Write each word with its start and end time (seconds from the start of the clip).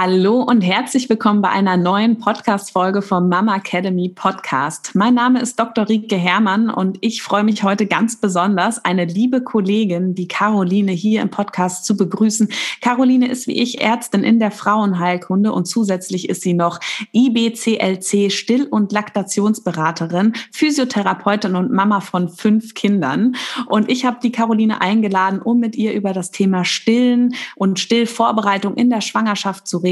Hallo 0.00 0.42
und 0.42 0.60
herzlich 0.60 1.08
willkommen 1.08 1.42
bei 1.42 1.48
einer 1.48 1.76
neuen 1.76 2.18
Podcast-Folge 2.18 3.02
vom 3.02 3.28
Mama 3.28 3.56
Academy 3.56 4.08
Podcast. 4.08 4.94
Mein 4.94 5.14
Name 5.14 5.40
ist 5.40 5.58
Dr. 5.58 5.88
Rike 5.88 6.14
Herrmann 6.14 6.70
und 6.70 6.98
ich 7.00 7.20
freue 7.20 7.42
mich 7.42 7.64
heute 7.64 7.84
ganz 7.84 8.14
besonders, 8.14 8.84
eine 8.84 9.06
liebe 9.06 9.42
Kollegin, 9.42 10.14
die 10.14 10.28
Caroline, 10.28 10.92
hier 10.92 11.20
im 11.20 11.30
Podcast 11.30 11.84
zu 11.84 11.96
begrüßen. 11.96 12.48
Caroline 12.80 13.26
ist 13.26 13.48
wie 13.48 13.60
ich 13.60 13.80
Ärztin 13.80 14.22
in 14.22 14.38
der 14.38 14.52
Frauenheilkunde 14.52 15.50
und 15.50 15.64
zusätzlich 15.64 16.28
ist 16.28 16.42
sie 16.42 16.54
noch 16.54 16.78
IBCLC 17.12 18.30
Still- 18.30 18.68
und 18.70 18.92
Laktationsberaterin, 18.92 20.32
Physiotherapeutin 20.52 21.56
und 21.56 21.72
Mama 21.72 21.98
von 22.02 22.28
fünf 22.28 22.74
Kindern. 22.74 23.34
Und 23.66 23.90
ich 23.90 24.04
habe 24.04 24.18
die 24.22 24.30
Caroline 24.30 24.80
eingeladen, 24.80 25.42
um 25.42 25.58
mit 25.58 25.74
ihr 25.74 25.92
über 25.92 26.12
das 26.12 26.30
Thema 26.30 26.64
Stillen 26.64 27.34
und 27.56 27.80
Stillvorbereitung 27.80 28.74
in 28.74 28.90
der 28.90 29.00
Schwangerschaft 29.00 29.66
zu 29.66 29.78
reden. 29.78 29.87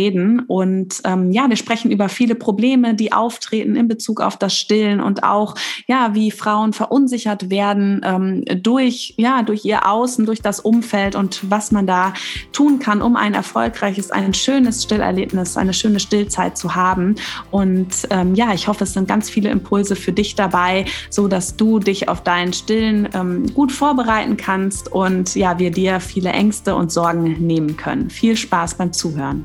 Und 0.47 1.01
ähm, 1.05 1.33
ja, 1.33 1.49
wir 1.49 1.57
sprechen 1.57 1.91
über 1.91 2.09
viele 2.09 2.35
Probleme, 2.35 2.95
die 2.95 3.13
auftreten 3.13 3.77
in 3.77 3.89
Bezug 3.89 4.21
auf 4.21 4.37
das 4.37 4.55
Stillen 4.55 5.01
und 5.01 5.23
auch, 5.23 5.55
ja, 5.87 6.15
wie 6.15 6.31
Frauen 6.31 6.73
verunsichert 6.73 7.51
werden 7.51 8.01
ähm, 8.05 8.45
durch, 8.63 9.15
ja, 9.17 9.43
durch 9.43 9.65
ihr 9.65 9.89
Außen, 9.89 10.27
durch 10.27 10.43
das 10.43 10.61
Umfeld 10.61 11.15
und 11.15 11.51
was 11.51 11.73
man 11.73 11.87
da 11.87 12.13
tun 12.53 12.79
kann, 12.79 13.01
um 13.01 13.17
ein 13.17 13.35
erfolgreiches, 13.35 14.11
ein 14.11 14.35
schönes 14.35 14.83
Stillerlebnis, 14.83 15.57
eine 15.57 15.73
schöne 15.73 16.01
Stillzeit 16.01 16.59
zu 16.59 16.75
haben. 16.75 17.15
Und 17.51 18.07
ähm, 18.11 18.35
ja, 18.35 18.53
ich 18.53 18.69
hoffe, 18.69 18.85
es 18.85 18.93
sind 18.93 19.09
ganz 19.09 19.31
viele 19.31 19.51
Impulse 19.51 19.97
für 19.97 20.13
dich 20.13 20.35
dabei, 20.35 20.85
so 21.11 21.29
dass 21.29 21.57
du 21.57 21.79
dich 21.79 22.09
auf 22.09 22.23
deinen 22.23 22.53
Stillen 22.53 23.09
ähm, 23.15 23.53
gut 23.55 23.73
vorbereiten 23.73 24.37
kannst 24.37 24.93
und 24.93 25.35
ja, 25.35 25.59
wir 25.59 25.71
dir 25.71 26.01
viele 26.01 26.31
Ängste 26.31 26.75
und 26.75 26.93
Sorgen 26.93 27.47
nehmen 27.47 27.77
können. 27.77 28.11
Viel 28.11 28.37
Spaß 28.37 28.75
beim 28.75 28.93
Zuhören. 28.93 29.45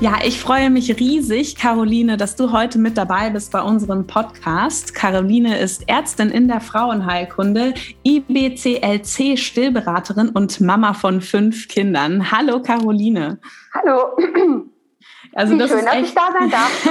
Ja, 0.00 0.14
ich 0.24 0.40
freue 0.40 0.70
mich 0.70 0.98
riesig, 0.98 1.56
Caroline, 1.56 2.16
dass 2.16 2.34
du 2.34 2.52
heute 2.52 2.78
mit 2.78 2.96
dabei 2.96 3.28
bist 3.28 3.52
bei 3.52 3.60
unserem 3.60 4.06
Podcast. 4.06 4.94
Caroline 4.94 5.58
ist 5.58 5.86
Ärztin 5.90 6.30
in 6.30 6.48
der 6.48 6.62
Frauenheilkunde, 6.62 7.74
IBCLC 8.02 9.38
Stillberaterin 9.38 10.30
und 10.30 10.58
Mama 10.62 10.94
von 10.94 11.20
fünf 11.20 11.68
Kindern. 11.68 12.32
Hallo, 12.32 12.62
Caroline. 12.62 13.38
Hallo. 13.74 14.16
Also 15.34 15.56
das 15.56 15.70
schön, 15.70 15.78
ist 15.80 15.86
dass 15.86 15.94
echt, 15.94 16.08
ich 16.08 16.14
da 16.14 16.28
sein 16.32 16.50
darf. 16.50 16.88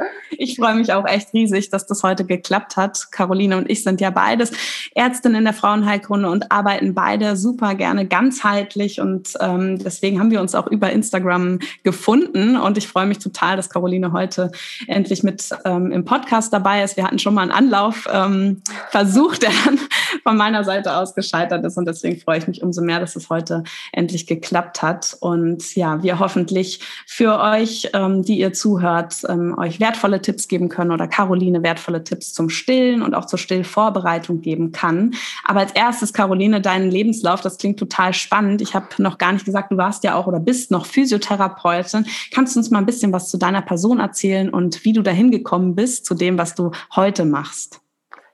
ich 0.38 0.56
freue 0.56 0.74
mich 0.74 0.92
auch 0.92 1.04
echt 1.06 1.32
riesig, 1.34 1.68
dass 1.70 1.86
das 1.86 2.02
heute 2.02 2.24
geklappt 2.24 2.76
hat. 2.76 3.10
Caroline 3.10 3.56
und 3.56 3.68
ich 3.68 3.82
sind 3.82 4.00
ja 4.00 4.10
beides 4.10 4.52
Ärztin 4.94 5.34
in 5.34 5.44
der 5.44 5.52
Frauenheilkunde 5.52 6.30
und 6.30 6.50
arbeiten 6.50 6.94
beide 6.94 7.36
super 7.36 7.74
gerne 7.74 8.06
ganzheitlich. 8.06 9.00
Und 9.00 9.34
ähm, 9.40 9.78
deswegen 9.78 10.18
haben 10.20 10.30
wir 10.30 10.40
uns 10.40 10.54
auch 10.54 10.68
über 10.68 10.90
Instagram 10.90 11.58
gefunden. 11.82 12.56
Und 12.56 12.78
ich 12.78 12.88
freue 12.88 13.06
mich 13.06 13.18
total, 13.18 13.56
dass 13.56 13.68
Caroline 13.68 14.12
heute 14.12 14.50
endlich 14.86 15.22
mit 15.22 15.50
ähm, 15.64 15.90
im 15.90 16.04
Podcast 16.04 16.52
dabei 16.52 16.82
ist. 16.82 16.96
Wir 16.96 17.04
hatten 17.04 17.18
schon 17.18 17.34
mal 17.34 17.42
einen 17.42 17.50
Anlauf 17.50 18.08
ähm, 18.12 18.62
versucht, 18.90 19.42
der 19.42 19.50
dann 19.64 19.78
von 20.22 20.36
meiner 20.36 20.64
Seite 20.64 20.96
aus 20.96 21.14
gescheitert 21.14 21.64
ist. 21.64 21.76
Und 21.76 21.86
deswegen 21.86 22.18
freue 22.18 22.38
ich 22.38 22.48
mich 22.48 22.62
umso 22.62 22.82
mehr, 22.82 23.00
dass 23.00 23.16
es 23.16 23.30
heute 23.30 23.64
endlich 23.92 24.26
geklappt 24.26 24.82
hat. 24.82 25.16
Und 25.20 25.74
ja, 25.74 26.02
wir 26.02 26.18
hoffentlich 26.18 26.80
für 27.06 27.40
euch, 27.40 27.90
ähm, 27.94 28.22
die 28.22 28.38
ihr 28.38 28.52
zuhört, 28.52 29.22
ähm, 29.28 29.56
euch 29.58 29.80
wertvolle 29.80 30.20
Tipps 30.20 30.48
geben 30.48 30.68
können 30.68 30.92
oder 30.92 31.06
Caroline 31.06 31.62
wertvolle 31.62 32.04
Tipps 32.04 32.32
zum 32.32 32.50
Stillen 32.50 33.02
und 33.02 33.14
auch 33.14 33.26
zur 33.26 33.38
Stillvorbereitung 33.38 34.40
geben 34.40 34.72
kann. 34.72 35.14
Aber 35.44 35.60
als 35.60 35.72
erstes, 35.72 36.12
Caroline, 36.12 36.60
deinen 36.60 36.90
Lebenslauf, 36.90 37.40
das 37.40 37.58
klingt 37.58 37.78
total 37.78 38.14
spannend. 38.14 38.60
Ich 38.60 38.74
habe 38.74 38.86
noch 38.98 39.18
gar 39.18 39.32
nicht 39.32 39.44
gesagt, 39.44 39.72
du 39.72 39.76
warst 39.76 40.04
ja 40.04 40.14
auch 40.14 40.26
oder 40.26 40.40
bist 40.40 40.70
noch 40.70 40.86
Physiotherapeutin. 40.86 42.06
Kannst 42.32 42.54
du 42.54 42.60
uns 42.60 42.70
mal 42.70 42.78
ein 42.78 42.86
bisschen 42.86 43.12
was 43.12 43.30
zu 43.30 43.38
deiner 43.38 43.62
Person 43.62 44.00
erzählen 44.00 44.50
und 44.50 44.84
wie 44.84 44.92
du 44.92 45.02
dahin 45.02 45.30
gekommen 45.30 45.74
bist 45.74 46.06
zu 46.06 46.14
dem, 46.14 46.38
was 46.38 46.54
du 46.54 46.72
heute 46.94 47.24
machst? 47.24 47.80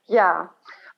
Ja, 0.06 0.50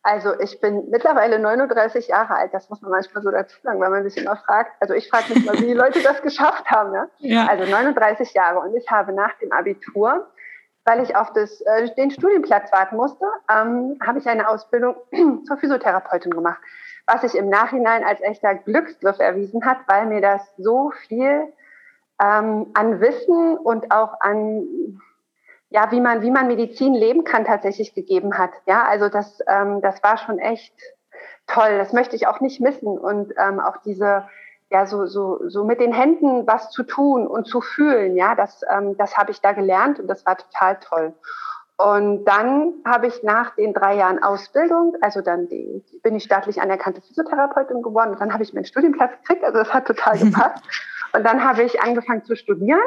also 0.06 0.38
ich 0.38 0.60
bin 0.60 0.88
mittlerweile 0.88 1.40
39 1.40 2.06
Jahre 2.06 2.36
alt. 2.36 2.54
Das 2.54 2.70
muss 2.70 2.80
man 2.80 2.92
manchmal 2.92 3.24
so 3.24 3.30
dazu 3.32 3.56
sagen, 3.60 3.80
weil 3.80 3.90
man 3.90 4.08
sich 4.08 4.16
immer 4.16 4.36
fragt. 4.36 4.70
Also 4.78 4.94
ich 4.94 5.10
frage 5.10 5.34
mich 5.34 5.44
mal, 5.44 5.58
wie 5.58 5.66
die 5.66 5.72
Leute 5.72 6.00
das 6.00 6.22
geschafft 6.22 6.70
haben. 6.70 6.92
Ne? 6.92 7.10
Ja. 7.18 7.48
Also 7.48 7.68
39 7.68 8.32
Jahre 8.32 8.60
und 8.60 8.76
ich 8.76 8.88
habe 8.88 9.12
nach 9.12 9.36
dem 9.40 9.50
Abitur, 9.50 10.28
weil 10.84 11.02
ich 11.02 11.16
auf 11.16 11.32
das, 11.32 11.60
äh, 11.60 11.92
den 11.96 12.12
Studienplatz 12.12 12.70
warten 12.70 12.94
musste, 12.94 13.26
ähm, 13.50 13.98
habe 14.00 14.20
ich 14.20 14.28
eine 14.28 14.48
Ausbildung 14.48 14.94
zur 15.44 15.56
Physiotherapeutin 15.56 16.30
gemacht, 16.30 16.60
was 17.08 17.22
sich 17.22 17.34
im 17.34 17.48
Nachhinein 17.48 18.04
als 18.04 18.20
echter 18.20 18.54
Glücksgriff 18.54 19.18
erwiesen 19.18 19.64
hat, 19.64 19.78
weil 19.88 20.06
mir 20.06 20.20
das 20.20 20.40
so 20.56 20.92
viel 21.08 21.52
ähm, 22.22 22.70
an 22.74 23.00
Wissen 23.00 23.58
und 23.58 23.90
auch 23.90 24.20
an 24.20 25.00
ja, 25.70 25.90
wie 25.90 26.00
man, 26.00 26.22
wie 26.22 26.30
man 26.30 26.46
Medizin 26.46 26.94
leben 26.94 27.24
kann, 27.24 27.44
tatsächlich 27.44 27.94
gegeben 27.94 28.38
hat. 28.38 28.50
Ja, 28.66 28.84
also 28.84 29.08
das, 29.08 29.38
ähm, 29.46 29.80
das 29.82 30.02
war 30.02 30.16
schon 30.16 30.38
echt 30.38 30.74
toll. 31.46 31.78
Das 31.78 31.92
möchte 31.92 32.16
ich 32.16 32.26
auch 32.26 32.40
nicht 32.40 32.60
missen. 32.60 32.98
Und 32.98 33.32
ähm, 33.36 33.60
auch 33.60 33.78
diese, 33.78 34.28
ja, 34.70 34.86
so, 34.86 35.06
so, 35.06 35.40
so 35.48 35.64
mit 35.64 35.80
den 35.80 35.92
Händen 35.92 36.46
was 36.46 36.70
zu 36.70 36.82
tun 36.82 37.26
und 37.26 37.46
zu 37.46 37.60
fühlen, 37.60 38.16
ja, 38.16 38.34
das, 38.34 38.62
ähm, 38.70 38.96
das 38.96 39.16
habe 39.16 39.32
ich 39.32 39.40
da 39.40 39.52
gelernt 39.52 39.98
und 39.98 40.06
das 40.06 40.24
war 40.24 40.36
total 40.36 40.78
toll. 40.80 41.14
Und 41.78 42.24
dann 42.24 42.74
habe 42.86 43.06
ich 43.08 43.22
nach 43.22 43.54
den 43.54 43.74
drei 43.74 43.96
Jahren 43.96 44.22
Ausbildung, 44.22 44.96
also 45.02 45.20
dann 45.20 45.46
die, 45.48 45.84
bin 46.02 46.16
ich 46.16 46.24
staatlich 46.24 46.62
anerkannte 46.62 47.02
Physiotherapeutin 47.02 47.82
geworden 47.82 48.12
und 48.12 48.20
dann 48.20 48.32
habe 48.32 48.42
ich 48.42 48.54
meinen 48.54 48.64
Studienplatz 48.64 49.12
gekriegt, 49.20 49.44
also 49.44 49.58
das 49.58 49.74
hat 49.74 49.86
total 49.86 50.18
gepasst. 50.18 50.64
Und 51.12 51.24
dann 51.24 51.44
habe 51.44 51.64
ich 51.64 51.82
angefangen 51.82 52.24
zu 52.24 52.34
studieren 52.34 52.80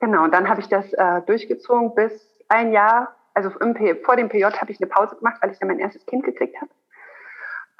Genau, 0.00 0.24
und 0.24 0.32
dann 0.32 0.48
habe 0.48 0.60
ich 0.60 0.68
das 0.68 0.92
äh, 0.92 1.22
durchgezogen 1.26 1.94
bis 1.94 2.12
ein 2.48 2.72
Jahr, 2.72 3.16
also 3.34 3.50
vor 3.50 4.16
dem 4.16 4.28
PJ 4.28 4.44
habe 4.44 4.70
ich 4.70 4.80
eine 4.80 4.88
Pause 4.88 5.16
gemacht, 5.16 5.36
weil 5.40 5.50
ich 5.50 5.58
dann 5.58 5.68
mein 5.68 5.78
erstes 5.78 6.04
Kind 6.06 6.24
gekriegt 6.24 6.56
habe. 6.60 6.70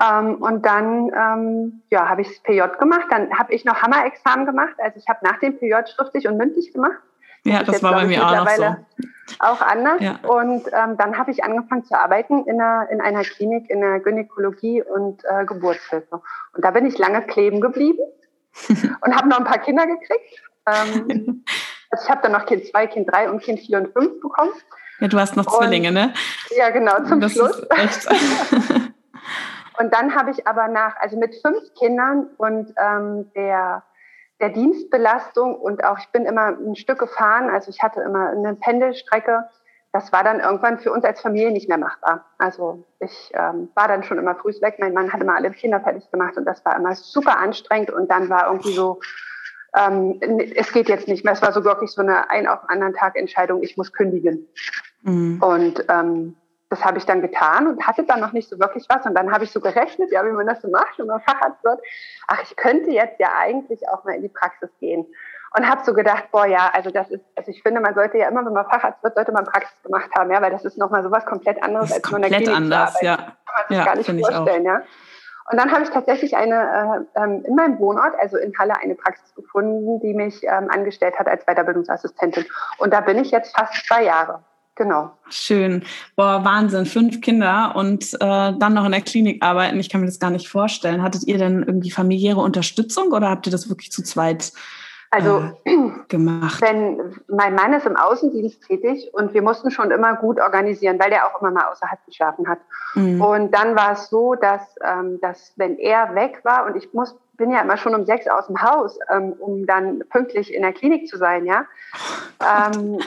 Ähm, 0.00 0.36
und 0.36 0.64
dann 0.64 1.10
ähm, 1.14 1.82
ja, 1.90 2.08
habe 2.08 2.22
ich 2.22 2.28
das 2.28 2.40
PJ 2.40 2.60
gemacht. 2.78 3.06
Dann 3.10 3.36
habe 3.36 3.52
ich 3.52 3.64
noch 3.64 3.82
Hammerexamen 3.82 4.46
gemacht. 4.46 4.74
Also 4.78 4.98
ich 4.98 5.08
habe 5.08 5.18
nach 5.24 5.40
dem 5.40 5.58
PJ 5.58 5.74
schriftlich 5.92 6.28
und 6.28 6.36
mündlich 6.36 6.72
gemacht. 6.72 6.98
Ja, 7.44 7.60
das, 7.60 7.74
das 7.74 7.82
war 7.82 7.94
bei 7.94 8.06
mir 8.06 8.24
auch 8.24 8.44
noch 8.44 8.48
so. 8.50 8.76
Auch 9.40 9.60
anders. 9.60 10.00
Ja. 10.00 10.18
Und 10.26 10.66
ähm, 10.72 10.96
dann 10.96 11.18
habe 11.18 11.30
ich 11.30 11.44
angefangen 11.44 11.84
zu 11.84 11.98
arbeiten 11.98 12.44
in 12.46 12.60
einer, 12.60 12.88
in 12.90 13.00
einer 13.00 13.22
Klinik 13.22 13.68
in 13.70 13.80
der 13.80 14.00
Gynäkologie 14.00 14.82
und 14.82 15.22
äh, 15.24 15.44
Geburtshilfe. 15.44 16.20
Und 16.52 16.64
da 16.64 16.70
bin 16.70 16.86
ich 16.86 16.98
lange 16.98 17.22
kleben 17.22 17.60
geblieben 17.60 18.02
und 19.00 19.16
habe 19.16 19.28
noch 19.28 19.38
ein 19.38 19.44
paar 19.44 19.58
Kinder 19.58 19.86
gekriegt. 19.86 20.42
Ähm, 20.66 21.44
Also 21.90 22.04
ich 22.04 22.10
habe 22.10 22.22
dann 22.22 22.32
noch 22.32 22.46
Kind 22.46 22.66
2, 22.66 22.86
Kind 22.88 23.10
3 23.10 23.30
und 23.30 23.42
Kind 23.42 23.60
4 23.60 23.78
und 23.78 23.92
5 23.92 24.20
bekommen. 24.20 24.52
Ja, 25.00 25.08
du 25.08 25.18
hast 25.18 25.36
noch 25.36 25.46
Zwillinge, 25.46 25.92
ne? 25.92 26.12
Ja, 26.56 26.70
genau, 26.70 27.04
zum 27.04 27.20
das 27.20 27.32
Schluss. 27.32 27.60
und 29.78 29.94
dann 29.94 30.14
habe 30.14 30.30
ich 30.30 30.46
aber 30.46 30.68
nach, 30.68 30.96
also 30.96 31.16
mit 31.16 31.36
fünf 31.40 31.72
Kindern 31.78 32.30
und 32.36 32.74
ähm, 32.76 33.30
der, 33.34 33.84
der 34.40 34.48
Dienstbelastung 34.50 35.54
und 35.54 35.84
auch, 35.84 35.98
ich 36.00 36.08
bin 36.08 36.26
immer 36.26 36.48
ein 36.48 36.74
Stück 36.74 36.98
gefahren, 36.98 37.48
also 37.48 37.70
ich 37.70 37.80
hatte 37.80 38.00
immer 38.00 38.30
eine 38.30 38.56
Pendelstrecke, 38.56 39.48
das 39.92 40.12
war 40.12 40.22
dann 40.22 40.40
irgendwann 40.40 40.78
für 40.78 40.92
uns 40.92 41.04
als 41.04 41.20
Familie 41.20 41.50
nicht 41.50 41.68
mehr 41.68 41.78
machbar. 41.78 42.26
Also 42.36 42.84
ich 43.00 43.30
ähm, 43.34 43.70
war 43.74 43.88
dann 43.88 44.02
schon 44.02 44.18
immer 44.18 44.34
früh 44.34 44.52
weg. 44.60 44.76
Mein 44.78 44.92
Mann 44.92 45.12
hat 45.12 45.20
immer 45.22 45.34
alle 45.34 45.50
Kinder 45.50 45.80
fertig 45.80 46.10
gemacht 46.10 46.36
und 46.36 46.44
das 46.44 46.62
war 46.64 46.76
immer 46.76 46.94
super 46.94 47.38
anstrengend 47.38 47.90
und 47.90 48.10
dann 48.10 48.28
war 48.28 48.48
irgendwie 48.48 48.72
so, 48.72 49.00
ähm, 49.76 50.18
es 50.54 50.72
geht 50.72 50.88
jetzt 50.88 51.08
nicht 51.08 51.24
mehr. 51.24 51.34
Es 51.34 51.42
war 51.42 51.52
so 51.52 51.64
wirklich 51.64 51.90
so 51.90 52.02
eine 52.02 52.30
ein 52.30 52.46
auf 52.46 52.60
den 52.62 52.70
anderen 52.70 52.94
Tag 52.94 53.16
Entscheidung, 53.16 53.62
ich 53.62 53.76
muss 53.76 53.92
kündigen. 53.92 54.48
Mhm. 55.02 55.42
Und 55.42 55.84
ähm, 55.88 56.36
das 56.70 56.84
habe 56.84 56.98
ich 56.98 57.06
dann 57.06 57.22
getan 57.22 57.66
und 57.66 57.86
hatte 57.86 58.04
dann 58.04 58.20
noch 58.20 58.32
nicht 58.32 58.48
so 58.48 58.58
wirklich 58.58 58.84
was. 58.88 59.06
Und 59.06 59.14
dann 59.14 59.32
habe 59.32 59.44
ich 59.44 59.50
so 59.50 59.60
gerechnet, 59.60 60.10
ja, 60.12 60.24
wie 60.26 60.32
man 60.32 60.46
das 60.46 60.60
so 60.60 60.68
macht, 60.68 60.98
wenn 60.98 61.06
man 61.06 61.20
Facharzt 61.20 61.64
wird. 61.64 61.80
Ach, 62.26 62.42
ich 62.42 62.56
könnte 62.56 62.90
jetzt 62.90 63.18
ja 63.18 63.30
eigentlich 63.38 63.88
auch 63.88 64.04
mal 64.04 64.14
in 64.14 64.22
die 64.22 64.28
Praxis 64.28 64.70
gehen. 64.80 65.06
und 65.56 65.68
habe 65.68 65.82
so 65.84 65.94
gedacht, 65.94 66.24
boah, 66.30 66.46
ja, 66.46 66.70
also 66.72 66.90
das 66.90 67.10
ist, 67.10 67.24
also 67.34 67.50
ich 67.50 67.62
finde, 67.62 67.80
man 67.80 67.94
sollte 67.94 68.18
ja 68.18 68.28
immer, 68.28 68.44
wenn 68.44 68.52
man 68.52 68.66
Facharzt 68.66 69.02
wird, 69.02 69.14
sollte 69.14 69.32
man 69.32 69.44
Praxis 69.44 69.82
gemacht 69.82 70.10
haben, 70.16 70.30
ja, 70.30 70.42
weil 70.42 70.50
das 70.50 70.64
ist 70.64 70.76
nochmal 70.76 71.02
sowas 71.02 71.24
komplett 71.24 71.62
anderes 71.62 71.92
als 71.92 72.10
nur 72.10 72.22
in 72.22 72.22
der 72.28 72.38
Klinik 72.38 72.54
anders, 72.54 73.00
ja. 73.00 73.16
Kann 73.16 73.26
man 73.56 73.68
sich 73.68 73.78
ja, 73.78 73.84
gar 73.84 73.96
nicht 73.96 74.26
vorstellen, 74.26 74.64
ja. 74.64 74.82
Und 75.50 75.58
dann 75.58 75.72
habe 75.72 75.82
ich 75.82 75.90
tatsächlich 75.90 76.36
eine 76.36 77.06
äh, 77.14 77.20
ähm, 77.22 77.42
in 77.46 77.54
meinem 77.54 77.78
Wohnort, 77.78 78.14
also 78.20 78.36
in 78.36 78.52
Halle, 78.58 78.74
eine 78.82 78.94
Praxis 78.94 79.34
gefunden, 79.34 79.98
die 80.00 80.12
mich 80.12 80.42
ähm, 80.42 80.68
angestellt 80.70 81.18
hat 81.18 81.26
als 81.26 81.44
Weiterbildungsassistentin. 81.46 82.44
Und 82.78 82.92
da 82.92 83.00
bin 83.00 83.18
ich 83.18 83.30
jetzt 83.30 83.56
fast 83.56 83.86
zwei 83.86 84.04
Jahre. 84.04 84.40
Genau. 84.78 85.10
Schön. 85.28 85.82
Boah, 86.14 86.44
Wahnsinn. 86.44 86.86
Fünf 86.86 87.20
Kinder 87.20 87.72
und 87.74 88.14
äh, 88.14 88.18
dann 88.20 88.74
noch 88.74 88.84
in 88.84 88.92
der 88.92 89.00
Klinik 89.00 89.42
arbeiten. 89.42 89.80
Ich 89.80 89.90
kann 89.90 90.00
mir 90.00 90.06
das 90.06 90.20
gar 90.20 90.30
nicht 90.30 90.48
vorstellen. 90.48 91.02
Hattet 91.02 91.26
ihr 91.26 91.36
denn 91.36 91.64
irgendwie 91.64 91.90
familiäre 91.90 92.40
Unterstützung 92.40 93.10
oder 93.10 93.28
habt 93.28 93.46
ihr 93.46 93.50
das 93.50 93.68
wirklich 93.68 93.90
zu 93.90 94.04
zweit 94.04 94.52
also 95.10 95.50
äh, 95.64 95.76
gemacht? 96.08 96.60
Wenn 96.60 97.16
mein 97.28 97.54
Mann 97.54 97.72
ist 97.72 97.86
im 97.86 97.96
Außendienst 97.96 98.66
tätig 98.66 99.10
und 99.12 99.34
wir 99.34 99.42
mussten 99.42 99.70
schon 99.70 99.90
immer 99.90 100.16
gut 100.16 100.40
organisieren, 100.40 100.98
weil 100.98 101.10
der 101.10 101.26
auch 101.26 101.40
immer 101.40 101.50
mal 101.50 101.66
außerhalb 101.70 102.04
geschlafen 102.06 102.48
hat. 102.48 102.58
Mhm. 102.94 103.20
Und 103.20 103.54
dann 103.54 103.76
war 103.76 103.92
es 103.92 104.08
so, 104.08 104.34
dass, 104.34 104.62
ähm, 104.82 105.20
dass 105.20 105.52
wenn 105.56 105.78
er 105.78 106.14
weg 106.14 106.40
war 106.44 106.66
und 106.66 106.76
ich 106.76 106.92
muss 106.92 107.16
bin 107.38 107.52
ja 107.52 107.60
immer 107.60 107.76
schon 107.76 107.94
um 107.94 108.04
sechs 108.04 108.26
aus 108.26 108.48
dem 108.48 108.60
Haus, 108.60 108.98
ähm, 109.10 109.32
um 109.38 109.64
dann 109.64 110.00
pünktlich 110.10 110.52
in 110.52 110.62
der 110.62 110.72
Klinik 110.72 111.08
zu 111.08 111.16
sein, 111.16 111.46
ja. 111.46 111.64
Oh 112.40 112.44
ähm, 112.76 112.98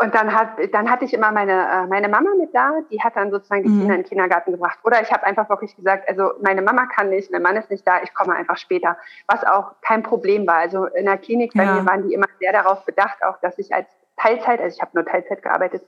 und 0.00 0.14
dann, 0.14 0.34
hat, 0.34 0.52
dann 0.72 0.90
hatte 0.90 1.04
ich 1.04 1.12
immer 1.12 1.30
meine, 1.30 1.52
äh, 1.52 1.86
meine 1.86 2.08
Mama 2.08 2.30
mit 2.38 2.54
da, 2.54 2.72
die 2.90 3.02
hat 3.02 3.16
dann 3.16 3.30
sozusagen 3.30 3.64
die 3.64 3.68
mhm. 3.68 3.80
Kinder 3.80 3.94
in 3.96 4.00
den 4.02 4.08
Kindergarten 4.08 4.52
gebracht. 4.52 4.78
Oder 4.82 5.02
ich 5.02 5.12
habe 5.12 5.24
einfach 5.24 5.48
wirklich 5.50 5.76
gesagt, 5.76 6.08
also 6.08 6.32
meine 6.42 6.62
Mama 6.62 6.86
kann 6.86 7.10
nicht, 7.10 7.30
mein 7.30 7.42
Mann 7.42 7.56
ist 7.56 7.70
nicht 7.70 7.86
da, 7.86 8.02
ich 8.02 8.14
komme 8.14 8.34
einfach 8.34 8.56
später. 8.56 8.96
Was 9.26 9.44
auch 9.44 9.74
kein 9.82 10.02
Problem 10.02 10.46
war. 10.46 10.56
Also 10.56 10.86
in 10.86 11.04
der 11.04 11.18
Klinik 11.18 11.52
bei 11.54 11.64
ja. 11.64 11.74
mir 11.74 11.86
waren 11.86 12.08
die 12.08 12.14
immer 12.14 12.28
sehr 12.38 12.52
darauf 12.52 12.84
bedacht, 12.86 13.22
auch 13.22 13.38
dass 13.42 13.58
ich 13.58 13.74
als 13.74 13.88
Teilzeit, 14.16 14.60
also 14.60 14.74
ich 14.74 14.80
habe 14.80 14.92
nur 14.94 15.04
Teilzeit 15.04 15.42
gearbeitet, 15.42 15.82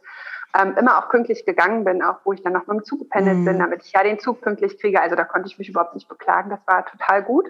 ähm, 0.61 0.77
immer 0.79 0.99
auch 0.99 1.09
pünktlich 1.09 1.47
gegangen 1.47 1.85
bin, 1.85 2.03
auch 2.03 2.19
wo 2.25 2.35
ich 2.35 2.43
dann 2.43 2.53
noch 2.53 2.67
mit 2.67 2.81
dem 2.81 2.85
Zug 2.85 2.99
gependelt 2.99 3.39
mhm. 3.39 3.45
bin, 3.47 3.59
damit 3.59 3.83
ich 3.83 3.93
ja 3.93 4.03
den 4.03 4.19
Zug 4.19 4.43
pünktlich 4.43 4.79
kriege. 4.79 5.01
Also 5.01 5.17
da 5.17 5.25
konnte 5.25 5.49
ich 5.49 5.59
mich 5.59 5.71
überhaupt 5.71 5.95
nicht 5.95 6.09
beklagen. 6.09 6.51
Das 6.51 6.61
war 6.67 6.85
total 6.85 7.23
gut. 7.23 7.49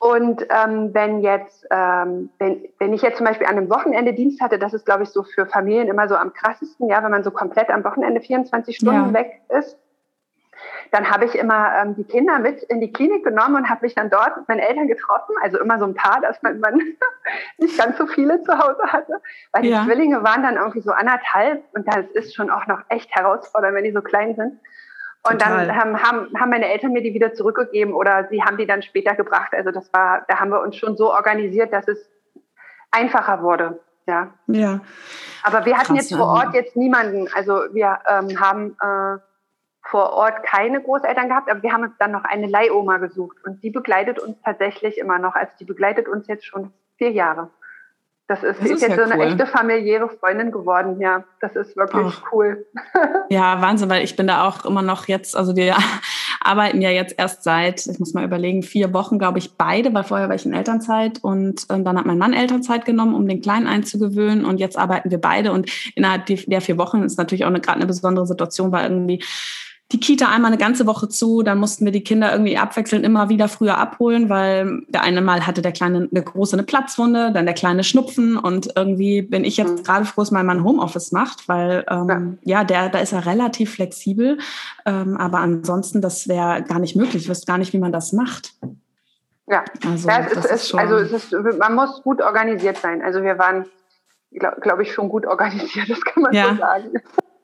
Und 0.00 0.46
ähm, 0.48 0.94
wenn 0.94 1.20
jetzt, 1.22 1.66
ähm, 1.70 2.30
wenn, 2.38 2.68
wenn 2.78 2.92
ich 2.92 3.02
jetzt 3.02 3.16
zum 3.16 3.26
Beispiel 3.26 3.46
an 3.46 3.56
einem 3.56 3.70
Wochenende 3.70 4.12
Dienst 4.12 4.40
hatte, 4.40 4.58
das 4.58 4.72
ist, 4.72 4.86
glaube 4.86 5.02
ich, 5.02 5.08
so 5.08 5.24
für 5.24 5.46
Familien 5.46 5.88
immer 5.88 6.08
so 6.08 6.14
am 6.14 6.32
krassesten, 6.32 6.88
ja, 6.88 7.02
wenn 7.02 7.10
man 7.10 7.24
so 7.24 7.32
komplett 7.32 7.68
am 7.68 7.82
Wochenende 7.82 8.20
24 8.20 8.76
Stunden 8.76 9.08
ja. 9.08 9.12
weg 9.12 9.40
ist, 9.48 9.76
dann 10.90 11.10
habe 11.10 11.24
ich 11.24 11.34
immer 11.34 11.72
ähm, 11.76 11.96
die 11.96 12.04
Kinder 12.04 12.38
mit 12.38 12.62
in 12.64 12.80
die 12.80 12.92
Klinik 12.92 13.24
genommen 13.24 13.56
und 13.56 13.68
habe 13.68 13.82
mich 13.82 13.94
dann 13.94 14.10
dort 14.10 14.36
mit 14.36 14.48
meinen 14.48 14.60
Eltern 14.60 14.88
getroffen. 14.88 15.34
Also 15.42 15.58
immer 15.58 15.78
so 15.78 15.84
ein 15.84 15.94
paar, 15.94 16.20
dass 16.20 16.40
man, 16.42 16.60
man 16.60 16.80
nicht 17.58 17.78
ganz 17.78 17.98
so 17.98 18.06
viele 18.06 18.42
zu 18.42 18.56
Hause 18.56 18.82
hatte. 18.86 19.20
Weil 19.52 19.62
die 19.62 19.70
ja. 19.70 19.84
Zwillinge 19.84 20.22
waren 20.22 20.42
dann 20.42 20.56
irgendwie 20.56 20.80
so 20.80 20.92
anderthalb 20.92 21.64
und 21.74 21.86
das 21.86 22.06
ist 22.14 22.34
schon 22.34 22.50
auch 22.50 22.66
noch 22.66 22.80
echt 22.88 23.14
herausfordernd, 23.14 23.74
wenn 23.74 23.84
die 23.84 23.92
so 23.92 24.02
klein 24.02 24.34
sind. 24.36 24.60
Und 25.24 25.40
Total. 25.40 25.66
dann 25.66 25.76
haben, 25.76 26.02
haben, 26.02 26.40
haben 26.40 26.50
meine 26.50 26.68
Eltern 26.68 26.92
mir 26.92 27.02
die 27.02 27.12
wieder 27.12 27.34
zurückgegeben 27.34 27.92
oder 27.92 28.28
sie 28.30 28.42
haben 28.42 28.56
die 28.56 28.66
dann 28.66 28.82
später 28.82 29.14
gebracht. 29.14 29.52
Also 29.52 29.70
das 29.70 29.92
war, 29.92 30.24
da 30.28 30.38
haben 30.38 30.50
wir 30.50 30.60
uns 30.60 30.76
schon 30.76 30.96
so 30.96 31.12
organisiert, 31.12 31.72
dass 31.72 31.88
es 31.88 32.08
einfacher 32.90 33.42
wurde. 33.42 33.80
Ja. 34.06 34.32
ja. 34.46 34.80
Aber 35.42 35.66
wir 35.66 35.76
hatten 35.76 35.94
Krass, 35.94 36.10
jetzt 36.10 36.18
vor 36.18 36.28
Ort 36.28 36.54
jetzt 36.54 36.76
niemanden. 36.76 37.28
Also 37.34 37.52
wir 37.72 37.98
ähm, 38.08 38.40
haben 38.40 38.76
äh, 38.80 39.20
vor 39.82 40.12
Ort 40.12 40.42
keine 40.44 40.82
Großeltern 40.82 41.28
gehabt, 41.28 41.50
aber 41.50 41.62
wir 41.62 41.72
haben 41.72 41.84
uns 41.84 41.94
dann 41.98 42.12
noch 42.12 42.24
eine 42.24 42.46
Leihoma 42.46 42.98
gesucht 42.98 43.36
und 43.44 43.62
die 43.62 43.70
begleitet 43.70 44.18
uns 44.18 44.36
tatsächlich 44.42 44.98
immer 44.98 45.18
noch. 45.18 45.34
Also 45.34 45.52
die 45.60 45.64
begleitet 45.64 46.08
uns 46.08 46.26
jetzt 46.26 46.46
schon 46.46 46.72
vier 46.96 47.10
Jahre. 47.10 47.50
Das 48.28 48.42
ist, 48.42 48.60
das 48.60 48.70
ist, 48.70 48.82
jetzt 48.82 48.90
ja 48.90 48.96
so 48.96 49.10
eine 49.10 49.16
cool. 49.16 49.32
echte 49.32 49.46
familiäre 49.46 50.10
Freundin 50.10 50.52
geworden. 50.52 51.00
Ja, 51.00 51.24
das 51.40 51.56
ist 51.56 51.74
wirklich 51.76 52.06
Ach. 52.06 52.32
cool. 52.32 52.66
Ja, 53.30 53.60
Wahnsinn, 53.60 53.90
weil 53.90 54.04
ich 54.04 54.16
bin 54.16 54.26
da 54.26 54.46
auch 54.46 54.64
immer 54.64 54.82
noch 54.82 55.08
jetzt, 55.08 55.36
also 55.36 55.56
wir 55.56 55.76
arbeiten 56.40 56.80
ja 56.80 56.90
jetzt 56.90 57.14
erst 57.18 57.42
seit, 57.42 57.86
ich 57.86 57.98
muss 57.98 58.14
mal 58.14 58.24
überlegen, 58.24 58.62
vier 58.62 58.92
Wochen, 58.94 59.18
glaube 59.18 59.38
ich, 59.38 59.56
beide, 59.56 59.92
weil 59.92 60.04
vorher 60.04 60.28
war 60.28 60.34
ich 60.34 60.46
in 60.46 60.54
Elternzeit 60.54 61.18
und 61.22 61.62
äh, 61.70 61.82
dann 61.82 61.98
hat 61.98 62.06
mein 62.06 62.18
Mann 62.18 62.32
Elternzeit 62.32 62.84
genommen, 62.84 63.14
um 63.14 63.26
den 63.26 63.40
Kleinen 63.40 63.66
einzugewöhnen 63.66 64.44
und 64.44 64.60
jetzt 64.60 64.78
arbeiten 64.78 65.10
wir 65.10 65.20
beide 65.20 65.52
und 65.52 65.70
innerhalb 65.94 66.26
der 66.26 66.60
vier 66.60 66.78
Wochen 66.78 67.02
ist 67.02 67.18
natürlich 67.18 67.44
auch 67.44 67.52
gerade 67.52 67.76
eine 67.76 67.86
besondere 67.86 68.26
Situation, 68.26 68.72
weil 68.72 68.84
irgendwie 68.84 69.22
die 69.92 70.00
Kita 70.00 70.28
einmal 70.28 70.50
eine 70.50 70.58
ganze 70.60 70.86
Woche 70.86 71.08
zu, 71.08 71.42
dann 71.42 71.58
mussten 71.58 71.86
wir 71.86 71.92
die 71.92 72.04
Kinder 72.04 72.30
irgendwie 72.30 72.58
abwechselnd 72.58 73.06
immer 73.06 73.30
wieder 73.30 73.48
früher 73.48 73.78
abholen, 73.78 74.28
weil 74.28 74.82
der 74.88 75.02
eine 75.02 75.22
Mal 75.22 75.46
hatte 75.46 75.62
der 75.62 75.72
Kleine 75.72 76.08
eine 76.10 76.22
große 76.22 76.56
eine 76.56 76.62
Platzwunde, 76.62 77.32
dann 77.32 77.46
der 77.46 77.54
Kleine 77.54 77.84
Schnupfen 77.84 78.36
und 78.36 78.70
irgendwie 78.76 79.22
bin 79.22 79.44
ich 79.44 79.56
jetzt 79.56 79.78
mhm. 79.78 79.82
gerade 79.84 80.04
froh, 80.04 80.20
dass 80.20 80.30
mein 80.30 80.44
Mann 80.44 80.62
Homeoffice 80.62 81.10
macht, 81.12 81.48
weil 81.48 81.86
ähm, 81.88 82.38
ja. 82.42 82.58
ja, 82.58 82.64
der, 82.64 82.88
da 82.90 82.98
ist 82.98 83.12
er 83.12 83.24
relativ 83.24 83.74
flexibel, 83.74 84.38
ähm, 84.84 85.16
aber 85.16 85.38
ansonsten, 85.38 86.02
das 86.02 86.28
wäre 86.28 86.62
gar 86.62 86.80
nicht 86.80 86.94
möglich, 86.94 87.22
ich 87.22 87.28
wüsste 87.28 87.46
gar 87.46 87.56
nicht, 87.56 87.72
wie 87.72 87.78
man 87.78 87.92
das 87.92 88.12
macht. 88.12 88.52
Ja, 89.46 89.64
also, 89.90 90.06
ja, 90.06 90.20
es 90.20 90.32
ist, 90.32 90.44
ist 90.44 90.74
also 90.74 90.96
es 90.96 91.12
ist, 91.12 91.58
man 91.58 91.74
muss 91.74 92.02
gut 92.02 92.20
organisiert 92.20 92.76
sein. 92.76 93.00
Also 93.00 93.22
wir 93.22 93.38
waren, 93.38 93.64
glaube 94.38 94.60
glaub 94.60 94.80
ich, 94.80 94.92
schon 94.92 95.08
gut 95.08 95.24
organisiert, 95.24 95.88
das 95.88 96.02
kann 96.02 96.24
man 96.24 96.34
ja. 96.34 96.50
so 96.50 96.56
sagen. 96.56 96.92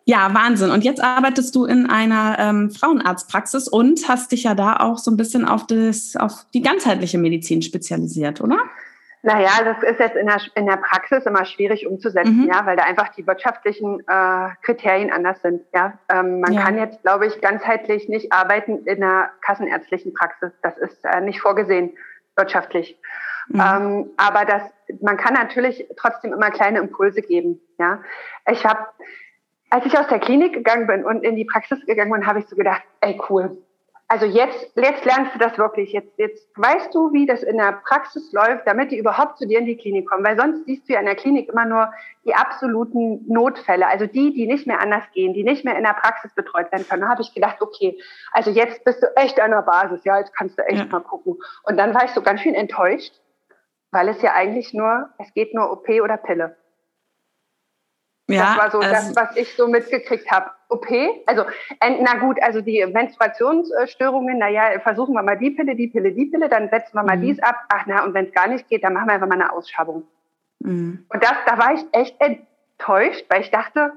Ja, 0.07 0.35
Wahnsinn. 0.35 0.71
Und 0.71 0.85
jetzt 0.85 1.03
arbeitest 1.03 1.55
du 1.55 1.65
in 1.65 1.89
einer 1.89 2.37
ähm, 2.39 2.71
Frauenarztpraxis 2.71 3.69
und 3.69 4.07
hast 4.07 4.33
dich 4.33 4.45
ja 4.45 4.55
da 4.55 4.77
auch 4.77 4.99
so 4.99 5.11
ein 5.11 5.17
bisschen 5.17 5.47
auf, 5.47 5.67
das, 5.67 6.15
auf 6.17 6.47
die 6.53 6.61
ganzheitliche 6.61 7.17
Medizin 7.17 7.63
spezialisiert, 7.63 8.43
oder? 8.43 8.59
Naja, 9.23 9.65
das 9.65 9.83
ist 9.83 9.99
jetzt 9.99 10.17
in 10.17 10.27
der, 10.27 10.39
in 10.55 10.67
der 10.67 10.77
Praxis 10.77 11.25
immer 11.25 11.47
schwierig 11.47 11.87
umzusetzen, 11.87 12.43
mhm. 12.43 12.49
ja, 12.53 12.67
weil 12.67 12.77
da 12.77 12.83
einfach 12.83 13.09
die 13.09 13.27
wirtschaftlichen 13.27 14.01
äh, 14.01 14.49
Kriterien 14.61 15.11
anders 15.11 15.41
sind. 15.41 15.63
Ja, 15.75 15.99
ähm, 16.11 16.41
man 16.41 16.53
ja. 16.53 16.63
kann 16.63 16.77
jetzt, 16.77 17.01
glaube 17.01 17.27
ich, 17.27 17.41
ganzheitlich 17.41 18.07
nicht 18.11 18.31
arbeiten 18.31 18.85
in 18.85 19.03
einer 19.03 19.31
kassenärztlichen 19.41 20.13
Praxis. 20.13 20.53
Das 20.63 20.77
ist 20.77 21.03
äh, 21.07 21.23
nicht 21.23 21.41
vorgesehen 21.41 21.97
wirtschaftlich. 22.37 22.99
Mhm. 23.49 23.61
Ähm, 23.61 24.11
aber 24.19 24.45
das, 24.45 24.63
man 25.01 25.17
kann 25.17 25.33
natürlich 25.33 25.87
trotzdem 25.97 26.35
immer 26.35 26.51
kleine 26.51 26.81
Impulse 26.81 27.23
geben. 27.23 27.63
Ja, 27.79 28.03
ich 28.51 28.67
habe 28.67 28.87
als 29.75 29.85
ich 29.87 29.99
aus 29.99 30.07
der 30.07 30.21
Klinik 30.21 30.53
gegangen 30.53 30.87
bin 30.87 31.05
und 31.05 31.25
in 31.25 31.35
die 31.35 31.45
Praxis 31.45 31.85
gegangen 31.85 32.13
bin, 32.13 32.29
habe 32.29 32.39
ich 32.39 32.47
so 32.47 32.55
gedacht, 32.55 32.83
ey 33.01 33.21
cool. 33.29 33.59
Also 34.07 34.25
jetzt, 34.25 34.71
jetzt 34.77 35.05
lernst 35.05 35.35
du 35.35 35.39
das 35.41 35.59
wirklich. 35.59 35.93
Jetzt, 35.93 36.17
jetzt 36.17 36.49
weißt 36.55 36.95
du, 36.95 37.13
wie 37.13 37.27
das 37.27 37.43
in 37.43 37.57
der 37.57 37.81
Praxis 37.85 38.31
läuft, 38.33 38.69
damit 38.69 38.93
die 38.93 38.99
überhaupt 38.99 39.37
zu 39.37 39.49
dir 39.49 39.59
in 39.59 39.67
die 39.67 39.77
Klinik 39.77 40.09
kommen. 40.09 40.25
Weil 40.25 40.39
sonst 40.39 40.65
siehst 40.67 40.89
du 40.89 40.93
ja 40.93 41.01
in 41.01 41.07
der 41.07 41.17
Klinik 41.17 41.49
immer 41.49 41.65
nur 41.65 41.93
die 42.25 42.37
absoluten 42.37 43.25
Notfälle, 43.27 43.89
also 43.89 44.07
die, 44.07 44.33
die 44.33 44.47
nicht 44.47 44.69
mehr 44.69 44.81
anders 44.81 45.03
gehen, 45.13 45.35
die 45.35 45.43
nicht 45.43 45.65
mehr 45.65 45.77
in 45.77 45.83
der 45.83 45.95
Praxis 45.95 46.33
betreut 46.37 46.71
werden 46.71 46.87
können. 46.89 47.03
Da 47.03 47.09
habe 47.09 47.23
ich 47.23 47.35
gedacht, 47.35 47.61
okay, 47.61 47.99
also 48.31 48.53
jetzt 48.53 48.85
bist 48.85 49.03
du 49.03 49.09
echt 49.17 49.41
an 49.41 49.51
der 49.51 49.63
Basis, 49.63 50.05
ja, 50.05 50.21
jetzt 50.21 50.37
kannst 50.37 50.57
du 50.57 50.63
echt 50.63 50.85
ja. 50.85 50.85
mal 50.85 51.01
gucken. 51.01 51.37
Und 51.65 51.79
dann 51.79 51.95
war 51.95 52.05
ich 52.05 52.13
so 52.13 52.23
ganz 52.23 52.43
schön 52.43 52.55
enttäuscht, 52.55 53.13
weil 53.91 54.09
es 54.09 54.23
ja 54.23 54.35
eigentlich 54.35 54.73
nur, 54.73 55.09
es 55.19 55.35
geht 55.35 55.53
nur 55.53 55.73
OP 55.73 55.89
oder 55.89 56.17
Pille. 56.17 56.57
Ja, 58.27 58.47
das 58.47 58.57
war 58.57 58.71
so 58.71 58.81
das, 58.81 59.15
was 59.15 59.37
ich 59.37 59.55
so 59.55 59.69
mitgekriegt 59.69 60.31
habe. 60.31 60.51
OP, 60.71 60.87
also 61.27 61.45
na 61.81 62.15
gut, 62.15 62.43
also 62.43 62.63
die 62.63 62.85
Menstruationsstörungen, 62.87 64.39
naja, 64.39 64.81
versuchen 64.81 65.15
wir 65.15 65.23
mal 65.23 65.37
die 65.37 65.51
Pille, 65.51 65.77
die 65.77 65.89
Pille, 65.89 66.13
die 66.13 66.27
Pille, 66.27 66.49
dann 66.49 66.71
setzen 66.71 66.95
wir 66.95 67.03
mal 67.03 67.19
mhm. 67.19 67.23
dies 67.23 67.43
ab. 67.43 67.57
Ach 67.69 67.85
na, 67.87 68.05
und 68.05 68.15
wenn 68.15 68.27
es 68.27 68.33
gar 68.33 68.49
nicht 68.49 68.69
geht, 68.69 68.83
dann 68.83 68.95
machen 68.95 69.09
wir 69.09 69.15
einfach 69.15 69.29
mal 69.29 69.35
eine 69.35 69.53
Ausschabung. 69.53 70.05
Mhm. 70.61 71.05
Und 71.09 71.23
das, 71.23 71.35
da 71.47 71.59
war 71.59 71.75
ich 71.75 71.85
echt 71.93 72.17
enttäuscht, 72.21 73.27
weil 73.29 73.43
ich 73.43 73.51
dachte, 73.51 73.93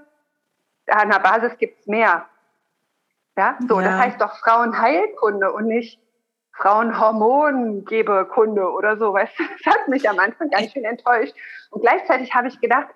an 0.87 1.09
der 1.09 1.19
Basis 1.19 1.57
gibt's 1.57 1.87
mehr. 1.87 2.25
Ja, 3.37 3.57
so, 3.67 3.79
ja. 3.79 3.91
das 3.91 3.99
heißt 3.99 4.21
doch 4.21 4.37
Frauenheilkunde 4.39 5.53
und 5.53 5.67
nicht 5.67 6.01
Frauenhormongebekunde 6.57 8.69
oder 8.71 8.97
so, 8.97 9.13
weißt 9.13 9.39
du? 9.39 9.43
Das 9.63 9.73
hat 9.73 9.87
mich 9.87 10.09
am 10.09 10.19
Anfang 10.19 10.49
ganz 10.49 10.73
schön 10.73 10.83
enttäuscht. 10.85 11.35
Und 11.69 11.81
gleichzeitig 11.81 12.33
habe 12.33 12.47
ich 12.47 12.59
gedacht, 12.59 12.87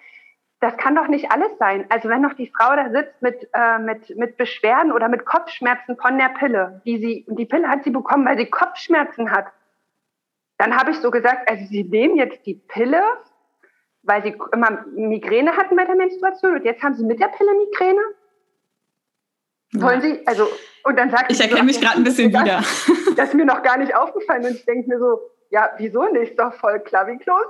das 0.61 0.77
kann 0.77 0.95
doch 0.95 1.07
nicht 1.07 1.31
alles 1.31 1.57
sein. 1.57 1.85
Also 1.89 2.07
wenn 2.07 2.21
noch 2.21 2.35
die 2.35 2.51
Frau 2.55 2.75
da 2.75 2.91
sitzt 2.91 3.19
mit, 3.21 3.49
äh, 3.51 3.79
mit, 3.79 4.15
mit 4.15 4.37
Beschwerden 4.37 4.91
oder 4.91 5.09
mit 5.09 5.25
Kopfschmerzen 5.25 5.97
von 5.97 6.19
der 6.19 6.29
Pille, 6.29 6.81
die 6.85 6.99
sie, 6.99 7.25
die 7.27 7.45
Pille 7.45 7.67
hat 7.67 7.83
sie 7.83 7.89
bekommen, 7.89 8.25
weil 8.25 8.37
sie 8.37 8.45
Kopfschmerzen 8.45 9.31
hat, 9.31 9.47
dann 10.59 10.77
habe 10.77 10.91
ich 10.91 10.97
so 10.97 11.09
gesagt, 11.09 11.49
also 11.49 11.65
sie 11.65 11.83
nehmen 11.83 12.15
jetzt 12.15 12.45
die 12.45 12.53
Pille, 12.53 13.01
weil 14.03 14.21
sie 14.21 14.35
immer 14.53 14.85
Migräne 14.93 15.57
hatten 15.57 15.75
bei 15.75 15.85
der 15.85 15.95
Menstruation 15.95 16.53
und 16.53 16.63
jetzt 16.63 16.83
haben 16.83 16.93
sie 16.93 17.05
mit 17.05 17.19
der 17.19 17.29
Pille 17.29 17.51
Migräne? 17.55 18.01
Wollen 19.73 20.01
Sie, 20.01 20.27
also, 20.27 20.47
und 20.83 20.99
dann 20.99 21.09
sagt 21.09 21.31
Ich 21.31 21.39
erkenne 21.39 21.59
so, 21.59 21.65
mich 21.65 21.81
gerade 21.81 21.95
ein 21.95 22.03
bisschen 22.03 22.29
wieder. 22.29 22.61
Das 23.15 23.29
ist 23.29 23.33
mir 23.33 23.45
noch 23.45 23.63
gar 23.63 23.77
nicht 23.77 23.95
aufgefallen 23.95 24.45
und 24.45 24.51
ich 24.51 24.65
denke 24.65 24.87
mir 24.89 24.99
so, 24.99 25.19
ja, 25.51 25.70
wieso 25.77 26.05
nicht? 26.05 26.39
Doch 26.39 26.53
voll 26.53 26.79
klar 26.79 27.08
wie 27.08 27.17
Kloß. 27.17 27.46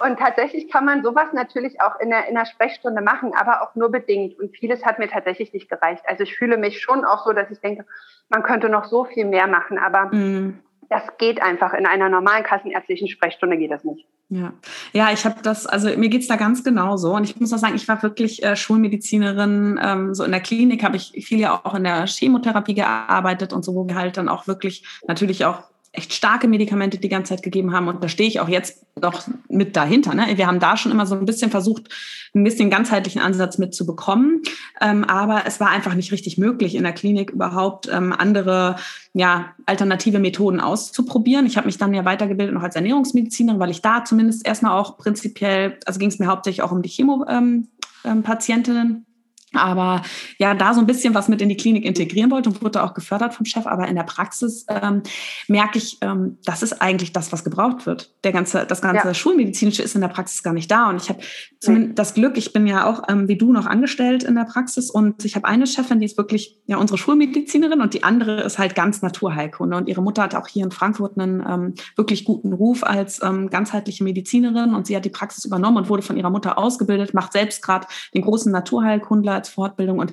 und 0.00 0.18
tatsächlich 0.18 0.70
kann 0.70 0.84
man 0.84 1.04
sowas 1.04 1.28
natürlich 1.32 1.80
auch 1.80 2.00
in 2.00 2.10
der, 2.10 2.26
in 2.26 2.34
der 2.34 2.46
Sprechstunde 2.46 3.00
machen, 3.00 3.32
aber 3.32 3.62
auch 3.62 3.76
nur 3.76 3.90
bedingt. 3.92 4.38
Und 4.40 4.56
vieles 4.56 4.84
hat 4.84 4.98
mir 4.98 5.08
tatsächlich 5.08 5.52
nicht 5.52 5.70
gereicht. 5.70 6.02
Also 6.06 6.24
ich 6.24 6.36
fühle 6.36 6.56
mich 6.56 6.82
schon 6.82 7.04
auch 7.04 7.24
so, 7.24 7.32
dass 7.32 7.48
ich 7.50 7.60
denke, 7.60 7.86
man 8.28 8.42
könnte 8.42 8.68
noch 8.68 8.86
so 8.86 9.04
viel 9.04 9.24
mehr 9.24 9.46
machen. 9.46 9.78
Aber 9.78 10.06
mm. 10.06 10.58
das 10.90 11.02
geht 11.18 11.40
einfach. 11.40 11.74
In 11.74 11.86
einer 11.86 12.08
normalen 12.08 12.42
kassenärztlichen 12.42 13.06
Sprechstunde 13.06 13.56
geht 13.56 13.70
das 13.70 13.84
nicht. 13.84 14.04
Ja, 14.30 14.52
ja, 14.92 15.12
ich 15.12 15.24
habe 15.24 15.36
das, 15.44 15.66
also 15.66 15.96
mir 15.96 16.08
geht's 16.08 16.26
da 16.26 16.34
ganz 16.34 16.64
genauso. 16.64 17.14
Und 17.14 17.22
ich 17.22 17.38
muss 17.38 17.52
auch 17.52 17.58
sagen, 17.58 17.76
ich 17.76 17.86
war 17.86 18.02
wirklich 18.02 18.42
äh, 18.42 18.56
Schulmedizinerin. 18.56 19.78
Ähm, 19.80 20.12
so 20.12 20.24
in 20.24 20.32
der 20.32 20.40
Klinik 20.40 20.82
habe 20.82 20.96
ich 20.96 21.12
viel 21.24 21.38
ja 21.38 21.60
auch 21.62 21.74
in 21.74 21.84
der 21.84 22.08
Chemotherapie 22.08 22.74
gearbeitet 22.74 23.52
und 23.52 23.64
so, 23.64 23.76
wo 23.76 23.86
wir 23.86 23.94
halt 23.94 24.16
dann 24.16 24.28
auch 24.28 24.48
wirklich 24.48 24.84
natürlich 25.06 25.44
auch 25.44 25.62
echt 25.94 26.12
starke 26.12 26.48
Medikamente 26.48 26.98
die 26.98 27.08
ganze 27.08 27.30
Zeit 27.30 27.42
gegeben 27.42 27.72
haben. 27.72 27.88
Und 27.88 28.02
da 28.02 28.08
stehe 28.08 28.28
ich 28.28 28.40
auch 28.40 28.48
jetzt 28.48 28.84
noch 29.00 29.22
mit 29.48 29.76
dahinter. 29.76 30.14
Ne? 30.14 30.26
Wir 30.36 30.46
haben 30.46 30.58
da 30.58 30.76
schon 30.76 30.92
immer 30.92 31.06
so 31.06 31.14
ein 31.14 31.24
bisschen 31.24 31.50
versucht, 31.50 31.88
ein 32.34 32.42
bisschen 32.42 32.68
ganzheitlichen 32.68 33.22
Ansatz 33.22 33.58
mitzubekommen. 33.58 34.42
Ähm, 34.80 35.04
aber 35.04 35.44
es 35.46 35.60
war 35.60 35.68
einfach 35.70 35.94
nicht 35.94 36.10
richtig 36.10 36.36
möglich, 36.36 36.74
in 36.74 36.82
der 36.82 36.92
Klinik 36.92 37.30
überhaupt 37.30 37.88
ähm, 37.92 38.12
andere 38.12 38.76
ja, 39.12 39.54
alternative 39.66 40.18
Methoden 40.18 40.60
auszuprobieren. 40.60 41.46
Ich 41.46 41.56
habe 41.56 41.66
mich 41.66 41.78
dann 41.78 41.94
ja 41.94 42.04
weitergebildet 42.04 42.54
noch 42.54 42.62
als 42.62 42.74
Ernährungsmedizinerin, 42.74 43.60
weil 43.60 43.70
ich 43.70 43.80
da 43.80 44.04
zumindest 44.04 44.44
erstmal 44.46 44.72
auch 44.72 44.98
prinzipiell, 44.98 45.78
also 45.86 46.00
ging 46.00 46.08
es 46.08 46.18
mir 46.18 46.26
hauptsächlich 46.26 46.62
auch 46.62 46.72
um 46.72 46.82
die 46.82 46.90
Chemo-Patientinnen. 46.90 48.86
Ähm, 48.86 48.96
ähm 48.98 49.13
aber 49.56 50.02
ja, 50.38 50.54
da 50.54 50.74
so 50.74 50.80
ein 50.80 50.86
bisschen 50.86 51.14
was 51.14 51.28
mit 51.28 51.40
in 51.40 51.48
die 51.48 51.56
Klinik 51.56 51.84
integrieren 51.84 52.30
wollte 52.30 52.50
und 52.50 52.62
wurde 52.62 52.82
auch 52.82 52.94
gefördert 52.94 53.34
vom 53.34 53.46
Chef. 53.46 53.66
Aber 53.66 53.88
in 53.88 53.96
der 53.96 54.02
Praxis 54.04 54.66
ähm, 54.68 55.02
merke 55.48 55.78
ich, 55.78 55.98
ähm, 56.00 56.38
das 56.44 56.62
ist 56.62 56.80
eigentlich 56.80 57.12
das, 57.12 57.32
was 57.32 57.44
gebraucht 57.44 57.86
wird. 57.86 58.12
Der 58.24 58.32
ganze, 58.32 58.66
das 58.66 58.80
ganze 58.80 59.08
ja. 59.08 59.14
Schulmedizinische 59.14 59.82
ist 59.82 59.94
in 59.94 60.00
der 60.00 60.08
Praxis 60.08 60.42
gar 60.42 60.52
nicht 60.52 60.70
da. 60.70 60.88
Und 60.88 61.02
ich 61.02 61.08
habe 61.08 61.20
zumindest 61.60 61.88
nee. 61.90 61.94
das 61.94 62.14
Glück, 62.14 62.36
ich 62.36 62.52
bin 62.52 62.66
ja 62.66 62.86
auch 62.86 63.02
ähm, 63.08 63.28
wie 63.28 63.36
du 63.36 63.52
noch 63.52 63.66
angestellt 63.66 64.24
in 64.24 64.34
der 64.34 64.44
Praxis 64.44 64.90
und 64.90 65.24
ich 65.24 65.36
habe 65.36 65.46
eine 65.46 65.66
Chefin, 65.66 66.00
die 66.00 66.06
ist 66.06 66.16
wirklich 66.16 66.58
ja 66.66 66.76
unsere 66.76 66.98
Schulmedizinerin 66.98 67.80
und 67.80 67.94
die 67.94 68.04
andere 68.04 68.42
ist 68.42 68.58
halt 68.58 68.74
ganz 68.74 69.02
Naturheilkunde. 69.02 69.76
Und 69.76 69.88
ihre 69.88 70.02
Mutter 70.02 70.22
hat 70.22 70.34
auch 70.34 70.48
hier 70.48 70.64
in 70.64 70.70
Frankfurt 70.70 71.18
einen 71.18 71.44
ähm, 71.46 71.74
wirklich 71.96 72.24
guten 72.24 72.52
Ruf 72.52 72.84
als 72.84 73.22
ähm, 73.22 73.50
ganzheitliche 73.50 74.04
Medizinerin 74.04 74.74
und 74.74 74.86
sie 74.86 74.96
hat 74.96 75.04
die 75.04 75.10
Praxis 75.10 75.44
übernommen 75.44 75.76
und 75.78 75.88
wurde 75.88 76.02
von 76.02 76.16
ihrer 76.16 76.30
Mutter 76.30 76.58
ausgebildet, 76.58 77.14
macht 77.14 77.32
selbst 77.32 77.62
gerade 77.62 77.86
den 78.14 78.22
großen 78.22 78.50
Naturheilkundler 78.52 79.42
als 79.44 79.50
Fortbildung 79.50 79.98
und 79.98 80.12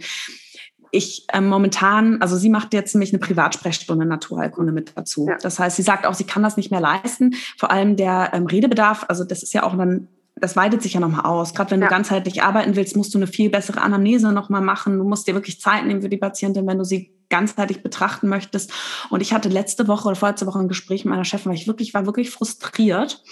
ich 0.91 1.25
ähm, 1.31 1.47
momentan, 1.47 2.21
also 2.21 2.35
sie 2.35 2.49
macht 2.49 2.73
jetzt 2.73 2.93
nämlich 2.93 3.13
eine 3.13 3.19
Privatsprechstunde 3.19 4.05
Naturheilkunde 4.05 4.73
mit 4.73 4.91
dazu. 4.95 5.25
Ja. 5.25 5.37
Das 5.41 5.57
heißt, 5.57 5.77
sie 5.77 5.83
sagt 5.83 6.05
auch, 6.05 6.13
sie 6.13 6.25
kann 6.25 6.43
das 6.43 6.57
nicht 6.57 6.69
mehr 6.69 6.81
leisten. 6.81 7.33
Vor 7.57 7.71
allem 7.71 7.95
der 7.95 8.31
ähm, 8.33 8.45
Redebedarf, 8.45 9.05
also 9.07 9.23
das 9.23 9.41
ist 9.41 9.53
ja 9.53 9.63
auch 9.63 9.77
dann 9.77 10.09
das 10.35 10.55
weitet 10.55 10.81
sich 10.81 10.93
ja 10.93 10.99
nochmal 10.99 11.25
aus. 11.25 11.53
Gerade 11.53 11.71
wenn 11.71 11.81
ja. 11.81 11.87
du 11.87 11.91
ganzheitlich 11.91 12.43
arbeiten 12.43 12.75
willst, 12.75 12.95
musst 12.95 13.13
du 13.13 13.17
eine 13.17 13.27
viel 13.27 13.49
bessere 13.49 13.81
Anamnese 13.81 14.31
nochmal 14.31 14.61
machen. 14.61 14.97
Du 14.97 15.03
musst 15.03 15.27
dir 15.27 15.35
wirklich 15.35 15.59
Zeit 15.59 15.85
nehmen 15.85 16.01
für 16.01 16.09
die 16.09 16.17
Patientin, 16.17 16.67
wenn 16.67 16.77
du 16.77 16.83
sie 16.83 17.11
ganzheitlich 17.29 17.81
betrachten 17.81 18.27
möchtest. 18.27 18.71
Und 19.09 19.21
ich 19.21 19.33
hatte 19.33 19.49
letzte 19.49 19.87
Woche 19.87 20.07
oder 20.07 20.15
vorletzte 20.15 20.45
Woche 20.47 20.59
ein 20.59 20.67
Gespräch 20.67 21.05
mit 21.05 21.11
meiner 21.11 21.25
Chefin, 21.25 21.51
weil 21.51 21.57
ich 21.57 21.67
wirklich 21.67 21.93
war 21.93 22.05
wirklich 22.05 22.29
frustriert 22.29 23.23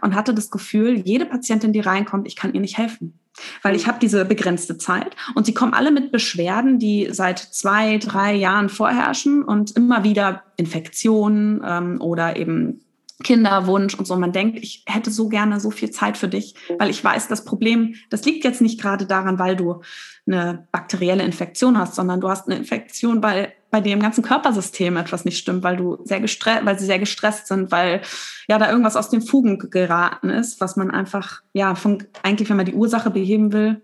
und 0.00 0.14
hatte 0.14 0.32
das 0.32 0.50
Gefühl, 0.50 1.00
jede 1.04 1.26
Patientin, 1.26 1.72
die 1.72 1.80
reinkommt, 1.80 2.26
ich 2.26 2.36
kann 2.36 2.54
ihr 2.54 2.60
nicht 2.60 2.78
helfen. 2.78 3.18
Weil 3.62 3.76
ich 3.76 3.86
habe 3.86 3.98
diese 4.00 4.24
begrenzte 4.24 4.78
Zeit 4.78 5.14
und 5.34 5.46
sie 5.46 5.54
kommen 5.54 5.74
alle 5.74 5.90
mit 5.90 6.12
Beschwerden, 6.12 6.78
die 6.78 7.08
seit 7.12 7.38
zwei, 7.38 7.98
drei 7.98 8.34
Jahren 8.34 8.68
vorherrschen 8.68 9.42
und 9.44 9.72
immer 9.72 10.02
wieder 10.02 10.44
Infektionen 10.56 11.60
ähm, 11.64 12.00
oder 12.00 12.36
eben 12.36 12.80
Kinderwunsch 13.24 13.94
und 13.94 14.06
so. 14.06 14.16
Man 14.16 14.32
denkt, 14.32 14.58
ich 14.62 14.84
hätte 14.86 15.10
so 15.10 15.28
gerne 15.28 15.58
so 15.60 15.70
viel 15.70 15.90
Zeit 15.90 16.16
für 16.16 16.28
dich, 16.28 16.54
weil 16.78 16.90
ich 16.90 17.02
weiß, 17.02 17.28
das 17.28 17.44
Problem, 17.44 17.94
das 18.10 18.24
liegt 18.24 18.44
jetzt 18.44 18.60
nicht 18.60 18.80
gerade 18.80 19.06
daran, 19.06 19.38
weil 19.38 19.56
du 19.56 19.82
eine 20.26 20.68
bakterielle 20.70 21.24
Infektion 21.24 21.78
hast, 21.78 21.94
sondern 21.94 22.20
du 22.20 22.28
hast 22.28 22.46
eine 22.46 22.56
Infektion, 22.56 23.22
weil 23.22 23.52
bei 23.70 23.80
im 23.80 24.00
ganzen 24.00 24.22
Körpersystem 24.22 24.96
etwas 24.96 25.24
nicht 25.24 25.38
stimmt, 25.38 25.62
weil 25.62 25.76
du 25.76 25.98
sehr 26.04 26.20
gestresst, 26.20 26.64
weil 26.64 26.78
sie 26.78 26.86
sehr 26.86 26.98
gestresst 26.98 27.48
sind, 27.48 27.70
weil 27.70 28.00
ja 28.48 28.58
da 28.58 28.70
irgendwas 28.70 28.96
aus 28.96 29.10
den 29.10 29.20
Fugen 29.20 29.58
geraten 29.58 30.30
ist, 30.30 30.60
was 30.60 30.76
man 30.76 30.90
einfach, 30.90 31.42
ja, 31.52 31.74
von, 31.74 32.04
eigentlich, 32.22 32.48
wenn 32.48 32.56
man 32.56 32.66
die 32.66 32.74
Ursache 32.74 33.10
beheben 33.10 33.52
will, 33.52 33.82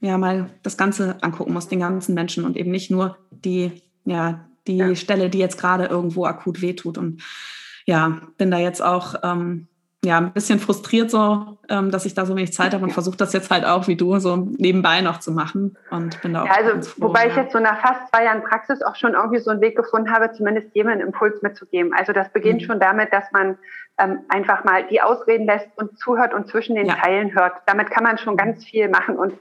ja, 0.00 0.18
mal 0.18 0.50
das 0.62 0.76
Ganze 0.76 1.22
angucken 1.22 1.52
muss, 1.52 1.68
den 1.68 1.80
ganzen 1.80 2.14
Menschen 2.14 2.44
und 2.44 2.56
eben 2.56 2.70
nicht 2.70 2.90
nur 2.90 3.16
die, 3.30 3.82
ja, 4.04 4.48
die 4.66 4.76
ja. 4.76 4.94
Stelle, 4.94 5.30
die 5.30 5.38
jetzt 5.38 5.58
gerade 5.58 5.86
irgendwo 5.86 6.26
akut 6.26 6.60
wehtut. 6.60 6.98
Und 6.98 7.22
ja, 7.84 8.20
bin 8.38 8.50
da 8.50 8.58
jetzt 8.58 8.82
auch 8.82 9.14
ähm, 9.22 9.68
ja, 10.04 10.18
ein 10.18 10.32
bisschen 10.32 10.58
frustriert 10.58 11.10
so, 11.10 11.58
ähm, 11.68 11.92
dass 11.92 12.06
ich 12.06 12.14
da 12.14 12.26
so 12.26 12.34
wenig 12.34 12.52
Zeit 12.52 12.74
habe 12.74 12.84
und 12.84 12.92
versuche 12.92 13.16
das 13.16 13.32
jetzt 13.32 13.50
halt 13.50 13.64
auch 13.64 13.86
wie 13.86 13.96
du 13.96 14.18
so 14.18 14.36
nebenbei 14.36 15.00
noch 15.00 15.20
zu 15.20 15.30
machen 15.30 15.76
und 15.90 16.20
bin 16.22 16.34
da 16.34 16.42
auch. 16.42 16.46
Ja, 16.46 16.54
also 16.54 16.90
froh, 16.90 17.08
wobei 17.08 17.24
ja. 17.24 17.30
ich 17.30 17.36
jetzt 17.36 17.52
so 17.52 17.60
nach 17.60 17.80
fast 17.80 18.08
zwei 18.10 18.24
Jahren 18.24 18.42
Praxis 18.42 18.82
auch 18.82 18.96
schon 18.96 19.14
irgendwie 19.14 19.38
so 19.38 19.50
einen 19.50 19.60
Weg 19.60 19.76
gefunden 19.76 20.12
habe, 20.12 20.32
zumindest 20.32 20.74
jemanden 20.74 21.06
Impuls 21.06 21.40
mitzugeben. 21.42 21.92
Also 21.94 22.12
das 22.12 22.32
beginnt 22.32 22.62
mhm. 22.62 22.66
schon 22.66 22.80
damit, 22.80 23.12
dass 23.12 23.30
man 23.32 23.56
ähm, 23.98 24.20
einfach 24.28 24.64
mal 24.64 24.86
die 24.88 25.00
Ausreden 25.00 25.46
lässt 25.46 25.68
und 25.76 25.96
zuhört 25.98 26.34
und 26.34 26.48
zwischen 26.48 26.74
den 26.74 26.86
ja. 26.86 26.96
Zeilen 27.00 27.34
hört. 27.34 27.54
Damit 27.66 27.90
kann 27.90 28.02
man 28.02 28.18
schon 28.18 28.36
ganz 28.36 28.64
viel 28.64 28.88
machen. 28.88 29.16
Und 29.16 29.34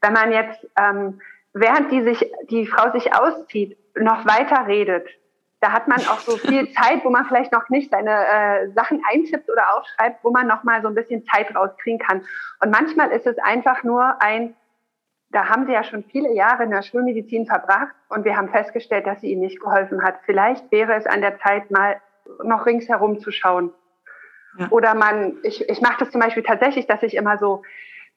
wenn 0.00 0.12
man 0.12 0.30
jetzt 0.30 0.64
ähm, 0.78 1.18
während 1.54 1.90
die 1.90 2.02
sich 2.02 2.30
die 2.50 2.66
Frau 2.66 2.92
sich 2.92 3.14
auszieht, 3.14 3.78
noch 3.98 4.26
weiter 4.26 4.66
redet, 4.66 5.06
da 5.64 5.72
hat 5.72 5.88
man 5.88 5.98
auch 6.00 6.18
so 6.18 6.36
viel 6.36 6.70
Zeit, 6.74 7.04
wo 7.04 7.10
man 7.10 7.24
vielleicht 7.24 7.50
noch 7.50 7.70
nicht 7.70 7.90
seine 7.90 8.10
äh, 8.10 8.70
Sachen 8.72 9.02
eintippt 9.10 9.50
oder 9.50 9.74
aufschreibt, 9.74 10.22
wo 10.22 10.30
man 10.30 10.46
noch 10.46 10.62
mal 10.62 10.82
so 10.82 10.88
ein 10.88 10.94
bisschen 10.94 11.24
Zeit 11.24 11.56
rauskriegen 11.56 11.98
kann. 11.98 12.22
Und 12.60 12.70
manchmal 12.70 13.10
ist 13.10 13.26
es 13.26 13.38
einfach 13.38 13.82
nur 13.82 14.20
ein, 14.20 14.54
da 15.30 15.48
haben 15.48 15.64
sie 15.64 15.72
ja 15.72 15.82
schon 15.82 16.04
viele 16.04 16.34
Jahre 16.34 16.64
in 16.64 16.70
der 16.70 16.82
Schulmedizin 16.82 17.46
verbracht 17.46 17.94
und 18.10 18.26
wir 18.26 18.36
haben 18.36 18.50
festgestellt, 18.50 19.06
dass 19.06 19.22
sie 19.22 19.32
ihnen 19.32 19.40
nicht 19.40 19.58
geholfen 19.58 20.02
hat. 20.02 20.16
Vielleicht 20.26 20.70
wäre 20.70 20.92
es 20.94 21.06
an 21.06 21.22
der 21.22 21.38
Zeit 21.38 21.70
mal 21.70 21.98
noch 22.42 22.66
ringsherum 22.66 23.18
zu 23.18 23.30
schauen. 23.30 23.72
Ja. 24.58 24.68
Oder 24.68 24.94
man, 24.94 25.38
ich, 25.44 25.66
ich 25.66 25.80
mache 25.80 25.96
das 25.98 26.10
zum 26.10 26.20
Beispiel 26.20 26.42
tatsächlich, 26.42 26.86
dass 26.86 27.02
ich 27.02 27.14
immer 27.14 27.38
so 27.38 27.62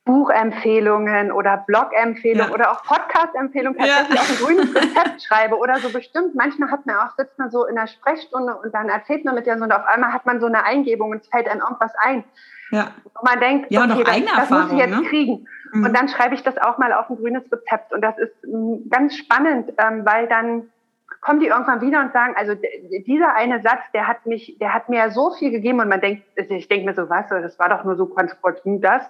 Buchempfehlungen 0.07 1.31
oder 1.31 1.57
Blogempfehlungen 1.67 2.49
ja. 2.49 2.53
oder 2.53 2.71
auch 2.71 2.81
Podcast-Empfehlungen 2.83 3.77
tatsächlich 3.77 4.15
ja. 4.15 4.21
auf 4.21 4.29
ein 4.29 4.45
grünes 4.45 4.75
Rezept 4.75 5.21
schreibe 5.21 5.57
oder 5.57 5.77
so 5.79 5.91
bestimmt. 5.91 6.33
Manchmal 6.33 6.71
hat 6.71 6.85
man 6.85 6.95
auch, 6.95 7.15
sitzt 7.17 7.37
man 7.37 7.51
so 7.51 7.65
in 7.65 7.75
der 7.75 7.87
Sprechstunde 7.87 8.55
und 8.55 8.73
dann 8.73 8.89
erzählt 8.89 9.25
man 9.25 9.35
mit 9.35 9.45
der 9.45 9.57
so 9.57 9.65
und 9.65 9.71
auf 9.71 9.85
einmal 9.85 10.13
hat 10.13 10.25
man 10.25 10.39
so 10.39 10.47
eine 10.47 10.63
Eingebung 10.63 11.11
und 11.11 11.21
es 11.21 11.27
fällt 11.27 11.47
einem 11.47 11.61
irgendwas 11.61 11.93
ein. 11.99 12.23
Ja. 12.71 12.91
Und 13.03 13.23
man 13.23 13.39
denkt, 13.39 13.69
ja, 13.69 13.83
okay, 13.83 14.25
das, 14.25 14.49
das 14.49 14.49
muss 14.49 14.71
ich 14.71 14.77
jetzt 14.77 14.99
ne? 14.99 15.03
kriegen. 15.07 15.45
Mhm. 15.73 15.85
Und 15.85 15.97
dann 15.97 16.07
schreibe 16.07 16.35
ich 16.35 16.43
das 16.43 16.57
auch 16.57 16.77
mal 16.77 16.93
auf 16.93 17.09
ein 17.09 17.17
grünes 17.17 17.43
Rezept. 17.51 17.93
Und 17.93 18.01
das 18.01 18.17
ist 18.17 18.33
mm, 18.43 18.89
ganz 18.89 19.15
spannend, 19.15 19.73
ähm, 19.77 20.05
weil 20.05 20.27
dann 20.27 20.69
kommen 21.21 21.39
die 21.39 21.47
irgendwann 21.47 21.81
wieder 21.81 22.01
und 22.01 22.13
sagen, 22.13 22.33
also 22.37 22.53
dieser 23.05 23.35
eine 23.35 23.61
Satz, 23.61 23.81
der 23.93 24.07
hat 24.07 24.25
mich, 24.25 24.57
der 24.59 24.73
hat 24.73 24.89
mir 24.89 25.11
so 25.11 25.31
viel 25.31 25.51
gegeben 25.51 25.79
und 25.79 25.89
man 25.89 25.99
denkt, 25.99 26.23
ich 26.35 26.67
denke 26.67 26.85
mir 26.85 26.93
so, 26.93 27.09
was, 27.09 27.27
das 27.29 27.57
war 27.59 27.69
doch 27.69 27.83
nur 27.83 27.95
so 27.95 28.07
ganz 28.07 28.39
kurz 28.41 28.61
das. 28.63 29.03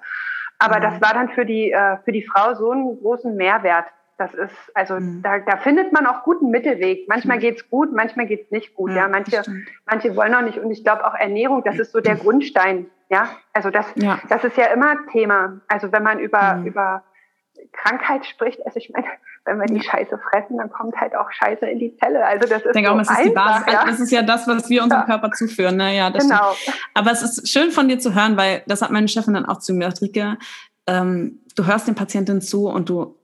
Aber 0.59 0.77
mhm. 0.77 0.81
das 0.81 1.01
war 1.01 1.13
dann 1.13 1.29
für 1.29 1.45
die, 1.45 1.71
äh, 1.71 1.97
für 2.03 2.11
die 2.11 2.23
Frau 2.23 2.53
so 2.55 2.71
einen 2.71 2.99
großen 2.99 3.35
Mehrwert. 3.35 3.85
Das 4.17 4.33
ist, 4.33 4.55
also 4.73 4.95
mhm. 4.95 5.21
da, 5.21 5.39
da 5.39 5.57
findet 5.57 5.93
man 5.93 6.07
auch 6.07 6.23
guten 6.23 6.49
Mittelweg. 6.49 7.07
Manchmal 7.07 7.37
geht's 7.37 7.69
gut, 7.69 7.93
manchmal 7.93 8.25
geht's 8.25 8.49
nicht 8.49 8.73
gut. 8.73 8.89
Ja, 8.91 9.03
ja 9.03 9.07
manche, 9.07 9.43
manche 9.85 10.15
wollen 10.15 10.33
auch 10.33 10.41
nicht. 10.41 10.57
Und 10.57 10.71
ich 10.71 10.83
glaube 10.83 11.05
auch 11.05 11.13
Ernährung, 11.13 11.63
das 11.63 11.77
ist 11.77 11.91
so 11.91 12.01
der 12.01 12.15
Grundstein. 12.15 12.87
Ja, 13.09 13.29
also 13.53 13.69
das, 13.69 13.85
ja. 13.95 14.19
das 14.27 14.43
ist 14.43 14.57
ja 14.57 14.65
immer 14.65 14.95
Thema. 15.11 15.61
Also 15.67 15.91
wenn 15.91 16.03
man 16.03 16.19
über, 16.19 16.55
mhm. 16.55 16.67
über 16.67 17.03
Krankheit 17.71 18.25
spricht, 18.25 18.65
also 18.65 18.77
ich 18.77 18.89
meine, 18.89 19.07
wenn 19.47 19.59
wir 19.59 19.65
die 19.65 19.81
Scheiße 19.81 20.19
fressen, 20.29 20.57
dann 20.57 20.69
kommt 20.69 20.95
halt 20.95 21.15
auch 21.15 21.31
Scheiße 21.31 21.65
in 21.65 21.79
die 21.79 21.95
Zelle. 21.97 22.23
Also 22.25 22.47
das 22.47 22.59
ist 22.59 22.67
ich 22.67 22.71
denke 22.73 22.89
so 22.89 22.95
auch, 22.95 22.99
das 22.99 23.09
ist 23.09 23.25
die 23.25 23.29
Basis. 23.29 23.73
Ja. 23.73 23.85
Das 23.85 23.99
ist 23.99 24.11
ja 24.11 24.21
das, 24.21 24.47
was 24.47 24.69
wir 24.69 24.83
unserem 24.83 25.01
ja. 25.01 25.05
Körper 25.05 25.31
zuführen. 25.31 25.77
Ne? 25.77 25.95
Ja, 25.95 26.09
genau. 26.09 26.53
Stimmt. 26.53 26.77
Aber 26.93 27.11
es 27.11 27.23
ist 27.23 27.49
schön 27.49 27.71
von 27.71 27.87
dir 27.87 27.97
zu 27.97 28.13
hören, 28.13 28.37
weil 28.37 28.63
das 28.67 28.81
hat 28.81 28.91
meine 28.91 29.07
Chefin 29.07 29.33
dann 29.33 29.45
auch 29.45 29.59
zu 29.59 29.73
mir 29.73 29.85
gesagt, 29.85 30.01
Rike, 30.01 30.37
ähm, 30.87 31.39
du 31.55 31.65
hörst 31.65 31.87
den 31.87 31.95
Patienten 31.95 32.41
zu 32.41 32.67
und 32.67 32.89
du 32.89 33.15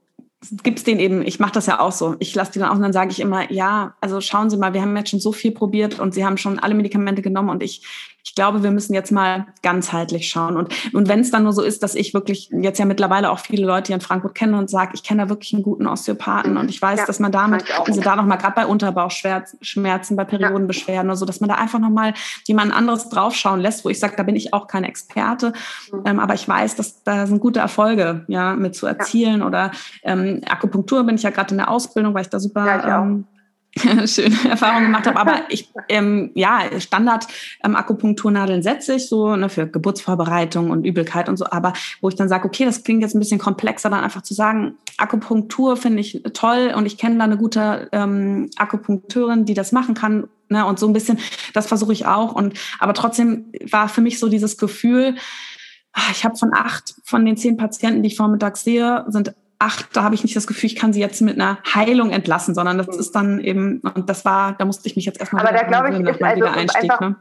gibst 0.63 0.87
den 0.87 0.99
eben, 0.99 1.21
ich 1.21 1.39
mache 1.39 1.53
das 1.53 1.67
ja 1.67 1.79
auch 1.79 1.91
so, 1.91 2.15
ich 2.19 2.35
lasse 2.35 2.51
die 2.51 2.59
dann 2.59 2.69
auch 2.69 2.75
und 2.75 2.81
dann 2.81 2.93
sage 2.93 3.11
ich 3.11 3.19
immer, 3.19 3.51
ja, 3.51 3.95
also 4.01 4.19
schauen 4.19 4.49
Sie 4.49 4.57
mal, 4.57 4.73
wir 4.73 4.81
haben 4.81 4.95
jetzt 4.97 5.09
schon 5.09 5.19
so 5.19 5.31
viel 5.31 5.51
probiert 5.51 5.99
und 5.99 6.13
Sie 6.13 6.25
haben 6.25 6.37
schon 6.37 6.59
alle 6.59 6.73
Medikamente 6.73 7.21
genommen 7.21 7.49
und 7.49 7.63
ich 7.63 8.12
ich 8.23 8.35
glaube, 8.35 8.63
wir 8.63 8.71
müssen 8.71 8.93
jetzt 8.93 9.11
mal 9.11 9.47
ganzheitlich 9.61 10.29
schauen. 10.29 10.55
Und, 10.55 10.73
und 10.93 11.09
wenn 11.09 11.19
es 11.19 11.29
dann 11.29 11.43
nur 11.43 11.51
so 11.51 11.61
ist, 11.61 11.83
dass 11.83 11.93
ich 11.93 12.13
wirklich 12.13 12.49
jetzt 12.51 12.79
ja 12.79 12.85
mittlerweile 12.85 13.29
auch 13.29 13.39
viele 13.39 13.65
Leute 13.65 13.87
hier 13.87 13.95
in 13.95 14.01
Frankfurt 14.01 14.33
kenne 14.33 14.57
und 14.57 14.69
sage, 14.69 14.91
ich 14.93 15.03
kenne 15.03 15.23
da 15.23 15.29
wirklich 15.29 15.53
einen 15.53 15.61
guten 15.61 15.87
Osteopathen 15.87 16.55
und 16.55 16.69
ich 16.69 16.81
weiß, 16.81 16.99
ja, 17.01 17.05
dass 17.05 17.19
man 17.19 17.33
damit, 17.33 17.65
also 17.77 18.01
da 18.01 18.15
nochmal 18.15 18.37
gerade 18.37 18.55
bei 18.55 18.65
Unterbauchschmerzen, 18.65 20.15
bei 20.15 20.23
Periodenbeschwerden 20.23 21.09
oder 21.09 21.17
so, 21.17 21.25
dass 21.25 21.41
man 21.41 21.49
da 21.49 21.55
einfach 21.55 21.79
nochmal 21.79 22.13
jemand 22.45 22.73
anderes 22.73 23.09
draufschauen 23.09 23.59
lässt, 23.59 23.83
wo 23.83 23.89
ich 23.89 23.99
sage, 23.99 24.15
da 24.15 24.23
bin 24.23 24.37
ich 24.37 24.53
auch 24.53 24.67
keine 24.67 24.87
Experte, 24.87 25.51
mhm. 25.91 26.03
ähm, 26.05 26.19
aber 26.19 26.33
ich 26.33 26.47
weiß, 26.47 26.77
dass 26.77 27.03
da 27.03 27.27
sind 27.27 27.41
gute 27.41 27.59
Erfolge 27.59 28.23
ja 28.29 28.55
mit 28.55 28.75
zu 28.75 28.87
erzielen 28.87 29.41
ja. 29.41 29.47
oder 29.47 29.71
ähm, 30.03 30.41
Akupunktur 30.49 31.03
bin 31.03 31.15
ich 31.15 31.23
ja 31.23 31.29
gerade 31.29 31.51
in 31.51 31.57
der 31.57 31.69
Ausbildung, 31.69 32.13
weil 32.13 32.21
ich 32.21 32.29
da 32.29 32.39
super 32.39 32.65
ja, 32.65 33.01
ähm, 33.01 33.25
schöne 34.05 34.35
Erfahrungen 34.49 34.85
gemacht 34.85 35.07
habe. 35.07 35.19
Aber 35.19 35.41
ich, 35.49 35.69
ähm, 35.89 36.31
ja, 36.35 36.61
Standard 36.79 37.27
ähm, 37.63 37.75
Akupunkturnadeln 37.75 38.63
setze 38.63 38.95
ich 38.95 39.07
so 39.07 39.35
ne, 39.35 39.49
für 39.49 39.67
Geburtsvorbereitung 39.67 40.69
und 40.69 40.85
Übelkeit 40.85 41.29
und 41.29 41.37
so. 41.37 41.45
Aber 41.45 41.73
wo 42.01 42.09
ich 42.09 42.15
dann 42.15 42.29
sage, 42.29 42.45
okay, 42.45 42.65
das 42.65 42.83
klingt 42.83 43.01
jetzt 43.01 43.15
ein 43.15 43.19
bisschen 43.19 43.39
komplexer, 43.39 43.89
dann 43.89 44.03
einfach 44.03 44.21
zu 44.21 44.33
sagen, 44.33 44.75
Akupunktur 44.97 45.77
finde 45.77 46.01
ich 46.01 46.21
toll 46.33 46.73
und 46.75 46.85
ich 46.85 46.97
kenne 46.97 47.17
da 47.17 47.23
eine 47.23 47.37
gute 47.37 47.89
ähm, 47.91 48.49
Akupunkteurin, 48.57 49.45
die 49.45 49.53
das 49.53 49.71
machen 49.71 49.95
kann 49.95 50.27
Ne? 50.53 50.65
Und 50.65 50.79
so 50.79 50.87
ein 50.87 50.93
bisschen, 50.93 51.19
das 51.53 51.67
versuche 51.67 51.91
ich 51.93 52.05
auch. 52.05 52.33
Und 52.33 52.57
aber 52.79 52.93
trotzdem 52.93 53.51
war 53.69 53.89
für 53.89 54.01
mich 54.01 54.19
so 54.19 54.29
dieses 54.29 54.57
Gefühl, 54.57 55.15
ah, 55.93 56.11
ich 56.11 56.23
habe 56.23 56.37
von 56.37 56.51
acht 56.53 56.95
von 57.03 57.25
den 57.25 57.35
zehn 57.37 57.57
Patienten, 57.57 58.03
die 58.03 58.07
ich 58.07 58.17
vormittags 58.17 58.63
sehe, 58.63 59.03
sind 59.07 59.33
acht, 59.63 59.95
da 59.95 60.03
habe 60.03 60.15
ich 60.15 60.23
nicht 60.23 60.35
das 60.35 60.47
Gefühl, 60.47 60.67
ich 60.67 60.75
kann 60.75 60.93
sie 60.93 60.99
jetzt 60.99 61.21
mit 61.21 61.39
einer 61.39 61.57
Heilung 61.73 62.11
entlassen, 62.11 62.53
sondern 62.53 62.77
das 62.77 62.87
ist 62.87 63.15
dann 63.15 63.39
eben, 63.39 63.81
und 63.95 64.09
das 64.09 64.25
war, 64.25 64.53
da 64.57 64.65
musste 64.65 64.87
ich 64.87 64.95
mich 64.95 65.05
jetzt 65.05 65.19
erstmal 65.19 65.45
Aber 65.45 65.57
da 65.57 65.63
glaube 65.63 65.89
ich, 65.89 65.99
ist 65.99 66.21
also 66.21 66.45
einfach 66.45 67.01
ne? 67.01 67.15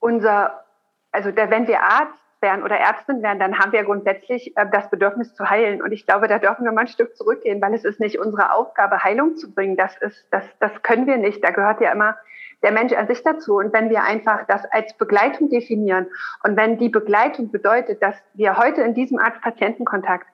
unser, 0.00 0.64
also 1.12 1.30
der, 1.30 1.50
wenn 1.50 1.66
wir 1.66 1.82
Arzt 1.82 2.18
wären 2.40 2.62
oder 2.62 2.76
Ärztin 2.76 3.22
wären, 3.22 3.38
dann 3.38 3.58
haben 3.58 3.72
wir 3.72 3.84
grundsätzlich 3.84 4.56
äh, 4.56 4.66
das 4.70 4.90
Bedürfnis 4.90 5.34
zu 5.34 5.48
heilen. 5.48 5.80
Und 5.80 5.92
ich 5.92 6.06
glaube, 6.06 6.26
da 6.26 6.38
dürfen 6.38 6.64
wir 6.64 6.72
mal 6.72 6.82
ein 6.82 6.88
Stück 6.88 7.16
zurückgehen, 7.16 7.62
weil 7.62 7.72
es 7.72 7.84
ist 7.84 8.00
nicht 8.00 8.18
unsere 8.18 8.52
Aufgabe, 8.52 9.04
Heilung 9.04 9.36
zu 9.36 9.54
bringen. 9.54 9.76
Das 9.76 9.96
ist, 9.98 10.26
das, 10.32 10.44
das 10.58 10.82
können 10.82 11.06
wir 11.06 11.16
nicht. 11.16 11.42
Da 11.44 11.50
gehört 11.50 11.80
ja 11.80 11.92
immer 11.92 12.16
der 12.62 12.72
Mensch 12.72 12.92
an 12.92 13.06
sich 13.06 13.22
dazu. 13.22 13.56
Und 13.56 13.72
wenn 13.72 13.90
wir 13.90 14.02
einfach 14.02 14.46
das 14.48 14.64
als 14.72 14.92
Begleitung 14.94 15.48
definieren 15.50 16.06
und 16.42 16.56
wenn 16.56 16.78
die 16.78 16.88
Begleitung 16.88 17.50
bedeutet, 17.50 18.02
dass 18.02 18.16
wir 18.34 18.56
heute 18.56 18.82
in 18.82 18.94
diesem 18.94 19.18
Arzt-Patienten-Kontakt 19.18 20.26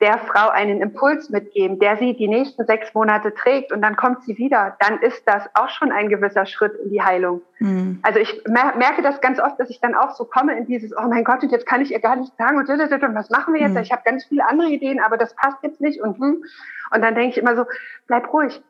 der 0.00 0.18
Frau 0.18 0.48
einen 0.48 0.80
Impuls 0.80 1.28
mitgeben, 1.28 1.78
der 1.78 1.98
sie 1.98 2.14
die 2.14 2.26
nächsten 2.26 2.64
sechs 2.64 2.94
Monate 2.94 3.34
trägt 3.34 3.70
und 3.70 3.82
dann 3.82 3.96
kommt 3.96 4.22
sie 4.24 4.38
wieder, 4.38 4.76
dann 4.80 4.98
ist 5.00 5.22
das 5.26 5.44
auch 5.54 5.68
schon 5.68 5.92
ein 5.92 6.08
gewisser 6.08 6.46
Schritt 6.46 6.74
in 6.82 6.90
die 6.90 7.02
Heilung. 7.02 7.42
Mhm. 7.58 7.98
Also 8.02 8.18
ich 8.18 8.42
merke 8.46 9.02
das 9.02 9.20
ganz 9.20 9.38
oft, 9.38 9.60
dass 9.60 9.68
ich 9.68 9.80
dann 9.80 9.94
auch 9.94 10.14
so 10.14 10.24
komme 10.24 10.56
in 10.56 10.66
dieses, 10.66 10.96
oh 10.96 11.08
mein 11.08 11.24
Gott, 11.24 11.42
und 11.42 11.52
jetzt 11.52 11.66
kann 11.66 11.82
ich 11.82 11.92
ihr 11.92 12.00
gar 12.00 12.16
nicht 12.16 12.34
sagen 12.38 12.56
und, 12.56 12.68
und 12.68 13.14
was 13.14 13.30
machen 13.30 13.52
wir 13.52 13.60
jetzt? 13.60 13.74
Mhm. 13.74 13.82
Ich 13.82 13.92
habe 13.92 14.02
ganz 14.04 14.24
viele 14.24 14.48
andere 14.48 14.68
Ideen, 14.68 15.00
aber 15.00 15.18
das 15.18 15.34
passt 15.34 15.58
jetzt 15.62 15.80
nicht 15.80 16.00
und 16.00 16.18
hm. 16.18 16.44
Und 16.92 17.02
dann 17.02 17.14
denke 17.14 17.30
ich 17.30 17.38
immer 17.38 17.54
so, 17.54 17.66
bleib 18.06 18.32
ruhig. 18.32 18.60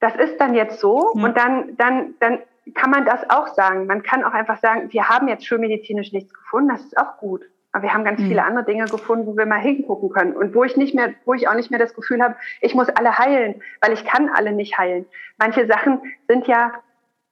Das 0.00 0.14
ist 0.16 0.38
dann 0.38 0.54
jetzt 0.54 0.80
so 0.80 1.12
ja. 1.14 1.24
und 1.24 1.36
dann, 1.36 1.76
dann, 1.76 2.14
dann 2.20 2.38
kann 2.74 2.90
man 2.90 3.04
das 3.04 3.28
auch 3.30 3.48
sagen. 3.48 3.86
Man 3.86 4.02
kann 4.02 4.24
auch 4.24 4.32
einfach 4.32 4.58
sagen, 4.58 4.92
wir 4.92 5.08
haben 5.08 5.28
jetzt 5.28 5.46
schulmedizinisch 5.46 6.12
nichts 6.12 6.34
gefunden, 6.34 6.70
das 6.70 6.82
ist 6.82 6.98
auch 6.98 7.18
gut. 7.18 7.42
Aber 7.76 7.82
wir 7.82 7.92
haben 7.92 8.04
ganz 8.04 8.18
mhm. 8.20 8.28
viele 8.28 8.42
andere 8.42 8.64
Dinge 8.64 8.86
gefunden, 8.86 9.26
wo 9.26 9.36
wir 9.36 9.44
mal 9.44 9.60
hingucken 9.60 10.08
können 10.08 10.32
und 10.32 10.54
wo 10.54 10.64
ich 10.64 10.78
nicht 10.78 10.94
mehr, 10.94 11.12
wo 11.26 11.34
ich 11.34 11.46
auch 11.46 11.54
nicht 11.54 11.70
mehr 11.70 11.78
das 11.78 11.92
Gefühl 11.92 12.22
habe, 12.22 12.34
ich 12.62 12.74
muss 12.74 12.88
alle 12.88 13.18
heilen, 13.18 13.56
weil 13.82 13.92
ich 13.92 14.06
kann 14.06 14.30
alle 14.30 14.52
nicht 14.52 14.78
heilen. 14.78 15.04
Manche 15.36 15.66
Sachen 15.66 16.00
sind 16.26 16.46
ja 16.46 16.72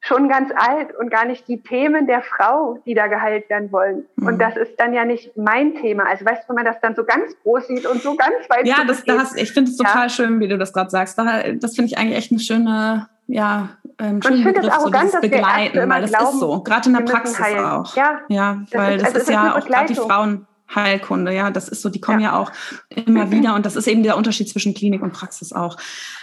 schon 0.01 0.29
ganz 0.29 0.53
alt 0.55 0.95
und 0.95 1.09
gar 1.09 1.25
nicht 1.25 1.49
die 1.49 1.63
Themen 1.63 2.07
der 2.07 2.21
Frau, 2.21 2.79
die 2.85 2.93
da 2.93 3.07
geheilt 3.07 3.49
werden 3.49 3.73
wollen. 3.73 4.05
Mhm. 4.17 4.27
Und 4.27 4.39
das 4.39 4.59
ist 4.59 4.79
dann 4.79 4.93
ja 4.93 5.07
nicht 5.07 5.35
mein 5.35 5.77
Thema. 5.77 6.05
Also 6.07 6.27
weißt 6.27 6.45
du, 6.45 6.51
wenn 6.51 6.57
man 6.57 6.67
das 6.67 6.79
dann 6.83 6.95
so 6.95 7.05
ganz 7.05 7.35
groß 7.43 7.67
sieht 7.69 7.87
und 7.87 8.03
so 8.03 8.15
ganz 8.15 8.35
weit. 8.51 8.67
Ja, 8.67 8.85
das, 8.87 9.03
das, 9.05 9.35
ich 9.37 9.51
finde 9.51 9.71
es 9.71 9.79
total 9.79 10.03
ja. 10.03 10.09
schön, 10.11 10.41
wie 10.41 10.49
du 10.49 10.59
das 10.59 10.75
gerade 10.75 10.91
sagst. 10.91 11.17
Das 11.17 11.75
finde 11.75 11.87
ich 11.87 11.97
eigentlich 11.97 12.19
echt 12.19 12.33
eine 12.33 12.41
schöne 12.41 13.09
ja, 13.27 13.71
ähm, 13.99 14.17
und 14.17 14.31
ich 14.31 14.43
finde 14.43 14.61
es 14.61 14.69
arrogant, 14.69 15.11
so 15.11 15.19
dass 15.19 15.21
begleiten, 15.21 15.89
weil 15.89 16.03
das 16.03 16.11
glauben, 16.11 16.35
ist 16.35 16.41
so. 16.41 16.63
Gerade 16.63 16.89
in 16.89 16.95
der 16.95 17.03
Praxis 17.03 17.41
auch. 17.41 17.97
Ja, 17.97 18.21
ja 18.29 18.63
weil 18.73 18.97
ist, 18.97 19.07
das, 19.07 19.15
ist, 19.15 19.23
ist 19.23 19.31
ja 19.31 19.57
auch 19.57 19.65
gerade 19.65 19.87
die 19.87 19.95
Frauen 19.95 20.47
Heilkunde, 20.73 21.33
ja, 21.33 21.51
das 21.51 21.69
ist 21.69 21.83
so, 21.83 21.89
die 21.89 22.01
kommen 22.01 22.21
ja, 22.21 22.33
ja 22.33 22.39
auch 22.39 22.51
immer 22.89 23.31
wieder 23.31 23.55
und 23.55 23.67
das 23.67 23.77
ist 23.77 23.87
eben 23.87 24.03
der 24.03 24.17
Unterschied 24.17 24.49
zwischen 24.49 24.75
Klinik 24.75 25.03
und 25.03 25.13
Praxis 25.13 25.53
auch. 25.53 25.77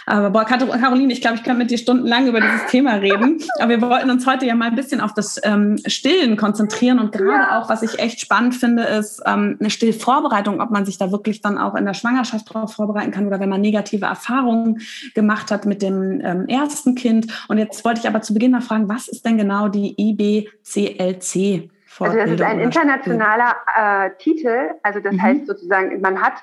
Aber 0.06 0.30
boah, 0.30 0.44
Caroline, 0.44 1.12
ich 1.12 1.20
glaube, 1.20 1.36
ich 1.36 1.42
kann 1.42 1.58
mit 1.58 1.70
dir 1.70 1.78
stundenlang 1.78 2.26
über 2.26 2.40
dieses 2.40 2.66
Thema 2.66 2.94
reden, 2.94 3.38
aber 3.60 3.70
wir 3.70 3.80
wollten 3.82 4.10
uns 4.10 4.26
heute 4.26 4.46
ja 4.46 4.54
mal 4.54 4.68
ein 4.68 4.74
bisschen 4.74 5.00
auf 5.00 5.14
das 5.14 5.40
ähm, 5.44 5.78
Stillen 5.86 6.36
konzentrieren 6.36 6.98
und 6.98 7.12
gerade 7.12 7.56
auch, 7.56 7.68
was 7.68 7.82
ich 7.82 7.98
echt 7.98 8.20
spannend 8.20 8.54
finde, 8.54 8.82
ist 8.82 9.22
ähm, 9.26 9.56
eine 9.60 9.70
Stillvorbereitung, 9.70 10.60
ob 10.60 10.70
man 10.70 10.84
sich 10.84 10.98
da 10.98 11.12
wirklich 11.12 11.40
dann 11.40 11.58
auch 11.58 11.74
in 11.74 11.84
der 11.84 11.94
Schwangerschaft 11.94 12.52
darauf 12.52 12.74
vorbereiten 12.74 13.10
kann 13.10 13.26
oder 13.26 13.40
wenn 13.40 13.48
man 13.48 13.60
negative 13.60 14.06
Erfahrungen 14.06 14.80
gemacht 15.14 15.50
hat 15.50 15.66
mit 15.66 15.82
dem 15.82 16.20
ähm, 16.22 16.46
ersten 16.48 16.94
Kind. 16.94 17.32
Und 17.48 17.58
jetzt 17.58 17.84
wollte 17.84 18.00
ich 18.00 18.08
aber 18.08 18.22
zu 18.22 18.34
Beginn 18.34 18.50
mal 18.50 18.60
fragen, 18.60 18.88
was 18.88 19.08
ist 19.08 19.24
denn 19.24 19.38
genau 19.38 19.68
die 19.68 19.94
IBCLC? 19.96 21.70
Also 22.02 22.16
das 22.18 22.30
ist 22.30 22.42
ein 22.42 22.60
internationaler 22.60 23.56
äh, 23.76 24.10
Titel. 24.18 24.70
Also 24.82 25.00
das 25.00 25.12
mhm. 25.12 25.22
heißt 25.22 25.46
sozusagen, 25.46 26.00
man 26.00 26.20
hat 26.20 26.34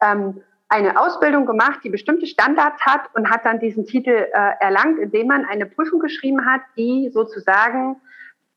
ähm, 0.00 0.40
eine 0.68 0.98
Ausbildung 1.00 1.46
gemacht, 1.46 1.80
die 1.84 1.90
bestimmte 1.90 2.26
Standards 2.26 2.80
hat 2.84 3.02
und 3.14 3.30
hat 3.30 3.44
dann 3.44 3.60
diesen 3.60 3.86
Titel 3.86 4.10
äh, 4.10 4.52
erlangt, 4.60 4.98
indem 4.98 5.28
man 5.28 5.44
eine 5.44 5.66
Prüfung 5.66 6.00
geschrieben 6.00 6.44
hat, 6.46 6.62
die 6.76 7.10
sozusagen 7.12 7.96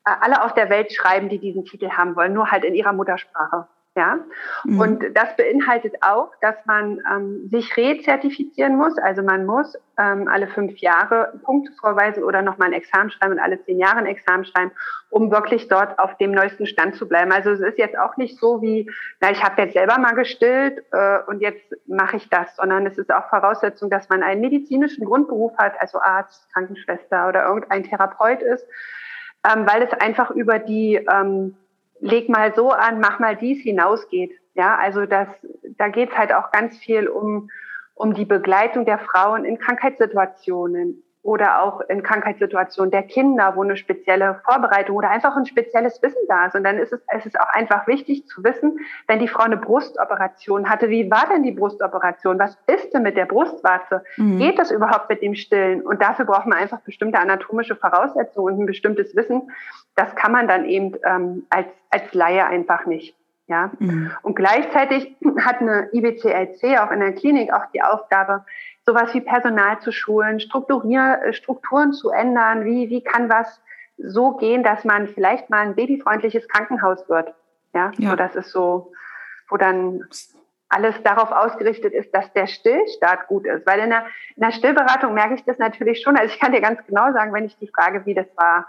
äh, 0.04 0.10
alle 0.20 0.42
auf 0.42 0.54
der 0.54 0.70
Welt 0.70 0.92
schreiben, 0.92 1.28
die 1.28 1.38
diesen 1.38 1.64
Titel 1.64 1.90
haben 1.90 2.16
wollen, 2.16 2.32
nur 2.32 2.50
halt 2.50 2.64
in 2.64 2.74
ihrer 2.74 2.92
Muttersprache. 2.92 3.68
Ja? 3.98 4.20
Mhm. 4.64 4.80
Und 4.80 5.04
das 5.14 5.36
beinhaltet 5.36 5.96
auch, 6.02 6.30
dass 6.40 6.54
man 6.66 7.00
ähm, 7.12 7.48
sich 7.50 7.76
rezertifizieren 7.76 8.76
muss. 8.76 8.96
Also 8.96 9.22
man 9.22 9.44
muss 9.44 9.76
ähm, 9.98 10.28
alle 10.28 10.46
fünf 10.46 10.78
Jahre 10.78 11.32
Punkte 11.42 11.72
vorweisen 11.80 12.22
oder 12.22 12.42
nochmal 12.42 12.68
ein 12.68 12.74
Examen 12.74 13.10
schreiben 13.10 13.32
und 13.32 13.40
alle 13.40 13.60
zehn 13.64 13.78
Jahre 13.78 13.96
ein 13.96 14.06
Examen 14.06 14.44
schreiben, 14.44 14.70
um 15.10 15.32
wirklich 15.32 15.66
dort 15.66 15.98
auf 15.98 16.16
dem 16.18 16.30
neuesten 16.30 16.66
Stand 16.66 16.94
zu 16.94 17.08
bleiben. 17.08 17.32
Also 17.32 17.50
es 17.50 17.60
ist 17.60 17.76
jetzt 17.76 17.98
auch 17.98 18.16
nicht 18.16 18.38
so 18.38 18.62
wie, 18.62 18.88
na, 19.20 19.32
ich 19.32 19.42
habe 19.42 19.60
jetzt 19.62 19.72
selber 19.72 19.98
mal 19.98 20.14
gestillt 20.14 20.84
äh, 20.92 21.18
und 21.26 21.40
jetzt 21.40 21.74
mache 21.88 22.18
ich 22.18 22.28
das, 22.28 22.54
sondern 22.54 22.86
es 22.86 22.98
ist 22.98 23.12
auch 23.12 23.28
Voraussetzung, 23.28 23.90
dass 23.90 24.08
man 24.08 24.22
einen 24.22 24.40
medizinischen 24.40 25.04
Grundberuf 25.04 25.56
hat, 25.58 25.72
also 25.80 26.00
Arzt, 26.00 26.48
Krankenschwester 26.52 27.28
oder 27.28 27.46
irgendein 27.46 27.82
Therapeut 27.82 28.42
ist, 28.42 28.64
ähm, 29.44 29.66
weil 29.66 29.82
es 29.82 29.92
einfach 29.94 30.30
über 30.30 30.60
die 30.60 31.04
ähm, 31.10 31.56
leg 32.00 32.28
mal 32.28 32.54
so 32.54 32.70
an, 32.70 33.00
mach 33.00 33.18
mal 33.18 33.36
dies 33.36 33.62
hinausgeht. 33.62 34.32
Ja, 34.54 34.76
also 34.76 35.06
das, 35.06 35.28
da 35.76 35.88
geht 35.88 36.10
es 36.10 36.18
halt 36.18 36.32
auch 36.32 36.50
ganz 36.50 36.76
viel 36.78 37.08
um, 37.08 37.50
um 37.94 38.14
die 38.14 38.24
Begleitung 38.24 38.84
der 38.84 38.98
Frauen 38.98 39.44
in 39.44 39.58
Krankheitssituationen, 39.58 41.02
oder 41.28 41.60
auch 41.62 41.82
in 41.82 42.02
Krankheitssituationen 42.02 42.90
der 42.90 43.02
Kinder, 43.02 43.52
wo 43.54 43.62
eine 43.62 43.76
spezielle 43.76 44.40
Vorbereitung 44.46 44.96
oder 44.96 45.10
einfach 45.10 45.36
ein 45.36 45.44
spezielles 45.44 46.02
Wissen 46.02 46.22
da 46.26 46.46
ist. 46.46 46.54
Und 46.54 46.64
dann 46.64 46.78
ist 46.78 46.90
es, 46.90 47.02
es 47.08 47.26
ist 47.26 47.38
auch 47.38 47.50
einfach 47.50 47.86
wichtig 47.86 48.26
zu 48.26 48.42
wissen, 48.42 48.78
wenn 49.08 49.18
die 49.18 49.28
Frau 49.28 49.42
eine 49.42 49.58
Brustoperation 49.58 50.70
hatte, 50.70 50.88
wie 50.88 51.10
war 51.10 51.28
denn 51.30 51.42
die 51.42 51.52
Brustoperation? 51.52 52.38
Was 52.38 52.56
ist 52.66 52.94
denn 52.94 53.02
mit 53.02 53.18
der 53.18 53.26
Brustwarze? 53.26 54.02
Mhm. 54.16 54.38
Geht 54.38 54.58
das 54.58 54.70
überhaupt 54.70 55.10
mit 55.10 55.20
dem 55.20 55.34
Stillen? 55.34 55.82
Und 55.82 56.00
dafür 56.00 56.24
braucht 56.24 56.46
man 56.46 56.56
einfach 56.56 56.80
bestimmte 56.80 57.18
anatomische 57.18 57.76
Voraussetzungen 57.76 58.54
und 58.54 58.62
ein 58.62 58.66
bestimmtes 58.66 59.14
Wissen. 59.14 59.50
Das 59.96 60.16
kann 60.16 60.32
man 60.32 60.48
dann 60.48 60.64
eben 60.64 60.94
ähm, 61.04 61.46
als, 61.50 61.68
als 61.90 62.14
Laie 62.14 62.46
einfach 62.46 62.86
nicht. 62.86 63.14
Ja. 63.48 63.70
Mhm. 63.78 64.12
Und 64.22 64.34
gleichzeitig 64.34 65.14
hat 65.40 65.60
eine 65.60 65.88
IBCLC 65.92 66.78
auch 66.80 66.90
in 66.90 67.00
der 67.00 67.12
Klinik 67.12 67.52
auch 67.52 67.66
die 67.74 67.82
Aufgabe, 67.82 68.44
sowas 68.88 69.12
wie 69.12 69.20
Personal 69.20 69.78
zu 69.80 69.92
schulen, 69.92 70.40
Strukturier, 70.40 71.20
äh, 71.22 71.32
Strukturen 71.34 71.92
zu 71.92 72.08
ändern. 72.08 72.64
Wie, 72.64 72.88
wie 72.88 73.02
kann 73.02 73.28
was 73.28 73.60
so 73.98 74.32
gehen, 74.32 74.62
dass 74.62 74.82
man 74.84 75.08
vielleicht 75.08 75.50
mal 75.50 75.60
ein 75.60 75.74
babyfreundliches 75.74 76.48
Krankenhaus 76.48 77.06
wird? 77.06 77.34
Ja, 77.74 77.90
ja. 77.98 78.10
so 78.10 78.16
das 78.16 78.34
ist 78.34 78.50
so, 78.50 78.92
wo 79.50 79.58
dann 79.58 80.04
alles 80.70 80.94
darauf 81.02 81.30
ausgerichtet 81.32 81.92
ist, 81.92 82.14
dass 82.14 82.32
der 82.32 82.46
Stillstart 82.46 83.26
gut 83.26 83.44
ist. 83.44 83.66
Weil 83.66 83.80
in 83.80 83.90
der, 83.90 84.06
in 84.36 84.42
der 84.42 84.52
Stillberatung 84.52 85.12
merke 85.12 85.34
ich 85.34 85.44
das 85.44 85.58
natürlich 85.58 86.00
schon. 86.00 86.16
Also 86.16 86.32
ich 86.32 86.40
kann 86.40 86.52
dir 86.52 86.62
ganz 86.62 86.80
genau 86.86 87.12
sagen, 87.12 87.34
wenn 87.34 87.44
ich 87.44 87.58
die 87.58 87.68
Frage, 87.68 88.06
wie 88.06 88.14
das 88.14 88.26
war, 88.36 88.66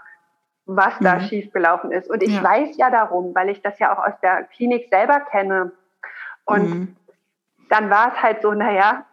was 0.66 0.92
da 1.00 1.14
mhm. 1.14 1.20
schiefgelaufen 1.22 1.92
ist. 1.92 2.10
Und 2.10 2.22
ich 2.22 2.36
ja. 2.36 2.44
weiß 2.44 2.76
ja 2.76 2.90
darum, 2.90 3.34
weil 3.34 3.48
ich 3.48 3.62
das 3.62 3.78
ja 3.78 3.94
auch 3.94 4.06
aus 4.06 4.20
der 4.22 4.44
Klinik 4.44 4.88
selber 4.90 5.20
kenne. 5.20 5.72
Und 6.44 6.68
mhm. 6.68 6.96
dann 7.70 7.88
war 7.88 8.12
es 8.12 8.22
halt 8.22 8.42
so, 8.42 8.52
naja, 8.52 9.06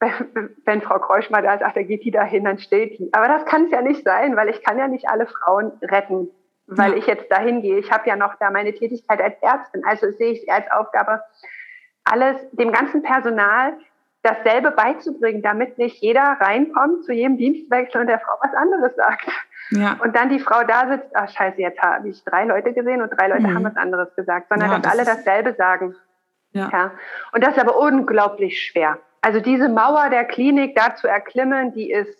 wenn 0.64 0.82
Frau 0.82 0.98
Kreusch 0.98 1.30
mal 1.30 1.42
da 1.42 1.58
sagt, 1.58 1.76
da 1.76 1.82
geht 1.82 2.04
die 2.04 2.10
dahin, 2.10 2.44
dann 2.44 2.58
steht 2.58 2.98
die. 2.98 3.12
Aber 3.12 3.28
das 3.28 3.44
kann 3.46 3.64
es 3.64 3.70
ja 3.70 3.82
nicht 3.82 4.04
sein, 4.04 4.36
weil 4.36 4.48
ich 4.48 4.62
kann 4.62 4.78
ja 4.78 4.88
nicht 4.88 5.08
alle 5.08 5.26
Frauen 5.26 5.72
retten, 5.82 6.28
weil 6.66 6.92
ja. 6.92 6.96
ich 6.98 7.06
jetzt 7.06 7.30
dahin 7.30 7.62
gehe. 7.62 7.78
Ich 7.78 7.90
habe 7.90 8.08
ja 8.08 8.16
noch 8.16 8.34
da 8.38 8.50
meine 8.50 8.74
Tätigkeit 8.74 9.20
als 9.20 9.36
Ärztin. 9.40 9.82
Also 9.86 10.10
sehe 10.12 10.32
ich 10.32 10.52
als 10.52 10.70
Aufgabe, 10.70 11.22
alles 12.04 12.36
dem 12.52 12.72
ganzen 12.72 13.02
Personal 13.02 13.76
dasselbe 14.22 14.72
beizubringen, 14.72 15.42
damit 15.42 15.78
nicht 15.78 16.02
jeder 16.02 16.36
reinkommt 16.40 17.04
zu 17.04 17.12
jedem 17.12 17.36
Dienstwechsel 17.36 18.00
und 18.00 18.08
der 18.08 18.18
Frau 18.20 18.34
was 18.42 18.54
anderes 18.54 18.94
sagt. 18.96 19.28
Ja. 19.70 19.96
Und 20.02 20.14
dann 20.16 20.28
die 20.28 20.40
Frau 20.40 20.62
da 20.64 20.88
sitzt, 20.88 21.14
ach 21.14 21.28
scheiße, 21.28 21.60
jetzt 21.60 21.80
habe 21.80 22.08
ich 22.08 22.22
drei 22.24 22.44
Leute 22.44 22.72
gesehen 22.72 23.02
und 23.02 23.10
drei 23.10 23.28
Leute 23.28 23.42
mhm. 23.42 23.54
haben 23.54 23.64
was 23.64 23.76
anderes 23.76 24.14
gesagt, 24.14 24.48
sondern 24.48 24.70
ja, 24.70 24.78
dass 24.78 24.82
das 24.82 24.92
alle 24.92 25.04
dasselbe 25.04 25.54
sagen. 25.54 25.94
Ja. 26.52 26.68
ja. 26.72 26.90
Und 27.32 27.44
das 27.44 27.56
ist 27.56 27.60
aber 27.60 27.76
unglaublich 27.78 28.60
schwer. 28.62 28.98
Also 29.26 29.40
diese 29.40 29.68
Mauer 29.68 30.08
der 30.08 30.24
Klinik 30.24 30.76
da 30.76 30.94
zu 30.94 31.08
erklimmen, 31.08 31.72
die 31.72 31.90
ist, 31.90 32.16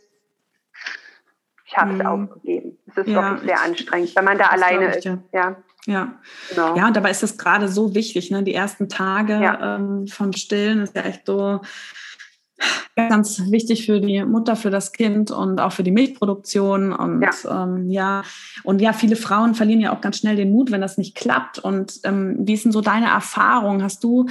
ich 1.64 1.76
habe 1.76 1.92
es 1.92 1.98
mhm. 2.00 2.06
aufgegeben. 2.06 2.78
Es 2.88 2.96
ist 2.96 3.06
ja, 3.06 3.30
wirklich 3.30 3.48
sehr 3.48 3.62
anstrengend, 3.62 4.16
wenn 4.16 4.24
man 4.24 4.36
da 4.36 4.46
alleine 4.46 4.86
ist. 4.86 5.04
Ja. 5.04 5.18
ja. 5.32 5.56
Ja. 5.86 6.18
Genau. 6.50 6.76
ja, 6.76 6.88
und 6.88 6.96
dabei 6.96 7.12
ist 7.12 7.22
das 7.22 7.38
gerade 7.38 7.68
so 7.68 7.94
wichtig. 7.94 8.32
Ne? 8.32 8.42
Die 8.42 8.54
ersten 8.54 8.88
Tage 8.88 9.34
ja. 9.34 9.76
ähm, 9.76 10.08
von 10.08 10.32
Stillen 10.32 10.80
ist 10.80 10.96
ja 10.96 11.02
echt 11.02 11.26
so 11.26 11.60
ganz 12.96 13.40
wichtig 13.52 13.86
für 13.86 14.00
die 14.00 14.24
Mutter, 14.24 14.56
für 14.56 14.70
das 14.70 14.90
Kind 14.90 15.30
und 15.30 15.60
auch 15.60 15.70
für 15.70 15.84
die 15.84 15.92
Milchproduktion. 15.92 16.92
Und 16.92 17.22
ja, 17.22 17.62
ähm, 17.62 17.88
ja. 17.88 18.24
und 18.64 18.80
ja, 18.80 18.92
viele 18.92 19.14
Frauen 19.14 19.54
verlieren 19.54 19.80
ja 19.80 19.94
auch 19.94 20.00
ganz 20.00 20.18
schnell 20.18 20.34
den 20.34 20.50
Mut, 20.50 20.72
wenn 20.72 20.80
das 20.80 20.98
nicht 20.98 21.14
klappt. 21.14 21.60
Und 21.60 22.00
ähm, 22.02 22.34
wie 22.40 22.54
ist 22.54 22.64
denn 22.64 22.72
so 22.72 22.80
deine 22.80 23.06
Erfahrung? 23.06 23.84
Hast 23.84 24.02
du 24.02 24.26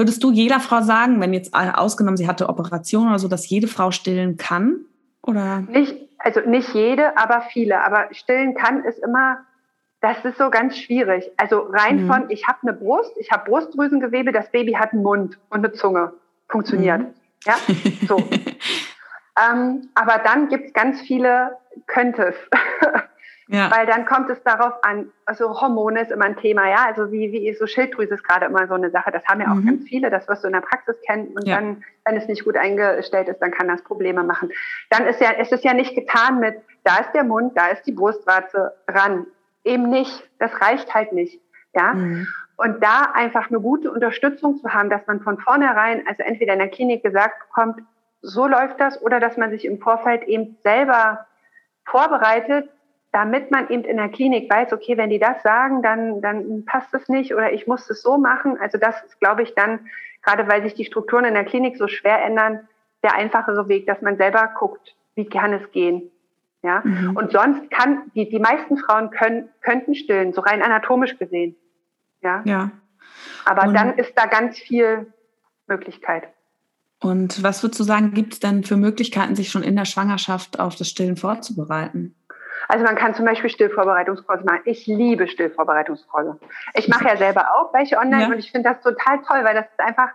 Würdest 0.00 0.24
du 0.24 0.30
jeder 0.30 0.60
Frau 0.60 0.80
sagen, 0.80 1.20
wenn 1.20 1.34
jetzt 1.34 1.52
ausgenommen 1.52 2.16
sie 2.16 2.26
hatte 2.26 2.48
Operation 2.48 3.08
oder 3.08 3.18
so, 3.18 3.28
dass 3.28 3.50
jede 3.50 3.68
Frau 3.68 3.90
stillen 3.90 4.38
kann? 4.38 4.86
Oder? 5.20 5.60
Nicht, 5.68 5.94
also 6.16 6.40
nicht 6.40 6.72
jede, 6.72 7.18
aber 7.18 7.42
viele. 7.52 7.84
Aber 7.84 8.08
stillen 8.12 8.54
kann 8.54 8.82
ist 8.82 8.98
immer, 9.00 9.44
das 10.00 10.24
ist 10.24 10.38
so 10.38 10.48
ganz 10.48 10.78
schwierig. 10.78 11.30
Also 11.36 11.66
rein 11.70 12.04
mhm. 12.04 12.06
von, 12.06 12.30
ich 12.30 12.48
habe 12.48 12.60
eine 12.62 12.72
Brust, 12.72 13.12
ich 13.18 13.30
habe 13.30 13.50
Brustdrüsengewebe, 13.50 14.32
das 14.32 14.50
Baby 14.50 14.72
hat 14.72 14.94
einen 14.94 15.02
Mund 15.02 15.38
und 15.50 15.58
eine 15.58 15.72
Zunge. 15.72 16.14
Funktioniert. 16.48 17.00
Mhm. 17.00 17.14
Ja, 17.44 17.56
so. 18.08 18.16
ähm, 19.52 19.90
aber 19.94 20.22
dann 20.24 20.48
gibt 20.48 20.68
es 20.68 20.72
ganz 20.72 21.02
viele 21.02 21.58
Könntest. 21.86 22.38
Ja. 23.52 23.68
Weil 23.76 23.84
dann 23.84 24.06
kommt 24.06 24.30
es 24.30 24.40
darauf 24.44 24.74
an, 24.84 25.10
also 25.24 25.60
Hormone 25.60 26.02
ist 26.02 26.12
immer 26.12 26.26
ein 26.26 26.36
Thema, 26.36 26.68
ja, 26.68 26.86
also 26.86 27.10
wie, 27.10 27.32
wie 27.32 27.52
so 27.54 27.66
Schilddrüse 27.66 28.14
ist 28.14 28.22
gerade 28.22 28.46
immer 28.46 28.68
so 28.68 28.74
eine 28.74 28.90
Sache, 28.90 29.10
das 29.10 29.24
haben 29.26 29.40
ja 29.40 29.48
auch 29.48 29.56
mhm. 29.56 29.66
ganz 29.66 29.88
viele, 29.88 30.08
das 30.08 30.28
wirst 30.28 30.44
du 30.44 30.46
in 30.46 30.52
der 30.52 30.60
Praxis 30.60 30.94
kennen 31.04 31.32
und 31.34 31.48
ja. 31.48 31.56
dann, 31.56 31.82
wenn 32.04 32.16
es 32.16 32.28
nicht 32.28 32.44
gut 32.44 32.56
eingestellt 32.56 33.28
ist, 33.28 33.40
dann 33.40 33.50
kann 33.50 33.66
das 33.66 33.82
Probleme 33.82 34.22
machen. 34.22 34.50
Dann 34.88 35.04
ist 35.04 35.20
ja, 35.20 35.32
es 35.36 35.50
ist 35.50 35.64
ja 35.64 35.74
nicht 35.74 35.96
getan 35.96 36.38
mit, 36.38 36.62
da 36.84 36.98
ist 36.98 37.10
der 37.12 37.24
Mund, 37.24 37.56
da 37.56 37.66
ist 37.68 37.82
die 37.86 37.92
Brustwarze 37.92 38.72
ran. 38.86 39.26
Eben 39.64 39.90
nicht, 39.90 40.30
das 40.38 40.52
reicht 40.60 40.94
halt 40.94 41.12
nicht, 41.12 41.40
ja. 41.74 41.94
Mhm. 41.94 42.28
Und 42.56 42.84
da 42.84 43.10
einfach 43.14 43.48
eine 43.48 43.58
gute 43.58 43.90
Unterstützung 43.90 44.58
zu 44.58 44.72
haben, 44.72 44.90
dass 44.90 45.04
man 45.08 45.22
von 45.22 45.38
vornherein, 45.38 46.06
also 46.06 46.22
entweder 46.22 46.52
in 46.52 46.60
der 46.60 46.68
Klinik 46.68 47.02
gesagt 47.02 47.34
bekommt, 47.48 47.80
so 48.22 48.46
läuft 48.46 48.78
das, 48.78 49.02
oder 49.02 49.18
dass 49.18 49.36
man 49.36 49.50
sich 49.50 49.64
im 49.64 49.80
Vorfeld 49.80 50.22
eben 50.24 50.56
selber 50.62 51.26
vorbereitet, 51.84 52.68
damit 53.12 53.50
man 53.50 53.68
eben 53.70 53.84
in 53.84 53.96
der 53.96 54.08
Klinik 54.08 54.50
weiß, 54.50 54.72
okay, 54.72 54.96
wenn 54.96 55.10
die 55.10 55.18
das 55.18 55.42
sagen, 55.42 55.82
dann, 55.82 56.20
dann 56.20 56.64
passt 56.64 56.94
es 56.94 57.08
nicht 57.08 57.34
oder 57.34 57.52
ich 57.52 57.66
muss 57.66 57.90
es 57.90 58.02
so 58.02 58.18
machen. 58.18 58.56
Also 58.60 58.78
das 58.78 59.02
ist, 59.04 59.18
glaube 59.20 59.42
ich, 59.42 59.54
dann, 59.54 59.80
gerade 60.22 60.46
weil 60.48 60.62
sich 60.62 60.74
die 60.74 60.84
Strukturen 60.84 61.24
in 61.24 61.34
der 61.34 61.44
Klinik 61.44 61.76
so 61.76 61.88
schwer 61.88 62.22
ändern, 62.24 62.68
der 63.02 63.14
einfachere 63.14 63.68
Weg, 63.68 63.86
dass 63.86 64.00
man 64.02 64.16
selber 64.16 64.50
guckt, 64.58 64.94
wie 65.14 65.28
kann 65.28 65.52
es 65.52 65.70
gehen. 65.72 66.10
Ja, 66.62 66.82
mhm. 66.84 67.16
und 67.16 67.32
sonst 67.32 67.70
kann, 67.70 68.10
die, 68.14 68.28
die 68.28 68.38
meisten 68.38 68.76
Frauen 68.76 69.10
können, 69.10 69.48
könnten 69.62 69.94
stillen, 69.94 70.34
so 70.34 70.42
rein 70.42 70.60
anatomisch 70.60 71.16
gesehen. 71.18 71.56
Ja. 72.20 72.42
ja. 72.44 72.70
Aber 73.46 73.66
und 73.66 73.72
dann 73.72 73.96
ist 73.96 74.12
da 74.14 74.26
ganz 74.26 74.58
viel 74.58 75.10
Möglichkeit. 75.66 76.28
Und 77.02 77.42
was 77.42 77.62
würdest 77.62 77.80
du 77.80 77.84
sagen, 77.84 78.12
gibt 78.12 78.34
es 78.34 78.40
denn 78.40 78.62
für 78.62 78.76
Möglichkeiten, 78.76 79.36
sich 79.36 79.50
schon 79.50 79.62
in 79.62 79.74
der 79.74 79.86
Schwangerschaft 79.86 80.60
auf 80.60 80.76
das 80.76 80.90
Stillen 80.90 81.16
vorzubereiten? 81.16 82.14
Also 82.70 82.84
man 82.84 82.94
kann 82.94 83.14
zum 83.14 83.24
Beispiel 83.24 83.50
Stillvorbereitungskurse 83.50 84.44
machen. 84.44 84.62
Ich 84.64 84.86
liebe 84.86 85.26
Stillvorbereitungskurse. 85.26 86.38
Ich 86.74 86.88
mache 86.88 87.04
ja 87.04 87.16
selber 87.16 87.56
auch 87.56 87.74
welche 87.74 87.98
online 87.98 88.22
ja. 88.22 88.28
und 88.28 88.38
ich 88.38 88.52
finde 88.52 88.70
das 88.70 88.80
total 88.80 89.18
toll, 89.26 89.44
weil 89.44 89.54
das 89.54 89.66
einfach 89.78 90.10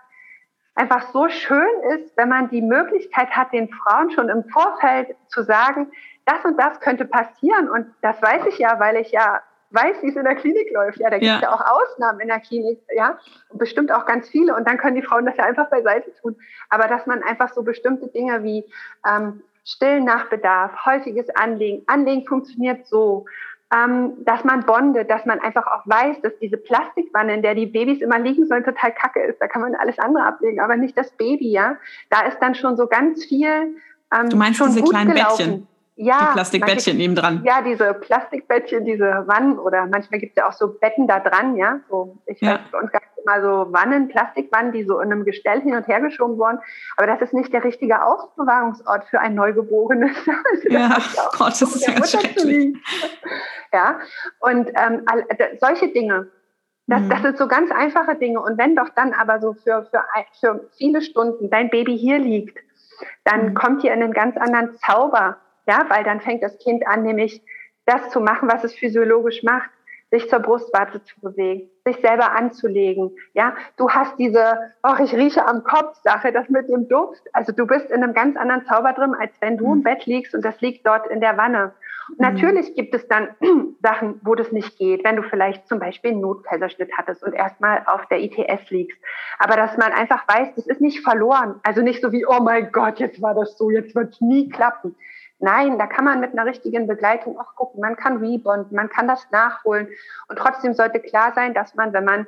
einfach 0.75 1.09
so 1.11 1.29
schön 1.29 1.69
ist, 1.95 2.15
wenn 2.17 2.29
man 2.29 2.49
die 2.49 2.61
Möglichkeit 2.61 3.29
hat, 3.31 3.53
den 3.53 3.69
Frauen 3.69 4.11
schon 4.11 4.29
im 4.29 4.43
Vorfeld 4.45 5.15
zu 5.27 5.43
sagen, 5.43 5.91
das 6.25 6.43
und 6.43 6.57
das 6.57 6.79
könnte 6.79 7.05
passieren. 7.05 7.69
Und 7.69 7.87
das 8.01 8.21
weiß 8.21 8.45
ich 8.47 8.57
ja, 8.57 8.79
weil 8.79 8.97
ich 8.97 9.11
ja 9.11 9.41
weiß, 9.71 10.01
wie 10.01 10.09
es 10.09 10.15
in 10.15 10.23
der 10.23 10.35
Klinik 10.35 10.71
läuft. 10.73 10.99
Ja, 10.99 11.09
da 11.09 11.17
gibt 11.17 11.31
es 11.31 11.41
ja. 11.41 11.49
ja. 11.49 11.53
auch 11.53 11.61
Ausnahmen 11.61 12.19
in 12.19 12.27
der 12.27 12.39
Klinik, 12.39 12.79
ja, 12.95 13.17
und 13.49 13.59
bestimmt 13.59 13.91
auch 13.91 14.05
ganz 14.05 14.29
viele. 14.29 14.55
Und 14.55 14.67
dann 14.67 14.77
können 14.77 14.95
die 14.95 15.01
Frauen 15.01 15.25
das 15.25 15.37
ja 15.37 15.45
einfach 15.45 15.69
beiseite 15.69 16.13
tun. 16.21 16.35
Aber 16.69 16.87
dass 16.87 17.05
man 17.05 17.23
einfach 17.23 17.53
so 17.53 17.63
bestimmte 17.63 18.07
Dinge 18.07 18.43
wie 18.43 18.65
ähm, 19.07 19.43
Stillen 19.65 20.05
nach 20.05 20.29
Bedarf, 20.29 20.85
häufiges 20.85 21.29
Anlegen. 21.35 21.83
Anlegen 21.87 22.25
funktioniert 22.25 22.85
so, 22.87 23.25
ähm, 23.73 24.13
dass 24.23 24.43
man 24.43 24.65
bondet, 24.65 25.09
dass 25.09 25.25
man 25.25 25.39
einfach 25.39 25.65
auch 25.65 25.85
weiß, 25.85 26.21
dass 26.21 26.37
diese 26.39 26.57
Plastikwanne, 26.57 27.33
in 27.33 27.41
der 27.41 27.55
die 27.55 27.65
Babys 27.65 27.99
immer 28.01 28.19
liegen 28.19 28.45
sollen, 28.45 28.63
total 28.63 28.93
kacke 28.93 29.21
ist. 29.21 29.41
Da 29.41 29.47
kann 29.47 29.61
man 29.61 29.73
alles 29.73 29.97
andere 29.97 30.23
ablegen, 30.23 30.59
aber 30.59 30.77
nicht 30.77 30.95
das 30.95 31.09
Baby, 31.11 31.51
ja. 31.51 31.77
Da 32.11 32.21
ist 32.21 32.37
dann 32.39 32.53
schon 32.53 32.77
so 32.77 32.85
ganz 32.85 33.25
viel. 33.25 33.75
Ähm, 34.15 34.29
du 34.29 34.37
meinst 34.37 34.59
schon 34.59 34.67
diese 34.67 34.83
kleinen 34.83 35.13
gelaufen. 35.13 35.37
Bettchen? 35.37 35.67
Ja. 35.97 36.27
Die 36.27 36.33
Plastikbettchen 36.33 36.99
eben 36.99 37.15
dran. 37.15 37.41
Ja, 37.45 37.61
diese 37.61 37.93
Plastikbettchen, 37.93 38.83
diese 38.83 39.23
Wannen 39.27 39.57
oder 39.57 39.85
manchmal 39.85 40.19
gibt 40.19 40.37
es 40.37 40.41
ja 40.41 40.49
auch 40.49 40.53
so 40.53 40.67
Betten 40.67 41.07
da 41.07 41.21
dran, 41.21 41.55
ja. 41.55 41.79
So, 41.89 42.17
ich 42.25 42.41
ja. 42.41 42.55
weiß, 42.55 42.59
bei 42.71 42.79
uns 42.79 42.91
gab 42.91 43.01
es 43.03 43.23
immer 43.23 43.41
so 43.41 43.71
Wannen, 43.71 44.09
Plastikwannen, 44.09 44.73
die 44.73 44.83
so 44.83 44.99
in 44.99 45.11
einem 45.11 45.23
Gestell 45.23 45.61
hin 45.61 45.73
und 45.73 45.87
her 45.87 46.01
geschoben 46.01 46.37
wurden. 46.37 46.59
Aber 46.97 47.07
das 47.07 47.21
ist 47.21 47.33
nicht 47.33 47.53
der 47.53 47.63
richtige 47.63 48.03
Aufbewahrungsort 48.03 49.05
für 49.05 49.19
ein 49.19 49.35
Neugeborenes. 49.35 50.11
Ja, 50.69 50.97
Gott, 51.37 51.53
das 51.53 51.61
ist 51.61 51.87
ja 51.87 52.05
schrecklich. 52.05 52.75
Ja, 53.71 53.99
und 54.39 54.69
ähm, 54.75 55.05
solche 55.61 55.87
Dinge, 55.87 56.27
das, 56.87 57.01
mhm. 57.01 57.09
das 57.09 57.21
sind 57.21 57.37
so 57.37 57.47
ganz 57.47 57.71
einfache 57.71 58.15
Dinge. 58.15 58.41
Und 58.41 58.57
wenn 58.57 58.75
doch 58.75 58.89
dann 58.89 59.13
aber 59.13 59.39
so 59.39 59.53
für, 59.53 59.87
für, 59.89 60.03
für 60.41 60.69
viele 60.77 61.01
Stunden 61.01 61.49
dein 61.49 61.69
Baby 61.69 61.97
hier 61.97 62.19
liegt, 62.19 62.59
dann 63.23 63.49
mhm. 63.49 63.53
kommt 63.53 63.83
ihr 63.85 63.93
in 63.93 64.03
einen 64.03 64.13
ganz 64.13 64.35
anderen 64.35 64.77
Zauber 64.77 65.37
ja, 65.67 65.85
weil 65.89 66.03
dann 66.03 66.21
fängt 66.21 66.43
das 66.43 66.57
Kind 66.59 66.85
an, 66.87 67.03
nämlich 67.03 67.41
das 67.85 68.09
zu 68.09 68.19
machen, 68.19 68.49
was 68.49 68.63
es 68.63 68.73
physiologisch 68.73 69.43
macht, 69.43 69.69
sich 70.11 70.29
zur 70.29 70.39
Brustwarze 70.39 71.03
zu 71.03 71.19
bewegen, 71.19 71.69
sich 71.83 71.97
selber 71.97 72.31
anzulegen. 72.31 73.11
Ja, 73.33 73.55
du 73.77 73.89
hast 73.89 74.17
diese, 74.17 74.73
ach, 74.81 74.99
ich 74.99 75.13
rieche 75.13 75.45
am 75.45 75.63
Kopf 75.63 75.97
Sache, 76.03 76.31
das 76.31 76.47
mit 76.49 76.69
dem 76.69 76.87
Duft. 76.87 77.21
Also 77.33 77.51
du 77.51 77.65
bist 77.65 77.89
in 77.89 78.03
einem 78.03 78.13
ganz 78.13 78.37
anderen 78.37 78.65
Zauber 78.65 78.93
drin, 78.93 79.15
als 79.19 79.33
wenn 79.41 79.57
du 79.57 79.73
im 79.73 79.79
mhm. 79.79 79.83
Bett 79.83 80.05
liegst 80.05 80.35
und 80.35 80.45
das 80.45 80.61
liegt 80.61 80.85
dort 80.85 81.07
in 81.07 81.21
der 81.21 81.37
Wanne. 81.37 81.73
Und 82.09 82.19
mhm. 82.19 82.33
natürlich 82.33 82.75
gibt 82.75 82.93
es 82.93 83.07
dann 83.07 83.29
Sachen, 83.81 84.21
wo 84.23 84.35
das 84.35 84.51
nicht 84.51 84.77
geht, 84.77 85.03
wenn 85.03 85.15
du 85.15 85.23
vielleicht 85.23 85.67
zum 85.67 85.79
Beispiel 85.79 86.11
einen 86.11 86.21
Notkaiserschnitt 86.21 86.91
hattest 86.97 87.23
und 87.23 87.33
erstmal 87.33 87.83
auf 87.87 88.05
der 88.07 88.21
ITS 88.21 88.69
liegst. 88.69 88.97
Aber 89.39 89.55
dass 89.55 89.75
man 89.77 89.91
einfach 89.91 90.27
weiß, 90.27 90.55
das 90.55 90.67
ist 90.67 90.81
nicht 90.81 91.01
verloren. 91.01 91.59
Also 91.63 91.81
nicht 91.81 92.01
so 92.01 92.11
wie, 92.11 92.25
oh 92.25 92.41
mein 92.41 92.71
Gott, 92.71 92.99
jetzt 92.99 93.21
war 93.21 93.33
das 93.33 93.57
so, 93.57 93.69
jetzt 93.69 93.95
wird 93.95 94.13
es 94.13 94.21
nie 94.21 94.49
klappen. 94.49 94.95
Nein, 95.39 95.77
da 95.77 95.87
kann 95.87 96.05
man 96.05 96.19
mit 96.19 96.31
einer 96.31 96.45
richtigen 96.45 96.87
Begleitung 96.87 97.37
auch 97.39 97.55
gucken. 97.55 97.81
Man 97.81 97.95
kann 97.95 98.17
rebonden, 98.17 98.75
man 98.75 98.89
kann 98.89 99.07
das 99.07 99.27
nachholen. 99.31 99.87
Und 100.29 100.37
trotzdem 100.37 100.73
sollte 100.73 100.99
klar 100.99 101.33
sein, 101.35 101.53
dass 101.53 101.75
man, 101.75 101.93
wenn 101.93 102.05
man 102.05 102.27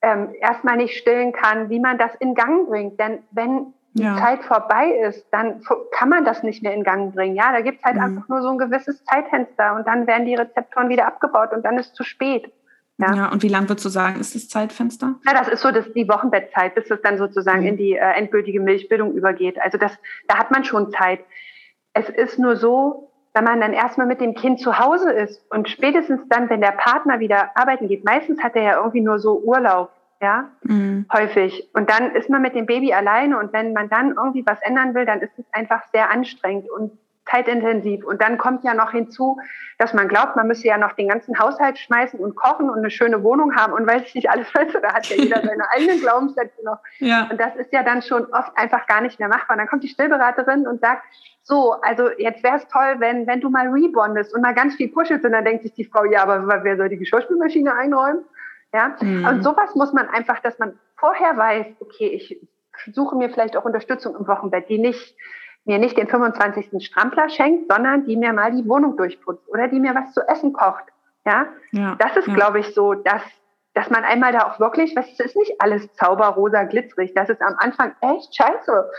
ähm, 0.00 0.32
erstmal 0.40 0.76
nicht 0.76 0.96
stillen 0.96 1.32
kann, 1.32 1.68
wie 1.68 1.80
man 1.80 1.98
das 1.98 2.14
in 2.20 2.34
Gang 2.34 2.68
bringt. 2.68 2.98
Denn 2.98 3.22
wenn 3.32 3.74
die 3.94 4.02
ja. 4.02 4.16
Zeit 4.16 4.44
vorbei 4.44 4.90
ist, 4.90 5.26
dann 5.30 5.62
kann 5.92 6.08
man 6.08 6.24
das 6.24 6.42
nicht 6.42 6.62
mehr 6.62 6.74
in 6.74 6.84
Gang 6.84 7.14
bringen. 7.14 7.36
Ja, 7.36 7.52
da 7.52 7.60
gibt 7.60 7.78
es 7.78 7.84
halt 7.84 7.96
mhm. 7.96 8.02
einfach 8.02 8.28
nur 8.28 8.42
so 8.42 8.50
ein 8.50 8.58
gewisses 8.58 9.04
Zeitfenster 9.04 9.74
und 9.74 9.86
dann 9.86 10.06
werden 10.06 10.26
die 10.26 10.34
Rezeptoren 10.34 10.88
wieder 10.88 11.06
abgebaut 11.06 11.52
und 11.52 11.64
dann 11.64 11.78
ist 11.78 11.88
es 11.88 11.94
zu 11.94 12.04
spät. 12.04 12.52
Ja. 13.00 13.14
ja, 13.14 13.32
und 13.32 13.44
wie 13.44 13.48
lang 13.48 13.68
würdest 13.68 13.84
du 13.84 13.90
sagen, 13.90 14.18
ist 14.18 14.34
das 14.34 14.48
Zeitfenster? 14.48 15.14
Ja, 15.24 15.32
das 15.32 15.46
ist 15.46 15.60
so 15.60 15.70
das, 15.70 15.92
die 15.92 16.08
Wochenbettzeit, 16.08 16.74
bis 16.74 16.90
es 16.90 17.00
dann 17.00 17.16
sozusagen 17.16 17.60
mhm. 17.60 17.68
in 17.68 17.76
die 17.76 17.92
äh, 17.92 18.12
endgültige 18.14 18.60
Milchbildung 18.60 19.12
übergeht. 19.12 19.60
Also 19.62 19.78
das, 19.78 19.92
da 20.26 20.38
hat 20.38 20.50
man 20.50 20.64
schon 20.64 20.90
Zeit. 20.90 21.20
Es 21.92 22.08
ist 22.08 22.38
nur 22.38 22.56
so, 22.56 23.10
wenn 23.34 23.44
man 23.44 23.60
dann 23.60 23.72
erstmal 23.72 24.06
mit 24.06 24.20
dem 24.20 24.34
Kind 24.34 24.60
zu 24.60 24.78
Hause 24.78 25.12
ist 25.12 25.44
und 25.50 25.68
spätestens 25.68 26.20
dann, 26.28 26.50
wenn 26.50 26.60
der 26.60 26.72
Partner 26.72 27.20
wieder 27.20 27.50
arbeiten 27.54 27.88
geht, 27.88 28.04
meistens 28.04 28.42
hat 28.42 28.56
er 28.56 28.62
ja 28.62 28.76
irgendwie 28.76 29.00
nur 29.00 29.18
so 29.18 29.38
Urlaub, 29.38 29.90
ja, 30.20 30.50
mhm. 30.62 31.06
häufig. 31.12 31.68
Und 31.74 31.90
dann 31.90 32.14
ist 32.14 32.30
man 32.30 32.42
mit 32.42 32.54
dem 32.54 32.66
Baby 32.66 32.92
alleine 32.92 33.38
und 33.38 33.52
wenn 33.52 33.72
man 33.72 33.88
dann 33.88 34.14
irgendwie 34.16 34.44
was 34.46 34.60
ändern 34.62 34.94
will, 34.94 35.06
dann 35.06 35.20
ist 35.20 35.38
es 35.38 35.44
einfach 35.52 35.82
sehr 35.92 36.10
anstrengend 36.10 36.68
und 36.70 36.98
zeitintensiv. 37.30 38.04
Und 38.04 38.22
dann 38.22 38.38
kommt 38.38 38.64
ja 38.64 38.74
noch 38.74 38.92
hinzu, 38.92 39.38
dass 39.78 39.94
man 39.94 40.08
glaubt, 40.08 40.36
man 40.36 40.46
müsse 40.46 40.66
ja 40.66 40.78
noch 40.78 40.92
den 40.92 41.08
ganzen 41.08 41.38
Haushalt 41.38 41.78
schmeißen 41.78 42.18
und 42.18 42.34
kochen 42.34 42.68
und 42.68 42.78
eine 42.78 42.90
schöne 42.90 43.22
Wohnung 43.22 43.54
haben 43.54 43.72
und 43.72 43.86
weiß 43.86 44.02
ich 44.02 44.14
nicht 44.14 44.30
alles, 44.30 44.50
du, 44.72 44.80
da 44.80 44.94
hat 44.94 45.06
ja 45.06 45.16
jeder 45.16 45.40
seine 45.42 45.70
eigenen 45.70 46.00
Glaubenssätze 46.00 46.64
noch. 46.64 46.78
Ja. 46.98 47.28
Und 47.30 47.40
das 47.40 47.54
ist 47.56 47.72
ja 47.72 47.82
dann 47.82 48.02
schon 48.02 48.26
oft 48.32 48.52
einfach 48.56 48.86
gar 48.86 49.00
nicht 49.00 49.18
mehr 49.18 49.28
machbar. 49.28 49.56
Und 49.56 49.58
dann 49.58 49.68
kommt 49.68 49.82
die 49.82 49.88
Stillberaterin 49.88 50.66
und 50.66 50.80
sagt, 50.80 51.04
so, 51.42 51.72
also 51.80 52.10
jetzt 52.18 52.42
wäre 52.42 52.56
es 52.56 52.68
toll, 52.68 52.96
wenn, 52.98 53.26
wenn 53.26 53.40
du 53.40 53.48
mal 53.48 53.68
rebondest 53.68 54.34
und 54.34 54.42
mal 54.42 54.54
ganz 54.54 54.74
viel 54.74 54.88
pushelst 54.88 55.24
und 55.24 55.32
dann 55.32 55.44
denkt 55.44 55.62
sich 55.62 55.72
die 55.72 55.84
Frau, 55.84 56.04
ja, 56.04 56.22
aber 56.22 56.62
wer 56.62 56.76
soll 56.76 56.88
die 56.90 56.98
Geschirrspülmaschine 56.98 57.74
einräumen? 57.74 58.24
Ja, 58.74 58.96
mhm. 59.00 59.24
und 59.26 59.42
sowas 59.42 59.74
muss 59.74 59.94
man 59.94 60.08
einfach, 60.08 60.40
dass 60.40 60.58
man 60.58 60.78
vorher 60.96 61.34
weiß, 61.38 61.66
okay, 61.80 62.08
ich 62.08 62.38
suche 62.92 63.16
mir 63.16 63.30
vielleicht 63.30 63.56
auch 63.56 63.64
Unterstützung 63.64 64.14
im 64.14 64.28
Wochenbett, 64.28 64.68
die 64.68 64.78
nicht 64.78 65.16
mir 65.68 65.78
nicht 65.78 65.96
den 65.96 66.08
25. 66.08 66.84
Strampler 66.84 67.28
schenkt, 67.28 67.70
sondern 67.70 68.04
die 68.06 68.16
mir 68.16 68.32
mal 68.32 68.50
die 68.50 68.66
Wohnung 68.68 68.96
durchputzt 68.96 69.48
oder 69.48 69.68
die 69.68 69.78
mir 69.78 69.94
was 69.94 70.12
zu 70.12 70.22
essen 70.26 70.52
kocht. 70.52 70.84
Ja, 71.24 71.46
ja 71.72 71.94
das 71.96 72.16
ist, 72.16 72.26
ja. 72.26 72.34
glaube 72.34 72.60
ich, 72.60 72.74
so, 72.74 72.94
dass, 72.94 73.22
dass 73.78 73.90
man 73.90 74.02
einmal 74.02 74.32
da 74.32 74.40
auch 74.40 74.58
wirklich, 74.58 74.96
was 74.96 75.06
ist 75.20 75.36
nicht 75.36 75.52
alles 75.60 75.88
zauberrosa, 75.94 76.64
glitzerig. 76.64 77.12
Das 77.14 77.28
ist 77.28 77.40
am 77.40 77.54
Anfang 77.58 77.92
echt 78.00 78.34
scheiße 78.36 78.90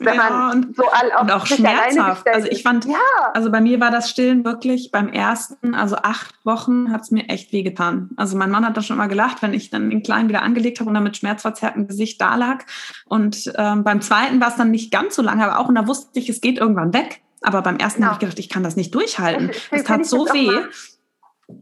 wenn 0.00 0.14
ja, 0.14 0.30
man 0.30 0.52
und, 0.52 0.76
so 0.76 0.84
all 0.86 1.12
auf 1.12 1.22
und 1.22 1.32
auch 1.32 1.46
schmerzhaft. 1.46 2.28
Also 2.28 2.46
ich 2.48 2.62
fand, 2.62 2.84
ja. 2.84 2.98
also 3.32 3.50
bei 3.50 3.62
mir 3.62 3.80
war 3.80 3.90
das 3.90 4.10
Stillen 4.10 4.44
wirklich 4.44 4.90
beim 4.92 5.08
ersten, 5.08 5.74
also 5.74 5.96
acht 5.96 6.34
Wochen, 6.44 6.92
hat 6.92 7.02
es 7.02 7.10
mir 7.10 7.28
echt 7.30 7.52
wehgetan. 7.52 8.10
Also 8.16 8.36
mein 8.36 8.50
Mann 8.50 8.66
hat 8.66 8.76
da 8.76 8.82
schon 8.82 8.96
immer 8.96 9.08
gelacht, 9.08 9.40
wenn 9.40 9.54
ich 9.54 9.70
dann 9.70 9.88
den 9.88 10.02
Kleinen 10.02 10.28
wieder 10.28 10.42
angelegt 10.42 10.80
habe 10.80 10.88
und 10.88 10.94
dann 10.94 11.04
mit 11.04 11.16
schmerzverzerrtem 11.16 11.88
Gesicht 11.88 12.20
da 12.20 12.36
lag. 12.36 12.64
Und 13.06 13.50
ähm, 13.56 13.82
beim 13.82 14.02
zweiten 14.02 14.40
war 14.42 14.48
es 14.48 14.56
dann 14.56 14.70
nicht 14.70 14.92
ganz 14.92 15.14
so 15.14 15.22
lange, 15.22 15.44
aber 15.44 15.58
auch 15.58 15.68
und 15.68 15.74
da 15.74 15.86
wusste 15.86 16.18
ich, 16.18 16.28
es 16.28 16.42
geht 16.42 16.58
irgendwann 16.58 16.92
weg. 16.92 17.22
Aber 17.40 17.62
beim 17.62 17.78
ersten 17.78 18.00
genau. 18.00 18.12
habe 18.12 18.16
ich 18.16 18.20
gedacht, 18.20 18.38
ich 18.38 18.50
kann 18.50 18.62
das 18.62 18.76
nicht 18.76 18.94
durchhalten. 18.94 19.52
Es 19.70 19.84
tat 19.84 20.04
so 20.04 20.26
weh 20.26 20.50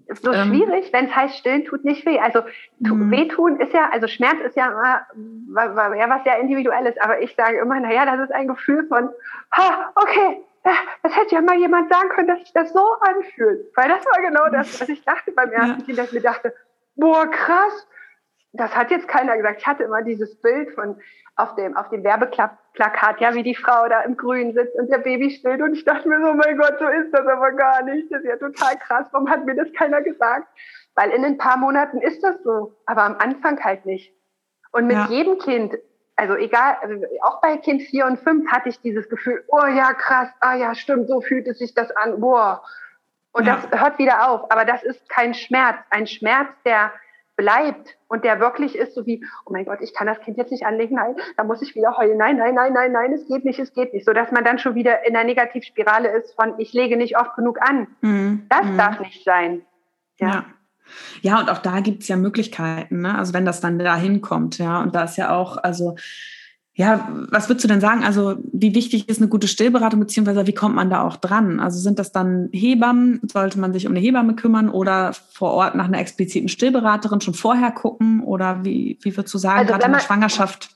ist 0.06 0.24
so 0.24 0.32
ähm, 0.32 0.48
schwierig, 0.48 0.92
wenn 0.92 1.06
es 1.06 1.14
heißt, 1.14 1.36
stillen 1.36 1.64
tut 1.64 1.84
nicht 1.84 2.04
weh. 2.06 2.18
Also 2.18 2.42
mhm. 2.78 3.10
wehtun 3.10 3.60
ist 3.60 3.72
ja, 3.72 3.88
also 3.90 4.06
Schmerz 4.08 4.40
ist 4.44 4.56
ja 4.56 4.68
immer 4.68 5.96
ja, 5.96 6.08
was 6.08 6.24
sehr 6.24 6.38
individuelles, 6.38 6.96
aber 6.98 7.20
ich 7.20 7.34
sage 7.36 7.58
immer, 7.58 7.78
naja, 7.78 8.04
das 8.06 8.28
ist 8.28 8.34
ein 8.34 8.48
Gefühl 8.48 8.86
von, 8.88 9.10
ha, 9.52 9.92
okay, 9.94 10.42
das 11.02 11.16
hätte 11.16 11.36
ja 11.36 11.40
mal 11.40 11.56
jemand 11.56 11.92
sagen 11.92 12.08
können, 12.08 12.28
dass 12.28 12.40
sich 12.40 12.52
das 12.52 12.72
so 12.72 12.84
anfühlt. 13.00 13.70
Weil 13.76 13.88
das 13.88 14.04
war 14.04 14.20
genau 14.20 14.48
das, 14.50 14.80
was 14.80 14.88
ich 14.88 15.04
dachte 15.04 15.30
beim 15.32 15.50
ersten. 15.50 15.84
Kind, 15.84 15.98
dass 15.98 16.08
ich 16.08 16.14
mir 16.14 16.22
dachte, 16.22 16.52
boah, 16.96 17.30
krass, 17.30 17.86
das 18.52 18.74
hat 18.74 18.90
jetzt 18.90 19.06
keiner 19.06 19.36
gesagt. 19.36 19.60
Ich 19.60 19.66
hatte 19.66 19.84
immer 19.84 20.02
dieses 20.02 20.34
Bild 20.40 20.72
von 20.74 21.00
auf 21.36 21.54
dem, 21.54 21.76
auf 21.76 21.90
dem 21.90 22.02
Werbeplakat, 22.02 23.20
ja, 23.20 23.34
wie 23.34 23.42
die 23.42 23.54
Frau 23.54 23.88
da 23.88 24.00
im 24.00 24.16
Grün 24.16 24.54
sitzt 24.54 24.74
und 24.74 24.90
der 24.90 24.98
Baby 24.98 25.30
stillt. 25.30 25.60
Und 25.60 25.74
ich 25.74 25.84
dachte 25.84 26.08
mir 26.08 26.20
so, 26.24 26.32
mein 26.32 26.56
Gott, 26.56 26.78
so 26.78 26.86
ist 26.86 27.12
das 27.12 27.26
aber 27.26 27.52
gar 27.52 27.82
nicht. 27.82 28.10
Das 28.10 28.22
ist 28.22 28.28
ja 28.28 28.36
total 28.36 28.76
krass. 28.78 29.06
Warum 29.12 29.28
hat 29.28 29.44
mir 29.44 29.54
das 29.54 29.70
keiner 29.74 30.00
gesagt? 30.00 30.48
Weil 30.94 31.10
in 31.10 31.24
ein 31.24 31.36
paar 31.36 31.58
Monaten 31.58 31.98
ist 32.00 32.22
das 32.22 32.42
so, 32.42 32.74
aber 32.86 33.02
am 33.02 33.16
Anfang 33.18 33.62
halt 33.62 33.84
nicht. 33.84 34.14
Und 34.72 34.86
mit 34.86 34.96
ja. 34.96 35.06
jedem 35.08 35.38
Kind, 35.38 35.74
also 36.16 36.34
egal, 36.36 36.78
also 36.80 37.04
auch 37.22 37.42
bei 37.42 37.58
Kind 37.58 37.82
vier 37.82 38.06
und 38.06 38.18
fünf 38.18 38.50
hatte 38.50 38.70
ich 38.70 38.80
dieses 38.80 39.08
Gefühl, 39.10 39.44
oh 39.48 39.66
ja, 39.66 39.92
krass, 39.92 40.28
ah 40.40 40.54
ja, 40.54 40.74
stimmt, 40.74 41.08
so 41.08 41.20
fühlt 41.20 41.46
es 41.46 41.58
sich 41.58 41.74
das 41.74 41.90
an, 41.90 42.18
boah. 42.18 42.62
Und 43.32 43.46
ja. 43.46 43.56
das 43.56 43.78
hört 43.78 43.98
wieder 43.98 44.30
auf. 44.30 44.50
Aber 44.50 44.64
das 44.64 44.82
ist 44.82 45.06
kein 45.10 45.34
Schmerz. 45.34 45.76
Ein 45.90 46.06
Schmerz, 46.06 46.48
der 46.64 46.90
bleibt 47.36 47.96
und 48.08 48.24
der 48.24 48.40
wirklich 48.40 48.76
ist, 48.76 48.94
so 48.94 49.06
wie, 49.06 49.24
oh 49.44 49.52
mein 49.52 49.64
Gott, 49.64 49.78
ich 49.80 49.94
kann 49.94 50.06
das 50.06 50.20
Kind 50.20 50.38
jetzt 50.38 50.50
nicht 50.50 50.64
anlegen, 50.64 50.96
nein, 50.96 51.16
da 51.36 51.44
muss 51.44 51.62
ich 51.62 51.74
wieder 51.74 51.96
heulen, 51.96 52.16
nein, 52.16 52.36
nein, 52.36 52.54
nein, 52.54 52.72
nein, 52.72 52.92
nein, 52.92 53.12
es 53.12 53.26
geht 53.26 53.44
nicht, 53.44 53.58
es 53.58 53.72
geht 53.72 53.92
nicht, 53.92 54.06
so 54.06 54.12
dass 54.12 54.32
man 54.32 54.44
dann 54.44 54.58
schon 54.58 54.74
wieder 54.74 55.06
in 55.06 55.14
der 55.14 55.24
Negativspirale 55.24 56.08
ist 56.08 56.34
von, 56.34 56.54
ich 56.58 56.72
lege 56.72 56.96
nicht 56.96 57.18
oft 57.18 57.36
genug 57.36 57.60
an. 57.60 57.88
Mhm. 58.00 58.46
Das 58.48 58.64
mhm. 58.64 58.78
darf 58.78 59.00
nicht 59.00 59.24
sein. 59.24 59.62
Ja. 60.18 60.28
ja. 60.28 60.44
Ja, 61.20 61.40
und 61.40 61.50
auch 61.50 61.58
da 61.58 61.80
gibt 61.80 62.02
es 62.02 62.08
ja 62.08 62.16
Möglichkeiten, 62.16 63.00
ne? 63.00 63.18
also 63.18 63.34
wenn 63.34 63.44
das 63.44 63.60
dann 63.60 63.76
dahin 63.78 64.20
kommt, 64.20 64.58
ja, 64.58 64.80
und 64.80 64.94
da 64.94 65.02
ist 65.02 65.16
ja 65.16 65.34
auch, 65.36 65.56
also 65.56 65.96
ja, 66.78 67.08
was 67.30 67.48
würdest 67.48 67.64
du 67.64 67.68
denn 67.68 67.80
sagen? 67.80 68.04
Also, 68.04 68.36
wie 68.52 68.74
wichtig 68.74 69.08
ist 69.08 69.18
eine 69.18 69.28
gute 69.28 69.48
Stillberatung, 69.48 69.98
beziehungsweise 69.98 70.46
wie 70.46 70.52
kommt 70.52 70.74
man 70.74 70.90
da 70.90 71.04
auch 71.04 71.16
dran? 71.16 71.58
Also, 71.58 71.78
sind 71.78 71.98
das 71.98 72.12
dann 72.12 72.50
Hebammen? 72.52 73.20
Sollte 73.32 73.58
man 73.58 73.72
sich 73.72 73.86
um 73.86 73.92
eine 73.92 74.00
Hebamme 74.00 74.34
kümmern 74.34 74.68
oder 74.68 75.14
vor 75.32 75.52
Ort 75.52 75.74
nach 75.74 75.86
einer 75.86 75.98
expliziten 75.98 76.50
Stillberaterin 76.50 77.22
schon 77.22 77.32
vorher 77.32 77.70
gucken? 77.70 78.22
Oder 78.22 78.62
wie, 78.62 78.98
wie 79.00 79.16
würdest 79.16 79.32
du 79.32 79.38
sagen, 79.38 79.60
also, 79.60 79.72
gerade 79.72 79.86
in 79.86 79.92
der 79.92 80.00
Schwangerschaft? 80.00 80.75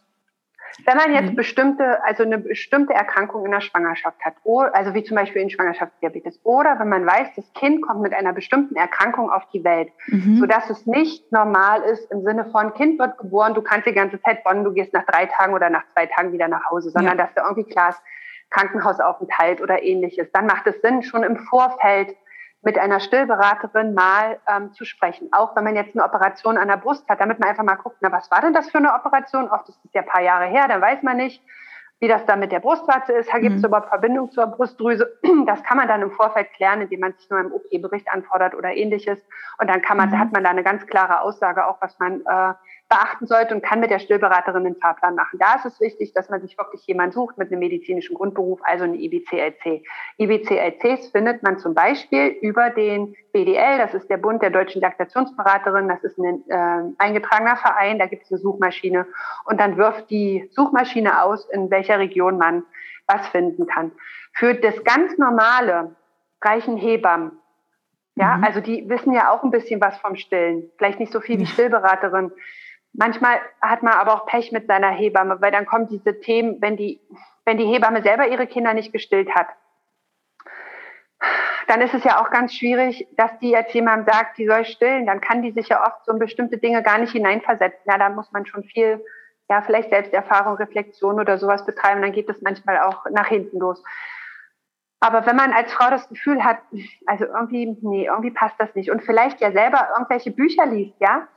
Wenn 0.87 0.97
man 0.97 1.13
jetzt 1.13 1.33
mhm. 1.33 1.37
bestimmte, 1.37 2.03
also 2.05 2.23
eine 2.23 2.39
bestimmte 2.39 2.93
Erkrankung 2.93 3.45
in 3.45 3.51
der 3.51 3.61
Schwangerschaft 3.61 4.19
hat, 4.25 4.35
also 4.73 4.95
wie 4.95 5.05
zum 5.05 5.17
Beispiel 5.17 5.43
in 5.43 5.51
Schwangerschaftsdiabetes, 5.51 6.41
oder 6.45 6.79
wenn 6.79 6.89
man 6.89 7.07
weiß, 7.07 7.29
das 7.37 7.53
Kind 7.55 7.83
kommt 7.83 8.03
mit 8.03 8.13
einer 8.13 8.33
bestimmten 8.33 8.77
Erkrankung 8.77 9.31
auf 9.31 9.43
die 9.53 9.65
Welt, 9.65 9.93
mhm. 10.07 10.37
sodass 10.39 10.71
es 10.71 10.87
nicht 10.87 11.31
normal 11.33 11.83
ist 11.83 12.11
im 12.11 12.23
Sinne 12.23 12.47
von, 12.47 12.75
Kind 12.75 12.99
wird 12.99 13.19
geboren, 13.19 13.55
du 13.55 13.63
kannst 13.63 13.87
die 13.87 13.93
ganze 13.93 14.21
Zeit 14.23 14.45
bonnen, 14.45 14.65
du 14.65 14.73
gehst 14.73 14.93
nach 14.93 15.05
drei 15.07 15.27
Tagen 15.27 15.55
oder 15.55 15.71
nach 15.71 15.87
zwei 15.93 16.07
Tagen 16.07 16.33
wieder 16.33 16.49
nach 16.49 16.71
Hause, 16.71 16.91
sondern 16.91 17.19
ja. 17.19 17.25
dass 17.25 17.35
da 17.35 17.43
irgendwie 17.49 17.71
klar 17.71 17.91
ist, 17.91 18.03
Krankenhausaufenthalt 18.51 19.61
oder 19.61 19.83
ähnliches. 19.83 20.31
Dann 20.33 20.47
macht 20.47 20.67
es 20.67 20.81
Sinn, 20.83 21.03
schon 21.03 21.23
im 21.23 21.37
Vorfeld 21.37 22.17
mit 22.63 22.79
einer 22.79 23.01
Stillberaterin 23.01 23.95
mal 23.95 24.39
ähm, 24.47 24.73
zu 24.73 24.85
sprechen. 24.85 25.29
Auch 25.33 25.57
wenn 25.57 25.65
man 25.65 25.77
jetzt 25.77 25.95
eine 25.95 26.05
Operation 26.05 26.59
an 26.59 26.69
der 26.69 26.77
Brust 26.77 27.09
hat, 27.09 27.21
damit 27.21 27.41
man 27.41 27.49
einfach 27.49 27.65
mal 27.65 27.77
guckt, 27.77 27.97
na, 28.01 28.13
was 28.13 28.31
war 28.31 28.41
denn 28.43 28.53
das 28.53 28.71
für 28.71 28.79
eine 28.79 28.93
Operation? 28.93 29.49
Oft 29.49 29.69
ist 29.69 29.81
es 29.85 29.93
ja 29.95 30.03
ein 30.03 30.09
paar 30.09 30.23
Jahre 30.23 30.47
her, 30.47 30.69
dann 30.69 30.81
weiß 30.81 31.03
man 31.03 31.17
nicht, 31.17 31.43
wie 32.01 32.09
das 32.09 32.25
dann 32.27 32.41
mit 32.41 32.51
der 32.51 32.61
Brustwarze 32.61 33.13
ist. 33.13 33.31
Gibt 33.31 33.57
es 33.57 33.63
mhm. 33.63 33.69
überhaupt 33.69 33.89
Verbindung 33.89 34.31
zur 34.31 34.47
Brustdrüse? 34.47 35.19
Das 35.47 35.63
kann 35.65 35.77
man 35.79 35.89
dann 35.89 36.03
im 36.03 36.11
Vorfeld 36.11 36.53
klären, 36.55 36.81
indem 36.81 37.01
man 37.01 37.13
sich 37.15 37.29
nur 37.31 37.41
einen 37.41 37.53
OP-Bericht 37.53 38.09
anfordert 38.11 38.55
oder 38.55 38.71
ähnliches. 38.75 39.19
Und 39.59 39.69
dann 39.69 39.83
kann 39.83 39.97
man, 39.97 40.11
mhm. 40.11 40.19
hat 40.19 40.33
man 40.33 40.45
da 40.45 40.51
eine 40.51 40.63
ganz 40.63 40.87
klare 40.87 41.21
Aussage, 41.21 41.67
auch 41.67 41.81
was 41.81 41.99
man 41.99 42.21
äh, 42.21 42.55
beachten 42.91 43.27
sollte 43.27 43.55
und 43.55 43.63
kann 43.63 43.79
mit 43.79 43.91
der 43.91 44.01
Stillberaterin 44.01 44.65
den 44.65 44.75
Fahrplan 44.75 45.15
machen. 45.15 45.39
Da 45.39 45.55
ist 45.55 45.65
es 45.65 45.81
wichtig, 45.81 46.13
dass 46.13 46.29
man 46.29 46.43
sich 46.43 46.59
wirklich 46.59 46.85
jemand 46.87 47.15
sucht 47.15 47.39
mit 47.39 47.51
einem 47.51 47.61
medizinischen 47.61 48.17
Grundberuf, 48.17 48.61
also 48.65 48.85
eine 48.85 48.97
IBCLC. 48.97 49.85
IBCLCs 50.19 51.09
findet 51.11 51.43
man 51.45 51.59
zum 51.59 51.73
Beispiel 51.73 52.27
über 52.43 52.69
den 52.71 53.15
BDL, 53.33 53.79
das 53.79 53.95
ist 53.95 54.11
der 54.11 54.17
Bund 54.17 54.43
der 54.43 54.51
deutschen 54.51 54.83
Laktationsberaterin, 54.83 55.89
das 55.89 56.03
ist 56.03 56.19
ein 56.19 56.43
äh, 56.49 56.93
eingetragener 56.99 57.57
Verein, 57.57 58.01
da 58.01 58.07
gibt 58.07 58.25
es 58.25 58.33
eine 58.33 58.41
Suchmaschine 58.41 59.07
und 59.45 59.61
dann 59.61 59.77
wirft 59.77 60.11
die 60.11 60.51
Suchmaschine 60.51 61.23
aus, 61.23 61.49
in 61.51 61.71
welcher 61.71 62.01
Region 62.01 62.39
man 62.39 62.65
was 63.07 63.27
finden 63.29 63.67
kann. 63.69 63.93
Für 64.33 64.55
das 64.55 64.83
ganz 64.83 65.17
normale 65.17 65.95
reichen 66.43 66.77
Hebammen 66.77 67.41
ja, 68.17 68.37
mhm. 68.37 68.45
also 68.45 68.61
die 68.61 68.89
wissen 68.89 69.13
ja 69.13 69.31
auch 69.31 69.43
ein 69.43 69.51
bisschen 69.51 69.81
was 69.81 69.97
vom 69.99 70.17
Stillen. 70.17 70.71
Vielleicht 70.77 71.01
nicht 71.01 71.13
so 71.13 71.21
viel 71.21 71.39
wie 71.39 71.47
Stillberaterin. 71.47 72.33
Manchmal 72.93 73.41
hat 73.61 73.83
man 73.83 73.95
aber 73.95 74.15
auch 74.15 74.27
Pech 74.27 74.53
mit 74.53 74.67
seiner 74.67 74.91
Hebamme, 74.91 75.41
weil 75.41 75.53
dann 75.53 75.67
kommen 75.67 75.89
diese 75.89 76.21
Themen, 76.21 76.61
wenn 76.61 76.77
die, 76.77 77.01
wenn 77.45 77.57
die 77.57 77.67
Hebamme 77.67 78.03
selber 78.03 78.29
ihre 78.29 78.47
Kinder 78.47 78.75
nicht 78.75 78.93
gestillt 78.93 79.35
hat, 79.35 79.49
dann 81.69 81.81
ist 81.83 81.95
es 81.95 82.03
ja 82.03 82.21
auch 82.21 82.31
ganz 82.31 82.53
schwierig, 82.55 83.07
dass 83.17 83.39
die 83.39 83.51
jetzt 83.51 83.73
jemandem 83.75 84.13
sagt, 84.13 84.39
die 84.39 84.47
soll 84.47 84.65
stillen. 84.65 85.07
Dann 85.07 85.21
kann 85.21 85.43
die 85.43 85.53
sich 85.53 85.69
ja 85.69 85.87
oft 85.87 86.05
so 86.05 86.13
in 86.13 86.19
bestimmte 86.19 86.59
Dinge 86.59 86.83
gar 86.83 86.99
nicht 86.99 87.13
hineinversetzen. 87.13 87.83
Ja, 87.85 87.97
da 87.97 88.09
muss 88.09 88.33
man 88.33 88.45
schon 88.45 88.65
viel, 88.65 89.05
ja, 89.49 89.63
vielleicht 89.63 89.91
Selbsterfahrung, 89.91 90.55
Reflexion 90.55 91.21
oder 91.21 91.39
sowas 91.39 91.65
betreiben. 91.65 92.03
Dann 92.03 92.13
geht 92.13 92.29
es 92.29 92.43
manchmal 92.43 92.81
auch 92.81 93.05
nach 93.11 93.29
hinten 93.29 93.59
los. 93.59 93.83
Aber 94.99 95.25
wenn 95.27 95.37
man 95.37 95.53
als 95.53 95.73
Frau 95.73 95.89
das 95.91 96.09
Gefühl 96.09 96.45
hat, 96.45 96.59
also 97.07 97.25
irgendwie, 97.25 97.77
nee, 97.83 98.07
irgendwie 98.07 98.33
passt 98.33 98.57
das 98.59 98.75
nicht 98.75 98.91
und 98.91 99.03
vielleicht 99.03 99.41
ja 99.41 99.53
selber 99.53 99.89
irgendwelche 99.95 100.31
Bücher 100.31 100.67
liest, 100.67 100.95
ja, 100.99 101.29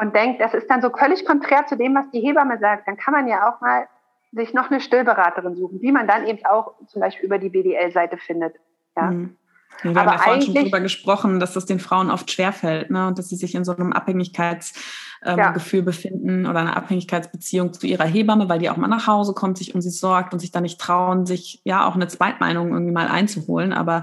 und 0.00 0.14
denkt, 0.14 0.40
das 0.40 0.54
ist 0.54 0.68
dann 0.68 0.82
so 0.82 0.90
völlig 0.90 1.24
konträr 1.24 1.66
zu 1.66 1.76
dem, 1.76 1.94
was 1.94 2.10
die 2.12 2.20
Hebamme 2.20 2.58
sagt, 2.58 2.88
dann 2.88 2.96
kann 2.96 3.12
man 3.12 3.28
ja 3.28 3.48
auch 3.48 3.60
mal 3.60 3.86
sich 4.32 4.54
noch 4.54 4.70
eine 4.70 4.80
Stillberaterin 4.80 5.56
suchen, 5.56 5.80
die 5.80 5.92
man 5.92 6.06
dann 6.06 6.26
eben 6.26 6.44
auch 6.44 6.74
zum 6.86 7.00
Beispiel 7.00 7.26
über 7.26 7.38
die 7.38 7.48
BDL-Seite 7.48 8.16
findet. 8.16 8.54
Ja. 8.96 9.10
Mhm. 9.10 9.36
Wir 9.82 9.92
Aber 9.92 10.00
haben 10.00 10.12
ja 10.12 10.18
vorhin 10.18 10.42
schon 10.42 10.54
darüber 10.54 10.80
gesprochen, 10.80 11.40
dass 11.40 11.54
das 11.54 11.64
den 11.64 11.80
Frauen 11.80 12.10
oft 12.10 12.30
schwerfällt 12.30 12.90
ne? 12.90 13.06
und 13.06 13.18
dass 13.18 13.28
sie 13.28 13.36
sich 13.36 13.54
in 13.54 13.64
so 13.64 13.74
einem 13.74 13.92
Abhängigkeitsgefühl 13.92 14.78
ähm, 15.24 15.38
ja. 15.38 15.80
befinden 15.80 16.46
oder 16.46 16.58
einer 16.58 16.76
Abhängigkeitsbeziehung 16.76 17.72
zu 17.72 17.86
ihrer 17.86 18.04
Hebamme, 18.04 18.48
weil 18.48 18.58
die 18.58 18.68
auch 18.68 18.76
mal 18.76 18.88
nach 18.88 19.06
Hause 19.06 19.32
kommt, 19.32 19.58
sich 19.58 19.74
um 19.74 19.80
sie 19.80 19.90
sorgt 19.90 20.32
und 20.32 20.40
sich 20.40 20.50
dann 20.50 20.64
nicht 20.64 20.80
trauen, 20.80 21.24
sich 21.24 21.62
ja 21.64 21.86
auch 21.86 21.94
eine 21.94 22.08
Zweitmeinung 22.08 22.72
irgendwie 22.72 22.92
mal 22.92 23.08
einzuholen. 23.08 23.72
Aber 23.72 24.02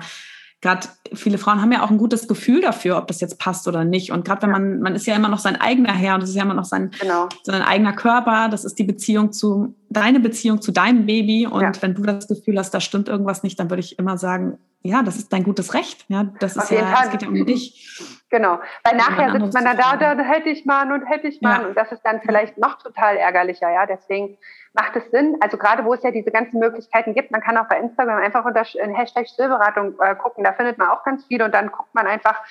gerade 0.67 0.89
viele 1.13 1.38
Frauen 1.38 1.62
haben 1.62 1.71
ja 1.71 1.82
auch 1.82 1.89
ein 1.89 1.97
gutes 1.97 2.27
Gefühl 2.27 2.60
dafür, 2.60 2.97
ob 2.97 3.08
das 3.08 3.21
jetzt 3.21 3.39
passt 3.39 3.69
oder 3.69 3.86
nicht. 3.86 4.12
Und 4.12 4.25
gerade 4.25 4.41
wenn 4.41 4.51
man, 4.51 4.80
man 4.82 4.95
ist 4.95 5.08
ja 5.08 5.15
immer 5.15 5.30
noch 5.30 5.39
sein 5.39 5.56
eigener 5.56 5.93
Herr 5.93 6.15
und 6.15 6.21
das 6.21 6.32
ist 6.32 6.36
ja 6.36 6.43
immer 6.43 6.53
noch 6.53 6.65
sein, 6.65 6.91
genau. 6.99 7.30
sein 7.43 7.62
eigener 7.62 7.93
Körper, 7.93 8.49
das 8.49 8.65
ist 8.65 8.77
die 8.77 8.84
Beziehung 8.84 9.32
zu, 9.32 9.75
deine 9.89 10.19
Beziehung 10.19 10.62
zu 10.62 10.73
deinem 10.73 11.06
Baby. 11.06 11.47
Und 11.47 11.62
ja. 11.62 11.71
wenn 11.80 11.95
du 11.95 12.01
das 12.01 12.27
Gefühl 12.27 12.60
hast, 12.60 12.71
da 12.71 12.82
stimmt 12.82 13.08
irgendwas 13.08 13.43
nicht, 13.43 13.58
dann 13.60 13.69
würde 13.69 13.80
ich 13.80 13.97
immer 13.97 14.17
sagen, 14.17 14.58
ja, 14.84 15.03
das 15.03 15.15
ist 15.15 15.32
dein 15.32 15.43
gutes 15.43 15.73
Recht. 15.73 16.03
Ja, 16.10 16.25
das 16.41 16.58
ist 16.58 16.69
ja, 16.69 17.01
es 17.01 17.12
geht 17.12 17.21
ja 17.21 17.30
um 17.30 17.45
dich. 17.45 18.16
Genau, 18.29 18.59
weil 18.83 18.97
nachher 18.97 19.31
sitzt 19.31 19.53
man 19.53 19.63
da, 19.63 19.95
da, 19.95 20.15
da 20.15 20.23
hätte 20.23 20.49
ich 20.49 20.65
mal 20.65 20.91
und 20.91 21.05
hätte 21.05 21.27
ich 21.27 21.41
mal 21.41 21.61
ja. 21.61 21.67
und 21.67 21.77
das 21.77 21.93
ist 21.93 22.01
dann 22.03 22.19
vielleicht 22.21 22.57
noch 22.57 22.77
total 22.77 23.15
ärgerlicher, 23.15 23.71
ja, 23.71 23.85
deswegen 23.85 24.37
macht 24.73 24.97
es 24.97 25.09
Sinn, 25.11 25.37
also 25.39 25.57
gerade 25.57 25.85
wo 25.85 25.93
es 25.93 26.03
ja 26.03 26.11
diese 26.11 26.31
ganzen 26.31 26.59
Möglichkeiten 26.59 27.13
gibt, 27.13 27.31
man 27.31 27.39
kann 27.39 27.57
auch 27.57 27.69
bei 27.69 27.79
Instagram 27.79 28.17
einfach 28.17 28.43
unter 28.43 28.63
Hashtag 28.63 29.29
Stillberatung 29.29 29.97
äh, 30.01 30.15
gucken, 30.15 30.43
da 30.43 30.51
findet 30.51 30.77
man 30.77 30.89
auch 30.89 31.05
ganz 31.05 31.25
viel 31.25 31.41
und 31.41 31.53
dann 31.53 31.71
guckt 31.71 31.95
man 31.95 32.05
einfach, 32.05 32.43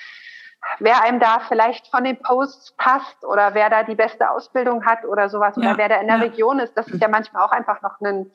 wer 0.79 1.03
einem 1.03 1.19
da 1.19 1.41
vielleicht 1.47 1.87
von 1.89 2.03
den 2.03 2.19
Posts 2.19 2.73
passt 2.77 3.23
oder 3.23 3.53
wer 3.53 3.69
da 3.69 3.83
die 3.83 3.95
beste 3.95 4.31
Ausbildung 4.31 4.83
hat 4.83 5.05
oder 5.05 5.29
sowas 5.29 5.55
ja. 5.57 5.61
oder 5.61 5.77
wer 5.77 5.89
da 5.89 6.01
in 6.01 6.07
der 6.07 6.17
ja. 6.17 6.23
Region 6.23 6.59
ist, 6.59 6.75
das 6.75 6.87
ist 6.87 7.01
ja 7.01 7.07
manchmal 7.07 7.43
auch 7.43 7.51
einfach 7.51 7.83
noch 7.83 8.01
ein 8.01 8.31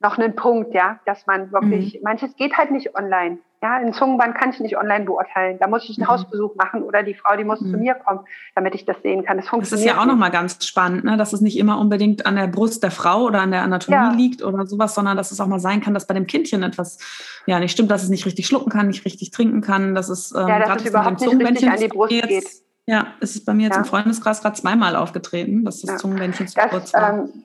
noch 0.00 0.18
einen 0.18 0.36
Punkt, 0.36 0.74
ja, 0.74 1.00
dass 1.06 1.26
man 1.26 1.50
wirklich, 1.52 1.94
mhm. 1.94 2.00
manches 2.04 2.36
geht 2.36 2.56
halt 2.56 2.70
nicht 2.70 2.96
online. 2.96 3.38
Ja, 3.60 3.74
ein 3.74 3.92
Zungenband 3.92 4.36
kann 4.36 4.50
ich 4.50 4.60
nicht 4.60 4.78
online 4.78 5.04
beurteilen. 5.04 5.56
Da 5.58 5.66
muss 5.66 5.82
ich 5.88 5.98
einen 5.98 6.06
mhm. 6.06 6.12
Hausbesuch 6.12 6.54
machen 6.54 6.84
oder 6.84 7.02
die 7.02 7.14
Frau, 7.14 7.36
die 7.36 7.42
muss 7.42 7.60
mhm. 7.60 7.72
zu 7.72 7.76
mir 7.76 7.94
kommen, 7.94 8.20
damit 8.54 8.76
ich 8.76 8.84
das 8.84 9.02
sehen 9.02 9.24
kann. 9.24 9.36
Das 9.36 9.48
funktioniert. 9.48 9.88
Das 9.88 9.92
ist 9.92 9.96
ja 9.96 10.00
auch 10.00 10.06
nochmal 10.06 10.30
ganz 10.30 10.64
spannend, 10.64 11.02
ne? 11.02 11.16
dass 11.16 11.32
es 11.32 11.40
nicht 11.40 11.58
immer 11.58 11.80
unbedingt 11.80 12.24
an 12.24 12.36
der 12.36 12.46
Brust 12.46 12.84
der 12.84 12.92
Frau 12.92 13.24
oder 13.24 13.40
an 13.40 13.50
der 13.50 13.62
Anatomie 13.62 13.96
ja. 13.96 14.12
liegt 14.12 14.44
oder 14.44 14.64
sowas, 14.66 14.94
sondern 14.94 15.16
dass 15.16 15.32
es 15.32 15.40
auch 15.40 15.48
mal 15.48 15.58
sein 15.58 15.80
kann, 15.80 15.92
dass 15.92 16.06
bei 16.06 16.14
dem 16.14 16.28
Kindchen 16.28 16.62
etwas 16.62 16.98
ja 17.46 17.58
nicht 17.58 17.72
stimmt, 17.72 17.90
dass 17.90 18.04
es 18.04 18.10
nicht 18.10 18.24
richtig 18.26 18.46
schlucken 18.46 18.70
kann, 18.70 18.86
nicht 18.86 19.04
richtig 19.04 19.32
trinken 19.32 19.60
kann, 19.60 19.96
dass 19.96 20.08
es 20.08 20.32
ähm, 20.32 20.46
ja, 20.46 20.60
dass 20.60 20.82
es 20.82 20.90
überhaupt 20.90 21.20
nicht 21.20 21.34
richtig 21.34 21.68
an 21.68 21.80
die 21.80 21.88
Brust 21.88 22.12
jetzt, 22.12 22.28
geht. 22.28 22.46
Ja, 22.86 23.08
es 23.20 23.34
ist 23.34 23.44
bei 23.44 23.54
mir 23.54 23.64
jetzt 23.64 23.74
ja. 23.74 23.80
im 23.80 23.84
Freundeskreis 23.84 24.40
gerade 24.40 24.56
zweimal 24.56 24.94
aufgetreten, 24.94 25.64
dass 25.64 25.80
das 25.80 25.90
ja. 25.90 25.96
Zungenbändchen 25.96 26.46
zu 26.46 26.54
das, 26.54 26.70
kurz 26.70 26.94
war. 26.94 27.18
Ähm, 27.18 27.44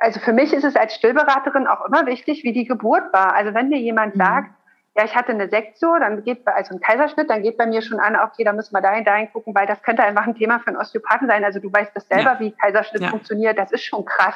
also 0.00 0.20
für 0.20 0.32
mich 0.32 0.52
ist 0.52 0.64
es 0.64 0.76
als 0.76 0.94
Stillberaterin 0.94 1.66
auch 1.66 1.84
immer 1.86 2.06
wichtig, 2.06 2.44
wie 2.44 2.52
die 2.52 2.66
Geburt 2.66 3.12
war. 3.12 3.34
Also 3.34 3.54
wenn 3.54 3.70
dir 3.70 3.78
jemand 3.78 4.14
mhm. 4.14 4.20
sagt, 4.20 4.50
ja, 4.96 5.04
ich 5.04 5.14
hatte 5.14 5.32
eine 5.32 5.48
Sektio, 5.48 5.98
dann 5.98 6.24
geht 6.24 6.44
bei, 6.44 6.54
also 6.54 6.74
ein 6.74 6.80
Kaiserschnitt, 6.80 7.28
dann 7.28 7.42
geht 7.42 7.58
bei 7.58 7.66
mir 7.66 7.82
schon 7.82 8.00
an, 8.00 8.16
okay, 8.16 8.44
da 8.44 8.52
müssen 8.52 8.74
wir 8.74 8.80
dahin, 8.80 9.04
dahin 9.04 9.30
gucken, 9.30 9.54
weil 9.54 9.66
das 9.66 9.82
könnte 9.82 10.02
einfach 10.02 10.26
ein 10.26 10.34
Thema 10.34 10.58
für 10.58 10.68
einen 10.68 10.78
Osteopathen 10.78 11.28
sein. 11.28 11.44
Also 11.44 11.60
du 11.60 11.70
weißt 11.70 11.92
das 11.94 12.08
selber, 12.08 12.32
ja. 12.32 12.40
wie 12.40 12.52
Kaiserschnitt 12.52 13.02
ja. 13.02 13.08
funktioniert. 13.08 13.58
Das 13.58 13.72
ist 13.72 13.84
schon 13.84 14.04
krass. 14.04 14.34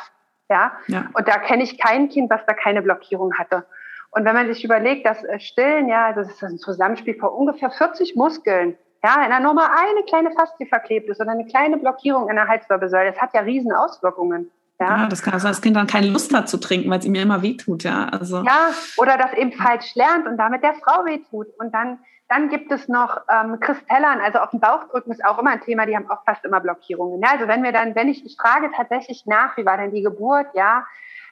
Ja? 0.50 0.72
ja. 0.88 1.06
Und 1.14 1.28
da 1.28 1.38
kenne 1.38 1.62
ich 1.62 1.78
kein 1.78 2.09
Kind, 2.11 2.30
was 2.30 2.44
da 2.46 2.52
keine 2.52 2.83
Blockierung 2.83 3.35
hatte. 3.38 3.64
Und 4.11 4.24
wenn 4.24 4.35
man 4.35 4.48
sich 4.48 4.64
überlegt, 4.64 5.06
dass 5.06 5.24
äh, 5.24 5.38
Stillen, 5.38 5.88
ja, 5.88 6.12
das 6.12 6.28
ist 6.28 6.42
ein 6.42 6.59
Zusammenspiel 6.59 7.14
von 7.18 7.30
ungefähr 7.30 7.70
40 7.70 8.16
Muskeln, 8.16 8.76
ja, 9.02 9.22
in 9.24 9.30
der 9.30 9.40
Nummer 9.40 9.70
eine 9.70 10.02
kleine 10.04 10.30
Faszie 10.33 10.66
verklebt 10.66 11.09
ist 11.09 11.20
oder 11.20 11.30
eine 11.30 11.46
kleine 11.46 11.78
Blockierung 11.78 12.28
in 12.28 12.37
der 12.37 12.48
Halswirbelsäule, 12.48 13.12
das 13.12 13.20
hat 13.20 13.33
ja 13.33 13.40
riesen 13.40 13.72
Auswirkungen. 13.72 14.50
Ja, 14.80 15.02
ja 15.02 15.06
das 15.06 15.22
kann 15.22 15.32
sein, 15.38 15.50
dass 15.50 15.58
das 15.58 15.62
Kind 15.62 15.76
dann 15.76 15.86
keine 15.86 16.08
Lust 16.08 16.34
hat 16.34 16.48
zu 16.48 16.58
trinken, 16.58 16.90
weil 16.90 16.98
es 16.98 17.04
ihm 17.04 17.14
ja 17.14 17.22
immer 17.22 17.42
wehtut, 17.42 17.84
ja. 17.84 18.06
Also. 18.06 18.42
Ja, 18.42 18.70
oder 18.96 19.16
das 19.18 19.34
eben 19.34 19.52
falsch 19.52 19.94
lernt 19.94 20.26
und 20.26 20.36
damit 20.36 20.62
der 20.62 20.74
Frau 20.74 21.04
wehtut. 21.04 21.48
Und 21.58 21.74
dann, 21.74 21.98
dann 22.28 22.48
gibt 22.48 22.72
es 22.72 22.88
noch 22.88 23.20
ähm, 23.28 23.60
Kristellern, 23.60 24.20
also 24.20 24.38
auf 24.38 24.50
den 24.50 24.60
Bauch 24.60 24.88
drücken 24.90 25.12
ist 25.12 25.24
auch 25.24 25.38
immer 25.38 25.50
ein 25.50 25.60
Thema, 25.60 25.86
die 25.86 25.94
haben 25.94 26.10
auch 26.10 26.24
fast 26.24 26.44
immer 26.44 26.60
Blockierungen. 26.60 27.20
Ja, 27.22 27.32
also 27.32 27.46
wenn 27.46 27.62
wir 27.62 27.72
dann, 27.72 27.94
wenn 27.94 28.08
ich, 28.08 28.24
ich 28.24 28.36
frage 28.36 28.70
tatsächlich 28.74 29.26
nach, 29.26 29.56
wie 29.56 29.66
war 29.66 29.76
denn 29.76 29.92
die 29.92 30.02
Geburt, 30.02 30.46
ja, 30.54 30.84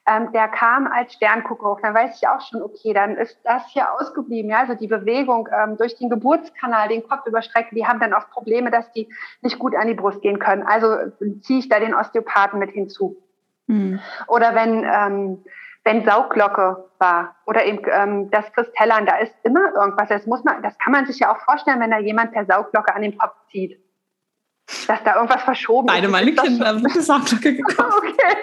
ähm, 0.08 0.32
der 0.32 0.48
kam 0.48 0.87
als 0.87 1.12
Sterngucker 1.14 1.70
hoch, 1.70 1.80
dann 1.82 1.94
weiß 1.94 2.16
ich 2.16 2.28
auch 2.28 2.40
schon, 2.40 2.62
okay, 2.62 2.94
dann 2.94 3.16
ist 3.16 3.38
das 3.44 3.66
hier 3.68 3.92
ausgeblieben. 3.94 4.50
Ja? 4.50 4.61
Also 4.61 4.74
die 4.74 4.87
Bewegung 4.87 5.48
ähm, 5.52 5.76
durch 5.76 5.96
den 5.96 6.08
Geburtskanal, 6.08 6.88
den 6.88 7.06
Kopf 7.06 7.26
überstrecken, 7.26 7.76
die 7.76 7.87
haben 7.87 8.00
dann 8.00 8.14
oft 8.14 8.30
Probleme, 8.30 8.70
dass 8.70 8.90
die 8.92 9.08
nicht 9.42 9.58
gut 9.58 9.74
an 9.74 9.87
die 9.87 9.94
Brust 9.94 10.22
gehen 10.22 10.38
können. 10.38 10.62
Also 10.62 10.96
ziehe 11.42 11.58
ich 11.58 11.68
da 11.68 11.78
den 11.78 11.94
Osteopathen 11.94 12.58
mit 12.58 12.70
hinzu. 12.70 13.16
Mhm. 13.68 14.00
Oder 14.26 14.54
wenn, 14.54 14.85
ähm, 14.85 15.44
wenn 15.85 16.04
Sauglocke 16.04 16.90
war 16.98 17.37
oder 17.46 17.64
eben 17.64 17.81
ähm, 17.90 18.31
das 18.31 18.52
Kristellern, 18.52 19.07
da 19.07 19.16
ist 19.18 19.35
immer 19.44 19.72
irgendwas. 19.74 20.09
Das 20.09 20.26
muss 20.26 20.42
man, 20.44 20.62
das 20.62 20.76
kann 20.78 20.92
man 20.92 21.07
sich 21.07 21.20
ja 21.20 21.33
auch 21.33 21.40
vorstellen, 21.44 21.81
wenn 21.81 21.90
da 21.90 21.98
jemand 21.98 22.33
per 22.33 22.44
Sauglocke 22.44 22.94
an 22.94 23.02
den 23.02 23.16
Kopf 23.16 23.35
zieht. 23.50 23.78
Dass 24.87 25.02
da 25.04 25.14
irgendwas 25.14 25.42
verschoben 25.42 25.87
Beide 25.87 26.07
ist. 26.07 26.12
Beide 26.12 26.24
meine 26.24 26.37
Kinder 26.37 26.74
sind 26.74 26.83
mit 26.83 27.02
Sauglocke 27.02 27.54
gekommen. 27.57 27.92
okay. 27.96 28.37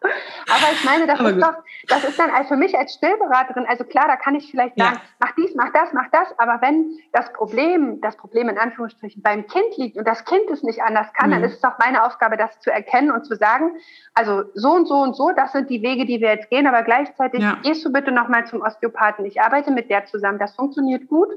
Aber 0.00 0.72
ich 0.72 0.84
meine, 0.84 1.06
das 1.06 1.20
ist 1.20 1.42
doch, 1.42 1.54
das 1.88 2.04
ist 2.04 2.18
dann 2.18 2.30
also 2.30 2.50
für 2.50 2.56
mich 2.56 2.76
als 2.78 2.94
Stillberaterin, 2.94 3.66
also 3.66 3.84
klar, 3.84 4.06
da 4.06 4.16
kann 4.16 4.34
ich 4.36 4.50
vielleicht 4.50 4.78
sagen, 4.78 4.94
ja. 4.94 5.02
mach 5.18 5.32
dies, 5.32 5.54
mach 5.56 5.72
das, 5.72 5.92
mach 5.92 6.08
das, 6.10 6.38
aber 6.38 6.60
wenn 6.62 6.98
das 7.12 7.32
Problem, 7.32 8.00
das 8.00 8.16
Problem 8.16 8.48
in 8.48 8.58
Anführungsstrichen 8.58 9.22
beim 9.22 9.46
Kind 9.46 9.76
liegt 9.76 9.96
und 9.96 10.06
das 10.06 10.24
Kind 10.24 10.48
es 10.50 10.62
nicht 10.62 10.82
anders 10.82 11.12
kann, 11.14 11.30
mhm. 11.30 11.34
dann 11.34 11.44
ist 11.44 11.56
es 11.56 11.64
auch 11.64 11.78
meine 11.78 12.04
Aufgabe, 12.04 12.36
das 12.36 12.60
zu 12.60 12.70
erkennen 12.70 13.10
und 13.10 13.26
zu 13.26 13.34
sagen, 13.34 13.72
also 14.14 14.44
so 14.54 14.70
und 14.70 14.86
so 14.86 14.94
und 14.94 15.16
so, 15.16 15.32
das 15.32 15.52
sind 15.52 15.68
die 15.68 15.82
Wege, 15.82 16.06
die 16.06 16.20
wir 16.20 16.28
jetzt 16.28 16.48
gehen, 16.48 16.66
aber 16.66 16.82
gleichzeitig 16.82 17.42
ja. 17.42 17.58
gehst 17.62 17.84
du 17.84 17.92
bitte 17.92 18.12
nochmal 18.12 18.46
zum 18.46 18.62
Osteopathen. 18.62 19.24
Ich 19.24 19.40
arbeite 19.40 19.72
mit 19.72 19.90
der 19.90 20.06
zusammen, 20.06 20.38
das 20.38 20.54
funktioniert 20.54 21.08
gut 21.08 21.28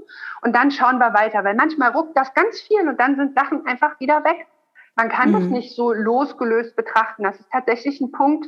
und 0.41 0.56
dann 0.56 0.71
schauen 0.71 1.00
wir 1.00 1.13
weiter, 1.13 1.43
weil 1.43 1.56
manchmal 1.56 1.91
ruckt 1.91 2.15
das 2.15 2.34
ganz 2.34 2.62
viel 2.62 2.88
und 2.88 3.00
dann 3.00 3.15
sind 3.15 3.36
Sachen 3.36 3.65
einfach 3.65 4.00
wieder 4.00 4.24
weg. 4.24 4.47
Man 4.95 5.10
kann 5.10 5.30
mhm. 5.30 5.34
das 5.34 5.43
nicht 5.43 5.75
so 5.75 5.93
losgelöst 5.93 6.75
betrachten. 6.75 7.23
Das 7.23 7.39
ist 7.39 7.49
tatsächlich 7.51 8.01
ein 8.01 8.12
Punkt, 8.12 8.47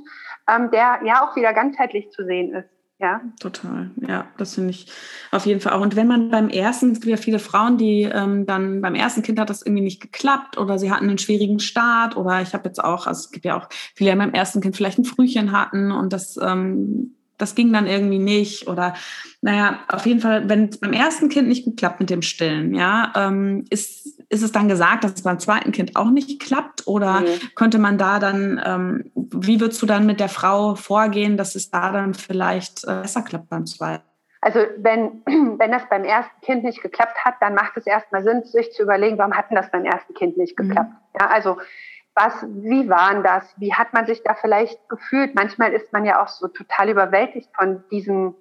ähm, 0.50 0.70
der 0.72 1.00
ja 1.06 1.24
auch 1.24 1.36
wieder 1.36 1.54
ganzheitlich 1.54 2.12
zu 2.12 2.26
sehen 2.26 2.54
ist. 2.54 2.70
Ja. 3.00 3.20
Total, 3.42 3.92
ja, 4.08 4.28
das 4.38 4.56
finde 4.56 4.70
ich 4.70 4.88
auf 5.32 5.46
jeden 5.46 5.60
Fall 5.60 5.74
auch. 5.74 5.82
Und 5.82 5.98
wenn 5.98 6.08
man 6.08 6.30
beim 6.30 6.48
ersten, 6.48 6.92
es 6.92 7.02
gibt 7.02 7.12
ja 7.12 7.18
viele 7.18 7.40
Frauen, 7.40 7.78
die 7.78 8.04
ähm, 8.04 8.46
dann 8.46 8.82
beim 8.82 8.96
ersten 8.96 9.24
Kind 9.24 9.40
hat 9.40 9.50
das 9.50 9.62
irgendwie 9.62 9.84
nicht 9.84 10.02
geklappt 10.02 10.58
oder 10.58 10.80
sie 10.80 10.90
hatten 10.90 11.10
einen 11.10 11.18
schwierigen 11.18 11.60
Start 11.60 12.16
oder 12.16 12.42
ich 12.42 12.54
habe 12.54 12.70
jetzt 12.70 12.82
auch, 12.82 13.06
also 13.06 13.20
es 13.20 13.32
gibt 13.32 13.44
ja 13.44 13.58
auch 13.58 13.68
viele, 13.94 14.12
die 14.12 14.18
beim 14.18 14.34
ersten 14.34 14.62
Kind 14.62 14.78
vielleicht 14.78 15.00
ein 15.00 15.06
Frühchen 15.06 15.52
hatten 15.52 15.92
und 15.92 16.14
das 16.14 16.38
ähm, 16.42 17.16
das 17.38 17.56
ging 17.56 17.74
dann 17.74 17.88
irgendwie 17.88 18.20
nicht 18.20 18.68
oder 18.68 18.94
naja, 19.42 19.80
auf 19.90 20.06
jeden 20.06 20.22
Fall, 20.22 20.48
wenn 20.48 20.70
es 20.70 20.80
beim 20.80 20.94
ersten 20.94 21.30
Kind 21.30 21.50
nicht 21.50 21.66
gut 21.66 21.78
klappt 21.78 22.00
mit 22.00 22.10
dem 22.10 22.22
Stillen, 22.22 22.74
ja, 22.74 23.12
ähm, 23.16 23.66
ist, 23.70 24.13
ist 24.34 24.42
es 24.42 24.52
dann 24.52 24.68
gesagt, 24.68 25.04
dass 25.04 25.14
es 25.14 25.24
beim 25.24 25.40
zweiten 25.40 25.72
Kind 25.72 25.96
auch 25.96 26.10
nicht 26.10 26.42
klappt 26.42 26.88
oder 26.88 27.22
mhm. 27.22 27.56
könnte 27.56 27.78
man 27.78 27.98
da 27.98 28.20
dann, 28.20 28.62
ähm, 28.66 29.12
wie 29.16 29.62
würdest 29.62 29.82
du 29.82 29.86
dann 29.86 30.06
mit 30.06 30.20
der 30.20 30.30
Frau 30.30 30.76
vorgehen, 30.76 31.38
dass 31.38 31.56
es 31.56 31.70
da 31.70 31.92
dann 31.92 32.14
vielleicht 32.14 32.84
äh, 32.84 33.02
besser 33.02 33.22
klappt 33.22 33.50
beim 33.50 33.66
zweiten? 33.66 34.04
Also 34.42 34.60
wenn, 34.78 35.22
wenn 35.60 35.72
das 35.72 35.88
beim 35.90 36.04
ersten 36.04 36.42
Kind 36.42 36.64
nicht 36.64 36.82
geklappt 36.82 37.24
hat, 37.24 37.36
dann 37.40 37.54
macht 37.54 37.78
es 37.78 37.86
erstmal 37.86 38.24
Sinn, 38.24 38.44
sich 38.44 38.74
zu 38.74 38.84
überlegen, 38.84 39.18
warum 39.18 39.34
hat 39.34 39.50
denn 39.50 39.56
das 39.56 39.72
beim 39.72 39.86
ersten 39.86 40.14
Kind 40.16 40.38
nicht 40.38 40.58
mhm. 40.58 40.70
geklappt? 40.70 40.90
Mhm. 40.90 41.20
Ja, 41.20 41.28
also 41.28 41.58
was, 42.16 42.46
wie 42.48 42.90
waren 42.90 43.24
das? 43.24 43.54
Wie 43.58 43.74
hat 43.74 43.94
man 43.94 44.06
sich 44.06 44.22
da 44.24 44.36
vielleicht 44.36 44.88
gefühlt? 44.90 45.34
Manchmal 45.36 45.74
ist 45.74 45.94
man 45.94 46.06
ja 46.06 46.22
auch 46.22 46.28
so 46.28 46.48
total 46.48 46.90
überwältigt 46.90 47.50
von 47.56 47.84
diesem, 47.90 48.36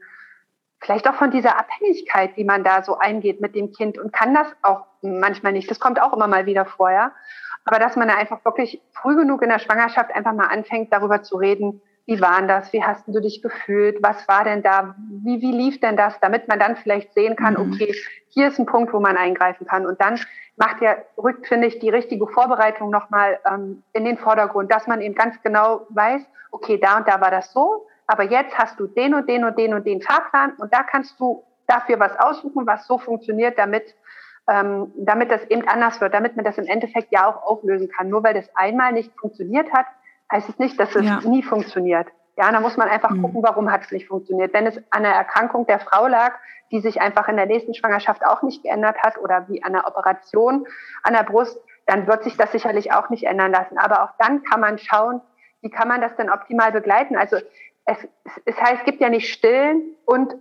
vielleicht 0.83 1.09
auch 1.09 1.15
von 1.15 1.31
dieser 1.31 1.59
Abhängigkeit, 1.59 2.37
die 2.37 2.45
man 2.45 2.65
da 2.65 2.83
so 2.83 2.99
eingeht 2.99 3.41
mit 3.41 3.55
dem 3.55 3.73
Kind 3.73 3.99
und 3.99 4.13
kann 4.13 4.35
das 4.35 4.49
auch 4.63 4.85
manchmal 5.01 5.53
nicht. 5.53 5.71
Das 5.71 5.81
kommt 5.81 6.01
auch 6.01 6.13
immer 6.13 6.27
mal 6.27 6.47
wieder 6.47 6.67
vorher. 6.67 7.13
Aber 7.65 7.79
dass 7.79 7.97
man 7.97 8.09
da 8.09 8.17
einfach 8.17 8.45
wirklich 8.45 8.83
früh 8.93 9.17
genug 9.17 9.43
in 9.43 9.49
der 9.49 9.61
Schwangerschaft 9.61 10.15
einfach 10.15 10.33
mal 10.33 10.49
anfängt, 10.49 10.93
darüber 10.93 11.23
zu 11.23 11.37
reden, 11.37 11.81
wie 12.07 12.21
waren 12.21 12.49
das? 12.49 12.73
Wie 12.73 12.83
hast 12.83 13.07
du 13.07 13.21
dich 13.21 13.43
gefühlt? 13.43 14.03
Was 14.03 14.27
war 14.27 14.43
denn 14.43 14.63
da? 14.63 14.97
Wie, 14.99 15.41
wie 15.41 15.53
lief 15.53 15.79
denn 15.79 15.97
das? 15.97 16.19
Damit 16.21 16.49
man 16.49 16.59
dann 16.59 16.77
vielleicht 16.77 17.15
sehen 17.15 17.37
kann, 17.37 17.55
mhm. 17.55 17.73
okay, 17.73 17.95
hier 18.29 18.49
ist 18.49 18.59
ein 18.59 18.67
Punkt, 18.67 18.93
wo 18.93 18.99
man 18.99 19.17
eingreifen 19.17 19.69
kann. 19.69 19.87
Und 19.87 20.01
dann 20.01 20.19
macht 20.57 20.83
ja, 20.83 20.97
rückt, 21.17 21.47
finde 21.47 21.69
ich, 21.69 21.79
die 21.79 21.91
richtige 21.91 22.27
Vorbereitung 22.27 22.91
nochmal 22.91 23.39
ähm, 23.49 23.85
in 23.93 24.05
den 24.05 24.19
Vordergrund, 24.19 24.73
dass 24.73 24.89
man 24.89 25.01
eben 25.01 25.15
ganz 25.15 25.41
genau 25.43 25.87
weiß, 25.91 26.23
okay, 26.51 26.79
da 26.79 26.97
und 26.97 27.07
da 27.07 27.21
war 27.21 27.31
das 27.31 27.53
so, 27.53 27.87
aber 28.13 28.25
jetzt 28.25 28.57
hast 28.59 28.79
du 28.79 28.87
den 28.87 29.15
und 29.15 29.29
den 29.29 29.45
und 29.45 29.59
den 29.59 29.73
und 29.73 29.87
den 29.87 30.03
Fahrplan 30.03 30.53
und 30.59 30.73
da 30.73 30.83
kannst 30.83 31.19
du 31.19 31.45
dafür 31.67 31.99
was 31.99 32.15
aussuchen, 32.19 32.67
was 32.67 32.87
so 32.87 32.99
funktioniert, 32.99 33.59
damit 33.59 33.95
ähm, 34.49 34.93
damit 34.97 35.31
das 35.31 35.45
eben 35.45 35.67
anders 35.69 36.01
wird, 36.01 36.15
damit 36.15 36.37
man 36.37 36.45
das 36.45 36.59
im 36.59 36.67
Endeffekt 36.67 37.13
ja 37.13 37.27
auch 37.29 37.43
auflösen 37.43 37.89
kann. 37.89 38.09
Nur 38.09 38.25
weil 38.25 38.35
das 38.35 38.49
einmal 38.55 38.93
nicht 38.93 39.13
funktioniert 39.19 39.73
hat, 39.73 39.87
heißt 40.31 40.49
es 40.49 40.59
nicht, 40.59 40.79
dass 40.81 40.95
es 40.95 41.05
ja. 41.05 41.21
nie 41.25 41.43
funktioniert. 41.43 42.09
Ja, 42.37 42.51
da 42.51 42.61
muss 42.61 42.77
man 42.77 42.89
einfach 42.89 43.11
mhm. 43.11 43.23
gucken, 43.23 43.43
warum 43.43 43.71
hat 43.71 43.85
es 43.85 43.93
nicht 43.93 44.09
funktioniert. 44.09 44.53
Wenn 44.53 44.67
es 44.67 44.83
an 44.91 45.03
der 45.03 45.13
Erkrankung 45.13 45.67
der 45.67 45.81
Frau 45.81 46.07
lag, 46.07 46.35
die 46.71 46.81
sich 46.81 47.01
einfach 47.01 47.29
in 47.29 47.37
der 47.37 47.47
nächsten 47.47 47.75
Schwangerschaft 47.75 48.27
auch 48.27 48.43
nicht 48.43 48.63
geändert 48.63 48.97
hat 49.03 49.19
oder 49.19 49.49
wie 49.49 49.63
an 49.63 49.75
der 49.75 49.87
Operation 49.87 50.67
an 51.03 51.13
der 51.13 51.23
Brust, 51.23 51.61
dann 51.87 52.07
wird 52.07 52.25
sich 52.25 52.37
das 52.37 52.51
sicherlich 52.53 52.93
auch 52.93 53.11
nicht 53.11 53.25
ändern 53.25 53.53
lassen. 53.53 53.79
Aber 53.79 54.03
auch 54.03 54.11
dann 54.19 54.43
kann 54.43 54.61
man 54.61 54.79
schauen, 54.79 55.21
wie 55.61 55.71
kann 55.71 55.89
man 55.89 56.01
das 56.01 56.17
denn 56.17 56.31
optimal 56.31 56.73
begleiten. 56.73 57.17
Also 57.17 57.37
es, 57.85 57.99
es 58.45 58.61
heißt, 58.61 58.81
es 58.81 58.85
gibt 58.85 59.01
ja 59.01 59.09
nicht 59.09 59.33
Stillen 59.33 59.97
und 60.05 60.35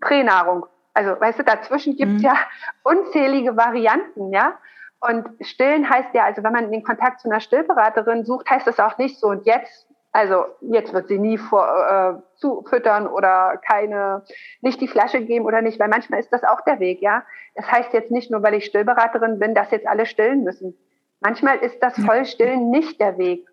Pränahrung. 0.00 0.66
Also, 0.92 1.20
weißt 1.20 1.40
du, 1.40 1.44
dazwischen 1.44 1.96
gibt 1.96 2.12
es 2.12 2.18
mhm. 2.18 2.24
ja 2.24 2.36
unzählige 2.82 3.56
Varianten, 3.56 4.32
ja. 4.32 4.58
Und 5.00 5.28
stillen 5.42 5.88
heißt 5.88 6.14
ja, 6.14 6.24
also 6.24 6.42
wenn 6.42 6.52
man 6.52 6.70
den 6.70 6.82
Kontakt 6.82 7.20
zu 7.20 7.28
einer 7.28 7.40
Stillberaterin 7.40 8.24
sucht, 8.24 8.48
heißt 8.48 8.66
das 8.66 8.80
auch 8.80 8.96
nicht 8.96 9.18
so, 9.18 9.26
und 9.26 9.44
jetzt, 9.44 9.86
also 10.12 10.46
jetzt 10.62 10.94
wird 10.94 11.08
sie 11.08 11.18
nie 11.18 11.36
vor, 11.36 11.66
äh, 11.66 12.38
zufüttern 12.40 13.06
oder 13.06 13.60
keine, 13.68 14.22
nicht 14.62 14.80
die 14.80 14.88
Flasche 14.88 15.20
geben 15.20 15.44
oder 15.44 15.60
nicht, 15.60 15.78
weil 15.78 15.88
manchmal 15.88 16.20
ist 16.20 16.32
das 16.32 16.42
auch 16.44 16.62
der 16.62 16.80
Weg, 16.80 17.02
ja. 17.02 17.24
Das 17.54 17.70
heißt 17.70 17.92
jetzt 17.92 18.10
nicht 18.10 18.30
nur, 18.30 18.42
weil 18.42 18.54
ich 18.54 18.64
Stillberaterin 18.64 19.38
bin, 19.38 19.54
dass 19.54 19.70
jetzt 19.72 19.86
alle 19.86 20.06
stillen 20.06 20.42
müssen. 20.42 20.74
Manchmal 21.20 21.58
ist 21.58 21.82
das 21.82 21.98
Vollstillen 22.04 22.70
nicht 22.70 23.00
der 23.00 23.18
Weg. 23.18 23.46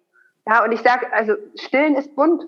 Ja, 0.47 0.63
und 0.63 0.71
ich 0.71 0.82
sage, 0.82 1.12
also 1.12 1.36
stillen 1.56 1.95
ist 1.95 2.15
bunt. 2.15 2.45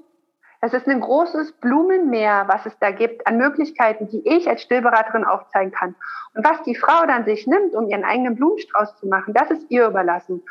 Das 0.63 0.71
ist 0.73 0.87
ein 0.87 1.01
großes 1.01 1.51
Blumenmeer, 1.59 2.45
was 2.47 2.65
es 2.65 2.79
da 2.79 2.91
gibt 2.91 3.27
an 3.27 3.35
Möglichkeiten, 3.35 4.07
die 4.07 4.25
ich 4.25 4.47
als 4.47 4.61
Stillberaterin 4.61 5.25
aufzeigen 5.25 5.73
kann. 5.73 5.93
Und 6.35 6.47
was 6.47 6.63
die 6.63 6.73
Frau 6.73 7.05
dann 7.05 7.25
sich 7.25 7.45
nimmt, 7.45 7.75
um 7.75 7.89
ihren 7.89 8.05
eigenen 8.05 8.35
Blumenstrauß 8.35 8.95
zu 8.95 9.07
machen, 9.07 9.33
das 9.33 9.51
ist 9.51 9.65
ihr 9.67 9.85
überlassen. 9.85 10.41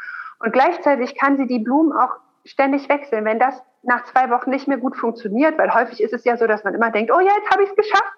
Und 0.41 0.53
gleichzeitig 0.53 1.19
kann 1.19 1.39
sie 1.39 1.47
die 1.47 1.61
Blumen 1.61 1.97
auch 1.97 2.11
ständig 2.45 2.91
wechseln. 2.91 3.25
Wenn 3.25 3.39
das 3.39 3.63
nach 3.85 4.05
zwei 4.05 4.29
Wochen 4.29 4.51
nicht 4.51 4.69
mehr 4.69 4.77
gut 4.77 4.99
funktioniert, 4.99 5.57
weil 5.57 5.73
häufig 5.73 6.03
ist 6.03 6.13
es 6.13 6.25
ja 6.25 6.37
so, 6.37 6.47
dass 6.47 6.63
man 6.63 6.75
immer 6.75 6.91
denkt, 6.91 7.11
oh 7.11 7.21
ja, 7.21 7.33
jetzt 7.39 7.51
habe 7.51 7.63
ich 7.63 7.71
es 7.71 7.77
geschafft. 7.77 8.13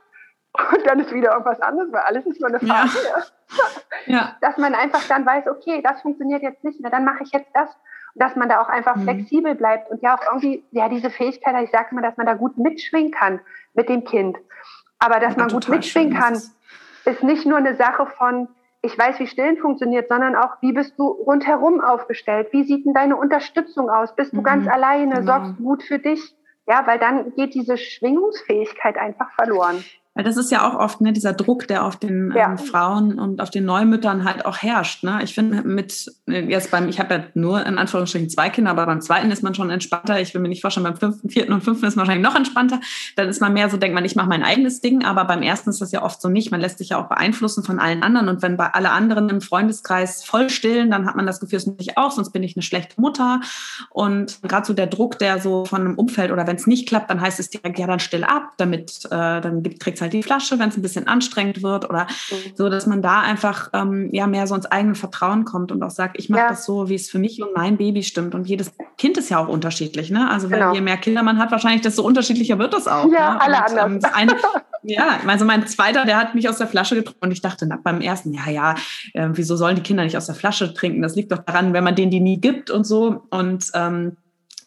Und 0.72 0.84
dann 0.86 0.98
ist 0.98 1.14
wieder 1.14 1.30
irgendwas 1.30 1.60
anderes, 1.60 1.92
weil 1.92 2.02
alles 2.02 2.26
ist 2.26 2.40
nur 2.40 2.48
eine 2.48 2.58
Phase. 2.58 2.98
Ja. 4.06 4.16
ja. 4.16 4.36
Dass 4.40 4.58
man 4.58 4.74
einfach 4.74 5.06
dann 5.06 5.24
weiß, 5.24 5.46
okay, 5.46 5.80
das 5.80 6.02
funktioniert 6.02 6.42
jetzt 6.42 6.64
nicht 6.64 6.80
mehr, 6.80 6.90
dann 6.90 7.04
mache 7.04 7.22
ich 7.22 7.30
jetzt 7.30 7.50
das 7.54 7.68
dass 8.14 8.36
man 8.36 8.48
da 8.48 8.60
auch 8.60 8.68
einfach 8.68 8.96
mhm. 8.96 9.02
flexibel 9.02 9.54
bleibt 9.54 9.90
und 9.90 10.02
ja 10.02 10.16
auch 10.16 10.22
irgendwie, 10.26 10.64
ja, 10.70 10.88
diese 10.88 11.10
Fähigkeit, 11.10 11.54
ich 11.64 11.70
sage 11.70 11.88
immer, 11.90 12.02
dass 12.02 12.16
man 12.16 12.26
da 12.26 12.34
gut 12.34 12.56
mitschwingen 12.58 13.10
kann 13.10 13.40
mit 13.74 13.88
dem 13.88 14.04
Kind. 14.04 14.38
Aber 14.98 15.20
dass 15.20 15.34
ja, 15.34 15.40
man 15.40 15.48
gut 15.48 15.68
mitschwingen 15.68 16.14
kann, 16.14 16.34
ist 16.34 17.22
nicht 17.22 17.44
nur 17.44 17.58
eine 17.58 17.74
Sache 17.74 18.06
von, 18.06 18.48
ich 18.82 18.96
weiß, 18.96 19.18
wie 19.18 19.26
Stillen 19.26 19.58
funktioniert, 19.58 20.08
sondern 20.08 20.36
auch, 20.36 20.56
wie 20.60 20.72
bist 20.72 20.98
du 20.98 21.06
rundherum 21.06 21.80
aufgestellt? 21.80 22.48
Wie 22.52 22.64
sieht 22.64 22.86
denn 22.86 22.94
deine 22.94 23.16
Unterstützung 23.16 23.90
aus? 23.90 24.14
Bist 24.14 24.32
du 24.32 24.38
mhm. 24.38 24.44
ganz 24.44 24.68
alleine? 24.68 25.16
Genau. 25.16 25.26
Sorgst 25.26 25.58
du 25.58 25.62
gut 25.62 25.82
für 25.82 25.98
dich? 25.98 26.36
Ja, 26.66 26.86
weil 26.86 26.98
dann 26.98 27.34
geht 27.34 27.54
diese 27.54 27.76
Schwingungsfähigkeit 27.76 28.96
einfach 28.96 29.30
verloren. 29.32 29.84
Weil 30.14 30.24
das 30.24 30.36
ist 30.36 30.52
ja 30.52 30.68
auch 30.68 30.78
oft 30.78 31.00
ne, 31.00 31.12
dieser 31.12 31.32
Druck, 31.32 31.66
der 31.66 31.84
auf 31.84 31.96
den 31.96 32.32
ja. 32.34 32.50
ähm, 32.50 32.58
Frauen 32.58 33.18
und 33.18 33.40
auf 33.40 33.50
den 33.50 33.64
Neumüttern 33.64 34.24
halt 34.24 34.46
auch 34.46 34.58
herrscht. 34.58 35.02
Ne? 35.02 35.18
Ich 35.24 35.34
finde 35.34 35.62
mit 35.62 36.12
äh, 36.28 36.40
jetzt 36.40 36.70
beim, 36.70 36.88
ich 36.88 37.00
habe 37.00 37.14
ja 37.14 37.24
nur 37.34 37.66
in 37.66 37.78
Anführungsstrichen 37.78 38.30
zwei 38.30 38.48
Kinder, 38.48 38.70
aber 38.70 38.86
beim 38.86 39.00
zweiten 39.00 39.32
ist 39.32 39.42
man 39.42 39.54
schon 39.56 39.70
entspannter. 39.70 40.20
Ich 40.20 40.32
will 40.32 40.40
mir 40.40 40.48
nicht 40.48 40.60
vorstellen, 40.60 40.84
beim 40.84 40.96
fünften, 40.96 41.30
vierten 41.30 41.52
und 41.52 41.62
fünften 41.62 41.86
ist 41.86 41.96
man 41.96 42.06
wahrscheinlich 42.06 42.26
noch 42.26 42.36
entspannter. 42.36 42.80
Dann 43.16 43.28
ist 43.28 43.40
man 43.40 43.52
mehr 43.52 43.68
so, 43.68 43.76
denkt 43.76 43.94
man, 43.94 44.04
ich 44.04 44.14
mache 44.14 44.28
mein 44.28 44.44
eigenes 44.44 44.80
Ding, 44.80 45.04
aber 45.04 45.24
beim 45.24 45.42
ersten 45.42 45.70
ist 45.70 45.80
das 45.80 45.90
ja 45.90 46.02
oft 46.02 46.22
so 46.22 46.28
nicht. 46.28 46.52
Man 46.52 46.60
lässt 46.60 46.78
sich 46.78 46.90
ja 46.90 47.02
auch 47.02 47.08
beeinflussen 47.08 47.64
von 47.64 47.80
allen 47.80 48.04
anderen. 48.04 48.28
Und 48.28 48.40
wenn 48.40 48.56
bei 48.56 48.68
alle 48.68 48.92
anderen 48.92 49.28
im 49.30 49.40
Freundeskreis 49.40 50.22
voll 50.22 50.48
stillen, 50.48 50.92
dann 50.92 51.06
hat 51.06 51.16
man 51.16 51.26
das 51.26 51.40
Gefühl, 51.40 51.56
es 51.56 51.66
muss 51.66 51.76
ich 51.80 51.98
auch, 51.98 52.12
sonst 52.12 52.30
bin 52.30 52.44
ich 52.44 52.54
eine 52.54 52.62
schlechte 52.62 53.00
Mutter. 53.00 53.40
Und 53.90 54.40
gerade 54.42 54.64
so 54.64 54.74
der 54.74 54.86
Druck, 54.86 55.18
der 55.18 55.40
so 55.40 55.64
von 55.64 55.80
einem 55.80 55.98
Umfeld 55.98 56.30
oder 56.30 56.46
wenn 56.46 56.54
es 56.54 56.68
nicht 56.68 56.86
klappt, 56.86 57.10
dann 57.10 57.20
heißt 57.20 57.40
es 57.40 57.50
direkt, 57.50 57.80
ja, 57.80 57.88
dann 57.88 57.98
still 57.98 58.22
ab, 58.22 58.52
damit 58.58 59.06
äh, 59.06 59.40
dann 59.40 59.64
kriegt 59.80 60.03
halt 60.04 60.12
die 60.12 60.22
Flasche, 60.22 60.58
wenn 60.58 60.68
es 60.68 60.76
ein 60.76 60.82
bisschen 60.82 61.06
anstrengend 61.06 61.62
wird 61.62 61.88
oder 61.88 62.06
mhm. 62.30 62.52
so, 62.54 62.68
dass 62.68 62.86
man 62.86 63.02
da 63.02 63.20
einfach 63.20 63.70
ähm, 63.72 64.10
ja 64.12 64.26
mehr 64.26 64.46
so 64.46 64.54
ins 64.54 64.66
eigene 64.66 64.94
Vertrauen 64.94 65.44
kommt 65.44 65.72
und 65.72 65.82
auch 65.82 65.90
sagt, 65.90 66.18
ich 66.18 66.28
mache 66.28 66.40
ja. 66.40 66.48
das 66.50 66.64
so, 66.64 66.88
wie 66.88 66.94
es 66.94 67.10
für 67.10 67.18
mich 67.18 67.42
und 67.42 67.54
mein 67.54 67.76
Baby 67.76 68.02
stimmt. 68.02 68.34
Und 68.34 68.48
jedes 68.48 68.72
Kind 68.98 69.16
ist 69.18 69.30
ja 69.30 69.38
auch 69.38 69.48
unterschiedlich. 69.48 70.10
Ne? 70.10 70.30
Also 70.30 70.48
genau. 70.48 70.72
je 70.72 70.80
mehr 70.80 70.96
Kinder 70.96 71.22
man 71.22 71.38
hat, 71.38 71.50
wahrscheinlich 71.50 71.82
desto 71.82 72.02
unterschiedlicher 72.02 72.58
wird 72.58 72.72
das 72.72 72.86
auch. 72.86 73.10
Ja, 73.10 73.34
ne? 73.34 73.40
alle 73.40 73.56
und, 73.56 73.78
anders. 73.78 74.10
Ähm, 74.10 74.16
eine, 74.16 74.36
ja, 74.82 75.20
also 75.26 75.44
mein 75.44 75.66
zweiter, 75.66 76.04
der 76.04 76.18
hat 76.18 76.34
mich 76.34 76.48
aus 76.48 76.58
der 76.58 76.66
Flasche 76.66 76.94
getrunken 76.94 77.24
und 77.24 77.32
ich 77.32 77.40
dachte 77.40 77.66
na, 77.66 77.78
beim 77.82 78.00
ersten, 78.00 78.32
ja, 78.32 78.48
ja, 78.50 78.74
äh, 79.14 79.28
wieso 79.32 79.56
sollen 79.56 79.76
die 79.76 79.82
Kinder 79.82 80.04
nicht 80.04 80.16
aus 80.16 80.26
der 80.26 80.34
Flasche 80.34 80.74
trinken? 80.74 81.02
Das 81.02 81.16
liegt 81.16 81.32
doch 81.32 81.38
daran, 81.38 81.72
wenn 81.72 81.84
man 81.84 81.94
denen 81.94 82.10
die 82.10 82.20
nie 82.20 82.40
gibt 82.40 82.70
und 82.70 82.84
so. 82.84 83.26
Und 83.30 83.70
ähm, 83.74 84.16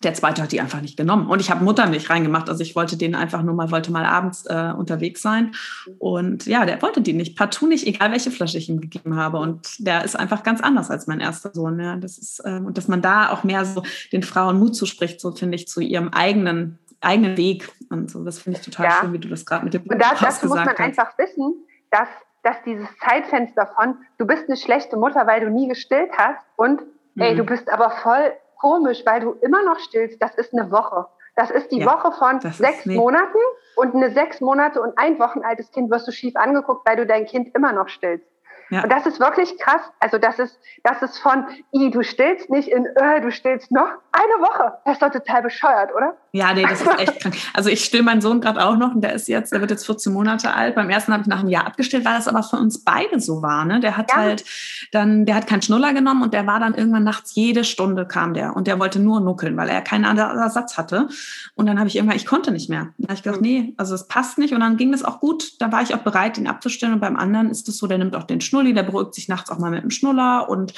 der 0.04 0.14
zweite 0.14 0.42
hat 0.44 0.52
die 0.52 0.62
einfach 0.62 0.82
nicht 0.82 0.98
genommen. 0.98 1.28
Und 1.28 1.40
ich 1.40 1.50
habe 1.50 1.64
Muttermilch 1.64 2.10
reingemacht. 2.10 2.50
Also 2.50 2.62
ich 2.62 2.76
wollte 2.76 2.98
den 2.98 3.16
einfach 3.16 3.42
nur 3.42 3.56
mal, 3.56 3.72
wollte 3.72 3.92
mal 3.92 4.06
abends 4.06 4.46
äh, 4.46 4.74
unterwegs 4.78 5.22
sein. 5.22 5.54
Und 5.98 6.46
ja, 6.46 6.66
der 6.66 6.82
wollte 6.82 7.02
die 7.02 7.14
nicht. 7.14 7.38
Partout 7.38 7.68
nicht, 7.68 7.88
egal 7.88 8.12
welche 8.12 8.32
Flasche 8.32 8.58
ich 8.58 8.70
ihm 8.70 8.82
gegeben 8.82 9.16
habe. 9.16 9.38
Und 9.38 9.86
der 9.86 10.04
ist 10.06 10.16
einfach 10.16 10.44
ganz 10.44 10.62
anders 10.62 10.92
als 10.92 11.08
mein 11.08 11.20
erster 11.20 11.52
Sohn. 11.54 11.80
Ja, 11.80 11.96
das 11.96 12.18
ist, 12.18 12.40
äh, 12.46 12.60
und 12.60 12.78
dass 12.78 12.88
man 12.88 13.02
da 13.02 13.32
auch 13.32 13.44
mehr 13.44 13.66
so 13.66 13.84
den 14.12 14.24
Frauen 14.24 14.60
Mut 14.60 14.76
zuspricht, 14.76 15.20
so 15.20 15.32
finde 15.32 15.56
ich, 15.56 15.68
zu 15.68 15.82
ihrem 15.82 16.10
eigenen, 16.10 16.78
eigenen 17.02 17.38
Weg. 17.38 17.70
Und 17.90 18.12
so, 18.12 18.24
das 18.24 18.40
finde 18.40 18.60
ich 18.60 18.66
total 18.66 18.86
ja. 18.86 18.98
schön, 19.02 19.14
wie 19.14 19.20
du 19.20 19.30
das 19.30 19.46
gerade 19.46 19.66
mit 19.66 19.74
dem 19.74 19.84
Und 19.84 20.00
das, 20.00 20.20
dazu 20.20 20.48
muss 20.48 20.58
man 20.58 20.68
hast. 20.68 20.80
einfach 20.80 21.18
wissen, 21.18 21.56
dass, 21.90 22.10
dass 22.44 22.58
dieses 22.66 22.88
Zeitfenster 23.00 23.68
von, 23.76 23.96
du 24.18 24.28
bist 24.28 24.44
eine 24.48 24.58
schlechte 24.58 24.98
Mutter, 24.98 25.26
weil 25.26 25.42
du 25.42 25.50
nie 25.50 25.68
gestillt 25.68 26.12
hast 26.18 26.44
und 26.56 26.82
mhm. 27.16 27.22
ey, 27.22 27.36
du 27.36 27.44
bist 27.44 27.70
aber 27.70 27.90
voll 27.90 28.32
komisch, 28.60 29.04
weil 29.06 29.22
du 29.22 29.32
immer 29.42 29.64
noch 29.64 29.80
stillst. 29.80 30.22
Das 30.22 30.36
ist 30.36 30.54
eine 30.54 30.72
Woche. 30.72 31.08
Das 31.36 31.52
ist 31.52 31.72
die 31.72 31.80
ja, 31.80 31.86
Woche 31.86 32.12
von 32.14 32.42
sechs 32.52 32.86
Monaten 32.88 33.38
und 33.76 33.94
eine 33.94 34.10
sechs 34.10 34.42
Monate 34.42 34.82
und 34.82 34.98
ein 34.98 35.20
Wochen 35.20 35.42
altes 35.44 35.72
Kind 35.72 35.92
wirst 35.92 36.08
du 36.08 36.12
schief 36.12 36.36
angeguckt, 36.36 36.88
weil 36.88 36.96
du 36.96 37.06
dein 37.06 37.26
Kind 37.26 37.54
immer 37.56 37.74
noch 37.74 37.90
stillst. 37.90 38.26
Ja. 38.70 38.84
Und 38.84 38.92
das 38.92 39.06
ist 39.06 39.20
wirklich 39.20 39.58
krass. 39.60 39.82
Also 40.00 40.18
das 40.18 40.40
ist, 40.40 40.60
das 40.84 41.02
ist 41.02 41.20
von, 41.20 41.46
i, 41.74 41.90
du 41.90 42.04
stillst 42.04 42.50
nicht 42.50 42.68
in, 42.68 42.86
äh, 42.96 43.22
du 43.22 43.32
stillst 43.32 43.72
noch 43.72 43.90
eine 44.12 44.44
Woche. 44.44 44.74
Das 44.86 44.96
ist 44.96 45.02
doch 45.02 45.12
total 45.12 45.42
bescheuert, 45.44 45.92
oder? 45.96 46.18
Ja, 46.34 46.54
nee, 46.54 46.64
das 46.64 46.82
ist 46.82 47.00
echt 47.00 47.20
krank. 47.22 47.36
Also 47.54 47.70
ich 47.70 47.84
still 47.84 48.04
meinen 48.04 48.22
Sohn 48.22 48.42
gerade 48.42 48.64
auch 48.64 48.76
noch 48.76 48.94
und 48.94 49.02
der 49.02 49.14
ist 49.14 49.28
jetzt, 49.28 49.54
der 49.54 49.62
wird 49.62 49.72
jetzt 49.72 49.86
14 49.86 50.12
Monate 50.12 50.54
alt. 50.54 50.76
Beim 50.76 50.90
ersten 50.90 51.14
habe 51.14 51.22
ich 51.22 51.28
nach 51.28 51.40
einem 51.40 51.50
Jahr 51.50 51.66
abgestillt, 51.66 52.06
weil 52.06 52.16
das 52.16 52.28
aber 52.28 52.44
für 52.44 52.58
uns 52.58 52.84
beide 52.84 53.20
so 53.20 53.42
war. 53.42 53.66
Ne? 53.66 53.80
Der 53.80 53.98
hat 53.98 54.12
ja. 54.12 54.18
halt 54.18 54.46
dann, 54.92 55.26
der 55.26 55.36
hat 55.36 55.48
keinen 55.48 55.62
Schnuller 55.62 55.94
genommen 55.94 56.24
und 56.24 56.34
der 56.34 56.46
war 56.48 56.60
dann 56.60 56.74
irgendwann 56.74 57.04
nachts 57.04 57.36
jede 57.36 57.64
Stunde 57.64 58.06
kam 58.06 58.34
der 58.34 58.56
und 58.56 58.68
der 58.68 58.80
wollte 58.80 59.00
nur 59.00 59.22
nuckeln, 59.22 59.56
weil 59.58 59.70
er 59.70 59.82
keinen 59.82 60.06
anderen 60.06 60.38
Ersatz 60.38 60.78
hatte. 60.78 61.08
Und 61.56 61.66
dann 61.68 61.80
habe 61.80 61.88
ich 61.88 61.96
irgendwann, 61.96 62.18
ich 62.18 62.26
konnte 62.26 62.52
nicht 62.52 62.70
mehr. 62.70 62.90
Da 62.98 63.10
habe 63.10 63.14
ich 63.14 63.24
gedacht, 63.24 63.42
nee, 63.42 63.74
also 63.78 63.96
es 63.96 64.08
passt 64.08 64.38
nicht. 64.38 64.54
Und 64.54 64.60
dann 64.60 64.78
ging 64.78 64.92
das 64.92 65.04
auch 65.04 65.20
gut. 65.20 65.62
Da 65.62 65.72
war 65.72 65.82
ich 65.82 65.94
auch 65.94 66.00
bereit, 66.00 66.38
ihn 66.38 66.48
abzustellen. 66.48 66.94
Und 66.94 67.00
beim 67.00 67.16
anderen 67.16 67.50
ist 67.50 67.68
es 67.70 67.78
so, 67.78 67.88
der 67.88 67.98
nimmt 67.98 68.16
auch 68.16 68.24
den 68.24 68.42
Schnulli, 68.58 68.74
der 68.74 68.84
beruhigt 68.84 69.14
sich 69.14 69.28
nachts 69.28 69.52
auch 69.52 69.60
mal 69.60 69.70
mit 69.70 69.84
dem 69.84 69.92
Schnuller 69.92 70.50
und 70.50 70.74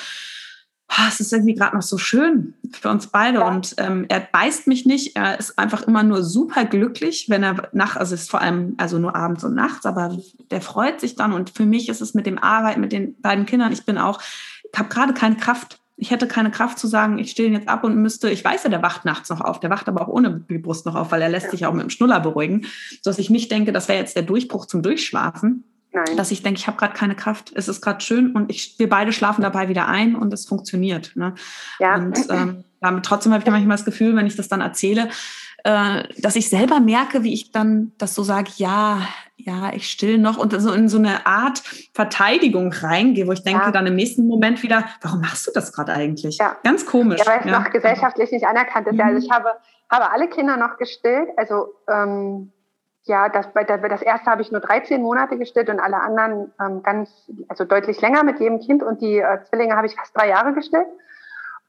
oh, 0.89 1.03
es 1.07 1.19
ist 1.21 1.31
irgendwie 1.31 1.53
gerade 1.53 1.75
noch 1.75 1.83
so 1.83 1.97
schön 1.97 2.55
für 2.71 2.89
uns 2.89 3.07
beide. 3.07 3.39
Ja. 3.39 3.47
Und 3.47 3.75
ähm, 3.77 4.05
er 4.09 4.19
beißt 4.19 4.67
mich 4.67 4.85
nicht. 4.85 5.15
Er 5.15 5.39
ist 5.39 5.57
einfach 5.57 5.83
immer 5.83 6.03
nur 6.03 6.23
super 6.23 6.65
glücklich, 6.65 7.27
wenn 7.29 7.43
er 7.43 7.69
nach, 7.71 7.95
also 7.95 8.15
es 8.15 8.23
ist 8.23 8.31
vor 8.31 8.41
allem 8.41 8.75
also 8.77 8.99
nur 8.99 9.15
abends 9.15 9.43
und 9.45 9.55
nachts, 9.55 9.85
aber 9.85 10.17
der 10.51 10.61
freut 10.61 10.99
sich 10.99 11.15
dann. 11.15 11.31
Und 11.31 11.51
für 11.51 11.65
mich 11.65 11.87
ist 11.87 12.01
es 12.01 12.13
mit 12.13 12.25
dem 12.25 12.37
Arbeiten 12.37 12.81
mit 12.81 12.91
den 12.91 13.19
beiden 13.21 13.45
Kindern, 13.45 13.71
ich 13.71 13.85
bin 13.85 13.97
auch, 13.97 14.21
ich 14.71 14.77
habe 14.77 14.89
gerade 14.89 15.13
keine 15.13 15.37
Kraft. 15.37 15.79
Ich 16.01 16.11
hätte 16.11 16.27
keine 16.27 16.49
Kraft 16.49 16.79
zu 16.79 16.87
sagen, 16.87 17.19
ich 17.19 17.31
stehe 17.31 17.49
ihn 17.49 17.53
jetzt 17.53 17.67
ab 17.67 17.83
und 17.83 17.97
müsste, 17.97 18.29
ich 18.29 18.43
weiß 18.43 18.63
ja, 18.63 18.69
der 18.69 18.81
wacht 18.81 19.03
nachts 19.03 19.29
noch 19.29 19.41
auf, 19.41 19.59
der 19.59 19.69
wacht 19.69 19.89
aber 19.89 20.01
auch 20.01 20.07
ohne 20.07 20.45
die 20.49 20.57
Brust 20.57 20.85
noch 20.85 20.95
auf, 20.95 21.11
weil 21.11 21.21
er 21.21 21.27
lässt 21.27 21.47
ja. 21.47 21.51
sich 21.51 21.65
auch 21.65 21.73
mit 21.73 21.83
dem 21.83 21.89
Schnuller 21.89 22.21
beruhigen, 22.21 22.67
sodass 23.01 23.19
ich 23.19 23.29
nicht 23.29 23.51
denke, 23.51 23.73
das 23.73 23.89
wäre 23.89 23.99
jetzt 23.99 24.15
der 24.15 24.23
Durchbruch 24.23 24.65
zum 24.65 24.81
Durchschlafen. 24.81 25.65
Nein. 25.91 26.17
Dass 26.17 26.29
ich 26.29 26.43
denke, 26.43 26.59
ich 26.59 26.67
habe 26.67 26.77
gerade 26.77 26.93
keine 26.93 27.15
Kraft, 27.15 27.51
es 27.55 27.67
ist 27.67 27.81
gerade 27.81 28.01
schön 28.01 28.33
und 28.33 28.51
ich, 28.51 28.77
wir 28.77 28.89
beide 28.89 29.11
schlafen 29.11 29.41
dabei 29.41 29.69
wieder 29.69 29.87
ein 29.87 30.15
und 30.15 30.31
es 30.33 30.45
funktioniert. 30.45 31.13
Ne? 31.15 31.33
Ja. 31.79 31.95
Und 31.95 32.17
ähm, 32.29 32.63
damit 32.79 33.05
trotzdem 33.05 33.33
habe 33.33 33.43
ich 33.43 33.49
manchmal 33.49 33.77
das 33.77 33.85
Gefühl, 33.85 34.15
wenn 34.15 34.27
ich 34.27 34.35
das 34.35 34.47
dann 34.47 34.61
erzähle, 34.61 35.09
äh, 35.63 36.03
dass 36.19 36.35
ich 36.35 36.49
selber 36.49 36.79
merke, 36.79 37.23
wie 37.23 37.33
ich 37.33 37.51
dann 37.51 37.91
das 37.97 38.13
so 38.13 38.23
sage, 38.23 38.51
ja, 38.57 39.01
ja, 39.35 39.73
ich 39.73 39.89
still 39.89 40.17
noch 40.17 40.37
und 40.37 40.51
so 40.51 40.71
in 40.73 40.89
so 40.89 40.97
eine 40.97 41.25
Art 41.25 41.59
Verteidigung 41.93 42.71
reingehe, 42.71 43.25
wo 43.25 43.31
ich 43.31 43.43
denke 43.43 43.63
ja. 43.63 43.71
dann 43.71 43.87
im 43.87 43.95
nächsten 43.95 44.27
Moment 44.27 44.61
wieder, 44.63 44.85
warum 45.01 45.21
machst 45.21 45.47
du 45.47 45.51
das 45.53 45.73
gerade 45.73 45.93
eigentlich? 45.93 46.37
Ja. 46.37 46.57
Ganz 46.63 46.85
komisch. 46.85 47.19
Ja, 47.19 47.25
weil 47.25 47.39
es 47.39 47.45
ja. 47.45 47.59
noch 47.59 47.71
gesellschaftlich 47.71 48.31
nicht 48.31 48.45
anerkannt 48.45 48.87
ist. 48.87 48.93
Mhm. 48.93 49.01
Also 49.01 49.25
ich 49.25 49.31
habe, 49.31 49.49
habe 49.89 50.11
alle 50.11 50.27
Kinder 50.29 50.55
noch 50.57 50.77
gestillt, 50.77 51.29
also 51.35 51.73
ähm, 51.89 52.51
ja, 53.09 53.27
das, 53.27 53.51
bei 53.51 53.63
das 53.63 54.01
erste 54.01 54.31
habe 54.31 54.41
ich 54.41 54.51
nur 54.51 54.61
13 54.61 55.01
Monate 55.01 55.37
gestillt 55.37 55.69
und 55.69 55.79
alle 55.79 55.99
anderen 55.99 56.53
ähm, 56.61 56.83
ganz, 56.83 57.09
also 57.49 57.65
deutlich 57.65 57.99
länger 57.99 58.23
mit 58.23 58.39
jedem 58.39 58.59
Kind 58.59 58.83
und 58.83 59.01
die 59.01 59.17
äh, 59.17 59.43
Zwillinge 59.45 59.75
habe 59.75 59.87
ich 59.87 59.95
fast 59.95 60.15
drei 60.15 60.29
Jahre 60.29 60.53
gestillt. 60.53 60.87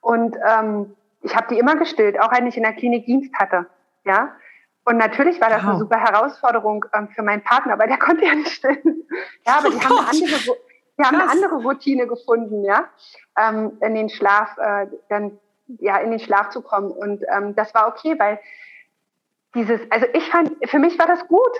Und 0.01 0.36
ähm, 0.47 0.95
ich 1.22 1.34
habe 1.34 1.49
die 1.51 1.59
immer 1.59 1.76
gestillt, 1.76 2.20
auch 2.20 2.30
wenn 2.32 2.47
ich 2.47 2.57
in 2.57 2.62
der 2.62 2.74
Klinik 2.74 3.07
Dienst 3.07 3.34
hatte. 3.34 3.66
Ja. 4.05 4.36
Und 4.84 4.99
natürlich 4.99 5.41
war 5.41 5.49
das 5.49 5.62
wow. 5.62 5.70
eine 5.70 5.78
super 5.78 5.99
Herausforderung 5.99 6.84
ähm, 6.93 7.09
für 7.09 7.22
meinen 7.22 7.43
Partner, 7.43 7.78
weil 7.78 7.88
der 7.88 7.99
konnte 7.99 8.24
ja 8.24 8.34
nicht 8.34 8.53
stillen. 8.53 9.03
Ja, 9.47 9.59
aber 9.59 9.68
oh 9.68 9.70
die, 9.70 9.80
haben 9.80 9.99
eine, 9.99 10.09
andere, 10.09 10.57
die 10.99 11.03
haben 11.03 11.20
eine 11.20 11.30
andere 11.30 11.55
Routine 11.62 12.07
gefunden, 12.07 12.64
ja, 12.64 12.84
ähm, 13.36 13.72
in 13.80 13.95
den 13.95 14.09
Schlaf, 14.09 14.57
äh, 14.59 14.86
dann 15.09 15.38
ja, 15.78 15.99
in 15.99 16.11
den 16.11 16.20
Schlaf 16.20 16.51
zu 16.51 16.62
kommen. 16.62 16.91
Und 16.91 17.24
ähm, 17.34 17.55
das 17.55 17.74
war 17.74 17.88
okay, 17.88 18.18
weil 18.18 18.38
dieses, 19.55 19.80
also 19.90 20.07
ich 20.12 20.28
fand, 20.30 20.53
für 20.68 20.78
mich 20.78 20.98
war 20.98 21.07
das 21.07 21.26
gut. 21.26 21.53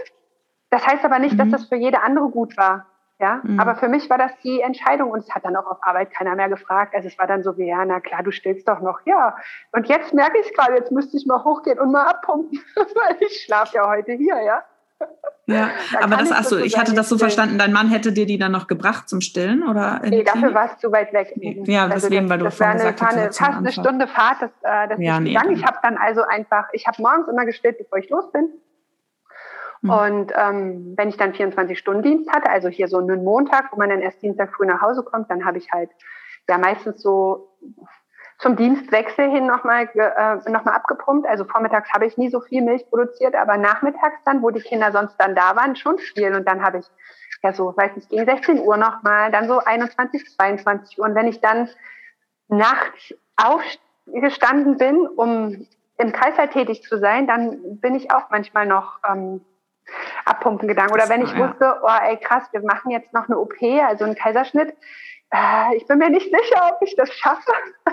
Das 0.71 0.87
heißt 0.87 1.05
aber 1.05 1.19
nicht, 1.19 1.35
mhm. 1.35 1.39
dass 1.39 1.49
das 1.51 1.69
für 1.69 1.77
jede 1.77 2.03
andere 2.03 2.29
gut 2.29 2.57
war. 2.57 2.87
Ja, 3.19 3.41
mhm. 3.43 3.61
aber 3.61 3.75
für 3.75 3.89
mich 3.89 4.09
war 4.09 4.17
das 4.17 4.33
die 4.43 4.63
Entscheidung 4.63 5.11
und 5.11 5.19
es 5.19 5.31
hat 5.31 5.45
dann 5.45 5.55
auch 5.55 5.67
auf 5.67 5.77
Arbeit 5.83 6.11
keiner 6.11 6.35
mehr 6.37 6.49
gefragt. 6.49 6.95
Also 6.95 7.07
es 7.07 7.19
war 7.19 7.27
dann 7.27 7.43
so 7.43 7.59
wie, 7.59 7.67
ja, 7.67 7.85
na 7.85 8.01
klar, 8.01 8.23
du 8.23 8.31
stillst 8.31 8.67
doch 8.67 8.81
noch, 8.81 9.01
ja. 9.05 9.37
Und 9.73 9.89
jetzt 9.89 10.15
merke 10.15 10.39
ich 10.39 10.55
gerade, 10.55 10.75
jetzt 10.77 10.91
müsste 10.91 11.19
ich 11.19 11.27
mal 11.27 11.45
hochgehen 11.45 11.79
und 11.79 11.93
mal 11.93 12.07
abpumpen, 12.07 12.59
weil 12.77 13.17
ich 13.21 13.43
schlafe 13.45 13.77
ja 13.77 13.87
heute 13.87 14.13
hier, 14.13 14.41
ja. 14.41 14.65
Ja, 15.47 15.71
da 15.93 16.05
aber 16.05 16.17
das, 16.17 16.31
achso, 16.31 16.59
ich 16.59 16.79
hatte 16.79 16.95
das 16.95 17.09
so 17.09 17.19
verstanden, 17.19 17.59
dein 17.59 17.73
Mann 17.73 17.89
hätte 17.89 18.13
dir 18.13 18.27
die 18.27 18.39
dann 18.39 18.53
noch 18.53 18.67
gebracht 18.67 19.09
zum 19.09 19.21
Stillen, 19.21 19.67
oder? 19.69 20.01
Nee, 20.05 20.23
dafür 20.23 20.55
war 20.55 20.67
es 20.67 20.79
zu 20.79 20.93
weit 20.93 21.13
weg. 21.13 21.33
Nee. 21.37 21.63
Ja, 21.67 21.85
also 21.85 21.95
deswegen, 21.95 22.29
das, 22.29 22.31
weil 22.31 22.39
du 22.39 22.45
das 22.45 22.61
war 22.61 22.69
eine, 22.69 22.79
gesagt 22.79 23.03
hast, 23.03 23.39
fast 23.39 23.59
eine 23.59 23.73
Stunde 23.73 24.07
Fahrt, 24.07 24.43
das, 24.43 24.51
äh, 24.63 24.89
das 24.89 25.01
ja, 25.01 25.19
nee, 25.19 25.37
Ich 25.53 25.65
habe 25.65 25.79
dann 25.83 25.97
also 25.97 26.23
einfach, 26.23 26.69
ich 26.73 26.87
habe 26.87 27.03
morgens 27.03 27.29
immer 27.29 27.45
gestillt, 27.47 27.79
bevor 27.79 27.99
ich 27.99 28.09
los 28.11 28.31
bin. 28.31 28.49
Mhm. 29.83 29.91
Und 29.91 30.33
ähm, 30.37 30.95
wenn 30.97 31.09
ich 31.09 31.17
dann 31.17 31.33
24-Stunden-Dienst 31.33 32.31
hatte, 32.31 32.51
also 32.51 32.69
hier 32.69 32.89
so 32.89 32.99
einen 32.99 33.25
Montag, 33.25 33.73
wo 33.73 33.77
man 33.77 33.89
dann 33.89 34.01
erst 34.01 34.23
Dienstag 34.23 34.55
früh 34.55 34.67
nach 34.67 34.81
Hause 34.81 35.03
kommt, 35.03 35.31
dann 35.31 35.45
habe 35.45 35.59
ich 35.59 35.73
halt 35.73 35.91
ja 36.49 36.59
meistens 36.59 37.03
so 37.03 37.57
zum 38.41 38.57
Dienstwechsel 38.57 39.31
hin 39.31 39.47
nochmal 39.47 39.89
äh, 39.95 40.51
noch 40.51 40.65
abgepumpt. 40.65 41.27
Also 41.27 41.45
vormittags 41.45 41.93
habe 41.93 42.07
ich 42.07 42.17
nie 42.17 42.31
so 42.31 42.41
viel 42.41 42.63
Milch 42.63 42.89
produziert, 42.89 43.35
aber 43.35 43.59
nachmittags 43.59 44.19
dann, 44.25 44.43
wo 44.43 44.51
die 44.51 44.61
Kinder 44.61 44.93
sonst 44.93 45.17
dann 45.19 45.35
da 45.35 45.55
waren, 45.57 45.77
schon 45.77 45.99
viel. 45.99 46.35
Und 46.35 46.49
dann 46.49 46.63
habe 46.63 46.79
ich 46.79 46.87
ja 47.43 47.53
so, 47.53 47.77
weiß 47.77 47.97
nicht, 47.97 48.09
gegen 48.09 48.25
16 48.25 48.61
Uhr 48.61 48.77
nochmal, 48.77 49.31
dann 49.31 49.47
so 49.47 49.59
21, 49.59 50.35
22 50.37 50.99
Uhr. 50.99 51.05
Und 51.05 51.15
wenn 51.15 51.29
ich 51.29 51.41
dann 51.41 51.69
nachts 52.49 53.15
aufgestanden 53.37 54.79
bin, 54.79 55.07
um 55.07 55.67
im 55.99 56.13
Kreislauf 56.13 56.49
tätig 56.51 56.83
zu 56.83 56.99
sein, 56.99 57.27
dann 57.27 57.79
bin 57.81 57.95
ich 57.95 58.11
auch 58.11 58.31
manchmal 58.31 58.67
noch 58.67 59.01
ähm, 59.07 59.45
abpumpen 60.25 60.69
gegangen. 60.69 60.93
Oder 60.93 61.09
wenn 61.09 61.23
ich 61.23 61.37
wusste, 61.37 61.81
oh 61.83 61.99
ey 62.03 62.17
krass, 62.17 62.45
wir 62.53 62.63
machen 62.63 62.91
jetzt 62.91 63.13
noch 63.13 63.29
eine 63.29 63.39
OP, 63.39 63.63
also 63.63 64.05
einen 64.05 64.15
Kaiserschnitt, 64.15 64.77
äh, 65.33 65.77
ich 65.77 65.87
bin 65.87 65.99
mir 65.99 66.11
nicht 66.11 66.31
sicher, 66.31 66.73
ob 66.73 66.83
ich 66.83 66.97
das 66.97 67.13
schaffe. 67.13 67.53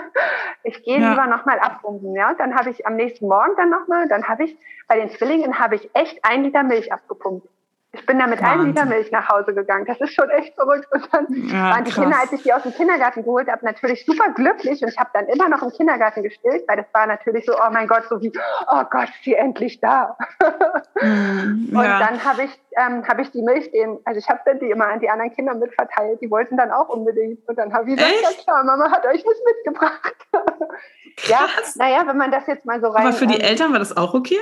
Ich 0.64 0.82
gehe 0.82 1.00
ja. 1.00 1.10
lieber 1.10 1.26
nochmal 1.26 1.60
abpumpen. 1.60 2.14
Ja? 2.14 2.30
Und 2.30 2.40
dann 2.40 2.54
habe 2.54 2.70
ich 2.70 2.86
am 2.86 2.96
nächsten 2.96 3.28
Morgen 3.28 3.54
dann 3.56 3.70
nochmal, 3.70 4.08
dann 4.08 4.26
habe 4.28 4.44
ich, 4.44 4.58
bei 4.88 4.96
den 4.96 5.08
Zwillingen 5.08 5.58
habe 5.58 5.76
ich 5.76 5.88
echt 5.94 6.18
ein 6.24 6.42
Liter 6.42 6.64
Milch 6.64 6.92
abgepumpt. 6.92 7.48
Ich 7.92 8.04
bin 8.04 8.18
da 8.18 8.26
mit 8.26 8.42
einem 8.42 8.66
Liter 8.66 8.84
Milch 8.84 9.10
nach 9.10 9.30
Hause 9.30 9.54
gegangen. 9.54 9.86
Das 9.86 9.98
ist 9.98 10.12
schon 10.12 10.28
echt 10.28 10.54
verrückt. 10.54 10.86
Und 10.92 11.08
dann 11.10 11.26
ja, 11.30 11.70
waren 11.70 11.84
die 11.84 11.90
krass. 11.90 12.02
Kinder, 12.02 12.20
als 12.20 12.32
ich 12.32 12.42
die 12.42 12.52
aus 12.52 12.62
dem 12.62 12.74
Kindergarten 12.74 13.24
geholt 13.24 13.50
habe, 13.50 13.64
natürlich 13.64 14.04
super 14.04 14.30
glücklich. 14.32 14.82
Und 14.82 14.88
ich 14.88 14.98
habe 14.98 15.08
dann 15.14 15.26
immer 15.26 15.48
noch 15.48 15.62
im 15.62 15.70
Kindergarten 15.70 16.22
gestillt, 16.22 16.64
weil 16.68 16.76
das 16.76 16.86
war 16.92 17.06
natürlich 17.06 17.46
so, 17.46 17.54
oh 17.54 17.70
mein 17.72 17.88
Gott, 17.88 18.04
so 18.10 18.20
wie, 18.20 18.30
oh 18.70 18.82
Gott, 18.90 19.08
ist 19.08 19.24
sie 19.24 19.34
endlich 19.34 19.80
da. 19.80 20.16
Mm, 21.00 21.76
und 21.76 21.84
ja. 21.84 22.00
dann 22.00 22.24
habe 22.24 22.42
ich, 22.42 22.60
ähm, 22.76 23.06
hab 23.06 23.20
ich 23.20 23.30
die 23.30 23.40
Milch 23.40 23.70
dem, 23.70 24.00
also 24.04 24.18
ich 24.18 24.28
habe 24.28 24.40
dann 24.44 24.58
die 24.58 24.68
immer 24.68 24.88
an 24.88 24.98
die 24.98 25.08
anderen 25.08 25.32
Kinder 25.32 25.54
mitverteilt. 25.54 26.20
Die 26.20 26.28
wollten 26.28 26.56
dann 26.56 26.72
auch 26.72 26.88
unbedingt. 26.88 27.46
Und 27.48 27.56
dann 27.56 27.72
habe 27.72 27.88
ich 27.88 27.96
gesagt, 27.96 28.14
ja 28.20 28.42
klar, 28.42 28.64
Mama 28.64 28.90
hat 28.90 29.06
euch 29.06 29.24
was 29.24 29.36
mitgebracht. 29.46 30.16
ja, 31.28 31.46
naja, 31.76 32.02
wenn 32.04 32.16
man 32.16 32.32
das 32.32 32.48
jetzt 32.48 32.64
mal 32.64 32.80
so 32.80 32.88
rein... 32.88 33.06
Aber 33.06 33.12
für 33.12 33.28
die 33.28 33.40
Eltern 33.40 33.70
war 33.70 33.78
das 33.78 33.96
auch 33.96 34.12
okay? 34.12 34.38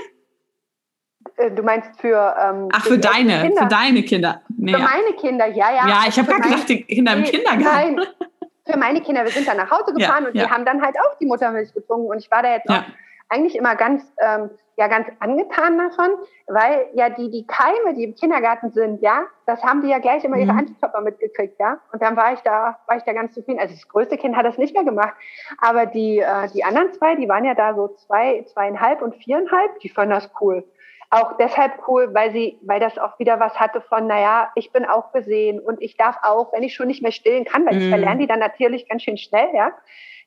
Äh, 1.37 1.51
du 1.51 1.63
meinst 1.63 1.91
für 2.01 2.35
ähm, 2.39 2.69
Ach 2.73 2.85
für 2.85 2.99
deine, 2.99 3.43
Kinder. 3.43 3.63
für 3.63 3.69
deine 3.69 4.03
Kinder. 4.03 4.43
Nee, 4.57 4.73
für 4.73 4.79
ja. 4.79 4.85
meine 4.85 5.17
Kinder, 5.17 5.47
ja, 5.47 5.71
ja. 5.71 5.89
Ja, 5.89 6.01
ich 6.09 6.19
habe 6.19 6.29
gerade 6.29 6.43
gedacht, 6.43 6.69
die 6.69 6.83
Kinder 6.83 7.13
im 7.15 7.25
Kindergarten. 7.25 7.97
Nein, 7.97 8.01
für 8.71 8.79
meine 8.79 9.01
Kinder, 9.01 9.25
wir 9.25 9.31
sind 9.31 9.47
dann 9.47 9.57
nach 9.57 9.71
Hause 9.71 9.93
gefahren 9.95 10.25
ja, 10.25 10.29
und 10.29 10.37
ja. 10.37 10.45
die 10.45 10.51
haben 10.51 10.65
dann 10.65 10.83
halt 10.83 10.97
auch 10.99 11.19
die 11.19 11.27
Muttermilch 11.27 11.73
getrunken 11.73 12.09
und 12.09 12.19
ich 12.19 12.31
war 12.31 12.43
da 12.43 12.53
jetzt 12.53 12.69
auch 12.69 12.83
eigentlich 13.29 13.57
immer 13.57 13.75
ganz 13.75 14.05
ähm, 14.21 14.51
ja 14.77 14.89
ganz 14.89 15.09
angetan 15.21 15.79
davon, 15.79 16.11
weil 16.47 16.89
ja 16.95 17.09
die, 17.09 17.31
die 17.31 17.47
Keime, 17.47 17.95
die 17.95 18.05
im 18.05 18.15
Kindergarten 18.15 18.71
sind, 18.71 19.01
ja, 19.01 19.25
das 19.47 19.63
haben 19.63 19.83
die 19.83 19.89
ja 19.89 19.99
gleich 19.99 20.23
immer 20.25 20.37
ihre 20.37 20.53
mhm. 20.53 20.61
Antikörper 20.61 21.01
mitgekriegt, 21.01 21.59
ja. 21.59 21.79
Und 21.93 22.03
dann 22.03 22.17
war 22.17 22.35
ich 22.35 22.41
da, 22.41 22.79
war 22.87 22.97
ich 22.97 23.03
da 23.05 23.13
ganz 23.13 23.35
zufrieden. 23.35 23.59
Also 23.59 23.75
das 23.75 23.89
größte 23.89 24.19
Kind 24.19 24.37
hat 24.37 24.45
das 24.45 24.59
nicht 24.59 24.75
mehr 24.75 24.85
gemacht. 24.85 25.15
Aber 25.61 25.87
die, 25.87 26.19
äh, 26.19 26.49
die 26.53 26.63
anderen 26.63 26.93
zwei, 26.93 27.17
die 27.17 27.29
waren 27.29 27.45
ja 27.45 27.55
da 27.55 27.75
so 27.75 27.89
zwei, 28.07 28.45
zweieinhalb 28.53 29.01
und 29.01 29.17
viereinhalb, 29.17 29.79
die 29.81 29.89
fanden 29.89 30.15
das 30.15 30.31
cool. 30.41 30.65
Auch 31.11 31.37
deshalb 31.39 31.73
cool, 31.89 32.13
weil 32.13 32.33
sie, 32.33 32.59
weil 32.63 32.81
das 32.81 32.99
auch 32.99 33.19
wieder 33.19 33.39
was 33.39 33.59
hatte 33.61 33.81
von, 33.81 34.07
naja, 34.07 34.51
ich 34.55 34.73
bin 34.73 34.85
auch 34.85 35.13
gesehen 35.13 35.61
und 35.61 35.81
ich 35.81 35.97
darf 35.97 36.17
auch, 36.23 36.53
wenn 36.53 36.63
ich 36.63 36.75
schon 36.75 36.89
nicht 36.89 37.03
mehr 37.03 37.13
stillen 37.13 37.45
kann, 37.45 37.65
weil 37.65 37.75
mhm. 37.75 37.81
ich 37.83 37.89
verlerne 37.89 38.21
die 38.21 38.27
dann 38.27 38.41
natürlich 38.41 38.89
ganz 38.89 39.03
schön 39.03 39.19
schnell, 39.19 39.49
ja 39.55 39.73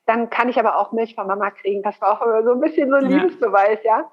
dann 0.06 0.28
kann 0.28 0.48
ich 0.48 0.58
aber 0.58 0.76
auch 0.76 0.92
Milch 0.92 1.14
von 1.14 1.26
Mama 1.26 1.50
kriegen. 1.50 1.82
Das 1.82 2.00
war 2.00 2.12
auch 2.12 2.26
immer 2.26 2.42
so 2.42 2.52
ein 2.52 2.60
bisschen 2.60 2.90
so 2.90 2.96
ein 2.96 3.10
ja. 3.10 3.18
Liebesbeweis, 3.18 3.78
ja. 3.84 4.10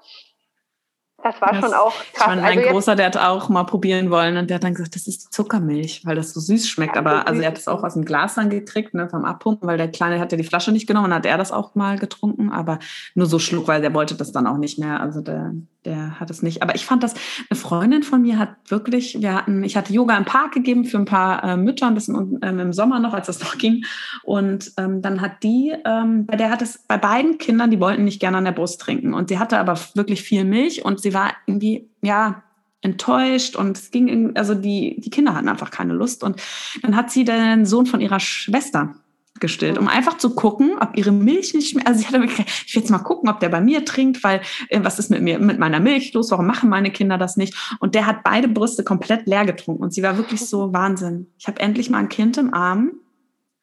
Das 1.20 1.40
war 1.40 1.50
das, 1.50 1.60
schon 1.64 1.74
auch 1.74 1.92
krass. 2.12 2.28
Meine, 2.28 2.42
mein 2.42 2.58
also 2.58 2.70
Großer, 2.70 2.94
der 2.94 3.06
hat 3.06 3.16
auch 3.16 3.48
mal 3.48 3.64
probieren 3.64 4.08
wollen 4.08 4.36
und 4.36 4.48
der 4.48 4.54
hat 4.54 4.62
dann 4.62 4.74
gesagt, 4.74 4.94
das 4.94 5.08
ist 5.08 5.32
Zuckermilch, 5.32 6.06
weil 6.06 6.14
das 6.14 6.32
so 6.32 6.38
süß 6.38 6.68
schmeckt. 6.68 6.94
Ja, 6.94 7.00
Aber 7.00 7.26
also 7.26 7.42
er 7.42 7.48
hat 7.48 7.58
es 7.58 7.66
auch 7.66 7.82
aus 7.82 7.94
dem 7.94 8.04
Glas 8.04 8.36
dann 8.36 8.50
gekriegt, 8.50 8.94
ne, 8.94 9.08
vom 9.08 9.24
Abpumpen, 9.24 9.68
weil 9.68 9.78
der 9.78 9.90
Kleine 9.90 10.20
hat 10.20 10.30
ja 10.30 10.38
die 10.38 10.44
Flasche 10.44 10.70
nicht 10.70 10.86
genommen, 10.86 11.12
hat 11.12 11.26
er 11.26 11.36
das 11.36 11.50
auch 11.50 11.74
mal 11.74 11.98
getrunken, 11.98 12.52
aber 12.52 12.78
nur 13.16 13.26
so 13.26 13.40
schluck, 13.40 13.66
weil 13.66 13.80
der 13.80 13.92
wollte 13.94 14.14
das 14.14 14.30
dann 14.30 14.46
auch 14.46 14.58
nicht 14.58 14.78
mehr. 14.78 15.00
Also 15.00 15.20
der, 15.20 15.54
der 15.84 16.18
hat 16.18 16.30
es 16.30 16.42
nicht. 16.42 16.62
Aber 16.62 16.74
ich 16.74 16.84
fand 16.84 17.02
das, 17.02 17.14
eine 17.48 17.58
Freundin 17.58 18.02
von 18.02 18.22
mir 18.22 18.38
hat 18.38 18.50
wirklich, 18.68 19.20
wir 19.20 19.34
hatten, 19.34 19.62
ich 19.64 19.76
hatte 19.76 19.92
Yoga 19.92 20.16
im 20.16 20.24
Park 20.24 20.52
gegeben 20.52 20.84
für 20.84 20.98
ein 20.98 21.04
paar 21.04 21.44
äh, 21.44 21.56
Mütter, 21.56 21.86
ein 21.86 21.94
bisschen 21.94 22.38
ähm, 22.42 22.58
im 22.58 22.72
Sommer 22.72 22.98
noch, 23.00 23.14
als 23.14 23.26
das 23.26 23.40
noch 23.44 23.58
ging. 23.58 23.84
Und 24.24 24.72
ähm, 24.76 25.02
dann 25.02 25.20
hat 25.20 25.42
die, 25.42 25.74
ähm, 25.84 26.26
bei 26.26 26.36
der 26.36 26.50
hat 26.50 26.62
es 26.62 26.78
bei 26.86 26.98
beiden 26.98 27.38
Kindern, 27.38 27.70
die 27.70 27.80
wollten 27.80 28.04
nicht 28.04 28.20
gerne 28.20 28.38
an 28.38 28.44
der 28.44 28.52
Brust 28.52 28.80
trinken. 28.80 29.14
Und 29.14 29.28
sie 29.28 29.38
hatte 29.38 29.58
aber 29.58 29.78
wirklich 29.94 30.22
viel 30.22 30.44
Milch 30.44 30.84
und 30.84 31.00
sie 31.00 31.14
war 31.14 31.32
irgendwie, 31.46 31.88
ja, 32.02 32.42
enttäuscht 32.80 33.56
und 33.56 33.76
es 33.76 33.90
ging, 33.90 34.36
also 34.36 34.54
die, 34.54 35.00
die 35.00 35.10
Kinder 35.10 35.34
hatten 35.34 35.48
einfach 35.48 35.70
keine 35.70 35.94
Lust. 35.94 36.22
Und 36.22 36.40
dann 36.82 36.94
hat 36.94 37.10
sie 37.10 37.24
den 37.24 37.66
Sohn 37.66 37.86
von 37.86 38.00
ihrer 38.00 38.20
Schwester 38.20 38.94
gestillt, 39.40 39.78
um 39.78 39.88
einfach 39.88 40.18
zu 40.18 40.34
gucken, 40.34 40.76
ob 40.80 40.96
ihre 40.96 41.12
Milch 41.12 41.54
nicht 41.54 41.74
mehr, 41.74 41.86
also 41.86 42.00
ich 42.00 42.08
hatte 42.08 42.20
wirklich, 42.20 42.46
ich 42.66 42.74
will 42.74 42.82
jetzt 42.82 42.90
mal 42.90 42.98
gucken, 42.98 43.28
ob 43.28 43.40
der 43.40 43.48
bei 43.48 43.60
mir 43.60 43.84
trinkt, 43.84 44.22
weil 44.24 44.40
äh, 44.68 44.80
was 44.82 44.98
ist 44.98 45.10
mit 45.10 45.22
mir, 45.22 45.38
mit 45.38 45.58
meiner 45.58 45.80
Milch 45.80 46.12
los, 46.12 46.30
warum 46.30 46.46
machen 46.46 46.70
meine 46.70 46.90
Kinder 46.90 47.18
das 47.18 47.36
nicht? 47.36 47.54
Und 47.80 47.94
der 47.94 48.06
hat 48.06 48.24
beide 48.24 48.48
Brüste 48.48 48.84
komplett 48.84 49.26
leer 49.26 49.44
getrunken 49.44 49.82
und 49.82 49.92
sie 49.92 50.02
war 50.02 50.16
wirklich 50.16 50.40
so 50.40 50.72
Wahnsinn. 50.72 51.26
Ich 51.38 51.46
habe 51.46 51.60
endlich 51.60 51.90
mal 51.90 51.98
ein 51.98 52.08
Kind 52.08 52.36
im 52.38 52.54
Arm, 52.54 52.92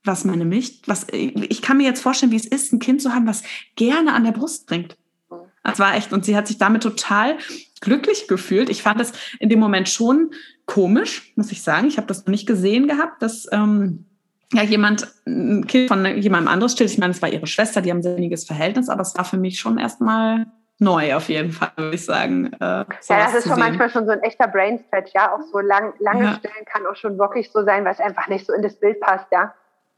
was 0.03 0.23
meine 0.23 0.45
Milch, 0.45 0.81
was, 0.85 1.07
ich 1.11 1.61
kann 1.61 1.77
mir 1.77 1.83
jetzt 1.83 2.01
vorstellen, 2.01 2.31
wie 2.31 2.37
es 2.37 2.45
ist, 2.45 2.71
ein 2.71 2.79
Kind 2.79 3.01
zu 3.01 3.13
haben, 3.13 3.27
was 3.27 3.43
gerne 3.75 4.13
an 4.13 4.23
der 4.23 4.31
Brust 4.31 4.69
trinkt. 4.69 4.97
Das 5.63 5.79
war 5.79 5.95
echt, 5.95 6.13
und 6.13 6.23
sie 6.23 6.37
hat 6.37 6.47
sich 6.47 6.59
damit 6.59 6.83
total 6.83 7.37
glücklich 7.81 8.27
gefühlt. 8.27 8.69
Ich 8.69 8.83
fand 8.83 8.99
das 8.99 9.13
in 9.39 9.49
dem 9.49 9.59
Moment 9.59 9.89
schon 9.89 10.29
komisch, 10.65 11.33
muss 11.35 11.51
ich 11.51 11.63
sagen. 11.63 11.87
Ich 11.87 11.97
habe 11.97 12.07
das 12.07 12.19
noch 12.19 12.31
nicht 12.31 12.45
gesehen 12.45 12.87
gehabt, 12.87 13.21
dass 13.21 13.47
ähm, 13.51 14.05
ja, 14.55 14.63
jemand, 14.63 15.07
ein 15.27 15.67
Kind 15.67 15.89
von 15.89 16.05
jemandem 16.05 16.47
anderes 16.47 16.73
stillt. 16.73 16.89
Ich 16.89 16.97
meine, 16.97 17.11
es 17.11 17.21
war 17.21 17.29
ihre 17.29 17.47
Schwester, 17.47 17.81
die 17.81 17.91
haben 17.91 17.99
ein 17.99 18.03
sinniges 18.03 18.45
Verhältnis, 18.45 18.89
aber 18.89 19.01
es 19.01 19.15
war 19.17 19.25
für 19.25 19.37
mich 19.37 19.59
schon 19.59 19.77
erstmal 19.77 20.45
neu 20.79 21.15
auf 21.15 21.29
jeden 21.29 21.51
Fall, 21.51 21.71
würde 21.75 21.95
ich 21.95 22.05
sagen. 22.05 22.53
Äh, 22.53 22.59
ja, 22.59 22.85
das 23.07 23.35
ist 23.35 23.47
schon 23.47 23.59
manchmal 23.59 23.89
schon 23.89 24.05
so 24.05 24.11
ein 24.11 24.21
echter 24.21 24.47
Brainstretch, 24.47 25.11
ja. 25.13 25.33
Auch 25.33 25.41
so 25.51 25.59
lang, 25.59 25.93
lange 25.99 26.23
ja. 26.23 26.33
Stillen 26.35 26.65
kann 26.65 26.85
auch 26.85 26.95
schon 26.95 27.17
wirklich 27.17 27.51
so 27.51 27.63
sein, 27.63 27.85
weil 27.85 27.93
es 27.93 27.99
einfach 27.99 28.27
nicht 28.27 28.45
so 28.45 28.53
in 28.53 28.61
das 28.61 28.75
Bild 28.79 28.99
passt, 28.99 29.27
ja. 29.31 29.53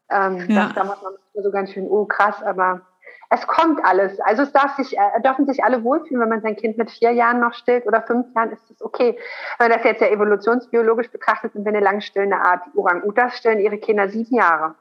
Ähm, 0.09 0.45
ja. 0.47 0.65
Das, 0.65 0.73
da 0.73 0.83
muss 0.85 1.01
man 1.01 1.13
so 1.43 1.51
ganz 1.51 1.71
schön, 1.71 1.87
oh 1.87 2.05
krass, 2.05 2.41
aber 2.43 2.81
es 3.29 3.45
kommt 3.45 3.83
alles. 3.83 4.19
Also 4.21 4.43
es 4.43 4.51
darf 4.53 4.75
sich, 4.75 4.97
äh, 4.97 5.21
dürfen 5.21 5.45
sich 5.45 5.63
alle 5.63 5.83
wohlfühlen, 5.83 6.21
wenn 6.21 6.29
man 6.29 6.41
sein 6.41 6.55
Kind 6.55 6.77
mit 6.77 6.89
vier 6.89 7.11
Jahren 7.11 7.39
noch 7.39 7.53
stillt 7.53 7.85
oder 7.85 8.01
fünf 8.01 8.33
Jahren, 8.35 8.51
ist 8.51 8.69
das 8.69 8.81
okay. 8.81 9.17
Wenn 9.57 9.69
man 9.69 9.77
das 9.77 9.85
jetzt 9.85 10.01
ja 10.01 10.07
evolutionsbiologisch 10.07 11.11
betrachtet, 11.11 11.53
sind 11.53 11.65
wir 11.65 11.73
eine 11.73 11.81
langstillende 11.81 12.37
Art. 12.37 12.61
Die 12.67 12.77
Orang-Utas 12.77 13.37
stillen 13.37 13.59
ihre 13.59 13.77
Kinder 13.77 14.07
sieben 14.07 14.35
Jahre. 14.35 14.75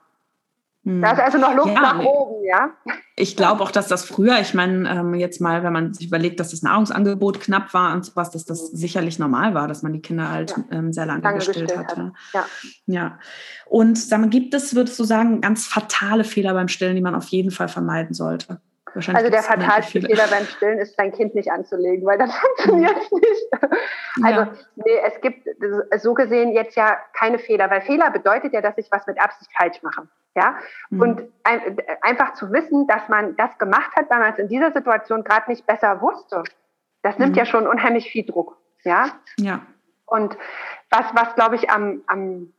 Hm. 0.86 1.02
Da 1.02 1.10
ist 1.10 1.18
also 1.18 1.38
noch 1.38 1.52
Luft 1.52 1.74
ja, 1.74 1.80
nach 1.80 1.98
oben, 1.98 2.44
ja. 2.44 2.70
Ich 3.16 3.36
glaube 3.36 3.60
auch, 3.64 3.72
dass 3.72 3.88
das 3.88 4.04
früher, 4.04 4.38
ich 4.40 4.54
meine, 4.54 4.88
ähm, 4.88 5.14
jetzt 5.14 5.40
mal, 5.40 5.64
wenn 5.64 5.72
man 5.72 5.92
sich 5.92 6.06
überlegt, 6.06 6.38
dass 6.38 6.52
das 6.52 6.62
Nahrungsangebot 6.62 7.40
knapp 7.40 7.74
war 7.74 7.92
und 7.92 8.04
sowas, 8.04 8.30
dass 8.30 8.44
das 8.44 8.68
sicherlich 8.68 9.18
normal 9.18 9.52
war, 9.52 9.66
dass 9.66 9.82
man 9.82 9.92
die 9.92 10.00
Kinder 10.00 10.30
halt 10.30 10.52
ja. 10.56 10.78
ähm, 10.78 10.92
sehr 10.92 11.04
lange, 11.04 11.22
lange 11.22 11.38
gestillt, 11.38 11.66
gestillt 11.66 11.88
hatte. 11.88 12.12
Ja. 12.32 12.46
ja. 12.86 13.18
Und 13.66 13.98
sag 13.98 14.20
mal, 14.20 14.28
gibt 14.30 14.54
es, 14.54 14.76
würdest 14.76 14.96
du 15.00 15.02
sagen, 15.02 15.40
ganz 15.40 15.66
fatale 15.66 16.22
Fehler 16.22 16.54
beim 16.54 16.68
Stillen, 16.68 16.94
die 16.94 17.02
man 17.02 17.16
auf 17.16 17.26
jeden 17.28 17.50
Fall 17.50 17.66
vermeiden 17.66 18.14
sollte? 18.14 18.60
Also 18.96 19.30
der 19.30 19.42
fatalste 19.42 20.00
Fehler 20.00 20.26
beim 20.28 20.44
Stillen 20.44 20.78
ist, 20.78 20.96
sein 20.96 21.12
Kind 21.12 21.34
nicht 21.34 21.50
anzulegen, 21.50 22.06
weil 22.06 22.18
das 22.18 22.34
funktioniert 22.56 22.96
nicht. 23.12 23.46
Also 24.22 24.40
ja. 24.40 24.52
nee, 24.76 24.98
es 25.04 25.20
gibt 25.20 25.48
so 25.98 26.14
gesehen 26.14 26.52
jetzt 26.52 26.76
ja 26.76 26.96
keine 27.12 27.38
Fehler, 27.38 27.70
weil 27.70 27.82
Fehler 27.82 28.10
bedeutet 28.10 28.52
ja, 28.52 28.60
dass 28.60 28.78
ich 28.78 28.88
was 28.90 29.06
mit 29.06 29.20
Absicht 29.20 29.50
falsch 29.56 29.82
mache. 29.82 30.08
Ja, 30.34 30.56
mhm. 30.90 31.00
und 31.00 31.22
ein, 31.44 31.78
einfach 32.02 32.34
zu 32.34 32.52
wissen, 32.52 32.86
dass 32.86 33.08
man 33.08 33.36
das 33.36 33.56
gemacht 33.58 33.90
hat, 33.96 34.10
weil 34.10 34.18
man 34.18 34.32
es 34.32 34.38
in 34.38 34.48
dieser 34.48 34.70
Situation 34.72 35.24
gerade 35.24 35.50
nicht 35.50 35.66
besser 35.66 36.02
wusste, 36.02 36.42
das 37.02 37.18
nimmt 37.18 37.32
mhm. 37.32 37.38
ja 37.38 37.46
schon 37.46 37.66
unheimlich 37.66 38.10
viel 38.10 38.24
Druck. 38.24 38.56
Ja. 38.84 39.12
Ja. 39.38 39.62
Und 40.04 40.36
was, 40.90 41.06
was 41.14 41.34
glaube 41.34 41.56
ich 41.56 41.70
am, 41.70 42.02
am 42.06 42.52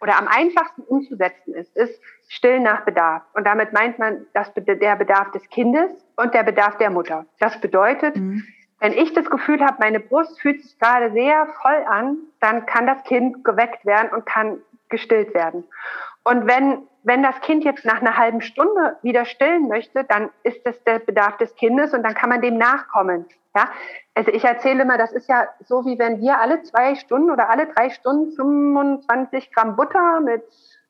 oder 0.00 0.18
am 0.18 0.28
einfachsten 0.28 0.82
umzusetzen 0.82 1.54
ist, 1.54 1.76
ist 1.76 2.00
still 2.28 2.60
nach 2.60 2.84
Bedarf. 2.84 3.22
Und 3.34 3.46
damit 3.46 3.72
meint 3.72 3.98
man 3.98 4.26
das, 4.34 4.52
der 4.54 4.96
Bedarf 4.96 5.30
des 5.32 5.48
Kindes 5.48 5.90
und 6.16 6.34
der 6.34 6.44
Bedarf 6.44 6.76
der 6.78 6.90
Mutter. 6.90 7.26
Das 7.40 7.60
bedeutet, 7.60 8.16
mhm. 8.16 8.44
wenn 8.80 8.92
ich 8.92 9.12
das 9.12 9.28
Gefühl 9.28 9.64
habe, 9.64 9.76
meine 9.80 10.00
Brust 10.00 10.40
fühlt 10.40 10.62
sich 10.62 10.78
gerade 10.78 11.12
sehr 11.12 11.46
voll 11.62 11.84
an, 11.88 12.18
dann 12.40 12.66
kann 12.66 12.86
das 12.86 13.02
Kind 13.04 13.44
geweckt 13.44 13.84
werden 13.84 14.10
und 14.12 14.24
kann 14.24 14.60
gestillt 14.88 15.34
werden. 15.34 15.64
Und 16.24 16.46
wenn, 16.46 16.82
wenn 17.02 17.22
das 17.22 17.40
Kind 17.40 17.64
jetzt 17.64 17.84
nach 17.84 18.00
einer 18.00 18.16
halben 18.16 18.40
Stunde 18.40 18.96
wieder 19.02 19.24
stillen 19.24 19.68
möchte, 19.68 20.04
dann 20.04 20.30
ist 20.42 20.64
das 20.66 20.82
der 20.84 20.98
Bedarf 20.98 21.38
des 21.38 21.54
Kindes 21.56 21.94
und 21.94 22.02
dann 22.02 22.14
kann 22.14 22.28
man 22.30 22.42
dem 22.42 22.58
nachkommen. 22.58 23.26
Ja, 23.56 23.70
also 24.18 24.32
ich 24.32 24.42
erzähle 24.42 24.82
immer, 24.82 24.98
das 24.98 25.12
ist 25.12 25.28
ja 25.28 25.46
so, 25.64 25.84
wie 25.84 25.96
wenn 25.96 26.20
wir 26.20 26.40
alle 26.40 26.60
zwei 26.62 26.96
Stunden 26.96 27.30
oder 27.30 27.50
alle 27.50 27.68
drei 27.68 27.88
Stunden 27.90 28.32
25 28.32 29.52
Gramm 29.52 29.76
Butter 29.76 30.18
mit 30.20 30.42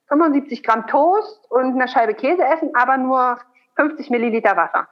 75 0.09 0.63
Gramm 0.63 0.87
Toast 0.87 1.45
und 1.51 1.75
einer 1.75 1.89
Scheibe 1.89 2.15
Käse 2.15 2.43
essen, 2.43 2.71
aber 2.75 2.97
nur 2.97 3.39
50 3.77 4.09
Milliliter 4.09 4.57
Wasser. 4.57 4.89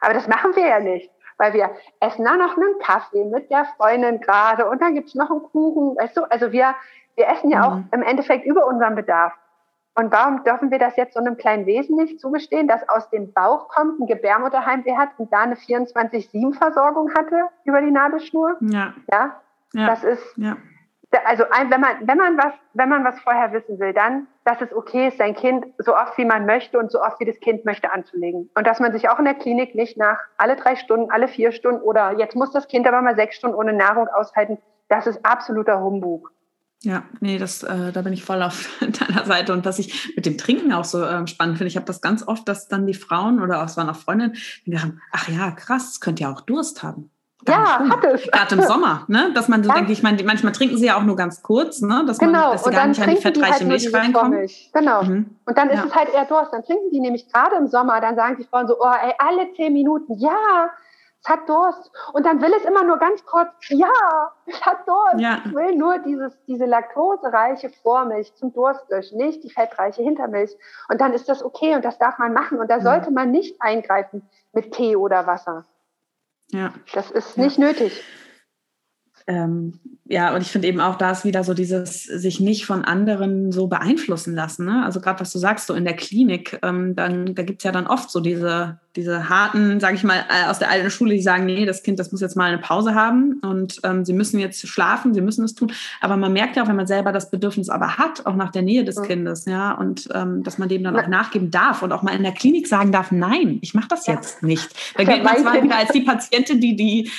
Aber 0.00 0.14
das 0.14 0.26
machen 0.26 0.56
wir 0.56 0.66
ja 0.66 0.80
nicht, 0.80 1.12
weil 1.36 1.52
wir 1.52 1.70
essen 2.00 2.24
dann 2.24 2.40
noch 2.40 2.56
einen 2.56 2.80
Kaffee 2.80 3.24
mit 3.24 3.48
der 3.52 3.66
Freundin 3.76 4.20
gerade 4.20 4.68
und 4.68 4.82
dann 4.82 4.94
gibt's 4.94 5.14
noch 5.14 5.30
einen 5.30 5.44
Kuchen. 5.44 5.96
Weißt 5.96 6.16
du, 6.16 6.24
also 6.24 6.50
wir, 6.50 6.74
wir 7.14 7.28
essen 7.28 7.50
ja 7.50 7.68
auch 7.68 7.76
mhm. 7.76 7.88
im 7.92 8.02
Endeffekt 8.02 8.44
über 8.46 8.66
unseren 8.66 8.96
Bedarf. 8.96 9.32
Und 9.94 10.10
warum 10.10 10.42
dürfen 10.44 10.70
wir 10.70 10.78
das 10.78 10.96
jetzt 10.96 11.14
so 11.14 11.20
einem 11.20 11.36
kleinen 11.36 11.66
Wesen 11.66 11.96
nicht 11.96 12.18
zugestehen, 12.18 12.66
das 12.66 12.88
aus 12.88 13.10
dem 13.10 13.32
Bauch 13.32 13.68
kommt, 13.68 14.00
ein 14.00 14.06
Gebärmutterheimweh 14.06 14.96
hat 14.96 15.10
und 15.18 15.30
da 15.32 15.40
eine 15.40 15.54
24-7-Versorgung 15.54 17.12
hatte 17.14 17.48
über 17.64 17.82
die 17.82 17.90
Nabelschnur? 17.90 18.56
Ja. 18.60 18.94
Ja. 19.12 19.40
ja. 19.74 19.86
Das 19.86 20.02
ist, 20.02 20.24
ja. 20.36 20.56
also 21.26 21.44
wenn 21.44 21.80
man, 21.80 22.08
wenn 22.08 22.16
man 22.16 22.38
was, 22.38 22.54
wenn 22.72 22.88
man 22.88 23.04
was 23.04 23.20
vorher 23.20 23.52
wissen 23.52 23.78
will, 23.78 23.92
dann, 23.92 24.28
dass 24.44 24.62
es 24.62 24.74
okay 24.74 25.08
ist, 25.08 25.18
sein 25.18 25.34
Kind 25.34 25.66
so 25.76 25.94
oft 25.94 26.16
wie 26.16 26.24
man 26.24 26.46
möchte 26.46 26.78
und 26.78 26.90
so 26.90 27.02
oft 27.02 27.20
wie 27.20 27.26
das 27.26 27.38
Kind 27.40 27.66
möchte 27.66 27.92
anzulegen. 27.92 28.48
Und 28.54 28.66
dass 28.66 28.80
man 28.80 28.92
sich 28.92 29.10
auch 29.10 29.18
in 29.18 29.26
der 29.26 29.34
Klinik 29.34 29.74
nicht 29.74 29.98
nach 29.98 30.18
alle 30.38 30.56
drei 30.56 30.74
Stunden, 30.76 31.10
alle 31.10 31.28
vier 31.28 31.52
Stunden 31.52 31.82
oder 31.82 32.18
jetzt 32.18 32.34
muss 32.34 32.50
das 32.50 32.66
Kind 32.66 32.88
aber 32.88 33.02
mal 33.02 33.14
sechs 33.14 33.36
Stunden 33.36 33.56
ohne 33.56 33.74
Nahrung 33.74 34.08
aushalten, 34.08 34.56
das 34.88 35.06
ist 35.06 35.24
absoluter 35.24 35.82
Humbug. 35.82 36.32
Ja, 36.82 37.04
nee, 37.20 37.38
das, 37.38 37.62
äh, 37.62 37.92
da 37.92 38.02
bin 38.02 38.12
ich 38.12 38.24
voll 38.24 38.42
auf 38.42 38.68
deiner 38.80 39.24
Seite. 39.24 39.52
Und 39.52 39.64
was 39.64 39.78
ich 39.78 40.14
mit 40.16 40.26
dem 40.26 40.36
Trinken 40.36 40.72
auch 40.72 40.84
so 40.84 41.04
ähm, 41.04 41.26
spannend 41.26 41.58
finde, 41.58 41.68
ich 41.68 41.76
habe 41.76 41.86
das 41.86 42.00
ganz 42.00 42.26
oft, 42.26 42.48
dass 42.48 42.68
dann 42.68 42.86
die 42.86 42.94
Frauen 42.94 43.40
oder 43.40 43.60
auch 43.62 43.66
es 43.66 43.76
waren 43.76 43.88
auch 43.88 43.96
Freundinnen, 43.96 44.36
die 44.66 44.78
haben, 44.78 45.00
ach 45.12 45.28
ja, 45.28 45.52
krass, 45.52 46.00
könnt 46.00 46.18
ja 46.18 46.32
auch 46.32 46.40
Durst 46.40 46.82
haben. 46.82 47.10
ja, 47.46 47.88
hat 47.88 48.04
es. 48.04 48.22
Gerade 48.30 48.54
im 48.56 48.62
Sommer, 48.62 49.04
ne? 49.06 49.30
Dass 49.32 49.48
man 49.48 49.62
so 49.62 49.68
ja. 49.70 49.76
denkt, 49.76 49.90
ich 49.90 50.02
meine, 50.02 50.22
manchmal 50.24 50.52
trinken 50.52 50.76
sie 50.76 50.86
ja 50.86 50.96
auch 50.96 51.02
nur 51.02 51.16
ganz 51.16 51.42
kurz, 51.42 51.82
ne? 51.82 52.04
Dass 52.06 52.18
genau. 52.18 52.32
man, 52.32 52.52
dass 52.52 52.64
sie 52.64 52.70
und 52.70 52.74
gar 52.74 52.86
nicht 52.86 53.00
an 53.00 53.10
die 53.10 53.16
fettreiche 53.16 53.52
halt 53.52 53.68
Milch 53.68 53.94
reinkommen. 53.94 54.48
Genau. 54.72 55.02
Mhm. 55.04 55.36
Und 55.44 55.58
dann 55.58 55.70
ist 55.70 55.78
ja. 55.78 55.84
es 55.86 55.94
halt 55.94 56.08
eher 56.12 56.24
Durst. 56.24 56.52
Dann 56.52 56.64
trinken 56.64 56.90
die 56.92 57.00
nämlich 57.00 57.28
gerade 57.32 57.56
im 57.56 57.68
Sommer, 57.68 58.00
dann 58.00 58.16
sagen 58.16 58.36
die 58.38 58.44
Frauen 58.44 58.66
so, 58.66 58.76
oh, 58.80 58.86
ey, 58.86 59.12
alle 59.18 59.52
zehn 59.54 59.72
Minuten, 59.72 60.14
ja, 60.18 60.70
es 61.22 61.28
hat 61.30 61.48
Durst. 61.48 61.90
Und 62.12 62.26
dann 62.26 62.40
will 62.40 62.52
es 62.56 62.64
immer 62.64 62.82
nur 62.84 62.98
ganz 62.98 63.24
kurz, 63.24 63.48
ja, 63.68 64.32
es 64.46 64.60
hat 64.62 64.86
Durst. 64.86 65.20
Ja. 65.20 65.42
Ich 65.44 65.54
will 65.54 65.76
nur 65.76 65.98
dieses, 66.00 66.36
diese 66.46 66.64
laktosereiche 66.64 67.70
Vormilch 67.82 68.34
zum 68.34 68.52
Durst 68.52 68.84
durch, 68.90 69.12
nicht 69.12 69.44
die 69.44 69.50
fettreiche 69.50 70.02
Hintermilch. 70.02 70.50
Und 70.88 71.00
dann 71.00 71.12
ist 71.12 71.28
das 71.28 71.44
okay 71.44 71.74
und 71.76 71.84
das 71.84 71.98
darf 71.98 72.18
man 72.18 72.32
machen. 72.32 72.58
Und 72.58 72.70
da 72.70 72.80
sollte 72.80 73.10
man 73.10 73.30
nicht 73.30 73.60
eingreifen 73.60 74.28
mit 74.52 74.72
Tee 74.72 74.96
oder 74.96 75.26
Wasser. 75.26 75.64
Ja. 76.50 76.74
Das 76.92 77.10
ist 77.10 77.38
nicht 77.38 77.58
ja. 77.58 77.66
nötig. 77.66 78.02
Ähm, 79.28 79.78
ja, 80.04 80.34
und 80.34 80.40
ich 80.40 80.50
finde 80.50 80.66
eben 80.66 80.80
auch, 80.80 80.96
da 80.96 81.12
ist 81.12 81.24
wieder 81.24 81.44
so 81.44 81.54
dieses 81.54 82.02
sich 82.02 82.40
nicht 82.40 82.66
von 82.66 82.84
anderen 82.84 83.52
so 83.52 83.68
beeinflussen 83.68 84.34
lassen. 84.34 84.66
Ne? 84.66 84.84
Also 84.84 85.00
gerade 85.00 85.20
was 85.20 85.32
du 85.32 85.38
sagst, 85.38 85.68
so 85.68 85.74
in 85.74 85.84
der 85.84 85.94
Klinik, 85.94 86.58
ähm, 86.62 86.96
dann, 86.96 87.36
da 87.36 87.44
gibt 87.44 87.60
es 87.60 87.64
ja 87.64 87.70
dann 87.70 87.86
oft 87.86 88.10
so 88.10 88.18
diese 88.18 88.80
diese 88.96 89.28
harten, 89.28 89.80
sage 89.80 89.94
ich 89.94 90.04
mal, 90.04 90.24
äh, 90.28 90.50
aus 90.50 90.58
der 90.58 90.70
alten 90.70 90.90
Schule, 90.90 91.14
die 91.14 91.22
sagen, 91.22 91.46
nee, 91.46 91.64
das 91.64 91.82
Kind, 91.82 91.98
das 91.98 92.12
muss 92.12 92.20
jetzt 92.20 92.36
mal 92.36 92.48
eine 92.48 92.58
Pause 92.58 92.94
haben 92.94 93.40
und 93.42 93.80
ähm, 93.84 94.04
sie 94.04 94.12
müssen 94.12 94.38
jetzt 94.38 94.66
schlafen, 94.66 95.14
sie 95.14 95.22
müssen 95.22 95.44
es 95.44 95.54
tun. 95.54 95.72
Aber 96.00 96.16
man 96.16 96.32
merkt 96.32 96.56
ja 96.56 96.62
auch, 96.62 96.68
wenn 96.68 96.76
man 96.76 96.86
selber 96.86 97.12
das 97.12 97.30
Bedürfnis 97.30 97.70
aber 97.70 97.96
hat, 97.96 98.26
auch 98.26 98.36
nach 98.36 98.52
der 98.52 98.62
Nähe 98.62 98.84
des 98.84 98.98
mhm. 98.98 99.04
Kindes, 99.04 99.46
ja, 99.46 99.72
und 99.72 100.08
ähm, 100.14 100.42
dass 100.42 100.58
man 100.58 100.68
dem 100.68 100.84
dann 100.84 100.98
auch 100.98 101.06
nachgeben 101.06 101.50
darf 101.50 101.82
und 101.82 101.92
auch 101.92 102.02
mal 102.02 102.14
in 102.14 102.22
der 102.22 102.32
Klinik 102.32 102.68
sagen 102.68 102.92
darf, 102.92 103.12
nein, 103.12 103.58
ich 103.62 103.74
mache 103.74 103.88
das 103.88 104.06
jetzt 104.06 104.42
nicht. 104.42 104.68
Da 104.96 105.04
gilt 105.04 105.24
man 105.24 105.38
zwar 105.38 105.62
wieder 105.62 105.76
als 105.76 105.90
die 105.90 106.02
Patientin, 106.02 106.60
die, 106.60 106.76
die, 106.76 107.10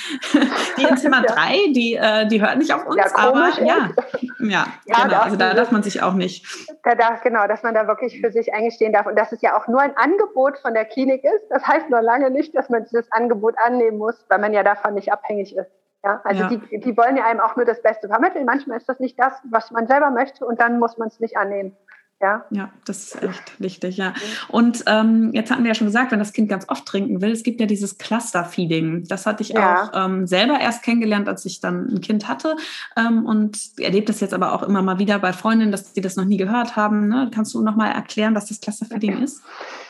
die 0.78 0.82
in 0.82 0.96
Zimmer 0.96 1.24
ja. 1.28 1.34
drei, 1.34 1.56
die, 1.74 1.94
äh, 1.94 2.28
die 2.28 2.40
hört 2.40 2.58
nicht 2.58 2.72
auf 2.72 2.86
uns, 2.86 2.96
ja, 2.96 3.16
aber 3.16 3.50
ja, 3.60 3.90
ja, 4.38 4.66
ja, 4.86 5.04
genau. 5.04 5.20
Also 5.20 5.36
da 5.36 5.54
darf 5.54 5.72
man 5.72 5.82
sich 5.82 6.02
auch 6.02 6.14
nicht. 6.14 6.46
Da 6.84 6.94
darf, 6.94 7.22
genau, 7.22 7.48
dass 7.48 7.62
man 7.62 7.74
da 7.74 7.86
wirklich 7.88 8.20
für 8.20 8.30
sich 8.30 8.54
eingestehen 8.54 8.92
darf 8.92 9.06
und 9.06 9.16
dass 9.16 9.32
es 9.32 9.42
ja 9.42 9.56
auch 9.56 9.66
nur 9.66 9.80
ein 9.80 9.96
Angebot 9.96 10.58
von 10.58 10.74
der 10.74 10.84
Klinik 10.84 11.24
ist. 11.24 11.50
Das 11.64 11.76
heißt 11.76 11.90
noch 11.90 12.02
lange 12.02 12.30
nicht, 12.30 12.54
dass 12.54 12.68
man 12.68 12.84
dieses 12.84 13.10
Angebot 13.10 13.54
annehmen 13.64 13.98
muss, 13.98 14.24
weil 14.28 14.38
man 14.38 14.52
ja 14.52 14.62
davon 14.62 14.94
nicht 14.94 15.12
abhängig 15.12 15.56
ist. 15.56 15.70
Ja, 16.04 16.20
also 16.24 16.42
ja. 16.42 16.48
Die, 16.48 16.80
die 16.80 16.96
wollen 16.96 17.16
ja 17.16 17.24
einem 17.24 17.40
auch 17.40 17.56
nur 17.56 17.64
das 17.64 17.80
Beste 17.80 18.08
vermitteln. 18.08 18.44
Manchmal 18.44 18.76
ist 18.76 18.88
das 18.88 19.00
nicht 19.00 19.18
das, 19.18 19.32
was 19.50 19.70
man 19.70 19.86
selber 19.86 20.10
möchte 20.10 20.44
und 20.44 20.60
dann 20.60 20.78
muss 20.78 20.98
man 20.98 21.08
es 21.08 21.20
nicht 21.20 21.36
annehmen. 21.38 21.74
Ja. 22.20 22.46
ja, 22.50 22.70
das 22.86 23.14
ist 23.14 23.22
echt 23.22 23.60
wichtig, 23.60 23.96
ja. 23.96 24.14
Und 24.48 24.84
ähm, 24.86 25.30
jetzt 25.34 25.50
hatten 25.50 25.62
wir 25.62 25.68
ja 25.68 25.74
schon 25.74 25.88
gesagt, 25.88 26.12
wenn 26.12 26.20
das 26.20 26.32
Kind 26.32 26.48
ganz 26.48 26.68
oft 26.68 26.86
trinken 26.86 27.20
will, 27.20 27.32
es 27.32 27.42
gibt 27.42 27.60
ja 27.60 27.66
dieses 27.66 27.98
Cluster-Feeding. 27.98 29.04
Das 29.08 29.26
hatte 29.26 29.42
ich 29.42 29.50
ja. 29.50 29.82
auch 29.82 30.06
ähm, 30.06 30.26
selber 30.26 30.58
erst 30.60 30.82
kennengelernt, 30.84 31.28
als 31.28 31.44
ich 31.44 31.60
dann 31.60 31.88
ein 31.88 32.00
Kind 32.00 32.28
hatte 32.28 32.56
ähm, 32.96 33.26
und 33.26 33.58
erlebe 33.78 34.06
das 34.06 34.20
jetzt 34.20 34.32
aber 34.32 34.52
auch 34.52 34.62
immer 34.62 34.80
mal 34.80 34.98
wieder 34.98 35.18
bei 35.18 35.32
Freundinnen, 35.32 35.72
dass 35.72 35.92
die 35.92 36.00
das 36.00 36.16
noch 36.16 36.24
nie 36.24 36.38
gehört 36.38 36.76
haben. 36.76 37.08
Ne? 37.08 37.30
Kannst 37.34 37.52
du 37.52 37.62
noch 37.62 37.76
mal 37.76 37.90
erklären, 37.90 38.34
was 38.34 38.46
das 38.46 38.60
Cluster-Feeding 38.60 39.18
ist? 39.22 39.42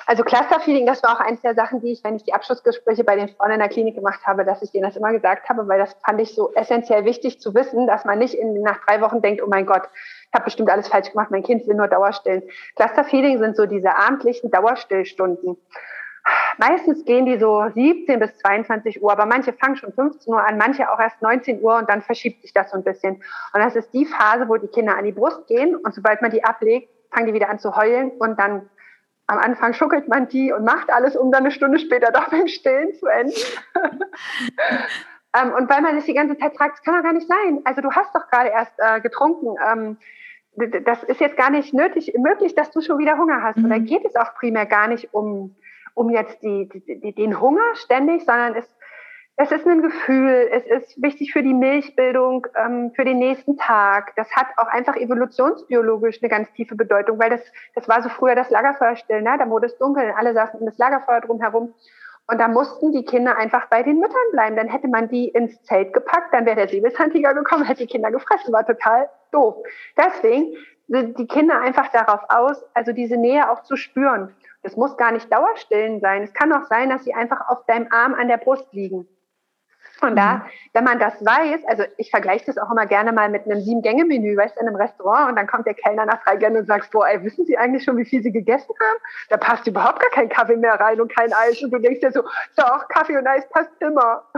Also 0.06 0.22
Clusterfeeding, 0.22 0.86
das 0.86 1.02
war 1.02 1.16
auch 1.16 1.20
eines 1.20 1.40
der 1.40 1.54
Sachen, 1.54 1.80
die 1.80 1.92
ich, 1.92 2.04
wenn 2.04 2.16
ich 2.16 2.24
die 2.24 2.34
Abschlussgespräche 2.34 3.04
bei 3.04 3.16
den 3.16 3.28
Frauen 3.28 3.52
in 3.52 3.58
der 3.58 3.68
Klinik 3.68 3.94
gemacht 3.94 4.20
habe, 4.26 4.44
dass 4.44 4.62
ich 4.62 4.70
denen 4.70 4.84
das 4.84 4.96
immer 4.96 5.12
gesagt 5.12 5.48
habe, 5.48 5.66
weil 5.66 5.78
das 5.78 5.96
fand 6.04 6.20
ich 6.20 6.34
so 6.34 6.52
essentiell 6.54 7.04
wichtig 7.04 7.40
zu 7.40 7.54
wissen, 7.54 7.86
dass 7.86 8.04
man 8.04 8.18
nicht 8.18 8.34
in, 8.34 8.60
nach 8.62 8.84
drei 8.84 9.00
Wochen 9.00 9.22
denkt, 9.22 9.42
oh 9.42 9.48
mein 9.48 9.64
Gott, 9.64 9.88
ich 10.28 10.34
habe 10.34 10.44
bestimmt 10.44 10.70
alles 10.70 10.88
falsch 10.88 11.10
gemacht, 11.10 11.30
mein 11.30 11.42
Kind 11.42 11.66
will 11.66 11.74
nur 11.74 11.88
Dauerstillen. 11.88 12.42
Clusterfeeding 12.76 13.38
sind 13.38 13.56
so 13.56 13.66
diese 13.66 13.96
abendlichen 13.96 14.50
Dauerstillstunden. 14.50 15.56
Meistens 16.56 17.04
gehen 17.04 17.26
die 17.26 17.38
so 17.38 17.64
17 17.74 18.18
bis 18.18 18.36
22 18.38 19.02
Uhr, 19.02 19.12
aber 19.12 19.26
manche 19.26 19.52
fangen 19.52 19.76
schon 19.76 19.92
15 19.92 20.32
Uhr 20.32 20.42
an, 20.42 20.56
manche 20.56 20.90
auch 20.90 20.98
erst 20.98 21.20
19 21.20 21.62
Uhr 21.62 21.76
und 21.76 21.90
dann 21.90 22.02
verschiebt 22.02 22.42
sich 22.42 22.52
das 22.52 22.70
so 22.70 22.76
ein 22.76 22.84
bisschen. 22.84 23.16
Und 23.52 23.60
das 23.60 23.76
ist 23.76 23.92
die 23.92 24.06
Phase, 24.06 24.48
wo 24.48 24.56
die 24.56 24.68
Kinder 24.68 24.96
an 24.96 25.04
die 25.04 25.12
Brust 25.12 25.46
gehen 25.46 25.76
und 25.76 25.94
sobald 25.94 26.22
man 26.22 26.30
die 26.30 26.44
ablegt, 26.44 26.88
fangen 27.10 27.26
die 27.26 27.34
wieder 27.34 27.50
an 27.50 27.58
zu 27.58 27.76
heulen 27.76 28.10
und 28.18 28.38
dann 28.38 28.68
am 29.26 29.38
Anfang 29.38 29.72
schuckelt 29.72 30.08
man 30.08 30.28
die 30.28 30.52
und 30.52 30.64
macht 30.64 30.92
alles, 30.92 31.16
um 31.16 31.30
dann 31.32 31.44
eine 31.44 31.50
Stunde 31.50 31.78
später 31.78 32.12
doch 32.12 32.28
beim 32.30 32.48
Stillen 32.48 32.94
zu 32.94 33.06
enden. 33.06 33.32
ähm, 35.34 35.52
und 35.52 35.70
weil 35.70 35.80
man 35.80 35.96
sich 35.96 36.04
die 36.04 36.14
ganze 36.14 36.36
Zeit 36.36 36.56
fragt, 36.56 36.78
das 36.78 36.82
kann 36.82 36.96
doch 36.96 37.02
gar 37.02 37.12
nicht 37.12 37.28
sein. 37.28 37.60
Also 37.64 37.80
du 37.80 37.90
hast 37.92 38.14
doch 38.14 38.28
gerade 38.28 38.50
erst 38.50 38.74
äh, 38.78 39.00
getrunken. 39.00 39.56
Ähm, 39.66 39.96
das 40.84 41.02
ist 41.02 41.20
jetzt 41.20 41.36
gar 41.36 41.50
nicht 41.50 41.74
nötig, 41.74 42.14
möglich, 42.16 42.54
dass 42.54 42.70
du 42.70 42.80
schon 42.80 42.98
wieder 42.98 43.18
Hunger 43.18 43.42
hast. 43.42 43.56
Mhm. 43.56 43.64
Und 43.64 43.70
da 43.70 43.78
geht 43.78 44.04
es 44.04 44.14
auch 44.14 44.34
primär 44.34 44.66
gar 44.66 44.88
nicht 44.88 45.12
um, 45.12 45.56
um 45.94 46.10
jetzt 46.10 46.42
die, 46.42 46.68
die, 46.68 47.14
den 47.14 47.40
Hunger 47.40 47.74
ständig, 47.74 48.24
sondern 48.24 48.54
es 48.54 48.76
es 49.36 49.50
ist 49.50 49.66
ein 49.66 49.82
Gefühl, 49.82 50.48
es 50.52 50.64
ist 50.64 51.02
wichtig 51.02 51.32
für 51.32 51.42
die 51.42 51.54
Milchbildung, 51.54 52.46
ähm, 52.54 52.92
für 52.94 53.04
den 53.04 53.18
nächsten 53.18 53.56
Tag. 53.56 54.14
Das 54.14 54.30
hat 54.30 54.46
auch 54.58 54.68
einfach 54.68 54.94
evolutionsbiologisch 54.94 56.22
eine 56.22 56.28
ganz 56.28 56.52
tiefe 56.52 56.76
Bedeutung, 56.76 57.18
weil 57.18 57.30
das, 57.30 57.40
das 57.74 57.88
war 57.88 58.00
so 58.00 58.08
früher 58.08 58.36
das 58.36 58.50
Lagerfeuer 58.50 58.94
still, 58.94 59.22
ne? 59.22 59.36
da 59.36 59.50
wurde 59.50 59.66
es 59.66 59.76
dunkel, 59.78 60.14
alle 60.16 60.34
saßen 60.34 60.60
um 60.60 60.66
das 60.66 60.78
Lagerfeuer 60.78 61.20
drumherum. 61.20 61.74
Und 62.26 62.40
da 62.40 62.48
mussten 62.48 62.92
die 62.92 63.04
Kinder 63.04 63.36
einfach 63.36 63.66
bei 63.66 63.82
den 63.82 63.98
Müttern 63.98 64.16
bleiben. 64.32 64.56
Dann 64.56 64.68
hätte 64.68 64.88
man 64.88 65.08
die 65.08 65.28
ins 65.28 65.62
Zelt 65.64 65.92
gepackt, 65.92 66.32
dann 66.32 66.46
wäre 66.46 66.56
der 66.56 66.68
Säbelzahntiger 66.68 67.34
gekommen, 67.34 67.64
hätte 67.64 67.82
die 67.82 67.92
Kinder 67.92 68.10
gefressen, 68.10 68.52
war 68.52 68.64
total 68.64 69.10
doof. 69.30 69.56
Deswegen 69.98 70.54
sind 70.88 71.18
die 71.18 71.26
Kinder 71.26 71.60
einfach 71.60 71.88
darauf 71.88 72.20
aus, 72.28 72.64
also 72.72 72.92
diese 72.92 73.16
Nähe 73.16 73.50
auch 73.50 73.62
zu 73.64 73.76
spüren. 73.76 74.34
Es 74.62 74.76
muss 74.76 74.96
gar 74.96 75.12
nicht 75.12 75.30
Dauerstillen 75.30 76.00
sein. 76.00 76.22
Es 76.22 76.32
kann 76.32 76.52
auch 76.52 76.64
sein, 76.64 76.88
dass 76.88 77.04
sie 77.04 77.12
einfach 77.12 77.48
auf 77.48 77.66
deinem 77.66 77.88
Arm 77.90 78.14
an 78.14 78.28
der 78.28 78.38
Brust 78.38 78.72
liegen. 78.72 79.06
Und 80.00 80.16
da, 80.16 80.34
mhm. 80.34 80.42
wenn 80.72 80.84
man 80.84 80.98
das 80.98 81.24
weiß, 81.24 81.64
also 81.66 81.84
ich 81.96 82.10
vergleiche 82.10 82.46
das 82.46 82.58
auch 82.58 82.70
immer 82.70 82.86
gerne 82.86 83.12
mal 83.12 83.28
mit 83.28 83.44
einem 83.44 83.60
Sieben-Gänge-Menü, 83.60 84.36
weißt 84.36 84.56
du, 84.56 84.60
in 84.60 84.68
einem 84.68 84.76
Restaurant 84.76 85.30
und 85.30 85.36
dann 85.36 85.46
kommt 85.46 85.66
der 85.66 85.74
Kellner 85.74 86.06
nach 86.06 86.22
drei 86.24 86.36
Gängen 86.36 86.58
und 86.58 86.66
sagt, 86.66 86.90
boah, 86.90 87.06
ey, 87.06 87.22
wissen 87.22 87.46
Sie 87.46 87.56
eigentlich 87.56 87.84
schon, 87.84 87.96
wie 87.96 88.04
viel 88.04 88.22
Sie 88.22 88.32
gegessen 88.32 88.74
haben? 88.80 88.98
Da 89.28 89.36
passt 89.36 89.66
überhaupt 89.66 90.00
gar 90.00 90.10
kein 90.10 90.28
Kaffee 90.28 90.56
mehr 90.56 90.74
rein 90.74 91.00
und 91.00 91.14
kein 91.14 91.32
Eis 91.32 91.62
und 91.62 91.70
du 91.70 91.78
denkst 91.78 92.00
dir 92.00 92.12
so, 92.12 92.22
doch, 92.56 92.88
Kaffee 92.88 93.16
und 93.16 93.26
Eis 93.26 93.48
passt 93.48 93.70
immer. 93.80 94.24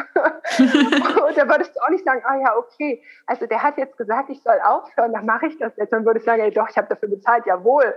und 0.58 1.36
da 1.36 1.48
würdest 1.48 1.74
du 1.74 1.80
auch 1.80 1.90
nicht 1.90 2.04
sagen, 2.04 2.22
ah 2.24 2.36
ja, 2.36 2.56
okay, 2.56 3.02
also 3.26 3.46
der 3.46 3.62
hat 3.62 3.78
jetzt 3.78 3.96
gesagt, 3.96 4.30
ich 4.30 4.42
soll 4.42 4.58
aufhören, 4.64 5.12
dann 5.12 5.26
mache 5.26 5.46
ich 5.46 5.58
das 5.58 5.76
jetzt. 5.76 5.92
Dann 5.92 6.04
würde 6.04 6.20
ich 6.20 6.24
sagen, 6.24 6.42
ey, 6.42 6.50
doch, 6.50 6.68
ich 6.68 6.76
habe 6.76 6.88
dafür 6.88 7.08
bezahlt, 7.08 7.46
jawohl. 7.46 7.94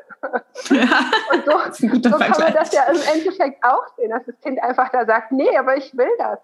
Ja, 0.69 0.81
und 1.33 1.45
so, 1.45 2.09
so 2.09 2.17
kann 2.17 2.39
man 2.39 2.53
das 2.53 2.73
ja 2.73 2.83
im 2.83 2.99
Endeffekt 3.13 3.63
auch 3.63 3.87
sehen, 3.97 4.11
dass 4.11 4.25
das 4.25 4.39
Kind 4.41 4.61
einfach 4.61 4.89
da 4.89 5.05
sagt, 5.05 5.31
nee, 5.31 5.55
aber 5.57 5.75
ich 5.75 5.95
will 5.97 6.09
das. 6.17 6.39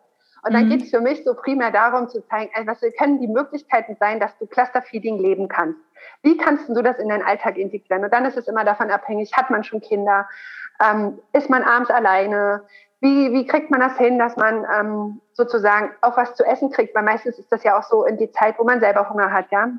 Und 0.46 0.54
dann 0.54 0.66
mhm. 0.66 0.70
geht 0.70 0.84
es 0.84 0.92
für 0.92 1.02
mich 1.02 1.24
so 1.24 1.34
primär 1.34 1.72
darum 1.72 2.08
zu 2.08 2.22
zeigen, 2.28 2.52
was 2.68 2.80
können 3.00 3.20
die 3.20 3.28
Möglichkeiten 3.28 3.98
sein, 4.00 4.20
dass 4.20 4.38
du 4.38 4.46
Clusterfeeding 4.46 5.18
leben 5.18 5.48
kannst. 5.48 5.80
Wie 6.22 6.38
kannst 6.38 6.70
du 6.70 6.82
das 6.84 7.00
in 7.00 7.10
deinen 7.10 7.24
Alltag 7.24 7.58
integrieren? 7.58 8.04
Und 8.04 8.14
dann 8.14 8.26
ist 8.26 8.38
es 8.38 8.48
immer 8.48 8.64
davon 8.64 8.92
abhängig, 8.92 9.34
hat 9.34 9.50
man 9.50 9.64
schon 9.64 9.82
Kinder? 9.82 10.30
Ähm, 10.80 11.18
ist 11.34 11.50
man 11.50 11.64
abends 11.64 11.90
alleine? 11.90 12.62
Wie, 13.02 13.34
wie 13.34 13.48
kriegt 13.48 13.72
man 13.72 13.80
das 13.80 13.98
hin, 13.98 14.20
dass 14.20 14.38
man 14.38 14.68
ähm, 14.80 15.22
sozusagen 15.34 15.92
auch 16.02 16.16
was 16.16 16.36
zu 16.36 16.46
essen 16.46 16.72
kriegt? 16.72 16.94
Weil 16.94 17.04
meistens 17.04 17.40
ist 17.40 17.52
das 17.52 17.64
ja 17.64 17.80
auch 17.80 17.84
so 17.84 18.06
in 18.06 18.18
die 18.18 18.32
Zeit, 18.32 18.60
wo 18.60 18.64
man 18.64 18.80
selber 18.80 19.10
Hunger 19.10 19.32
hat, 19.32 19.50
ja. 19.52 19.70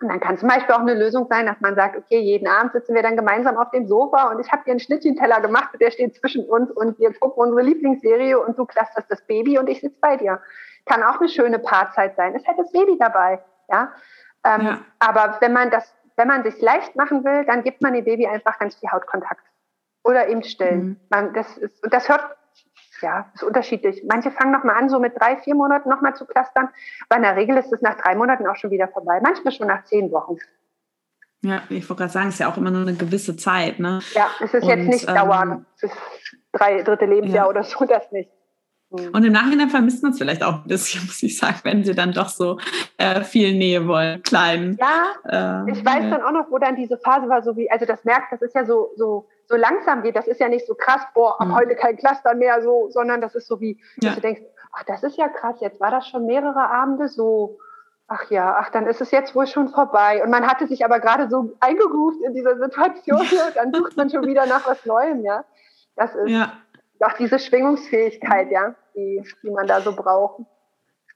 Und 0.00 0.08
dann 0.08 0.20
kann 0.20 0.36
zum 0.36 0.48
Beispiel 0.48 0.74
auch 0.74 0.80
eine 0.80 0.94
Lösung 0.94 1.26
sein, 1.30 1.46
dass 1.46 1.60
man 1.60 1.74
sagt, 1.74 1.96
okay, 1.96 2.18
jeden 2.18 2.46
Abend 2.48 2.72
sitzen 2.72 2.94
wir 2.94 3.02
dann 3.02 3.16
gemeinsam 3.16 3.56
auf 3.56 3.70
dem 3.70 3.86
Sofa 3.86 4.30
und 4.30 4.40
ich 4.40 4.52
habe 4.52 4.62
dir 4.64 4.72
einen 4.72 4.80
Schnittchenteller 4.80 5.40
gemacht, 5.40 5.70
der 5.80 5.90
steht 5.90 6.14
zwischen 6.16 6.44
uns 6.44 6.70
und 6.70 6.98
wir 6.98 7.14
gucken 7.14 7.44
unsere 7.44 7.62
Lieblingsserie 7.62 8.38
und 8.38 8.58
du 8.58 8.66
clusterst 8.66 9.10
das 9.10 9.22
Baby 9.26 9.58
und 9.58 9.68
ich 9.68 9.80
sitze 9.80 9.98
bei 10.00 10.16
dir. 10.16 10.40
Kann 10.84 11.02
auch 11.02 11.18
eine 11.18 11.28
schöne 11.28 11.58
Paarzeit 11.58 12.14
sein. 12.16 12.34
Es 12.34 12.46
hätte 12.46 12.62
das 12.62 12.72
Baby 12.72 12.98
dabei, 12.98 13.42
ja. 13.70 13.92
Ähm, 14.44 14.66
ja. 14.66 14.78
Aber 14.98 15.38
wenn 15.40 15.54
man 15.54 15.70
das, 15.70 15.94
wenn 16.16 16.28
man 16.28 16.44
sich 16.44 16.60
leicht 16.60 16.94
machen 16.94 17.24
will, 17.24 17.44
dann 17.46 17.62
gibt 17.62 17.80
man 17.80 17.94
dem 17.94 18.04
Baby 18.04 18.26
einfach 18.26 18.58
ganz 18.58 18.74
viel 18.76 18.90
Hautkontakt 18.90 19.44
oder 20.04 20.28
eben 20.28 20.42
stillen. 20.42 20.84
Mhm. 20.84 21.00
Man, 21.08 21.32
das 21.32 21.56
ist, 21.56 21.82
und 21.82 21.92
das 21.92 22.08
hört 22.08 22.36
ja, 23.02 23.30
ist 23.34 23.42
unterschiedlich. 23.42 24.02
Manche 24.08 24.30
fangen 24.30 24.52
nochmal 24.52 24.76
an, 24.76 24.88
so 24.88 24.98
mit 24.98 25.18
drei, 25.18 25.36
vier 25.36 25.54
Monaten 25.54 25.88
nochmal 25.88 26.14
zu 26.14 26.26
clustern. 26.26 26.68
Aber 27.08 27.16
in 27.16 27.22
der 27.22 27.36
Regel 27.36 27.56
ist 27.56 27.72
es 27.72 27.82
nach 27.82 27.96
drei 27.96 28.14
Monaten 28.14 28.46
auch 28.46 28.56
schon 28.56 28.70
wieder 28.70 28.88
vorbei. 28.88 29.20
Manchmal 29.22 29.52
schon 29.52 29.66
nach 29.66 29.84
zehn 29.84 30.10
Wochen. 30.12 30.38
Ja, 31.42 31.62
ich 31.68 31.88
wollte 31.88 32.02
gerade 32.02 32.12
sagen, 32.12 32.28
es 32.28 32.34
ist 32.34 32.40
ja 32.40 32.50
auch 32.50 32.56
immer 32.56 32.70
nur 32.70 32.82
eine 32.82 32.94
gewisse 32.94 33.36
Zeit. 33.36 33.78
Ne? 33.78 34.00
Ja, 34.14 34.28
es 34.40 34.52
ist 34.52 34.64
Und, 34.64 34.68
jetzt 34.68 34.88
nicht 34.88 35.08
ähm, 35.08 35.14
dauernd. 35.14 35.66
Es 35.76 35.84
ist 35.84 35.96
drei 36.52 36.82
dritte 36.82 37.04
Lebensjahr 37.04 37.44
ja. 37.44 37.50
oder 37.50 37.62
so, 37.62 37.84
das 37.88 38.10
nicht. 38.10 38.30
Hm. 38.90 39.10
Und 39.12 39.24
im 39.24 39.32
Nachhinein 39.32 39.68
vermisst 39.68 40.02
man 40.02 40.12
es 40.12 40.18
vielleicht 40.18 40.42
auch 40.42 40.62
ein 40.62 40.68
bisschen, 40.68 41.02
muss 41.06 41.22
ich 41.22 41.38
sagen, 41.38 41.58
wenn 41.64 41.84
sie 41.84 41.94
dann 41.94 42.12
doch 42.12 42.28
so 42.28 42.58
äh, 42.96 43.22
viel 43.22 43.54
Nähe 43.54 43.86
wollen, 43.86 44.22
klein. 44.22 44.78
Ja, 44.80 45.64
äh, 45.66 45.70
ich 45.70 45.84
weiß 45.84 46.10
dann 46.10 46.22
auch 46.22 46.32
noch, 46.32 46.50
wo 46.50 46.58
dann 46.58 46.76
diese 46.76 46.98
Phase 46.98 47.28
war, 47.28 47.42
so 47.42 47.56
wie, 47.56 47.70
also 47.70 47.84
das 47.84 48.04
merkt, 48.04 48.32
das 48.32 48.42
ist 48.42 48.54
ja 48.54 48.64
so, 48.64 48.90
so 48.96 49.28
so 49.48 49.56
langsam 49.56 50.02
geht. 50.02 50.16
Das 50.16 50.26
ist 50.26 50.40
ja 50.40 50.48
nicht 50.48 50.66
so 50.66 50.74
krass, 50.74 51.02
boah, 51.14 51.40
ab 51.40 51.48
mhm. 51.48 51.54
heute 51.54 51.74
kein 51.74 51.96
Cluster 51.96 52.34
mehr, 52.34 52.62
so, 52.62 52.88
sondern 52.90 53.20
das 53.20 53.34
ist 53.34 53.46
so 53.46 53.60
wie, 53.60 53.80
ja. 53.96 54.08
dass 54.08 54.14
du 54.16 54.20
denkst, 54.20 54.42
ach, 54.72 54.84
das 54.84 55.02
ist 55.02 55.16
ja 55.16 55.28
krass, 55.28 55.56
jetzt 55.60 55.80
war 55.80 55.90
das 55.90 56.06
schon 56.08 56.26
mehrere 56.26 56.70
Abende 56.70 57.08
so. 57.08 57.58
Ach 58.08 58.30
ja, 58.30 58.56
ach, 58.60 58.70
dann 58.70 58.86
ist 58.86 59.00
es 59.00 59.10
jetzt 59.10 59.34
wohl 59.34 59.48
schon 59.48 59.68
vorbei. 59.68 60.22
Und 60.22 60.30
man 60.30 60.46
hatte 60.46 60.68
sich 60.68 60.84
aber 60.84 61.00
gerade 61.00 61.28
so 61.28 61.56
eingeruft 61.58 62.20
in 62.24 62.34
dieser 62.34 62.56
Situation 62.56 63.20
und 63.20 63.30
dann 63.56 63.74
sucht 63.74 63.96
man 63.96 64.10
schon 64.10 64.24
wieder 64.26 64.46
nach 64.46 64.66
was 64.66 64.84
Neuem, 64.86 65.24
ja. 65.24 65.44
Das 65.96 66.14
ist 66.14 66.30
ja. 66.30 66.52
auch 67.00 67.14
diese 67.14 67.38
Schwingungsfähigkeit, 67.38 68.50
ja, 68.50 68.74
die, 68.94 69.24
die 69.42 69.50
man 69.50 69.66
da 69.66 69.80
so 69.80 69.96
braucht. 69.96 70.42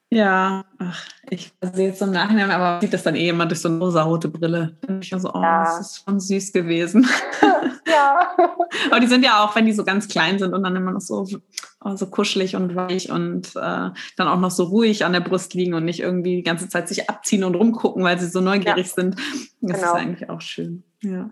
Ja, 0.09 0.65
ach, 0.81 1.07
ich 1.29 1.53
sehe 1.61 1.89
jetzt 1.89 2.03
im 2.03 2.11
Nachhinein, 2.11 2.51
aber 2.51 2.81
sieht 2.81 2.93
das 2.93 3.03
dann 3.03 3.15
eh 3.15 3.29
immer 3.29 3.47
durch 3.47 3.61
so 3.61 3.69
eine 3.69 3.79
rosa-rote 3.79 4.29
Brille. 4.29 4.77
Dann 4.81 5.01
ich 5.03 5.15
so, 5.17 5.31
oh, 5.33 5.43
ja. 5.43 5.65
das 5.65 5.81
ist 5.81 6.05
schon 6.05 6.19
süß 6.19 6.53
gewesen. 6.53 7.07
Ja. 7.87 8.37
aber 8.91 9.01
die 9.01 9.09
sind 9.09 9.25
ja 9.25 9.43
auch, 9.43 9.57
wenn 9.57 9.67
die 9.67 9.73
so 9.73 9.85
ganz 9.85 10.07
klein 10.07 10.39
sind 10.39 10.55
und 10.55 10.63
dann 10.63 10.77
immer 10.77 10.93
noch 10.93 11.01
so, 11.01 11.27
oh, 11.85 11.97
so 11.97 12.07
kuschelig 12.07 12.55
und 12.55 12.77
weich 12.77 13.11
und 13.11 13.49
äh, 13.57 13.91
dann 14.17 14.29
auch 14.29 14.39
noch 14.39 14.53
so 14.53 14.65
ruhig 14.65 15.05
an 15.05 15.13
der 15.13 15.21
Brust 15.21 15.55
liegen 15.55 15.75
und 15.75 15.85
nicht 15.85 15.99
irgendwie 15.99 16.37
die 16.37 16.43
ganze 16.45 16.69
Zeit 16.69 16.89
sich 16.89 17.11
abziehen 17.11 17.43
und 17.43 17.57
rumgucken, 17.57 18.05
weil 18.05 18.19
sie 18.21 18.29
so 18.29 18.41
neugierig 18.41 18.87
ja. 18.87 18.93
sind. 18.95 19.17
Das 19.61 19.81
genau. 19.81 19.93
ist 19.93 20.01
eigentlich 20.01 20.31
auch 20.31 20.41
schön. 20.41 20.85
Ja. 21.03 21.31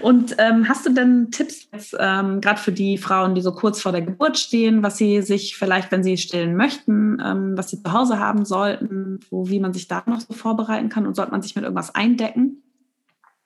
Und 0.00 0.36
ähm, 0.38 0.66
hast 0.66 0.86
du 0.86 0.94
denn 0.94 1.30
Tipps 1.30 1.68
ähm, 1.98 2.40
gerade 2.40 2.58
für 2.58 2.72
die 2.72 2.96
Frauen, 2.96 3.34
die 3.34 3.42
so 3.42 3.52
kurz 3.52 3.80
vor 3.82 3.92
der 3.92 4.00
Geburt 4.00 4.38
stehen, 4.38 4.82
was 4.82 4.96
sie 4.96 5.20
sich 5.20 5.58
vielleicht, 5.58 5.92
wenn 5.92 6.02
sie 6.02 6.16
stillen 6.16 6.56
möchten, 6.56 7.18
ähm, 7.22 7.52
was 7.54 7.68
sie 7.68 7.82
zu 7.82 7.92
Hause 7.92 8.18
haben 8.18 8.46
sollten, 8.46 8.89
wo, 9.30 9.48
wie 9.48 9.60
man 9.60 9.72
sich 9.72 9.88
da 9.88 10.02
noch 10.06 10.20
so 10.20 10.32
vorbereiten 10.34 10.88
kann 10.88 11.06
und 11.06 11.14
sollte 11.14 11.32
man 11.32 11.42
sich 11.42 11.54
mit 11.54 11.64
irgendwas 11.64 11.94
eindecken? 11.94 12.62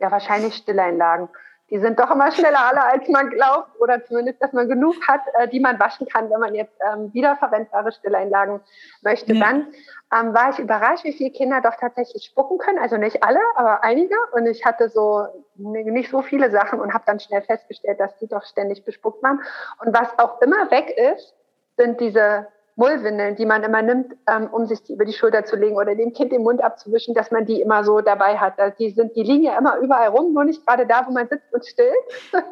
Ja, 0.00 0.10
wahrscheinlich 0.10 0.54
Stilleinlagen. 0.54 1.28
die 1.70 1.78
sind 1.78 1.98
doch 1.98 2.10
immer 2.10 2.30
schneller 2.30 2.60
alle, 2.60 2.84
als 2.84 3.08
man 3.08 3.30
glaubt. 3.30 3.80
Oder 3.80 4.04
zumindest, 4.04 4.42
dass 4.42 4.52
man 4.52 4.68
genug 4.68 4.96
hat, 5.08 5.22
äh, 5.38 5.48
die 5.48 5.60
man 5.60 5.80
waschen 5.80 6.06
kann, 6.06 6.30
wenn 6.30 6.40
man 6.40 6.54
jetzt 6.54 6.76
ähm, 6.92 7.12
wiederverwendbare 7.14 7.90
Stilleinlagen 7.92 8.60
möchte. 9.02 9.32
Ja. 9.32 9.46
Dann 9.46 9.66
ähm, 10.14 10.34
war 10.34 10.50
ich 10.50 10.58
überrascht, 10.58 11.04
wie 11.04 11.12
viele 11.12 11.30
Kinder 11.30 11.60
doch 11.62 11.76
tatsächlich 11.80 12.24
spucken 12.24 12.58
können. 12.58 12.78
Also 12.78 12.96
nicht 12.96 13.22
alle, 13.22 13.40
aber 13.56 13.82
einige. 13.82 14.14
Und 14.32 14.46
ich 14.46 14.64
hatte 14.64 14.88
so 14.88 15.26
nicht 15.56 16.10
so 16.10 16.22
viele 16.22 16.50
Sachen 16.50 16.80
und 16.80 16.92
habe 16.92 17.04
dann 17.06 17.18
schnell 17.18 17.42
festgestellt, 17.42 17.98
dass 17.98 18.16
die 18.18 18.28
doch 18.28 18.44
ständig 18.44 18.84
bespuckt 18.84 19.22
waren. 19.22 19.40
Und 19.84 19.94
was 19.94 20.18
auch 20.18 20.40
immer 20.42 20.70
weg 20.70 20.94
ist, 21.16 21.34
sind 21.76 22.00
diese 22.00 22.46
Mullwindeln, 22.76 23.36
die 23.36 23.46
man 23.46 23.62
immer 23.62 23.82
nimmt, 23.82 24.14
ähm, 24.26 24.48
um 24.50 24.66
sich 24.66 24.82
die 24.82 24.94
über 24.94 25.04
die 25.04 25.12
Schulter 25.12 25.44
zu 25.44 25.56
legen 25.56 25.76
oder 25.76 25.94
dem 25.94 26.12
Kind 26.12 26.32
den 26.32 26.42
Mund 26.42 26.62
abzuwischen, 26.62 27.14
dass 27.14 27.30
man 27.30 27.46
die 27.46 27.60
immer 27.60 27.84
so 27.84 28.00
dabei 28.00 28.36
hat. 28.36 28.54
Die 28.78 28.90
sind, 28.90 29.14
die 29.14 29.22
liegen 29.22 29.44
ja 29.44 29.56
immer 29.56 29.78
überall 29.78 30.08
rum, 30.08 30.32
nur 30.32 30.44
nicht 30.44 30.66
gerade 30.66 30.86
da, 30.86 31.06
wo 31.06 31.12
man 31.12 31.28
sitzt 31.28 31.52
und 31.52 31.64
stillt. 31.64 31.94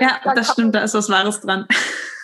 Ja, 0.00 0.20
das 0.34 0.52
stimmt, 0.52 0.74
da 0.74 0.82
ist 0.82 0.94
was 0.94 1.10
Wahres 1.10 1.40
dran. 1.40 1.66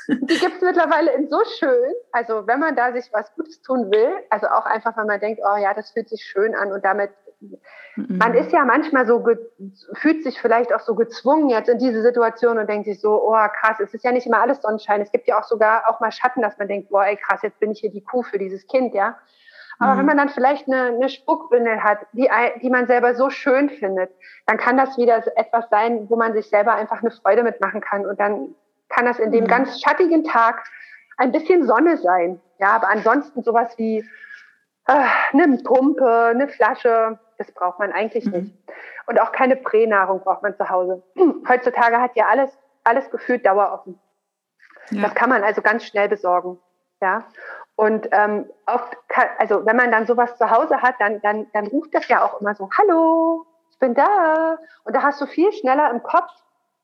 Die 0.08 0.38
gibt 0.38 0.56
es 0.56 0.62
mittlerweile 0.62 1.12
in 1.12 1.28
so 1.28 1.38
schön. 1.58 1.92
Also 2.12 2.46
wenn 2.46 2.60
man 2.60 2.76
da 2.76 2.92
sich 2.92 3.10
was 3.12 3.32
Gutes 3.34 3.62
tun 3.62 3.90
will, 3.90 4.10
also 4.30 4.46
auch 4.48 4.66
einfach, 4.66 4.96
wenn 4.96 5.06
man 5.06 5.18
denkt, 5.18 5.40
oh 5.42 5.56
ja, 5.56 5.72
das 5.74 5.90
fühlt 5.92 6.08
sich 6.08 6.22
schön 6.22 6.54
an 6.54 6.72
und 6.72 6.84
damit. 6.84 7.10
Man 7.96 8.34
ist 8.34 8.52
ja 8.52 8.64
manchmal 8.64 9.06
so, 9.06 9.24
fühlt 9.94 10.24
sich 10.24 10.40
vielleicht 10.40 10.74
auch 10.74 10.80
so 10.80 10.94
gezwungen 10.94 11.48
jetzt 11.48 11.68
in 11.68 11.78
diese 11.78 12.02
Situation 12.02 12.58
und 12.58 12.68
denkt 12.68 12.86
sich 12.86 13.00
so, 13.00 13.22
oh 13.22 13.46
krass, 13.60 13.78
es 13.80 13.94
ist 13.94 14.04
ja 14.04 14.12
nicht 14.12 14.26
immer 14.26 14.40
alles 14.40 14.60
Sonnenschein. 14.60 15.00
Es 15.00 15.12
gibt 15.12 15.28
ja 15.28 15.38
auch 15.38 15.44
sogar 15.44 15.88
auch 15.88 16.00
mal 16.00 16.10
Schatten, 16.10 16.42
dass 16.42 16.58
man 16.58 16.68
denkt, 16.68 16.90
boah, 16.90 17.04
ey 17.04 17.16
krass, 17.16 17.42
jetzt 17.42 17.60
bin 17.60 17.70
ich 17.70 17.80
hier 17.80 17.90
die 17.90 18.02
Kuh 18.02 18.22
für 18.22 18.38
dieses 18.38 18.66
Kind, 18.66 18.94
ja. 18.94 19.16
Aber 19.78 19.94
mhm. 19.94 19.98
wenn 19.98 20.06
man 20.06 20.16
dann 20.18 20.28
vielleicht 20.28 20.68
eine, 20.68 20.86
eine 20.86 21.08
Spuckwindel 21.08 21.82
hat, 21.82 21.98
die, 22.12 22.28
die 22.62 22.70
man 22.70 22.86
selber 22.86 23.14
so 23.14 23.30
schön 23.30 23.70
findet, 23.70 24.10
dann 24.46 24.56
kann 24.56 24.76
das 24.76 24.96
wieder 24.98 25.22
etwas 25.36 25.68
sein, 25.70 26.08
wo 26.08 26.16
man 26.16 26.32
sich 26.32 26.48
selber 26.48 26.74
einfach 26.74 27.00
eine 27.00 27.10
Freude 27.10 27.42
mitmachen 27.42 27.80
kann. 27.80 28.06
Und 28.06 28.20
dann 28.20 28.54
kann 28.88 29.04
das 29.04 29.18
in 29.18 29.32
dem 29.32 29.44
mhm. 29.44 29.48
ganz 29.48 29.80
schattigen 29.80 30.24
Tag 30.24 30.64
ein 31.16 31.32
bisschen 31.32 31.66
Sonne 31.66 31.96
sein. 31.96 32.40
Ja, 32.58 32.68
aber 32.68 32.88
ansonsten 32.88 33.42
sowas 33.42 33.76
wie 33.76 33.98
äh, 34.86 35.04
eine 35.32 35.58
Pumpe, 35.58 36.26
eine 36.26 36.48
Flasche, 36.48 37.18
das 37.38 37.50
braucht 37.52 37.78
man 37.78 37.92
eigentlich 37.92 38.26
mhm. 38.26 38.32
nicht. 38.32 38.54
Und 39.06 39.20
auch 39.20 39.32
keine 39.32 39.56
Pränahrung 39.56 40.20
braucht 40.20 40.42
man 40.42 40.56
zu 40.56 40.68
Hause. 40.68 41.02
Heutzutage 41.48 42.00
hat 42.00 42.16
ja 42.16 42.26
alles, 42.26 42.50
alles 42.84 43.10
gefühlt 43.10 43.44
daueroffen. 43.46 43.98
Ja. 44.90 45.02
Das 45.02 45.14
kann 45.14 45.30
man 45.30 45.42
also 45.42 45.62
ganz 45.62 45.84
schnell 45.84 46.08
besorgen. 46.08 46.58
Ja. 47.00 47.24
Und 47.76 48.08
ähm, 48.12 48.48
oft, 48.66 48.96
kann, 49.08 49.28
also 49.38 49.66
wenn 49.66 49.76
man 49.76 49.90
dann 49.90 50.06
sowas 50.06 50.36
zu 50.38 50.50
Hause 50.50 50.80
hat, 50.80 50.94
dann, 51.00 51.20
dann, 51.22 51.46
dann 51.52 51.66
ruft 51.66 51.94
das 51.94 52.08
ja 52.08 52.24
auch 52.24 52.40
immer 52.40 52.54
so, 52.54 52.70
hallo, 52.78 53.46
ich 53.70 53.78
bin 53.78 53.94
da. 53.94 54.58
Und 54.84 54.94
da 54.94 55.02
hast 55.02 55.20
du 55.20 55.26
viel 55.26 55.52
schneller 55.52 55.90
im 55.90 56.02
Kopf, 56.02 56.30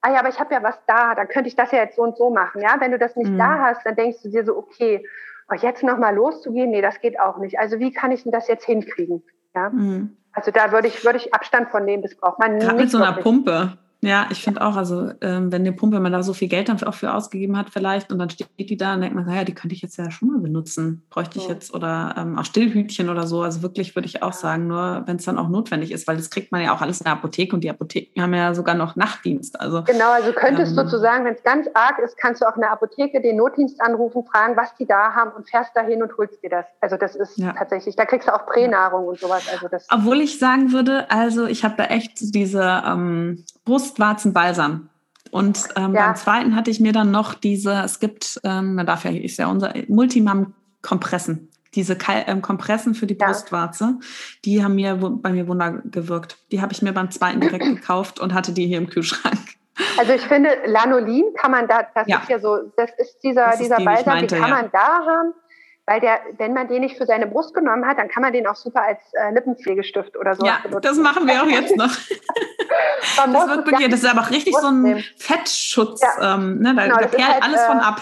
ah 0.00 0.10
ja, 0.10 0.18
aber 0.18 0.28
ich 0.28 0.40
habe 0.40 0.52
ja 0.54 0.62
was 0.62 0.78
da, 0.86 1.14
dann 1.14 1.28
könnte 1.28 1.48
ich 1.48 1.56
das 1.56 1.70
ja 1.70 1.78
jetzt 1.78 1.96
so 1.96 2.02
und 2.02 2.16
so 2.16 2.30
machen. 2.30 2.60
Ja, 2.60 2.76
wenn 2.80 2.90
du 2.90 2.98
das 2.98 3.16
nicht 3.16 3.30
mhm. 3.30 3.38
da 3.38 3.58
hast, 3.58 3.84
dann 3.86 3.96
denkst 3.96 4.22
du 4.22 4.30
dir 4.30 4.44
so, 4.44 4.56
okay, 4.56 5.06
oh, 5.50 5.54
jetzt 5.54 5.82
nochmal 5.82 6.14
loszugehen, 6.14 6.70
nee, 6.70 6.82
das 6.82 7.00
geht 7.00 7.20
auch 7.20 7.38
nicht. 7.38 7.58
Also 7.58 7.78
wie 7.78 7.92
kann 7.92 8.12
ich 8.12 8.22
denn 8.22 8.32
das 8.32 8.48
jetzt 8.48 8.64
hinkriegen? 8.64 9.22
Ja. 9.54 9.70
Mhm. 9.70 10.16
Also 10.32 10.50
da 10.50 10.70
würde 10.72 10.88
ich, 10.88 11.04
würde 11.04 11.18
ich 11.18 11.34
Abstand 11.34 11.70
von 11.70 11.84
nehmen, 11.84 12.02
das 12.02 12.14
braucht 12.14 12.38
man 12.38 12.58
Gerade 12.58 12.76
nicht. 12.76 12.84
mit 12.84 12.90
so 12.90 12.98
einer 12.98 13.12
Pumpe. 13.14 13.76
Ja, 14.02 14.28
ich 14.30 14.42
finde 14.42 14.62
auch, 14.62 14.76
also 14.76 15.10
ähm, 15.20 15.52
wenn 15.52 15.60
eine 15.60 15.72
Pumpe, 15.72 16.00
man 16.00 16.12
da 16.12 16.22
so 16.22 16.32
viel 16.32 16.48
Geld 16.48 16.68
dann 16.70 16.82
auch 16.84 16.94
für 16.94 17.12
ausgegeben 17.12 17.58
hat 17.58 17.68
vielleicht 17.70 18.10
und 18.10 18.18
dann 18.18 18.30
steht 18.30 18.48
die 18.58 18.76
da 18.76 18.94
und 18.94 19.02
denkt 19.02 19.14
man, 19.14 19.26
naja, 19.26 19.44
die 19.44 19.54
könnte 19.54 19.74
ich 19.74 19.82
jetzt 19.82 19.98
ja 19.98 20.10
schon 20.10 20.28
mal 20.28 20.38
benutzen, 20.38 21.02
bräuchte 21.10 21.38
ich 21.38 21.44
ja. 21.44 21.54
jetzt 21.54 21.74
oder 21.74 22.14
ähm, 22.16 22.38
auch 22.38 22.44
Stillhütchen 22.44 23.10
oder 23.10 23.26
so. 23.26 23.42
Also 23.42 23.62
wirklich 23.62 23.94
würde 23.94 24.06
ich 24.06 24.22
auch 24.22 24.32
sagen, 24.32 24.68
nur 24.68 25.02
wenn 25.06 25.16
es 25.16 25.24
dann 25.24 25.38
auch 25.38 25.48
notwendig 25.48 25.92
ist, 25.92 26.08
weil 26.08 26.16
das 26.16 26.30
kriegt 26.30 26.50
man 26.50 26.62
ja 26.62 26.74
auch 26.74 26.80
alles 26.80 27.00
in 27.00 27.04
der 27.04 27.12
Apotheke 27.12 27.54
und 27.54 27.62
die 27.62 27.68
Apotheken 27.68 28.22
haben 28.22 28.32
ja 28.32 28.54
sogar 28.54 28.74
noch 28.74 28.96
Nachtdienst. 28.96 29.60
Also 29.60 29.82
genau, 29.84 30.12
also 30.12 30.32
könntest 30.32 30.72
ähm, 30.72 30.76
sozusagen, 30.76 31.26
wenn 31.26 31.34
es 31.34 31.42
ganz 31.42 31.68
arg 31.74 31.98
ist, 31.98 32.16
kannst 32.16 32.40
du 32.40 32.46
auch 32.46 32.54
in 32.54 32.62
der 32.62 32.72
Apotheke 32.72 33.20
den 33.20 33.36
Notdienst 33.36 33.82
anrufen, 33.82 34.24
fragen, 34.24 34.56
was 34.56 34.74
die 34.76 34.86
da 34.86 35.12
haben 35.14 35.32
und 35.32 35.48
fährst 35.48 35.76
dahin 35.76 36.02
und 36.02 36.16
holst 36.16 36.42
dir 36.42 36.50
das. 36.50 36.64
Also 36.80 36.96
das 36.96 37.16
ist 37.16 37.36
ja. 37.36 37.52
tatsächlich, 37.52 37.96
da 37.96 38.06
kriegst 38.06 38.28
du 38.28 38.34
auch 38.34 38.46
Pränahrung 38.46 39.08
und 39.08 39.18
sowas. 39.20 39.46
Also 39.52 39.68
das. 39.68 39.86
Obwohl 39.90 40.22
ich 40.22 40.38
sagen 40.38 40.72
würde, 40.72 41.10
also 41.10 41.44
ich 41.44 41.64
habe 41.64 41.74
da 41.76 41.84
echt 41.84 42.12
diese 42.34 42.82
ähm, 42.86 43.44
Brustwarzenbalsam. 43.64 44.88
Und 45.30 45.68
ähm, 45.76 45.94
ja. 45.94 46.06
beim 46.06 46.16
zweiten 46.16 46.56
hatte 46.56 46.70
ich 46.70 46.80
mir 46.80 46.92
dann 46.92 47.10
noch 47.10 47.34
diese, 47.34 47.82
es 47.84 48.00
gibt, 48.00 48.40
ähm, 48.42 48.76
da 48.76 48.84
darf 48.84 49.04
ja, 49.04 49.10
ist 49.10 49.38
ja 49.38 49.46
unser 49.46 49.74
Multimam-Kompressen. 49.88 51.48
Diese 51.74 51.94
Kal 51.94 52.24
ähm, 52.26 52.42
Kompressen 52.42 52.94
für 52.94 53.06
die 53.06 53.16
ja. 53.16 53.26
Brustwarze, 53.26 54.00
die 54.44 54.64
haben 54.64 54.74
mir 54.74 54.96
bei 54.96 55.30
mir 55.30 55.46
Wunder 55.46 55.82
gewirkt. 55.84 56.36
Die 56.50 56.60
habe 56.60 56.72
ich 56.72 56.82
mir 56.82 56.92
beim 56.92 57.12
zweiten 57.12 57.40
direkt 57.40 57.64
gekauft 57.76 58.18
und 58.18 58.34
hatte 58.34 58.52
die 58.52 58.66
hier 58.66 58.78
im 58.78 58.88
Kühlschrank. 58.88 59.38
Also 59.98 60.12
ich 60.12 60.22
finde, 60.22 60.50
Lanolin 60.66 61.24
kann 61.36 61.52
man 61.52 61.68
da, 61.68 61.86
das 61.94 62.08
ja. 62.08 62.18
ist 62.18 62.28
ja 62.28 62.40
so, 62.40 62.58
das 62.76 62.90
ist 62.98 63.20
dieser, 63.22 63.46
das 63.46 63.58
dieser 63.58 63.76
die, 63.76 63.84
Balsam, 63.84 64.14
meinte, 64.14 64.34
den 64.34 64.42
kann 64.42 64.50
man 64.50 64.70
da 64.72 65.06
haben 65.06 65.34
weil 65.86 66.00
der, 66.00 66.20
wenn 66.38 66.52
man 66.52 66.68
den 66.68 66.82
nicht 66.82 66.96
für 66.96 67.06
seine 67.06 67.26
Brust 67.26 67.54
genommen 67.54 67.86
hat, 67.86 67.98
dann 67.98 68.08
kann 68.08 68.22
man 68.22 68.32
den 68.32 68.46
auch 68.46 68.54
super 68.54 68.82
als 68.82 69.00
äh, 69.12 69.32
Lippenpflegestift 69.32 70.16
oder 70.16 70.34
so 70.34 70.46
ja, 70.46 70.58
benutzen. 70.62 70.82
das 70.82 70.98
machen 70.98 71.26
wir 71.26 71.42
auch 71.42 71.46
jetzt 71.48 71.76
noch. 71.76 71.90
das, 73.16 73.48
wird 73.48 73.66
wirklich, 73.66 73.88
das 73.90 74.02
ist 74.02 74.10
aber 74.10 74.22
auch 74.22 74.30
richtig 74.30 74.54
so 74.56 74.68
ein 74.68 75.04
Fettschutz. 75.16 76.00
Ja. 76.02 76.34
Ähm, 76.34 76.58
ne? 76.60 76.74
Da, 76.74 76.84
genau, 76.84 76.96
da 76.96 77.06
perlt 77.06 77.32
halt, 77.32 77.42
alles 77.42 77.62
von 77.64 77.78
äh, 77.78 77.82
ab. 77.82 78.00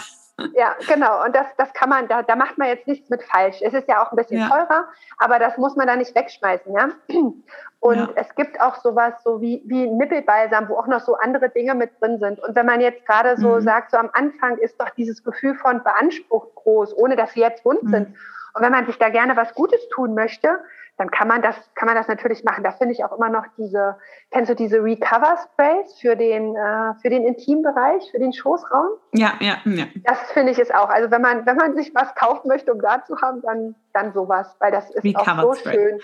Ja, 0.54 0.76
genau. 0.86 1.24
Und 1.24 1.34
das, 1.34 1.46
das 1.56 1.72
kann 1.72 1.88
man, 1.88 2.06
da, 2.06 2.22
da 2.22 2.36
macht 2.36 2.58
man 2.58 2.68
jetzt 2.68 2.86
nichts 2.86 3.10
mit 3.10 3.22
falsch. 3.24 3.60
Es 3.60 3.74
ist 3.74 3.88
ja 3.88 4.02
auch 4.02 4.12
ein 4.12 4.16
bisschen 4.16 4.38
ja. 4.38 4.48
teurer, 4.48 4.88
aber 5.18 5.38
das 5.38 5.58
muss 5.58 5.74
man 5.74 5.86
da 5.86 5.96
nicht 5.96 6.14
wegschmeißen, 6.14 6.72
ja. 6.72 6.88
Und 7.80 7.96
ja. 7.96 8.08
es 8.16 8.34
gibt 8.34 8.60
auch 8.60 8.76
sowas 8.76 9.14
so 9.22 9.40
wie, 9.40 9.62
wie 9.66 9.86
Nippelbalsam, 9.86 10.68
wo 10.68 10.76
auch 10.76 10.88
noch 10.88 11.00
so 11.00 11.14
andere 11.14 11.48
Dinge 11.48 11.74
mit 11.74 11.90
drin 12.00 12.18
sind. 12.18 12.40
Und 12.40 12.56
wenn 12.56 12.66
man 12.66 12.80
jetzt 12.80 13.06
gerade 13.06 13.36
so 13.36 13.54
mhm. 13.54 13.60
sagt, 13.60 13.92
so 13.92 13.96
am 13.96 14.10
Anfang 14.12 14.58
ist 14.58 14.80
doch 14.80 14.90
dieses 14.90 15.22
Gefühl 15.22 15.54
von 15.54 15.82
beansprucht 15.84 16.54
groß, 16.56 16.96
ohne 16.96 17.14
dass 17.14 17.32
sie 17.32 17.40
jetzt 17.40 17.64
wund 17.64 17.84
mhm. 17.84 17.88
sind. 17.88 18.08
Und 18.54 18.62
wenn 18.62 18.72
man 18.72 18.86
sich 18.86 18.98
da 18.98 19.10
gerne 19.10 19.36
was 19.36 19.54
Gutes 19.54 19.88
tun 19.90 20.14
möchte, 20.14 20.60
dann 20.98 21.12
kann 21.12 21.28
man 21.28 21.42
das, 21.42 21.54
kann 21.76 21.86
man 21.86 21.94
das 21.94 22.08
natürlich 22.08 22.42
machen. 22.42 22.64
Da 22.64 22.72
finde 22.72 22.92
ich 22.92 23.04
auch 23.04 23.16
immer 23.16 23.28
noch 23.28 23.44
diese, 23.56 23.96
kennst 24.32 24.50
du 24.50 24.56
diese 24.56 24.82
Recover 24.82 25.38
Sprays 25.44 25.94
für 26.00 26.16
den, 26.16 26.56
äh, 26.56 26.94
für 27.00 27.08
den 27.08 27.24
Intimbereich, 27.24 28.10
für 28.10 28.18
den 28.18 28.32
Schoßraum? 28.32 28.88
Ja, 29.12 29.34
ja, 29.38 29.58
ja. 29.64 29.84
Das 30.04 30.20
finde 30.32 30.50
ich 30.50 30.58
es 30.58 30.72
auch. 30.72 30.88
Also 30.88 31.12
wenn 31.12 31.22
man, 31.22 31.46
wenn 31.46 31.56
man 31.56 31.76
sich 31.76 31.94
was 31.94 32.12
kaufen 32.16 32.48
möchte, 32.48 32.72
um 32.72 32.80
da 32.80 33.04
zu 33.04 33.16
haben, 33.22 33.42
dann, 33.42 33.76
dann 33.92 34.12
sowas, 34.12 34.56
weil 34.58 34.72
das 34.72 34.90
ist 34.90 35.04
Recovered 35.04 35.44
auch 35.44 35.54
so 35.54 35.60
Spray. 35.60 35.74
schön. 35.74 36.00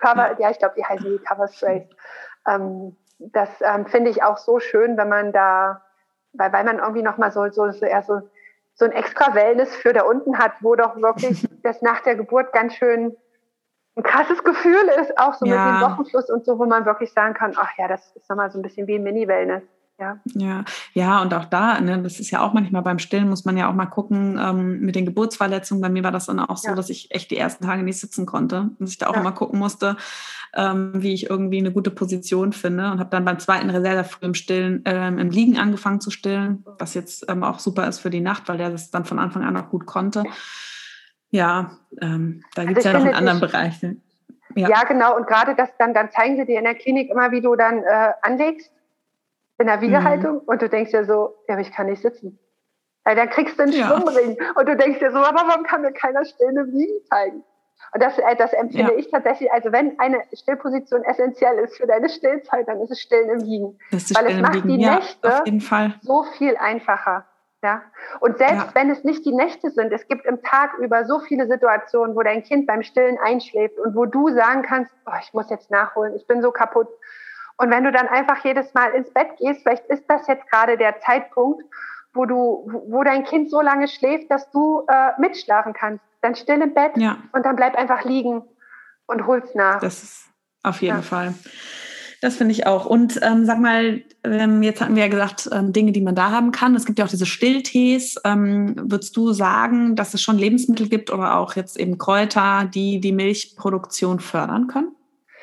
Cover, 0.00 0.32
ja. 0.32 0.36
ja, 0.40 0.50
ich 0.50 0.58
glaube, 0.58 0.74
die 0.76 0.84
heißen 0.84 1.06
Recover 1.06 1.46
Sprays. 1.46 1.88
Ähm, 2.48 2.96
das 3.18 3.48
ähm, 3.60 3.86
finde 3.86 4.10
ich 4.10 4.24
auch 4.24 4.38
so 4.38 4.58
schön, 4.58 4.96
wenn 4.96 5.08
man 5.08 5.32
da, 5.32 5.82
weil, 6.32 6.52
weil 6.52 6.64
man 6.64 6.80
irgendwie 6.80 7.02
nochmal 7.02 7.30
so, 7.30 7.48
so, 7.50 7.70
so 7.70 7.86
eher 7.86 8.02
so, 8.02 8.22
so 8.74 8.84
ein 8.86 8.92
extra 8.92 9.34
Wellness 9.36 9.74
für 9.76 9.92
da 9.92 10.02
unten 10.02 10.36
hat, 10.36 10.52
wo 10.62 10.74
doch 10.74 10.96
wirklich 10.96 11.46
das 11.62 11.80
nach 11.80 12.00
der 12.00 12.16
Geburt 12.16 12.52
ganz 12.52 12.74
schön 12.74 13.16
ein 13.96 14.02
krasses 14.02 14.44
Gefühl 14.44 14.88
ist, 15.00 15.18
auch 15.18 15.34
so 15.34 15.46
ja. 15.46 15.72
mit 15.72 15.74
dem 15.74 15.90
Wochenfluss 15.90 16.30
und 16.30 16.44
so, 16.44 16.58
wo 16.58 16.66
man 16.66 16.84
wirklich 16.84 17.12
sagen 17.12 17.34
kann, 17.34 17.54
ach 17.56 17.70
ja, 17.78 17.88
das 17.88 18.12
ist 18.14 18.28
nochmal 18.28 18.50
so 18.50 18.58
ein 18.58 18.62
bisschen 18.62 18.86
wie 18.86 18.96
ein 18.96 19.02
Mini-Wellness. 19.02 19.62
Ja. 19.98 20.20
ja, 20.34 20.64
ja, 20.92 21.22
und 21.22 21.32
auch 21.32 21.46
da, 21.46 21.80
ne, 21.80 22.02
das 22.02 22.20
ist 22.20 22.30
ja 22.30 22.42
auch 22.42 22.52
manchmal 22.52 22.82
beim 22.82 22.98
Stillen, 22.98 23.30
muss 23.30 23.46
man 23.46 23.56
ja 23.56 23.70
auch 23.70 23.74
mal 23.74 23.86
gucken 23.86 24.38
ähm, 24.38 24.80
mit 24.80 24.94
den 24.94 25.06
Geburtsverletzungen. 25.06 25.80
Bei 25.80 25.88
mir 25.88 26.04
war 26.04 26.12
das 26.12 26.26
dann 26.26 26.38
auch 26.38 26.58
so, 26.58 26.68
ja. 26.68 26.74
dass 26.74 26.90
ich 26.90 27.14
echt 27.14 27.30
die 27.30 27.38
ersten 27.38 27.64
Tage 27.64 27.82
nicht 27.82 27.98
sitzen 27.98 28.26
konnte 28.26 28.68
und 28.78 28.86
ich 28.86 28.98
da 28.98 29.06
auch 29.06 29.14
ja. 29.14 29.20
immer 29.20 29.32
gucken 29.32 29.58
musste, 29.58 29.96
ähm, 30.54 30.92
wie 30.96 31.14
ich 31.14 31.30
irgendwie 31.30 31.56
eine 31.56 31.72
gute 31.72 31.90
Position 31.90 32.52
finde 32.52 32.90
und 32.90 33.00
habe 33.00 33.08
dann 33.08 33.24
beim 33.24 33.38
zweiten 33.38 33.70
Reserve 33.70 34.04
früh 34.04 34.26
im 34.26 34.34
Stillen, 34.34 34.82
ähm, 34.84 35.18
im 35.18 35.30
Liegen 35.30 35.58
angefangen 35.58 36.02
zu 36.02 36.10
stillen, 36.10 36.62
was 36.78 36.92
jetzt 36.92 37.24
ähm, 37.30 37.42
auch 37.42 37.58
super 37.58 37.88
ist 37.88 38.00
für 38.00 38.10
die 38.10 38.20
Nacht, 38.20 38.50
weil 38.50 38.58
der 38.58 38.68
das 38.68 38.90
dann 38.90 39.06
von 39.06 39.18
Anfang 39.18 39.44
an 39.44 39.56
auch 39.56 39.70
gut 39.70 39.86
konnte. 39.86 40.24
Ja, 41.36 41.70
ähm, 42.00 42.42
da 42.54 42.64
gibt 42.64 42.78
es 42.78 42.86
also 42.86 42.98
ja 42.98 43.04
noch 43.04 43.06
einen 43.06 43.14
anderen 43.14 43.40
Bereich. 43.40 43.82
Ja. 44.54 44.68
ja. 44.68 44.84
genau. 44.84 45.16
Und 45.16 45.26
gerade 45.26 45.54
das 45.54 45.68
dann, 45.78 45.92
dann 45.92 46.10
zeigen 46.10 46.36
sie 46.36 46.46
dir 46.46 46.58
in 46.58 46.64
der 46.64 46.74
Klinik 46.74 47.10
immer, 47.10 47.30
wie 47.30 47.42
du 47.42 47.56
dann 47.56 47.82
äh, 47.82 48.12
anlegst 48.22 48.72
in 49.58 49.66
der 49.66 49.82
Wiegehaltung 49.82 50.36
mhm. 50.36 50.42
und 50.46 50.62
du 50.62 50.68
denkst 50.68 50.92
dir 50.92 51.04
so, 51.04 51.34
ja, 51.46 51.54
aber 51.54 51.60
ich 51.60 51.72
kann 51.72 51.86
nicht 51.86 52.00
sitzen. 52.00 52.38
Weil 53.04 53.16
dann 53.16 53.28
kriegst 53.28 53.58
du 53.58 53.64
einen 53.64 53.72
ja. 53.72 53.86
Schwimmring 53.86 54.38
und 54.54 54.68
du 54.68 54.76
denkst 54.76 54.98
dir 54.98 55.12
so, 55.12 55.18
aber 55.18 55.46
warum 55.46 55.64
kann 55.64 55.82
mir 55.82 55.92
keiner 55.92 56.24
stillende 56.24 56.66
Wiegen 56.72 57.04
zeigen? 57.08 57.44
Und 57.92 58.02
das, 58.02 58.18
äh, 58.18 58.34
das 58.36 58.54
empfinde 58.54 58.92
ja. 58.92 58.98
ich 58.98 59.10
tatsächlich, 59.10 59.52
also 59.52 59.72
wenn 59.72 59.98
eine 59.98 60.22
Stillposition 60.32 61.04
essentiell 61.04 61.58
ist 61.58 61.76
für 61.76 61.86
deine 61.86 62.08
Stillzeit, 62.08 62.66
dann 62.66 62.80
ist 62.80 62.90
es 62.90 63.00
Stillen 63.00 63.28
im 63.28 63.46
Wiegen. 63.46 63.78
Weil 63.90 64.26
es 64.26 64.40
macht 64.40 64.64
die 64.64 64.80
ja, 64.80 64.96
Nächte 64.96 65.42
so 66.00 66.24
viel 66.38 66.56
einfacher. 66.56 67.26
Ja? 67.66 67.82
Und 68.20 68.38
selbst 68.38 68.66
ja. 68.66 68.74
wenn 68.74 68.90
es 68.90 69.02
nicht 69.02 69.24
die 69.26 69.34
Nächte 69.34 69.70
sind, 69.70 69.92
es 69.92 70.06
gibt 70.06 70.24
im 70.24 70.40
Tag 70.40 70.74
über 70.78 71.04
so 71.04 71.18
viele 71.18 71.48
Situationen, 71.48 72.14
wo 72.14 72.22
dein 72.22 72.44
Kind 72.44 72.68
beim 72.68 72.84
Stillen 72.84 73.18
einschläft 73.18 73.76
und 73.80 73.96
wo 73.96 74.06
du 74.06 74.28
sagen 74.28 74.62
kannst, 74.62 74.92
oh, 75.04 75.16
ich 75.20 75.34
muss 75.34 75.50
jetzt 75.50 75.68
nachholen, 75.68 76.14
ich 76.14 76.28
bin 76.28 76.42
so 76.42 76.52
kaputt. 76.52 76.86
Und 77.56 77.70
wenn 77.72 77.82
du 77.82 77.90
dann 77.90 78.06
einfach 78.06 78.44
jedes 78.44 78.72
Mal 78.72 78.92
ins 78.92 79.10
Bett 79.12 79.36
gehst, 79.38 79.62
vielleicht 79.62 79.84
ist 79.86 80.04
das 80.06 80.28
jetzt 80.28 80.48
gerade 80.48 80.76
der 80.76 81.00
Zeitpunkt, 81.00 81.64
wo 82.14 82.24
du, 82.24 82.70
wo 82.86 83.02
dein 83.02 83.24
Kind 83.24 83.50
so 83.50 83.60
lange 83.60 83.88
schläft, 83.88 84.30
dass 84.30 84.48
du 84.52 84.86
äh, 84.86 85.20
mitschlafen 85.20 85.72
kannst. 85.72 86.04
Dann 86.20 86.36
still 86.36 86.62
im 86.62 86.72
Bett 86.72 86.92
ja. 86.96 87.18
und 87.32 87.44
dann 87.44 87.56
bleib 87.56 87.74
einfach 87.74 88.04
liegen 88.04 88.44
und 89.06 89.26
hol's 89.26 89.56
nach. 89.56 89.80
Das 89.80 90.04
ist 90.04 90.30
auf 90.62 90.80
jeden 90.82 90.98
ja. 90.98 91.02
Fall. 91.02 91.34
Das 92.20 92.36
finde 92.36 92.52
ich 92.52 92.66
auch. 92.66 92.86
Und 92.86 93.20
ähm, 93.22 93.44
sag 93.44 93.60
mal, 93.60 94.02
ähm, 94.24 94.62
jetzt 94.62 94.80
hatten 94.80 94.96
wir 94.96 95.04
ja 95.04 95.10
gesagt, 95.10 95.48
ähm, 95.52 95.72
Dinge, 95.72 95.92
die 95.92 96.00
man 96.00 96.14
da 96.14 96.30
haben 96.30 96.50
kann. 96.50 96.74
Es 96.74 96.86
gibt 96.86 96.98
ja 96.98 97.04
auch 97.04 97.10
diese 97.10 97.26
Stilltees. 97.26 98.16
Ähm, 98.24 98.74
würdest 98.76 99.16
du 99.16 99.32
sagen, 99.32 99.96
dass 99.96 100.14
es 100.14 100.22
schon 100.22 100.38
Lebensmittel 100.38 100.88
gibt 100.88 101.10
oder 101.10 101.36
auch 101.36 101.56
jetzt 101.56 101.78
eben 101.78 101.98
Kräuter, 101.98 102.68
die 102.72 103.00
die 103.00 103.12
Milchproduktion 103.12 104.20
fördern 104.20 104.66
können? 104.66 104.94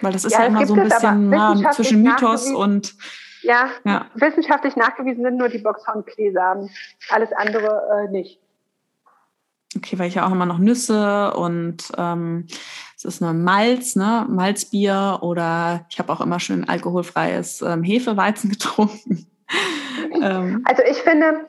Weil 0.01 0.13
das 0.13 0.25
ist 0.25 0.33
ja, 0.33 0.41
ja 0.41 0.47
immer 0.47 0.65
so 0.65 0.73
ein 0.73 0.83
bisschen 0.83 1.29
na, 1.29 1.71
zwischen 1.71 2.01
Mythos 2.01 2.51
und 2.51 2.95
ja, 3.43 3.69
ja, 3.83 4.05
wissenschaftlich 4.15 4.75
nachgewiesen 4.75 5.23
sind 5.23 5.37
nur 5.37 5.49
die 5.49 5.59
Boxhornkleesamen. 5.59 6.69
Alles 7.09 7.29
andere 7.33 8.07
äh, 8.07 8.11
nicht. 8.11 8.39
Okay, 9.75 9.97
weil 9.99 10.07
ich 10.07 10.15
ja 10.15 10.25
auch 10.27 10.31
immer 10.31 10.45
noch 10.45 10.59
Nüsse 10.59 11.33
und 11.33 11.91
ähm, 11.97 12.47
es 13.05 13.15
ist 13.15 13.21
eine 13.21 13.33
Malz, 13.33 13.95
ne, 13.95 14.25
Malzbier 14.29 15.19
oder 15.21 15.85
ich 15.89 15.99
habe 15.99 16.11
auch 16.11 16.21
immer 16.21 16.39
schön 16.39 16.67
alkoholfreies 16.67 17.61
ähm, 17.61 17.83
Hefeweizen 17.83 18.49
getrunken. 18.51 19.27
ähm. 20.21 20.63
Also 20.65 20.83
ich 20.83 20.97
finde, 20.97 21.47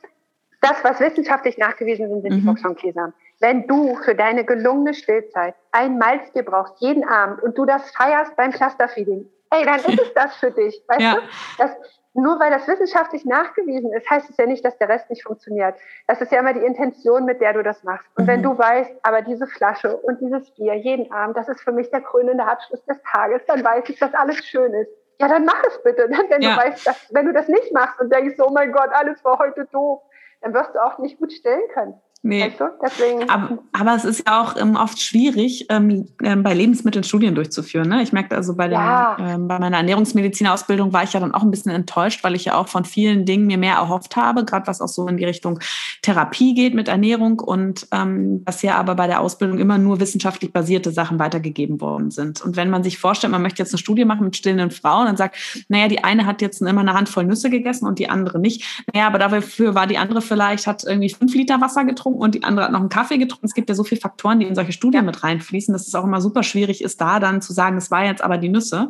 das, 0.60 0.82
was 0.82 1.00
wissenschaftlich 1.00 1.58
nachgewiesen 1.58 2.08
sind, 2.08 2.22
sind 2.22 2.32
mhm. 2.32 2.36
die 2.40 2.46
Boxhornkleesamen. 2.46 3.12
Wenn 3.40 3.66
du 3.66 3.96
für 3.96 4.14
deine 4.14 4.44
gelungene 4.44 4.94
Stillzeit 4.94 5.54
ein 5.72 5.98
Malzbier 5.98 6.42
brauchst, 6.44 6.80
jeden 6.80 7.06
Abend, 7.06 7.42
und 7.42 7.58
du 7.58 7.66
das 7.66 7.90
feierst 7.90 8.34
beim 8.36 8.50
Clusterfeeding, 8.50 9.26
ey, 9.50 9.64
dann 9.64 9.76
ist 9.76 9.88
es 10.00 10.14
das 10.14 10.36
für 10.36 10.50
dich. 10.50 10.82
Weißt 10.88 11.00
ja. 11.00 11.14
du? 11.14 11.20
Das, 11.58 11.70
nur 12.14 12.38
weil 12.38 12.50
das 12.50 12.66
wissenschaftlich 12.68 13.24
nachgewiesen 13.24 13.92
ist, 13.92 14.08
heißt 14.08 14.30
es 14.30 14.36
ja 14.36 14.46
nicht, 14.46 14.64
dass 14.64 14.78
der 14.78 14.88
Rest 14.88 15.10
nicht 15.10 15.24
funktioniert. 15.24 15.74
Das 16.06 16.20
ist 16.20 16.30
ja 16.30 16.38
immer 16.38 16.54
die 16.54 16.64
Intention, 16.64 17.24
mit 17.24 17.40
der 17.40 17.52
du 17.52 17.62
das 17.62 17.82
machst. 17.82 18.06
Und 18.16 18.24
mhm. 18.24 18.28
wenn 18.28 18.42
du 18.42 18.56
weißt, 18.56 18.92
aber 19.02 19.22
diese 19.22 19.46
Flasche 19.46 19.96
und 19.96 20.20
dieses 20.20 20.50
Bier 20.52 20.74
jeden 20.74 21.10
Abend, 21.12 21.36
das 21.36 21.48
ist 21.48 21.60
für 21.60 21.72
mich 21.72 21.90
der 21.90 22.02
krönende 22.02 22.44
Abschluss 22.44 22.84
des 22.84 23.02
Tages, 23.02 23.42
dann 23.46 23.64
weiß 23.64 23.88
ich, 23.88 23.98
dass 23.98 24.14
alles 24.14 24.44
schön 24.44 24.72
ist. 24.74 24.90
Ja, 25.20 25.28
dann 25.28 25.44
mach 25.44 25.62
es 25.66 25.82
bitte. 25.82 26.08
Wenn 26.28 26.42
ja. 26.42 26.54
du 26.54 26.56
weißt, 26.56 26.86
dass, 26.86 27.14
wenn 27.14 27.26
du 27.26 27.32
das 27.32 27.48
nicht 27.48 27.72
machst 27.72 28.00
und 28.00 28.12
denkst, 28.12 28.36
oh 28.40 28.50
mein 28.50 28.72
Gott, 28.72 28.90
alles 28.92 29.24
war 29.24 29.38
heute 29.38 29.66
doof, 29.66 30.02
dann 30.40 30.54
wirst 30.54 30.74
du 30.74 30.84
auch 30.84 30.98
nicht 30.98 31.18
gut 31.18 31.32
stillen 31.32 31.68
können. 31.72 32.00
Nee. 32.26 32.46
Weißt 32.46 32.58
du? 32.58 32.64
Deswegen. 32.82 33.28
Aber, 33.28 33.58
aber, 33.72 33.94
es 33.96 34.06
ist 34.06 34.26
ja 34.26 34.40
auch 34.40 34.56
ähm, 34.56 34.76
oft 34.76 34.98
schwierig, 34.98 35.66
ähm, 35.68 36.06
ähm, 36.22 36.42
bei 36.42 36.54
Lebensmitteln 36.54 37.04
Studien 37.04 37.34
durchzuführen. 37.34 37.86
Ne? 37.86 38.02
Ich 38.02 38.14
merke 38.14 38.34
also 38.34 38.56
bei, 38.56 38.70
ja. 38.70 39.18
ähm, 39.20 39.46
bei 39.46 39.58
meiner 39.58 39.76
Ernährungsmedizinerausbildung 39.76 40.94
war 40.94 41.02
ich 41.02 41.12
ja 41.12 41.20
dann 41.20 41.34
auch 41.34 41.42
ein 41.42 41.50
bisschen 41.50 41.72
enttäuscht, 41.72 42.24
weil 42.24 42.34
ich 42.34 42.46
ja 42.46 42.56
auch 42.56 42.68
von 42.68 42.86
vielen 42.86 43.26
Dingen 43.26 43.46
mir 43.46 43.58
mehr 43.58 43.74
erhofft 43.74 44.16
habe, 44.16 44.46
gerade 44.46 44.66
was 44.66 44.80
auch 44.80 44.88
so 44.88 45.06
in 45.06 45.18
die 45.18 45.26
Richtung 45.26 45.60
Therapie 46.00 46.54
geht 46.54 46.72
mit 46.72 46.88
Ernährung 46.88 47.40
und 47.40 47.86
ähm, 47.92 48.42
dass 48.46 48.62
ja 48.62 48.76
aber 48.76 48.94
bei 48.94 49.06
der 49.06 49.20
Ausbildung 49.20 49.58
immer 49.58 49.76
nur 49.76 50.00
wissenschaftlich 50.00 50.50
basierte 50.50 50.92
Sachen 50.92 51.18
weitergegeben 51.18 51.82
worden 51.82 52.10
sind. 52.10 52.40
Und 52.40 52.56
wenn 52.56 52.70
man 52.70 52.82
sich 52.82 52.98
vorstellt, 52.98 53.32
man 53.32 53.42
möchte 53.42 53.62
jetzt 53.62 53.74
eine 53.74 53.80
Studie 53.80 54.06
machen 54.06 54.24
mit 54.24 54.34
stillenden 54.34 54.70
Frauen 54.70 55.08
und 55.08 55.18
sagt, 55.18 55.36
naja, 55.68 55.88
die 55.88 56.02
eine 56.02 56.24
hat 56.24 56.40
jetzt 56.40 56.62
immer 56.62 56.80
eine 56.80 56.94
Handvoll 56.94 57.24
Nüsse 57.24 57.50
gegessen 57.50 57.86
und 57.86 57.98
die 57.98 58.08
andere 58.08 58.38
nicht. 58.38 58.82
Naja, 58.94 59.08
aber 59.08 59.18
dafür 59.18 59.74
war 59.74 59.86
die 59.86 59.98
andere 59.98 60.22
vielleicht, 60.22 60.66
hat 60.66 60.84
irgendwie 60.84 61.10
fünf 61.10 61.34
Liter 61.34 61.60
Wasser 61.60 61.84
getrunken 61.84 62.13
und 62.14 62.34
die 62.34 62.44
andere 62.44 62.66
hat 62.66 62.72
noch 62.72 62.80
einen 62.80 62.88
Kaffee 62.88 63.18
getrunken. 63.18 63.46
Es 63.46 63.54
gibt 63.54 63.68
ja 63.68 63.74
so 63.74 63.84
viele 63.84 64.00
Faktoren, 64.00 64.40
die 64.40 64.46
in 64.46 64.54
solche 64.54 64.72
Studien 64.72 65.02
ja. 65.02 65.06
mit 65.06 65.22
reinfließen, 65.22 65.72
dass 65.72 65.86
es 65.86 65.94
auch 65.94 66.04
immer 66.04 66.20
super 66.20 66.42
schwierig 66.42 66.82
ist, 66.82 67.00
da 67.00 67.20
dann 67.20 67.42
zu 67.42 67.52
sagen, 67.52 67.76
es 67.76 67.90
war 67.90 68.04
jetzt 68.04 68.22
aber 68.22 68.38
die 68.38 68.48
Nüsse, 68.48 68.88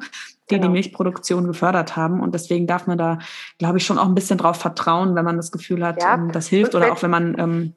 die 0.51 0.55
genau. 0.55 0.67
die 0.67 0.73
Milchproduktion 0.73 1.47
gefördert 1.47 1.97
haben. 1.97 2.21
Und 2.21 2.35
deswegen 2.35 2.67
darf 2.67 2.87
man 2.87 2.99
da, 2.99 3.19
glaube 3.59 3.79
ich, 3.79 3.87
schon 3.87 3.99
auch 3.99 4.07
ein 4.07 4.15
bisschen 4.15 4.39
drauf 4.39 4.57
vertrauen, 4.57 5.15
wenn 5.15 5.25
man 5.25 5.37
das 5.37 5.53
Gefühl 5.53 5.85
hat, 5.85 6.01
ja. 6.01 6.15
Ähm, 6.15 6.33
das 6.33 6.49
hilft 6.49 6.75
oder 6.75 6.93
auch 6.93 7.03
wenn 7.03 7.11
man 7.11 7.37
ähm, 7.39 7.75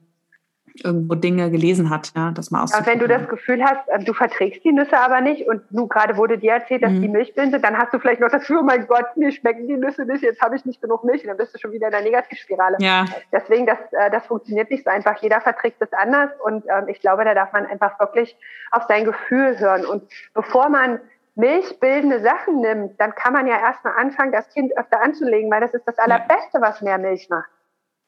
irgendwo 0.83 1.15
Dinge 1.15 1.51
gelesen 1.51 1.89
hat, 1.89 2.11
ja, 2.15 2.31
das 2.31 2.51
mal 2.51 2.61
Aber 2.61 2.85
wenn 2.85 2.99
du 2.99 3.07
das 3.07 3.27
Gefühl 3.27 3.63
hast, 3.63 3.87
äh, 3.87 4.03
du 4.03 4.13
verträgst 4.13 4.63
die 4.63 4.71
Nüsse 4.71 4.97
aber 4.97 5.21
nicht 5.21 5.47
und 5.47 5.61
du 5.69 5.87
gerade 5.87 6.17
wurde 6.17 6.37
dir 6.37 6.53
erzählt, 6.53 6.83
dass 6.83 6.91
mhm. 6.91 7.01
die 7.01 7.07
Milch 7.07 7.33
sind, 7.35 7.53
dann 7.63 7.77
hast 7.77 7.93
du 7.93 7.99
vielleicht 7.99 8.21
noch 8.21 8.29
das 8.29 8.41
Gefühl, 8.41 8.59
oh 8.61 8.63
mein 8.63 8.87
Gott, 8.87 9.05
mir 9.15 9.31
schmecken 9.31 9.67
die 9.67 9.77
Nüsse 9.77 10.05
nicht, 10.05 10.23
jetzt 10.23 10.41
habe 10.41 10.55
ich 10.55 10.65
nicht 10.65 10.81
genug 10.81 11.03
Milch 11.03 11.21
und 11.21 11.27
dann 11.29 11.37
bist 11.37 11.53
du 11.53 11.59
schon 11.59 11.71
wieder 11.71 11.87
in 11.87 11.91
der 11.91 12.01
Negativspirale. 12.01 12.77
Ja. 12.79 13.05
Deswegen, 13.31 13.65
das, 13.65 13.79
äh, 13.91 14.09
das 14.11 14.25
funktioniert 14.27 14.69
nicht 14.69 14.83
so 14.83 14.89
einfach. 14.89 15.21
Jeder 15.21 15.41
verträgt 15.41 15.81
es 15.81 15.93
anders 15.93 16.31
und 16.43 16.65
ähm, 16.67 16.87
ich 16.87 16.99
glaube, 16.99 17.23
da 17.23 17.33
darf 17.33 17.53
man 17.53 17.65
einfach 17.65 17.99
wirklich 17.99 18.37
auf 18.71 18.83
sein 18.87 19.05
Gefühl 19.05 19.59
hören. 19.59 19.85
Und 19.85 20.03
bevor 20.33 20.69
man 20.69 20.99
milchbildende 21.35 22.19
Sachen 22.21 22.61
nimmt, 22.61 22.99
dann 22.99 23.13
kann 23.13 23.33
man 23.33 23.47
ja 23.47 23.59
erstmal 23.59 23.93
anfangen, 23.95 24.31
das 24.31 24.49
Kind 24.49 24.75
öfter 24.77 25.01
anzulegen, 25.01 25.51
weil 25.51 25.61
das 25.61 25.73
ist 25.73 25.87
das 25.87 25.97
Allerbeste, 25.99 26.59
was 26.59 26.81
mehr 26.81 26.97
Milch 26.97 27.29
macht. 27.29 27.49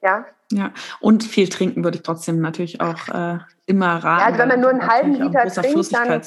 Ja. 0.01 0.25
Ja, 0.51 0.71
und 0.99 1.23
viel 1.23 1.47
trinken 1.47 1.83
würde 1.83 1.97
ich 1.97 2.03
trotzdem 2.03 2.41
natürlich 2.41 2.81
auch 2.81 3.07
äh, 3.09 3.37
immer 3.67 4.03
raten. 4.03 4.19
Ja, 4.19 4.25
also 4.25 4.39
wenn 4.39 4.47
man 4.47 4.59
nur 4.61 4.69
einen 4.71 4.87
halben 4.87 5.13
Liter 5.13 5.45
trinkt, 5.45 5.93
dann 5.93 6.21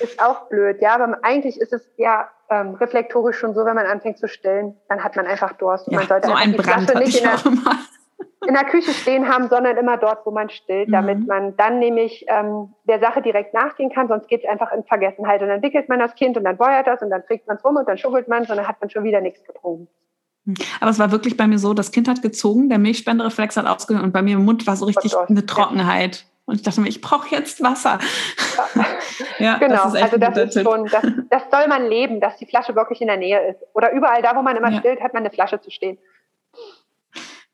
ist 0.00 0.22
auch 0.22 0.48
blöd. 0.48 0.80
Ja, 0.80 0.94
aber 0.94 1.18
eigentlich 1.22 1.60
ist 1.60 1.72
es 1.72 1.82
ja 1.96 2.28
ähm, 2.50 2.74
reflektorisch 2.74 3.38
schon 3.38 3.54
so, 3.54 3.64
wenn 3.64 3.74
man 3.74 3.86
anfängt 3.86 4.18
zu 4.18 4.28
stillen, 4.28 4.76
dann 4.88 5.02
hat 5.02 5.16
man 5.16 5.26
einfach 5.26 5.52
Durst. 5.54 5.88
Ja, 5.88 5.98
man 5.98 6.06
sollte 6.06 6.28
so 6.28 6.34
ein 6.34 6.52
Brand 6.56 6.94
nicht 6.96 7.18
in 7.18 7.24
der, 7.24 7.38
in 8.46 8.54
der, 8.54 8.64
Küche 8.64 8.92
stehen 8.92 9.28
haben, 9.28 9.48
sondern 9.48 9.76
immer 9.76 9.96
dort, 9.96 10.24
wo 10.26 10.30
man 10.30 10.50
stillt, 10.50 10.88
mhm. 10.88 10.92
damit 10.92 11.26
man 11.26 11.56
dann 11.56 11.78
nämlich 11.78 12.24
ähm, 12.28 12.74
der 12.84 13.00
Sache 13.00 13.22
direkt 13.22 13.54
nachgehen 13.54 13.90
kann, 13.90 14.08
sonst 14.08 14.28
geht 14.28 14.44
es 14.44 14.48
einfach 14.48 14.72
in 14.72 14.84
Vergessenheit. 14.84 15.42
Und 15.42 15.48
dann 15.48 15.62
wickelt 15.62 15.88
man 15.88 15.98
das 15.98 16.14
Kind 16.14 16.36
und 16.36 16.44
dann 16.44 16.56
beuert 16.56 16.86
das 16.86 17.02
und 17.02 17.10
dann 17.10 17.24
trägt 17.24 17.46
man 17.46 17.56
es 17.56 17.64
rum 17.64 17.76
und 17.76 17.88
dann 17.88 17.98
schubbelt 17.98 18.28
man 18.28 18.44
es 18.44 18.50
und 18.50 18.56
dann 18.56 18.68
hat 18.68 18.80
man 18.80 18.90
schon 18.90 19.04
wieder 19.04 19.20
nichts 19.20 19.42
getrunken. 19.44 19.88
Aber 20.80 20.90
es 20.90 20.98
war 20.98 21.10
wirklich 21.10 21.36
bei 21.36 21.46
mir 21.46 21.58
so, 21.58 21.74
das 21.74 21.90
Kind 21.90 22.08
hat 22.08 22.22
gezogen, 22.22 22.68
der 22.68 22.78
Milchspendereflex 22.78 23.56
hat 23.56 23.66
ausgegangen 23.66 24.04
und 24.04 24.12
bei 24.12 24.22
mir 24.22 24.36
im 24.36 24.44
Mund 24.44 24.66
war 24.66 24.76
so 24.76 24.84
richtig 24.84 25.14
oh 25.16 25.24
eine 25.28 25.46
Trockenheit. 25.46 26.26
Und 26.46 26.56
ich 26.56 26.62
dachte 26.62 26.82
mir, 26.82 26.88
ich 26.88 27.00
brauche 27.00 27.34
jetzt 27.34 27.62
Wasser. 27.62 27.98
ja, 29.38 29.56
genau, 29.56 29.84
das 29.84 29.94
also 29.94 30.18
das 30.18 30.36
ist 30.36 30.62
schon, 30.62 30.84
das, 30.86 31.02
das, 31.30 31.42
soll 31.50 31.68
man 31.68 31.88
leben, 31.88 32.20
dass 32.20 32.36
die 32.36 32.44
Flasche 32.44 32.74
wirklich 32.74 33.00
in 33.00 33.06
der 33.06 33.16
Nähe 33.16 33.48
ist. 33.48 33.60
Oder 33.72 33.92
überall 33.92 34.20
da, 34.20 34.36
wo 34.36 34.42
man 34.42 34.54
immer 34.54 34.70
ja. 34.70 34.78
stillt, 34.78 35.00
hat 35.00 35.14
man 35.14 35.22
eine 35.22 35.30
Flasche 35.30 35.60
zu 35.62 35.70
stehen. 35.70 35.96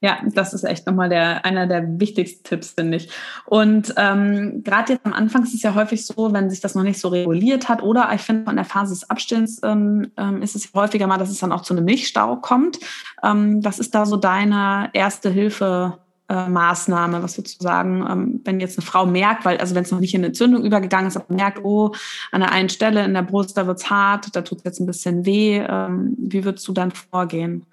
Ja, 0.03 0.19
das 0.25 0.55
ist 0.55 0.65
echt 0.65 0.87
nochmal 0.87 1.11
der, 1.11 1.45
einer 1.45 1.67
der 1.67 2.01
wichtigsten 2.01 2.43
Tipps, 2.43 2.71
finde 2.71 2.97
ich. 2.97 3.11
Und 3.45 3.93
ähm, 3.99 4.63
gerade 4.65 4.95
jetzt 4.95 5.05
am 5.05 5.13
Anfang 5.13 5.43
ist 5.43 5.53
es 5.53 5.63
ja 5.63 5.75
häufig 5.75 6.07
so, 6.07 6.33
wenn 6.33 6.49
sich 6.49 6.61
das 6.61 6.75
noch 6.75 6.85
nicht 6.85 6.99
so 6.99 7.09
reguliert 7.09 7.69
hat 7.69 7.83
oder 7.83 8.11
ich 8.15 8.23
finde 8.23 8.45
von 8.45 8.57
der 8.57 8.65
Phase 8.65 8.95
des 8.95 9.11
Abstillens 9.11 9.61
ähm, 9.63 10.11
ähm, 10.17 10.41
ist 10.41 10.57
es 10.57 10.73
häufiger 10.73 11.07
mal, 11.07 11.19
dass 11.19 11.29
es 11.29 11.41
dann 11.41 11.53
auch 11.53 11.61
zu 11.61 11.75
einem 11.75 11.85
Milchstau 11.85 12.37
kommt. 12.37 12.79
Ähm, 13.23 13.63
was 13.63 13.79
ist 13.79 13.95
da 13.95 14.07
so 14.07 14.17
deine 14.17 14.89
erste 14.95 15.29
Hilfe? 15.29 15.99
Äh, 16.29 16.47
was 16.49 16.87
sozusagen, 17.35 18.07
ähm, 18.09 18.41
wenn 18.45 18.61
jetzt 18.61 18.79
eine 18.79 18.87
Frau 18.87 19.05
merkt, 19.05 19.45
weil, 19.45 19.59
also 19.59 19.75
wenn 19.75 19.83
es 19.83 19.91
noch 19.91 19.99
nicht 20.01 20.15
in 20.15 20.21
eine 20.21 20.29
Entzündung 20.29 20.65
übergegangen 20.65 21.09
ist, 21.09 21.17
aber 21.17 21.35
merkt, 21.35 21.65
oh, 21.65 21.93
an 22.31 22.41
der 22.41 22.53
einen 22.53 22.69
Stelle 22.69 23.05
in 23.05 23.15
der 23.15 23.23
Brust, 23.23 23.57
da 23.57 23.67
wird's 23.67 23.91
hart, 23.91 24.35
da 24.35 24.43
tut 24.43 24.59
es 24.59 24.65
jetzt 24.65 24.81
ein 24.81 24.87
bisschen 24.87 25.27
weh, 25.27 25.59
ähm, 25.59 26.15
wie 26.19 26.45
würdest 26.45 26.67
du 26.69 26.73
dann 26.73 26.93
vorgehen? 26.93 27.67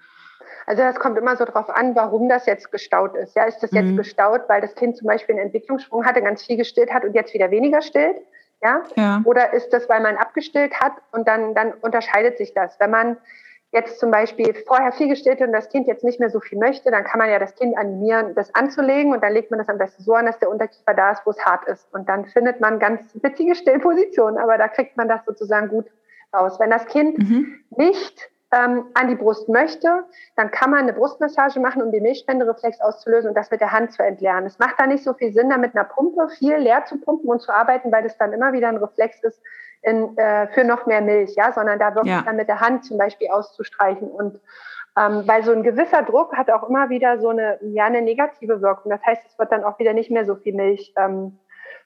Also 0.68 0.82
das 0.82 0.96
kommt 0.96 1.16
immer 1.16 1.34
so 1.34 1.46
drauf 1.46 1.70
an, 1.70 1.96
warum 1.96 2.28
das 2.28 2.44
jetzt 2.44 2.70
gestaut 2.70 3.16
ist. 3.16 3.34
Ja, 3.34 3.44
ist 3.44 3.62
das 3.62 3.72
jetzt 3.72 3.86
mhm. 3.86 3.96
gestaut, 3.96 4.42
weil 4.48 4.60
das 4.60 4.74
Kind 4.74 4.98
zum 4.98 5.06
Beispiel 5.06 5.34
einen 5.34 5.46
Entwicklungssprung 5.46 6.04
hatte, 6.04 6.20
ganz 6.20 6.44
viel 6.44 6.58
gestillt 6.58 6.92
hat 6.92 7.06
und 7.06 7.14
jetzt 7.14 7.32
wieder 7.32 7.50
weniger 7.50 7.80
stillt? 7.80 8.20
Ja? 8.62 8.82
ja. 8.94 9.22
Oder 9.24 9.54
ist 9.54 9.72
das, 9.72 9.88
weil 9.88 10.02
man 10.02 10.18
abgestillt 10.18 10.78
hat 10.78 10.92
und 11.10 11.26
dann, 11.26 11.54
dann 11.54 11.72
unterscheidet 11.80 12.36
sich 12.36 12.52
das. 12.52 12.78
Wenn 12.78 12.90
man 12.90 13.16
jetzt 13.72 13.98
zum 13.98 14.10
Beispiel 14.10 14.52
vorher 14.66 14.92
viel 14.92 15.08
gestillt 15.08 15.40
und 15.40 15.52
das 15.52 15.70
Kind 15.70 15.86
jetzt 15.86 16.04
nicht 16.04 16.20
mehr 16.20 16.28
so 16.28 16.38
viel 16.38 16.58
möchte, 16.58 16.90
dann 16.90 17.04
kann 17.04 17.18
man 17.18 17.30
ja 17.30 17.38
das 17.38 17.54
Kind 17.54 17.74
animieren, 17.74 18.34
das 18.34 18.54
anzulegen 18.54 19.14
und 19.14 19.22
dann 19.22 19.32
legt 19.32 19.50
man 19.50 19.56
das 19.56 19.70
am 19.70 19.78
besten 19.78 20.02
so 20.02 20.12
an, 20.12 20.26
dass 20.26 20.38
der 20.38 20.50
Unterkiefer 20.50 20.92
da 20.92 21.12
ist, 21.12 21.22
wo 21.24 21.30
es 21.30 21.40
hart 21.46 21.66
ist. 21.66 21.88
Und 21.94 22.10
dann 22.10 22.26
findet 22.26 22.60
man 22.60 22.78
ganz 22.78 23.00
witzige 23.14 23.54
Stillpositionen, 23.54 24.38
aber 24.38 24.58
da 24.58 24.68
kriegt 24.68 24.98
man 24.98 25.08
das 25.08 25.24
sozusagen 25.24 25.68
gut 25.68 25.86
raus. 26.36 26.60
Wenn 26.60 26.68
das 26.68 26.84
Kind 26.84 27.16
mhm. 27.16 27.58
nicht 27.70 28.30
ähm, 28.52 28.86
an 28.94 29.08
die 29.08 29.14
Brust 29.14 29.48
möchte, 29.48 30.04
dann 30.36 30.50
kann 30.50 30.70
man 30.70 30.80
eine 30.80 30.94
Brustmassage 30.94 31.60
machen, 31.60 31.82
um 31.82 31.92
den 31.92 32.02
Milchspendereflex 32.02 32.80
auszulösen 32.80 33.28
und 33.28 33.34
das 33.34 33.50
mit 33.50 33.60
der 33.60 33.72
Hand 33.72 33.92
zu 33.92 34.02
entleeren. 34.02 34.46
Es 34.46 34.58
macht 34.58 34.76
da 34.78 34.86
nicht 34.86 35.04
so 35.04 35.12
viel 35.12 35.32
Sinn, 35.32 35.50
da 35.50 35.58
mit 35.58 35.74
einer 35.74 35.84
Pumpe 35.84 36.28
viel 36.30 36.56
leer 36.56 36.84
zu 36.86 36.98
pumpen 36.98 37.28
und 37.28 37.40
zu 37.40 37.52
arbeiten, 37.52 37.92
weil 37.92 38.02
das 38.02 38.16
dann 38.16 38.32
immer 38.32 38.52
wieder 38.52 38.68
ein 38.68 38.78
Reflex 38.78 39.22
ist 39.22 39.40
in, 39.82 40.16
äh, 40.16 40.48
für 40.48 40.64
noch 40.64 40.86
mehr 40.86 41.02
Milch, 41.02 41.34
ja, 41.36 41.52
sondern 41.52 41.78
da 41.78 41.94
wirklich 41.94 42.14
ja. 42.14 42.22
dann 42.22 42.36
mit 42.36 42.48
der 42.48 42.60
Hand 42.60 42.84
zum 42.84 42.98
Beispiel 42.98 43.28
auszustreichen 43.28 44.08
und 44.10 44.40
ähm, 44.98 45.22
weil 45.26 45.44
so 45.44 45.52
ein 45.52 45.62
gewisser 45.62 46.02
Druck 46.02 46.36
hat 46.36 46.50
auch 46.50 46.68
immer 46.68 46.88
wieder 46.88 47.20
so 47.20 47.28
eine, 47.28 47.58
ja, 47.62 47.84
eine 47.84 48.02
negative 48.02 48.60
Wirkung. 48.62 48.90
Das 48.90 49.04
heißt, 49.04 49.22
es 49.26 49.38
wird 49.38 49.52
dann 49.52 49.62
auch 49.62 49.78
wieder 49.78 49.92
nicht 49.92 50.10
mehr 50.10 50.24
so 50.24 50.34
viel 50.34 50.54
Milch 50.54 50.92
ähm, 50.96 51.38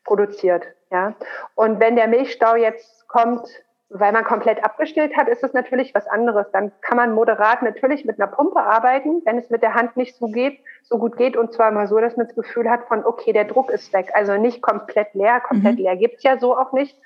produziert. 0.04 0.66
Ja? 0.90 1.14
Und 1.54 1.80
wenn 1.80 1.96
der 1.96 2.08
Milchstau 2.08 2.56
jetzt 2.56 3.06
kommt, 3.08 3.46
weil 3.94 4.12
man 4.12 4.24
komplett 4.24 4.64
abgestillt 4.64 5.16
hat, 5.16 5.28
ist 5.28 5.44
es 5.44 5.52
natürlich 5.52 5.94
was 5.94 6.06
anderes. 6.06 6.50
Dann 6.52 6.72
kann 6.80 6.96
man 6.96 7.14
moderat 7.14 7.62
natürlich 7.62 8.04
mit 8.04 8.18
einer 8.18 8.30
Pumpe 8.30 8.60
arbeiten, 8.60 9.22
wenn 9.24 9.38
es 9.38 9.50
mit 9.50 9.62
der 9.62 9.74
Hand 9.74 9.96
nicht 9.96 10.16
so 10.16 10.28
geht, 10.28 10.60
so 10.82 10.98
gut 10.98 11.16
geht 11.16 11.36
und 11.36 11.52
zwar 11.52 11.70
mal 11.70 11.86
so, 11.86 11.98
dass 11.98 12.16
man 12.16 12.26
das 12.26 12.34
Gefühl 12.34 12.70
hat 12.70 12.86
von, 12.88 13.04
okay, 13.04 13.32
der 13.32 13.44
Druck 13.44 13.70
ist 13.70 13.92
weg. 13.92 14.10
Also 14.14 14.36
nicht 14.36 14.62
komplett 14.62 15.12
leer, 15.14 15.40
komplett 15.40 15.78
mhm. 15.78 15.84
leer 15.84 15.96
gibt's 15.96 16.22
ja 16.22 16.38
so 16.38 16.56
auch 16.56 16.72
nicht. 16.72 16.98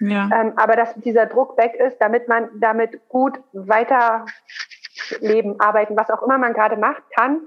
Ja. 0.00 0.28
Ähm, 0.34 0.52
aber 0.56 0.74
dass 0.74 0.94
dieser 0.94 1.26
Druck 1.26 1.56
weg 1.56 1.74
ist, 1.74 1.98
damit 1.98 2.28
man 2.28 2.48
damit 2.60 3.08
gut 3.08 3.38
weiter 3.52 4.26
leben, 5.20 5.60
arbeiten, 5.60 5.96
was 5.96 6.10
auch 6.10 6.22
immer 6.22 6.38
man 6.38 6.54
gerade 6.54 6.76
macht, 6.76 7.02
kann. 7.14 7.40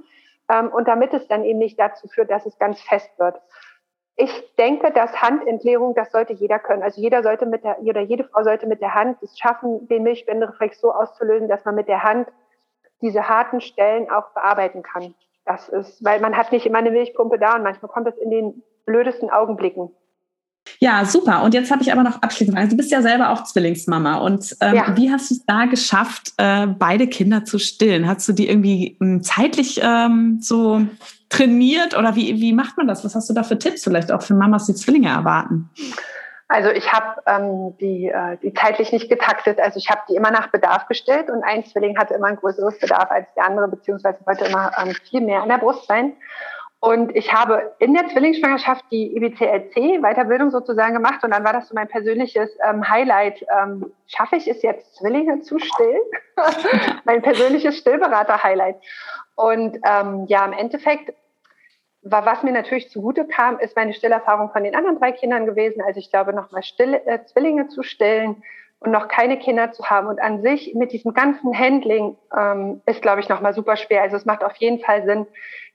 Ähm, 0.50 0.70
und 0.70 0.88
damit 0.88 1.14
es 1.14 1.28
dann 1.28 1.44
eben 1.44 1.60
nicht 1.60 1.80
dazu 1.80 2.08
führt, 2.08 2.32
dass 2.32 2.46
es 2.46 2.58
ganz 2.60 2.80
fest 2.82 3.10
wird. 3.18 3.36
Ich 4.18 4.32
denke, 4.58 4.92
dass 4.92 5.22
Handentleerung, 5.22 5.94
das 5.94 6.12
sollte 6.12 6.34
jeder 6.34 6.58
können. 6.60 6.84
Also 6.84 7.02
jeder 7.02 7.22
sollte 7.22 7.46
mit 7.46 7.64
der, 7.64 7.80
oder 7.82 8.02
jede 8.02 8.24
Frau 8.24 8.44
sollte 8.44 8.66
mit 8.66 8.82
der 8.82 8.94
Hand 8.94 9.18
es 9.22 9.38
schaffen, 9.38 9.88
den 9.90 10.04
Milchspendereflex 10.04 10.80
so 10.80 10.94
auszulösen, 10.94 11.50
dass 11.50 11.66
man 11.66 11.76
mit 11.76 11.88
der 11.88 12.04
Hand 12.04 12.30
diese 13.02 13.28
harten 13.28 13.60
Stellen 13.60 14.10
auch 14.10 14.30
bearbeiten 14.34 14.84
kann. 14.84 15.14
Das 15.46 15.70
ist, 15.70 16.04
weil 16.04 16.22
man 16.22 16.38
hat 16.38 16.52
nicht 16.52 16.66
immer 16.66 16.78
eine 16.78 16.92
Milchpumpe 16.92 17.38
da 17.38 17.56
und 17.56 17.64
manchmal 17.64 17.92
kommt 17.92 18.08
es 18.08 18.18
in 18.18 18.32
den 18.32 18.64
blödesten 18.86 19.30
Augenblicken. 19.30 19.92
Ja, 20.80 21.06
super. 21.06 21.44
Und 21.44 21.54
jetzt 21.54 21.72
habe 21.72 21.84
ich 21.84 21.92
aber 21.92 22.04
noch 22.04 22.22
abschließend 22.22 22.58
Frage. 22.58 22.70
Du 22.70 22.78
bist 22.78 22.92
ja 22.92 23.02
selber 23.02 23.30
auch 23.30 23.44
Zwillingsmama. 23.44 24.18
Und 24.18 24.56
ähm, 24.62 24.76
ja. 24.76 24.98
wie 24.98 25.12
hast 25.12 25.30
du 25.30 25.36
es 25.36 25.46
da 25.46 25.66
geschafft, 25.66 26.34
äh, 26.38 26.68
beide 26.68 27.08
Kinder 27.08 27.46
zu 27.46 27.60
stillen? 27.60 28.08
Hast 28.08 28.28
du 28.28 28.34
die 28.34 28.50
irgendwie 28.50 28.98
ähm, 29.02 29.22
zeitlich 29.22 29.80
ähm, 29.84 30.40
so 30.42 30.82
trainiert 31.36 31.98
oder 31.98 32.16
wie, 32.16 32.40
wie 32.40 32.54
macht 32.54 32.78
man 32.78 32.88
das? 32.88 33.04
Was 33.04 33.16
hast 33.16 33.30
du 33.30 33.34
da 33.34 33.44
für 33.44 33.58
Tipps 33.58 33.84
vielleicht 33.84 34.12
auch 34.12 34.22
für 34.22 34.34
Mamas, 34.34 34.66
die 34.66 34.76
Zwillinge 34.76 35.10
erwarten? 35.10 35.70
Also 36.48 36.70
ich 36.70 36.92
habe 36.94 37.22
ähm, 37.26 37.76
die, 37.80 38.08
äh, 38.08 38.38
die 38.42 38.54
zeitlich 38.54 38.92
nicht 38.92 39.10
getaktet. 39.10 39.60
Also 39.60 39.80
ich 39.80 39.90
habe 39.90 40.02
die 40.08 40.16
immer 40.16 40.32
nach 40.32 40.48
Bedarf 40.48 40.88
gestellt 40.88 41.30
und 41.30 41.44
ein 41.44 41.66
Zwilling 41.66 41.98
hatte 41.98 42.14
immer 42.14 42.28
ein 42.28 42.36
größeres 42.36 42.80
Bedarf 42.80 43.10
als 43.10 43.28
der 43.36 43.46
andere, 43.46 43.68
beziehungsweise 43.68 44.20
wollte 44.26 44.46
immer 44.46 44.72
ähm, 44.78 44.94
viel 45.10 45.22
mehr 45.22 45.42
an 45.42 45.50
der 45.50 45.58
Brust 45.58 45.88
sein. 45.88 46.14
Und 46.82 47.16
ich 47.16 47.34
habe 47.34 47.74
in 47.80 47.96
der 47.96 48.08
Zwillingsschwangerschaft 48.10 48.86
die 48.92 49.16
IBCLC 49.16 50.04
Weiterbildung 50.04 50.52
sozusagen 50.52 50.94
gemacht 50.94 51.24
und 51.24 51.32
dann 51.32 51.44
war 51.44 51.54
das 51.54 51.68
so 51.68 51.74
mein 51.74 51.88
persönliches 51.88 52.52
ähm, 52.70 52.88
Highlight. 52.88 53.44
Ähm, 53.60 53.92
schaffe 54.06 54.36
ich 54.36 54.48
es 54.48 54.62
jetzt, 54.62 54.96
Zwillinge 54.96 55.42
zu 55.42 55.58
stillen? 55.58 56.02
mein 57.06 57.24
persönliches 57.24 57.78
Stillberater-Highlight. 57.80 58.76
Und 59.34 59.80
ähm, 59.84 60.26
ja, 60.28 60.46
im 60.46 60.54
Endeffekt 60.54 61.12
was 62.08 62.44
mir 62.44 62.52
natürlich 62.52 62.92
zugute 62.92 63.26
kam, 63.26 63.58
ist 63.60 63.76
meine 63.76 63.94
Stillerfahrung 63.94 64.52
von 64.52 64.64
den 64.64 64.76
anderen 64.76 65.00
drei 65.00 65.12
Kindern 65.12 65.48
gewesen. 65.48 65.82
Also 65.82 66.00
ich 66.00 66.12
glaube, 66.12 66.34
nochmal 66.34 66.62
äh, 66.78 67.26
Zwillinge 67.26 67.68
zu 67.68 67.82
stillen 67.82 68.44
und 68.80 68.92
noch 68.92 69.08
keine 69.08 69.40
Kinder 69.40 69.72
zu 69.72 69.90
haben 69.90 70.08
und 70.08 70.22
an 70.22 70.44
sich 70.44 70.76
mit 70.76 70.92
diesem 70.92 71.14
ganzen 71.14 71.58
Handling 71.58 72.16
ähm, 72.38 72.82
ist, 72.86 73.02
glaube 73.02 73.22
ich, 73.22 73.30
nochmal 73.30 73.54
super 73.54 73.76
schwer. 73.76 74.04
Also 74.04 74.18
es 74.18 74.26
macht 74.26 74.44
auf 74.44 74.56
jeden 74.58 74.80
Fall 74.80 75.04
Sinn, 75.06 75.26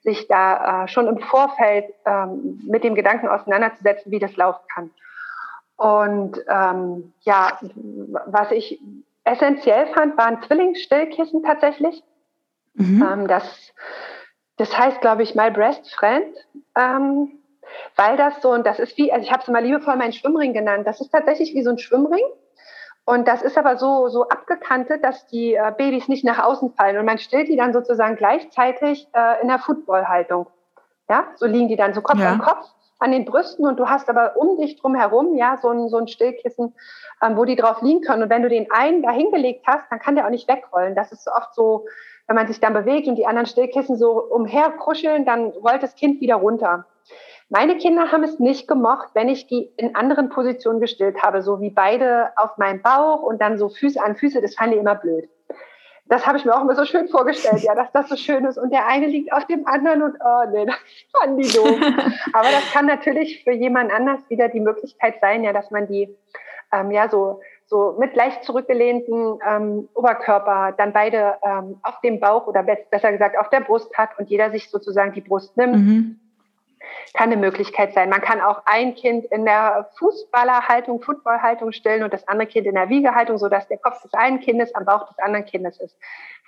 sich 0.02 0.28
da 0.28 0.84
äh, 0.84 0.88
schon 0.88 1.08
im 1.08 1.18
Vorfeld 1.18 1.86
ähm, 2.06 2.60
mit 2.64 2.84
dem 2.84 2.94
Gedanken 2.94 3.28
auseinanderzusetzen, 3.28 4.12
wie 4.12 4.20
das 4.20 4.36
laufen 4.36 4.64
kann. 4.72 4.90
Und 5.76 6.38
ähm, 6.48 7.12
ja, 7.22 7.58
was 8.26 8.52
ich 8.52 8.80
essentiell 9.24 9.88
fand, 9.88 10.16
waren 10.16 10.40
Zwillingsstillkissen 10.42 11.42
tatsächlich. 11.42 12.04
Mhm. 12.74 13.02
Ähm, 13.02 13.26
das 13.26 13.72
das 14.60 14.76
heißt, 14.76 15.00
glaube 15.00 15.22
ich, 15.22 15.34
My 15.34 15.50
Breast 15.50 15.92
Friend, 15.94 16.36
ähm, 16.76 17.32
weil 17.96 18.16
das 18.16 18.42
so, 18.42 18.50
und 18.50 18.66
das 18.66 18.78
ist 18.78 18.96
wie, 18.98 19.10
also 19.10 19.24
ich 19.24 19.32
habe 19.32 19.42
es 19.42 19.48
mal 19.48 19.64
liebevoll 19.64 19.96
meinen 19.96 20.12
Schwimmring 20.12 20.52
genannt, 20.52 20.86
das 20.86 21.00
ist 21.00 21.10
tatsächlich 21.10 21.54
wie 21.54 21.62
so 21.62 21.70
ein 21.70 21.78
Schwimmring. 21.78 22.24
Und 23.06 23.26
das 23.26 23.42
ist 23.42 23.56
aber 23.56 23.76
so, 23.76 24.08
so 24.08 24.28
abgekantet, 24.28 25.02
dass 25.02 25.26
die 25.26 25.54
äh, 25.54 25.72
Babys 25.76 26.06
nicht 26.06 26.24
nach 26.24 26.38
außen 26.38 26.74
fallen. 26.74 26.98
Und 26.98 27.06
man 27.06 27.18
stellt 27.18 27.48
die 27.48 27.56
dann 27.56 27.72
sozusagen 27.72 28.16
gleichzeitig 28.16 29.08
äh, 29.14 29.40
in 29.40 29.48
der 29.48 29.58
Footballhaltung. 29.58 30.46
Ja, 31.08 31.26
so 31.34 31.46
liegen 31.46 31.68
die 31.68 31.76
dann 31.76 31.94
so 31.94 32.02
Kopf 32.02 32.20
ja. 32.20 32.30
an 32.30 32.40
Kopf 32.40 32.68
an 33.00 33.12
den 33.12 33.24
Brüsten 33.24 33.66
und 33.66 33.80
du 33.80 33.88
hast 33.88 34.10
aber 34.10 34.36
um 34.36 34.58
dich 34.58 34.76
drum 34.76 34.94
herum, 34.94 35.34
ja, 35.34 35.56
so 35.56 35.70
ein, 35.70 35.88
so 35.88 35.96
ein 35.96 36.06
Stillkissen, 36.06 36.74
ähm, 37.22 37.36
wo 37.36 37.46
die 37.46 37.56
drauf 37.56 37.80
liegen 37.80 38.02
können. 38.02 38.22
Und 38.24 38.30
wenn 38.30 38.42
du 38.42 38.50
den 38.50 38.70
einen 38.70 39.02
da 39.02 39.10
hingelegt 39.10 39.64
hast, 39.66 39.90
dann 39.90 39.98
kann 39.98 40.16
der 40.16 40.26
auch 40.26 40.30
nicht 40.30 40.46
wegrollen. 40.48 40.94
Das 40.94 41.10
ist 41.10 41.26
oft 41.26 41.54
so, 41.54 41.86
wenn 42.30 42.36
man 42.36 42.46
sich 42.46 42.60
dann 42.60 42.74
bewegt 42.74 43.08
und 43.08 43.16
die 43.16 43.26
anderen 43.26 43.48
Stillkissen 43.48 43.96
so 43.96 44.22
umherkuscheln, 44.22 45.24
dann 45.24 45.46
rollt 45.46 45.82
das 45.82 45.96
Kind 45.96 46.20
wieder 46.20 46.36
runter. 46.36 46.86
Meine 47.48 47.76
Kinder 47.76 48.12
haben 48.12 48.22
es 48.22 48.38
nicht 48.38 48.68
gemocht, 48.68 49.08
wenn 49.14 49.28
ich 49.28 49.48
die 49.48 49.72
in 49.76 49.96
anderen 49.96 50.28
Positionen 50.28 50.78
gestillt 50.78 51.24
habe, 51.24 51.42
so 51.42 51.60
wie 51.60 51.70
beide 51.70 52.30
auf 52.36 52.56
meinem 52.56 52.82
Bauch 52.82 53.22
und 53.22 53.40
dann 53.40 53.58
so 53.58 53.68
Füße 53.68 54.00
an 54.00 54.14
Füße. 54.14 54.40
Das 54.40 54.54
fanden 54.54 54.74
die 54.74 54.78
immer 54.78 54.94
blöd. 54.94 55.28
Das 56.06 56.24
habe 56.24 56.38
ich 56.38 56.44
mir 56.44 56.54
auch 56.54 56.60
immer 56.60 56.76
so 56.76 56.84
schön 56.84 57.08
vorgestellt, 57.08 57.64
ja, 57.64 57.74
dass 57.74 57.90
das 57.90 58.08
so 58.08 58.14
schön 58.14 58.44
ist. 58.44 58.58
Und 58.58 58.72
der 58.72 58.86
eine 58.86 59.08
liegt 59.08 59.32
auf 59.32 59.46
dem 59.46 59.66
anderen 59.66 60.02
und 60.02 60.14
oh 60.24 60.50
nee, 60.52 60.66
das 60.66 60.76
fanden 61.18 61.36
die 61.36 61.48
so. 61.48 61.64
Aber 62.32 62.48
das 62.48 62.70
kann 62.72 62.86
natürlich 62.86 63.42
für 63.42 63.52
jemand 63.52 63.92
anders 63.92 64.20
wieder 64.28 64.48
die 64.48 64.60
Möglichkeit 64.60 65.16
sein, 65.20 65.42
ja, 65.42 65.52
dass 65.52 65.72
man 65.72 65.88
die 65.88 66.16
ähm, 66.72 66.92
ja 66.92 67.08
so 67.08 67.40
so 67.70 67.94
mit 67.98 68.16
leicht 68.16 68.42
zurückgelehnten 68.42 69.38
ähm, 69.48 69.88
Oberkörper 69.94 70.74
dann 70.76 70.92
beide 70.92 71.36
ähm, 71.42 71.78
auf 71.84 72.00
dem 72.00 72.18
Bauch 72.18 72.48
oder 72.48 72.64
besser 72.64 73.12
gesagt 73.12 73.38
auf 73.38 73.48
der 73.48 73.60
Brust 73.60 73.96
hat 73.96 74.10
und 74.18 74.28
jeder 74.28 74.50
sich 74.50 74.68
sozusagen 74.70 75.12
die 75.12 75.20
Brust 75.20 75.56
nimmt. 75.56 75.76
Mhm. 75.76 76.20
Kann 77.14 77.30
eine 77.30 77.40
Möglichkeit 77.40 77.94
sein. 77.94 78.10
Man 78.10 78.22
kann 78.22 78.40
auch 78.40 78.62
ein 78.64 78.96
Kind 78.96 79.24
in 79.26 79.44
der 79.44 79.88
Fußballerhaltung, 79.98 81.00
Footballhaltung 81.00 81.70
stellen 81.70 82.02
und 82.02 82.12
das 82.12 82.26
andere 82.26 82.48
Kind 82.48 82.66
in 82.66 82.74
der 82.74 82.88
Wiegehaltung, 82.88 83.38
sodass 83.38 83.68
der 83.68 83.78
Kopf 83.78 84.02
des 84.02 84.14
einen 84.14 84.40
Kindes 84.40 84.74
am 84.74 84.84
Bauch 84.84 85.06
des 85.06 85.18
anderen 85.18 85.44
Kindes 85.44 85.80
ist. 85.80 85.96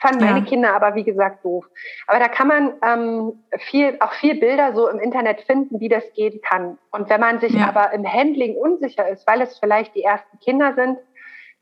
Fanden 0.01 0.25
ja. 0.25 0.33
meine 0.33 0.45
Kinder 0.45 0.75
aber, 0.75 0.97
wie 0.97 1.05
gesagt, 1.05 1.45
doof. 1.45 1.65
Aber 2.09 2.19
da 2.19 2.27
kann 2.27 2.49
man 2.49 2.73
ähm, 2.83 3.45
viel, 3.59 3.97
auch 4.01 4.13
viel 4.15 4.41
Bilder 4.41 4.75
so 4.75 4.89
im 4.89 4.99
Internet 4.99 5.43
finden, 5.43 5.79
wie 5.79 5.89
das 5.89 6.03
gehen 6.15 6.41
kann. 6.43 6.79
Und 6.91 7.09
wenn 7.09 7.21
man 7.21 7.39
sich 7.39 7.55
ja. 7.55 7.69
aber 7.69 7.93
im 7.93 8.05
Handling 8.05 8.57
unsicher 8.57 9.09
ist, 9.09 9.25
weil 9.29 9.43
es 9.43 9.59
vielleicht 9.61 9.95
die 9.95 10.03
ersten 10.03 10.41
Kinder 10.41 10.75
sind, 10.75 10.99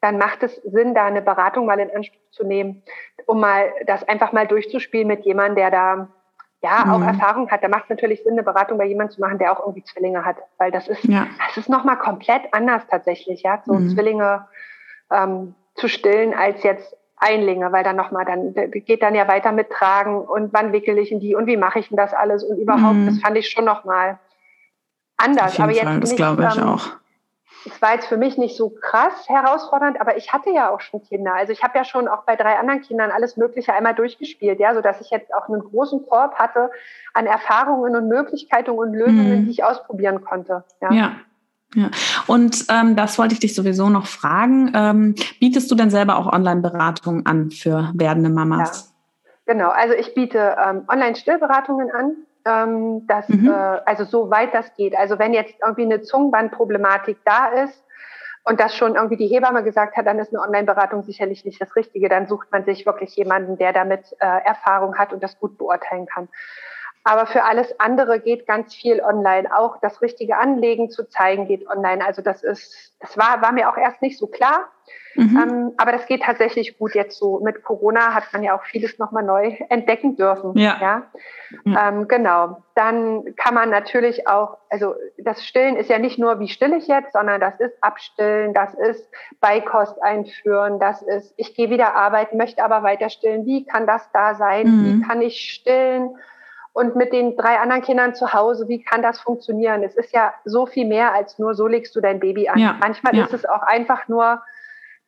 dann 0.01 0.19
macht 0.19 0.43
es 0.43 0.57
Sinn, 0.57 0.95
da 0.95 1.07
eine 1.07 1.23
Beratung 1.23 1.67
mal 1.67 1.79
in 1.79 1.95
Anspruch 1.95 2.31
zu 2.31 2.45
nehmen, 2.45 2.83
um 3.27 3.41
mal 3.41 3.73
das 3.87 4.07
einfach 4.09 4.33
mal 4.33 4.47
durchzuspielen 4.47 5.07
mit 5.07 5.25
jemandem, 5.25 5.57
der 5.57 5.71
da 5.71 6.09
ja 6.63 6.93
auch 6.93 6.99
mhm. 6.99 7.09
Erfahrung 7.09 7.51
hat. 7.51 7.63
Da 7.63 7.69
macht 7.69 7.85
es 7.85 7.91
natürlich 7.91 8.23
Sinn, 8.23 8.33
eine 8.33 8.43
Beratung 8.43 8.79
bei 8.79 8.85
jemandem 8.85 9.15
zu 9.15 9.21
machen, 9.21 9.39
der 9.39 9.53
auch 9.53 9.61
irgendwie 9.61 9.85
Zwillinge 9.85 10.25
hat, 10.25 10.37
weil 10.59 10.71
das 10.71 10.89
ist, 10.89 11.05
ja. 11.05 11.27
das 11.47 11.57
ist 11.57 11.69
nochmal 11.69 11.99
komplett 11.99 12.43
anders 12.53 12.83
tatsächlich, 12.89 13.43
ja, 13.43 13.63
so 13.65 13.75
mhm. 13.75 13.91
Zwillinge 13.91 14.47
ähm, 15.11 15.55
zu 15.75 15.89
stillen 15.89 16.35
als 16.35 16.63
jetzt 16.63 16.97
Einlinge, 17.17 17.71
weil 17.73 17.85
dann 17.85 17.97
nochmal, 17.97 18.25
dann 18.25 18.55
geht 18.55 19.03
dann 19.03 19.15
ja 19.15 19.29
weiter 19.29 19.53
mit 19.53 19.71
Tragen 19.71 20.23
und 20.23 20.53
wann 20.55 20.73
wickel 20.73 20.97
ich 20.99 21.13
in 21.13 21.21
die 21.21 21.35
und 21.35 21.47
wie 21.47 21.59
mache 21.59 21.79
ich 21.79 21.89
denn 21.89 21.97
das 21.97 22.15
alles 22.15 22.43
und 22.43 22.59
überhaupt, 22.59 22.95
mhm. 22.95 23.07
das 23.07 23.21
fand 23.21 23.37
ich 23.37 23.51
schon 23.51 23.67
nochmal 23.67 24.19
anders. 25.19 25.61
Aber 25.61 25.73
jetzt 25.73 25.85
Fall, 25.85 26.01
das 26.01 26.17
glaube 26.17 26.47
ich 26.51 26.57
ähm, 26.57 26.65
auch 26.65 26.89
es 27.67 27.83
war 27.83 27.95
jetzt 27.95 28.07
für 28.07 28.17
mich 28.17 28.39
nicht 28.39 28.57
so 28.57 28.71
krass 28.71 29.29
herausfordernd, 29.29 30.01
aber 30.01 30.17
ich 30.17 30.33
hatte 30.33 30.51
ja 30.51 30.71
auch 30.71 30.81
schon 30.81 31.03
Kinder. 31.03 31.35
Also 31.35 31.53
ich 31.53 31.63
habe 31.63 31.77
ja 31.77 31.85
schon 31.85 32.09
auch 32.09 32.25
bei 32.25 32.37
drei 32.37 32.59
anderen 32.59 32.81
Kindern 32.81 33.11
alles 33.11 33.37
Mögliche 33.37 33.75
einmal 33.75 33.95
durchgespielt, 33.95 34.61
ja, 34.61 34.75
so 34.75 34.81
dass 34.81 35.01
ich 35.01 35.11
jetzt 35.11 35.33
auch 35.35 35.49
einen 35.49 35.61
großen 35.61 36.07
Korb 36.07 36.35
hatte 36.37 36.71
an 37.13 37.27
Erfahrungen 37.27 37.95
und 37.97 38.09
Möglichkeiten 38.09 38.71
und 38.71 38.95
Lösungen, 38.95 39.41
mhm. 39.41 39.45
die 39.45 39.51
ich 39.51 39.65
ausprobieren 39.65 40.25
konnte. 40.25 40.65
Ja. 40.81 40.93
ja. 40.93 41.13
Ja, 41.77 41.89
und 42.27 42.67
ähm, 42.69 42.97
das 42.97 43.17
wollte 43.17 43.35
ich 43.35 43.39
dich 43.39 43.55
sowieso 43.55 43.91
noch 43.91 44.07
fragen. 44.07 44.73
Ähm, 44.75 45.15
bietest 45.39 45.71
du 45.71 45.77
denn 45.77 45.89
selber 45.89 46.17
auch 46.17 46.27
Online-Beratungen 46.27 47.27
an 47.27 47.53
für 47.53 47.93
werdende 47.95 48.29
Mamas? 48.29 48.93
Ja, 49.47 49.53
genau. 49.55 49.69
Also 49.69 49.95
ich 49.95 50.13
biete 50.13 50.57
ähm, 50.61 50.83
Online-Stillberatungen 50.89 51.93
an 51.93 52.17
ähm, 52.45 53.07
dass, 53.07 53.29
mhm. 53.29 53.49
äh, 53.49 53.81
also 53.85 54.05
so 54.05 54.31
weit 54.31 54.55
das 54.55 54.75
geht. 54.75 54.97
Also 54.97 55.19
wenn 55.19 55.33
jetzt 55.33 55.55
irgendwie 55.63 55.85
eine 55.85 56.03
Zungenbandproblematik 56.03 57.19
da 57.25 57.49
ist 57.49 57.85
und 58.45 58.61
das 58.61 58.75
schon 58.75 58.95
irgendwie 58.95 59.17
die 59.17 59.29
Hebamme 59.29 59.63
gesagt 59.63 59.97
hat, 59.97 60.07
dann 60.07 60.19
ist 60.19 60.33
eine 60.33 60.43
Online-Beratung 60.43 61.03
sicherlich 61.03 61.45
nicht 61.45 61.61
das 61.61 61.77
Richtige. 61.77 62.09
Dann 62.09 62.27
sucht 62.27 62.51
man 62.53 62.65
sich 62.65 62.87
wirklich 62.87 63.15
jemanden, 63.17 63.59
der 63.59 63.73
damit 63.73 64.17
äh, 64.21 64.27
Erfahrung 64.45 64.97
hat 64.97 65.13
und 65.13 65.23
das 65.23 65.39
gut 65.39 65.59
beurteilen 65.59 66.07
kann. 66.07 66.29
Aber 67.03 67.27
für 67.27 67.45
alles 67.45 67.81
andere 67.81 68.21
geht 68.21 68.47
ganz 68.47 68.75
viel 68.75 69.01
online. 69.01 69.49
Auch 69.57 69.79
das 69.81 70.03
richtige 70.03 70.37
Anlegen 70.37 70.91
zu 70.91 71.09
zeigen 71.09 71.47
geht 71.47 71.67
online. 71.67 72.05
Also 72.05 72.21
das 72.21 72.43
ist, 72.43 72.93
das 73.01 73.17
war, 73.17 73.41
war 73.41 73.53
mir 73.53 73.71
auch 73.71 73.77
erst 73.79 74.03
nicht 74.03 74.19
so 74.19 74.27
klar. 74.27 74.69
Mhm. 75.15 75.37
Ähm, 75.37 75.73
aber 75.79 75.93
das 75.93 76.07
geht 76.07 76.23
tatsächlich 76.23 76.79
gut 76.79 76.95
jetzt 76.95 77.19
so. 77.19 77.41
Mit 77.41 77.65
Corona 77.65 78.15
hat 78.15 78.25
man 78.33 78.43
ja 78.43 78.55
auch 78.55 78.65
vieles 78.65 78.99
nochmal 78.99 79.25
neu 79.25 79.57
entdecken 79.71 80.17
dürfen. 80.17 80.57
Ja. 80.59 80.77
ja? 80.81 81.03
Mhm. 81.65 81.79
Ähm, 81.81 82.09
genau. 82.09 82.63
Dann 82.75 83.35
kann 83.37 83.55
man 83.55 83.71
natürlich 83.71 84.29
auch, 84.29 84.59
also 84.69 84.95
das 85.17 85.45
Stillen 85.45 85.77
ist 85.77 85.89
ja 85.89 85.99
nicht 85.99 86.19
nur, 86.19 86.39
wie 86.39 86.49
still 86.49 86.75
ich 86.75 86.87
jetzt, 86.87 87.15
sondern 87.15 87.41
das 87.41 87.59
ist 87.61 87.83
Abstillen, 87.83 88.53
das 88.53 88.75
ist 88.75 89.09
Beikost 89.41 90.01
einführen, 90.03 90.79
das 90.79 91.01
ist, 91.01 91.33
ich 91.39 91.55
gehe 91.55 91.71
wieder 91.71 91.95
arbeiten, 91.95 92.37
möchte 92.37 92.63
aber 92.63 92.83
weiter 92.83 93.09
stillen. 93.09 93.47
Wie 93.47 93.65
kann 93.65 93.87
das 93.87 94.11
da 94.13 94.35
sein? 94.35 94.67
Mhm. 94.67 94.85
Wie 94.85 95.07
kann 95.07 95.23
ich 95.23 95.53
stillen? 95.53 96.11
Und 96.73 96.95
mit 96.95 97.13
den 97.13 97.37
drei 97.37 97.59
anderen 97.59 97.83
Kindern 97.83 98.15
zu 98.15 98.33
Hause, 98.33 98.69
wie 98.69 98.83
kann 98.83 99.03
das 99.03 99.21
funktionieren? 99.21 99.83
Es 99.83 99.97
ist 99.97 100.13
ja 100.13 100.33
so 100.45 100.67
viel 100.67 100.87
mehr 100.87 101.13
als 101.13 101.39
nur, 101.39 101.55
so 101.55 101.67
legst 101.67 101.97
du 101.97 102.01
dein 102.01 102.21
Baby 102.21 102.49
an. 102.49 102.59
Ja. 102.59 102.77
Manchmal 102.81 103.17
ja. 103.17 103.25
ist 103.25 103.35
es 103.35 103.45
auch 103.45 103.63
einfach 103.63 104.07
nur, 104.09 104.41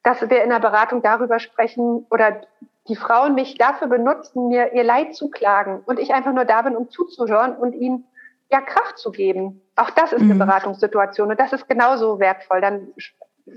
dass 0.02 0.20
wir 0.28 0.42
in 0.42 0.50
der 0.50 0.58
Beratung 0.58 1.02
darüber 1.02 1.38
sprechen 1.38 2.04
oder 2.10 2.40
die 2.88 2.96
Frauen 2.96 3.34
mich 3.34 3.56
dafür 3.58 3.86
benutzen, 3.86 4.48
mir 4.48 4.72
ihr 4.72 4.82
Leid 4.82 5.14
zu 5.14 5.30
klagen 5.30 5.82
und 5.86 6.00
ich 6.00 6.12
einfach 6.12 6.32
nur 6.32 6.44
da 6.44 6.62
bin, 6.62 6.74
um 6.74 6.90
zuzuhören 6.90 7.54
und 7.54 7.74
ihnen 7.74 8.04
ja 8.50 8.60
Kraft 8.60 8.98
zu 8.98 9.12
geben. 9.12 9.62
Auch 9.76 9.90
das 9.90 10.12
ist 10.12 10.22
mhm. 10.22 10.32
eine 10.32 10.44
Beratungssituation 10.44 11.30
und 11.30 11.38
das 11.38 11.52
ist 11.52 11.68
genauso 11.68 12.18
wertvoll. 12.18 12.60
Dann 12.60 12.88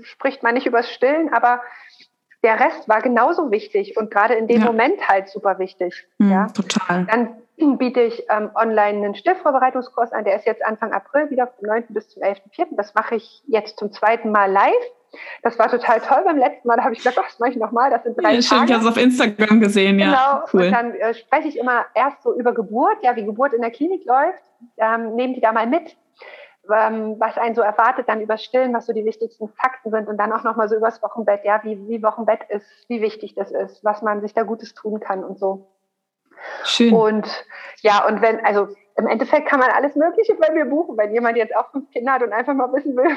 spricht 0.02 0.44
man 0.44 0.54
nicht 0.54 0.66
übers 0.66 0.90
Stillen, 0.90 1.32
aber 1.32 1.60
der 2.42 2.60
Rest 2.60 2.88
war 2.88 3.02
genauso 3.02 3.50
wichtig 3.50 3.96
und 3.96 4.10
gerade 4.10 4.34
in 4.34 4.46
dem 4.46 4.60
ja. 4.60 4.66
Moment 4.66 5.08
halt 5.08 5.28
super 5.28 5.58
wichtig. 5.58 6.06
Mhm, 6.18 6.30
ja, 6.30 6.46
total. 6.46 7.04
Dann 7.06 7.36
biete 7.56 8.00
ich 8.00 8.26
ähm, 8.28 8.50
online 8.54 9.04
einen 9.04 9.14
Stiftvorbereitungskurs 9.14 10.12
an. 10.12 10.24
Der 10.24 10.36
ist 10.36 10.46
jetzt 10.46 10.64
Anfang 10.64 10.92
April 10.92 11.30
wieder 11.30 11.46
vom 11.46 11.68
9. 11.68 11.84
bis 11.88 12.08
zum 12.08 12.22
11.4. 12.22 12.66
Das 12.72 12.94
mache 12.94 13.16
ich 13.16 13.42
jetzt 13.46 13.78
zum 13.78 13.92
zweiten 13.92 14.30
Mal 14.30 14.50
live. 14.50 14.72
Das 15.42 15.58
war 15.58 15.70
total 15.70 16.00
toll 16.00 16.22
beim 16.24 16.36
letzten 16.36 16.68
Mal. 16.68 16.76
Da 16.76 16.84
habe 16.84 16.92
ich 16.92 16.98
gesagt, 16.98 17.18
ach, 17.18 17.26
das 17.26 17.38
mache 17.38 17.50
ich 17.50 17.56
nochmal. 17.56 17.90
Das 17.90 18.02
sind 18.02 18.16
drei 18.16 18.34
ja, 18.34 18.40
Tage. 18.40 18.42
Ich 18.42 18.52
habe 18.52 18.66
das 18.66 18.86
auf 18.86 18.96
Instagram 18.96 19.60
gesehen, 19.60 19.98
ja. 19.98 20.06
Genau. 20.06 20.44
Cool. 20.52 20.66
Und 20.66 20.72
dann 20.72 20.94
äh, 20.94 21.14
spreche 21.14 21.48
ich 21.48 21.58
immer 21.58 21.86
erst 21.94 22.22
so 22.22 22.34
über 22.34 22.52
Geburt, 22.52 22.98
ja, 23.02 23.16
wie 23.16 23.24
Geburt 23.24 23.54
in 23.54 23.62
der 23.62 23.70
Klinik 23.70 24.04
läuft. 24.04 24.42
Ähm, 24.76 25.14
nehmen 25.14 25.34
die 25.34 25.40
da 25.40 25.52
mal 25.52 25.66
mit, 25.66 25.96
ähm, 26.70 27.16
was 27.18 27.36
einen 27.38 27.54
so 27.54 27.62
erwartet, 27.62 28.08
dann 28.08 28.20
über 28.20 28.38
Stillen, 28.38 28.74
was 28.74 28.86
so 28.86 28.92
die 28.92 29.04
wichtigsten 29.04 29.48
Fakten 29.48 29.90
sind 29.90 30.08
und 30.08 30.16
dann 30.18 30.32
auch 30.32 30.44
nochmal 30.44 30.68
so 30.68 30.76
übers 30.76 31.02
Wochenbett, 31.02 31.44
ja, 31.44 31.60
wie, 31.62 31.88
wie 31.88 32.02
Wochenbett 32.02 32.40
ist, 32.48 32.66
wie 32.88 33.00
wichtig 33.00 33.34
das 33.34 33.50
ist, 33.50 33.84
was 33.84 34.02
man 34.02 34.20
sich 34.20 34.34
da 34.34 34.42
Gutes 34.42 34.74
tun 34.74 35.00
kann 35.00 35.24
und 35.24 35.38
so. 35.38 35.68
Schön. 36.64 36.92
Und 36.92 37.26
ja, 37.80 38.06
und 38.06 38.22
wenn, 38.22 38.44
also 38.44 38.68
im 38.96 39.06
Endeffekt 39.06 39.48
kann 39.48 39.60
man 39.60 39.70
alles 39.70 39.94
Mögliche 39.94 40.34
bei 40.34 40.50
mir 40.52 40.64
buchen, 40.64 40.96
wenn 40.96 41.12
jemand 41.12 41.36
jetzt 41.36 41.54
auch 41.54 41.70
fünf 41.70 41.90
Kinder 41.90 42.12
hat 42.12 42.22
und 42.22 42.32
einfach 42.32 42.54
mal 42.54 42.72
wissen 42.72 42.96
will, 42.96 43.10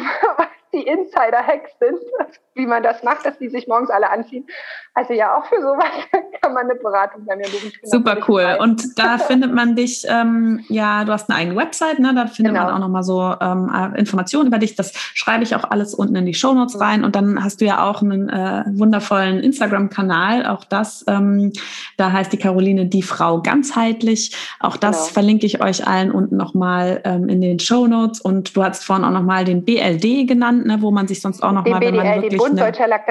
die 0.73 0.83
Insider-Hacks 0.83 1.71
sind, 1.79 1.99
wie 2.55 2.65
man 2.65 2.83
das 2.83 3.03
macht, 3.03 3.25
dass 3.25 3.37
die 3.37 3.49
sich 3.49 3.67
morgens 3.67 3.89
alle 3.89 4.09
anziehen. 4.09 4.45
Also 4.93 5.13
ja, 5.13 5.37
auch 5.37 5.45
für 5.45 5.61
sowas 5.61 5.85
kann 6.41 6.53
man 6.53 6.69
eine 6.69 6.75
Beratung 6.75 7.25
bei 7.25 7.35
mir 7.35 7.45
buchen. 7.45 7.71
Super 7.83 8.17
cool. 8.27 8.41
Frei. 8.41 8.59
Und 8.59 8.99
da 8.99 9.17
findet 9.29 9.53
man 9.53 9.75
dich, 9.75 10.05
ähm, 10.07 10.65
ja, 10.67 11.05
du 11.05 11.13
hast 11.13 11.29
eine 11.29 11.39
eigene 11.39 11.55
Website, 11.55 11.99
ne? 11.99 12.13
da 12.13 12.27
findet 12.27 12.53
genau. 12.53 12.65
man 12.65 12.75
auch 12.75 12.79
nochmal 12.79 13.03
so 13.03 13.35
ähm, 13.39 13.71
äh, 13.73 13.97
Informationen 13.97 14.47
über 14.47 14.57
dich. 14.57 14.75
Das 14.75 14.93
schreibe 15.13 15.43
ich 15.43 15.55
auch 15.55 15.63
alles 15.71 15.93
unten 15.93 16.15
in 16.15 16.25
die 16.25 16.33
Shownotes 16.33 16.75
mhm. 16.75 16.81
rein. 16.81 17.03
Und 17.03 17.15
dann 17.15 17.43
hast 17.43 17.61
du 17.61 17.65
ja 17.65 17.89
auch 17.89 18.01
einen 18.01 18.29
äh, 18.29 18.63
wundervollen 18.67 19.39
Instagram-Kanal, 19.39 20.45
auch 20.45 20.65
das, 20.65 21.05
ähm, 21.07 21.53
da 21.97 22.11
heißt 22.11 22.33
die 22.33 22.37
Caroline 22.37 22.87
die 22.87 23.03
Frau 23.03 23.41
ganzheitlich. 23.41 24.35
Auch 24.59 24.77
das 24.77 24.97
genau. 24.97 25.13
verlinke 25.13 25.45
ich 25.45 25.61
euch 25.61 25.87
allen 25.87 26.11
unten 26.11 26.35
nochmal 26.37 27.01
ähm, 27.05 27.29
in 27.29 27.41
den 27.41 27.59
Shownotes. 27.59 28.19
Und 28.21 28.55
du 28.55 28.63
hast 28.63 28.83
vorhin 28.83 29.05
auch 29.05 29.11
nochmal 29.11 29.45
den 29.45 29.63
BLD 29.63 30.27
genannt 30.27 30.58
genannt, 30.63 30.79
ne, 30.79 30.81
wo 30.81 30.91
man 30.91 31.07
sich 31.07 31.21
sonst 31.21 31.41
auch 31.41 31.51
noch 31.51 31.65
mal, 31.65 31.81
wenn 31.81 31.95
man 31.95 32.05
wirklich 32.21 32.31
die 32.31 32.37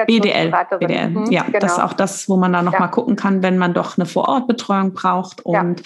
BDL, 0.05 0.53
BDL, 0.79 1.09
mhm, 1.09 1.31
ja, 1.31 1.43
genau. 1.43 1.59
das 1.59 1.73
ist 1.73 1.79
auch 1.79 1.93
das, 1.93 2.29
wo 2.29 2.37
man 2.37 2.53
dann 2.53 2.65
noch 2.65 2.73
ja. 2.73 2.79
mal 2.79 2.87
gucken 2.87 3.15
kann, 3.15 3.43
wenn 3.43 3.57
man 3.57 3.73
doch 3.73 3.97
eine 3.97 4.05
Vorortbetreuung 4.05 4.93
braucht 4.93 5.45
und 5.45 5.79
ja. 5.79 5.85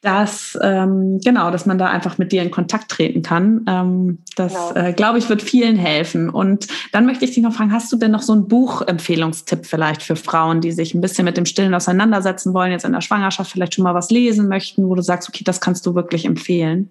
dass 0.00 0.58
ähm, 0.62 1.20
genau, 1.24 1.50
dass 1.50 1.66
man 1.66 1.78
da 1.78 1.86
einfach 1.86 2.18
mit 2.18 2.32
dir 2.32 2.42
in 2.42 2.50
Kontakt 2.50 2.90
treten 2.90 3.22
kann. 3.22 3.64
Ähm, 3.68 4.18
das 4.36 4.52
genau. 4.52 4.88
äh, 4.88 4.92
glaube 4.92 5.18
ich 5.18 5.28
wird 5.28 5.42
vielen 5.42 5.76
helfen. 5.76 6.28
Und 6.28 6.68
dann 6.92 7.06
möchte 7.06 7.24
ich 7.24 7.32
dich 7.32 7.42
noch 7.42 7.54
fragen: 7.54 7.72
Hast 7.72 7.92
du 7.92 7.96
denn 7.96 8.10
noch 8.10 8.22
so 8.22 8.32
einen 8.32 8.48
Buchempfehlungstipp 8.48 9.66
vielleicht 9.66 10.02
für 10.02 10.16
Frauen, 10.16 10.60
die 10.60 10.72
sich 10.72 10.94
ein 10.94 11.00
bisschen 11.00 11.24
mit 11.24 11.36
dem 11.36 11.46
Stillen 11.46 11.74
auseinandersetzen 11.74 12.54
wollen, 12.54 12.72
jetzt 12.72 12.84
in 12.84 12.92
der 12.92 13.00
Schwangerschaft 13.00 13.50
vielleicht 13.50 13.74
schon 13.74 13.84
mal 13.84 13.94
was 13.94 14.10
lesen 14.10 14.48
möchten, 14.48 14.88
wo 14.88 14.94
du 14.94 15.02
sagst, 15.02 15.28
okay, 15.28 15.44
das 15.44 15.60
kannst 15.60 15.86
du 15.86 15.94
wirklich 15.94 16.24
empfehlen? 16.24 16.90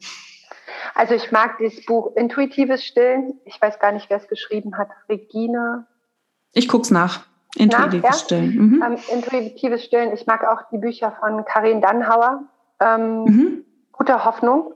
Also 0.96 1.14
ich 1.14 1.32
mag 1.32 1.58
dieses 1.58 1.86
Buch 1.86 2.16
Intuitives 2.16 2.84
Stillen. 2.84 3.40
Ich 3.46 3.62
weiß 3.62 3.80
gar 3.80 3.92
nicht, 3.92 4.10
wer 4.10 4.18
es 4.18 4.28
geschrieben 4.28 4.78
hat. 4.78 4.90
Regine. 5.10 5.88
Ich 6.54 6.68
guck's 6.68 6.92
nach. 6.92 7.26
Intuitives 7.56 8.04
nach, 8.04 8.12
ja? 8.12 8.18
Stillen. 8.18 8.56
Mhm. 8.56 8.84
Ähm, 8.86 8.98
Intuitives 9.12 9.84
Stillen. 9.84 10.14
Ich 10.14 10.26
mag 10.28 10.46
auch 10.46 10.70
die 10.72 10.78
Bücher 10.78 11.16
von 11.20 11.46
Karin 11.46 11.82
Dannhauer. 11.82 12.44
Ähm, 12.80 13.24
mhm. 13.24 13.66
Gute 13.92 14.26
Hoffnung. 14.26 14.74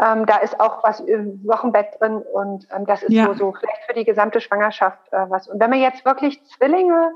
Ähm, 0.00 0.26
da 0.26 0.38
ist 0.38 0.58
auch 0.58 0.82
was 0.82 1.00
im 1.00 1.40
Wochenbett 1.44 2.00
drin 2.00 2.22
und 2.32 2.66
ähm, 2.74 2.86
das 2.86 3.02
ist 3.02 3.12
ja. 3.12 3.26
so, 3.26 3.34
so 3.34 3.52
vielleicht 3.52 3.84
für 3.86 3.94
die 3.94 4.04
gesamte 4.04 4.40
Schwangerschaft 4.40 5.00
äh, 5.12 5.26
was. 5.28 5.48
Und 5.48 5.60
wenn 5.60 5.70
man 5.70 5.80
jetzt 5.80 6.04
wirklich 6.04 6.42
Zwillinge 6.46 7.12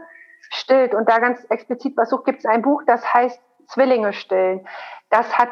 stillt 0.50 0.94
und 0.94 1.08
da 1.08 1.18
ganz 1.18 1.44
explizit 1.48 1.96
was 1.96 2.10
sucht, 2.10 2.26
gibt 2.26 2.40
es 2.40 2.46
ein 2.46 2.62
Buch, 2.62 2.82
das 2.86 3.12
heißt 3.12 3.40
Zwillinge 3.68 4.12
stillen. 4.12 4.66
Das 5.16 5.38
hat 5.38 5.48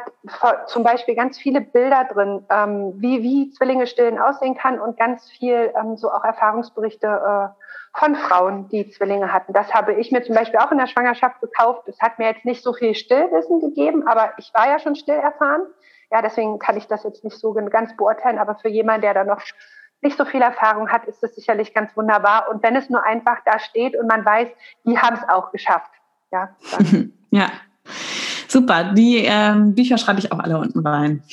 zum 0.67 0.83
Beispiel 0.83 1.15
ganz 1.15 1.39
viele 1.39 1.63
Bilder 1.63 2.05
drin, 2.05 2.45
ähm, 2.51 2.93
wie, 2.99 3.23
wie 3.23 3.51
Zwillinge 3.51 3.87
stillen 3.87 4.19
aussehen 4.19 4.55
kann 4.55 4.79
und 4.79 4.99
ganz 4.99 5.31
viel 5.31 5.73
ähm, 5.81 5.97
so 5.97 6.13
auch 6.13 6.23
Erfahrungsberichte 6.23 7.07
äh, 7.07 7.99
von 7.99 8.15
Frauen, 8.15 8.69
die 8.69 8.91
Zwillinge 8.91 9.33
hatten. 9.33 9.55
Das 9.55 9.73
habe 9.73 9.95
ich 9.95 10.13
mir 10.13 10.23
zum 10.23 10.35
Beispiel 10.35 10.61
auch 10.61 10.71
in 10.71 10.77
der 10.77 10.87
Schwangerschaft 10.87 11.41
gekauft. 11.41 11.85
Das 11.87 11.99
hat 12.01 12.19
mir 12.19 12.27
jetzt 12.27 12.45
nicht 12.45 12.63
so 12.63 12.75
viel 12.75 12.95
Stillwissen 12.95 13.61
gegeben, 13.61 14.07
aber 14.07 14.35
ich 14.37 14.53
war 14.53 14.69
ja 14.69 14.79
schon 14.81 14.97
still 14.97 15.15
erfahren. 15.15 15.63
Ja, 16.11 16.21
deswegen 16.21 16.59
kann 16.59 16.77
ich 16.77 16.87
das 16.87 17.03
jetzt 17.05 17.25
nicht 17.25 17.39
so 17.39 17.55
ganz 17.55 17.97
beurteilen, 17.97 18.39
aber 18.39 18.57
für 18.57 18.69
jemanden, 18.69 19.01
der 19.01 19.15
da 19.15 19.25
noch 19.25 19.41
nicht 20.03 20.19
so 20.19 20.27
viel 20.27 20.43
Erfahrung 20.43 20.91
hat, 20.91 21.07
ist 21.07 21.23
das 21.23 21.35
sicherlich 21.35 21.73
ganz 21.73 21.97
wunderbar. 21.97 22.51
Und 22.51 22.63
wenn 22.63 22.77
es 22.77 22.91
nur 22.91 23.03
einfach 23.03 23.39
da 23.47 23.59
steht 23.59 23.97
und 23.97 24.09
man 24.09 24.27
weiß, 24.27 24.49
die 24.85 24.99
haben 24.99 25.17
es 25.17 25.27
auch 25.27 25.53
geschafft. 25.53 25.91
Ja, 26.31 26.55
ja. 27.31 27.47
Super, 28.55 28.93
die 28.95 29.17
ähm, 29.17 29.75
Bücher 29.75 29.99
schreibe 29.99 30.21
ich 30.21 30.31
auch 30.31 30.39
alle 30.39 30.59
unten 30.59 30.87
rein. 30.87 31.25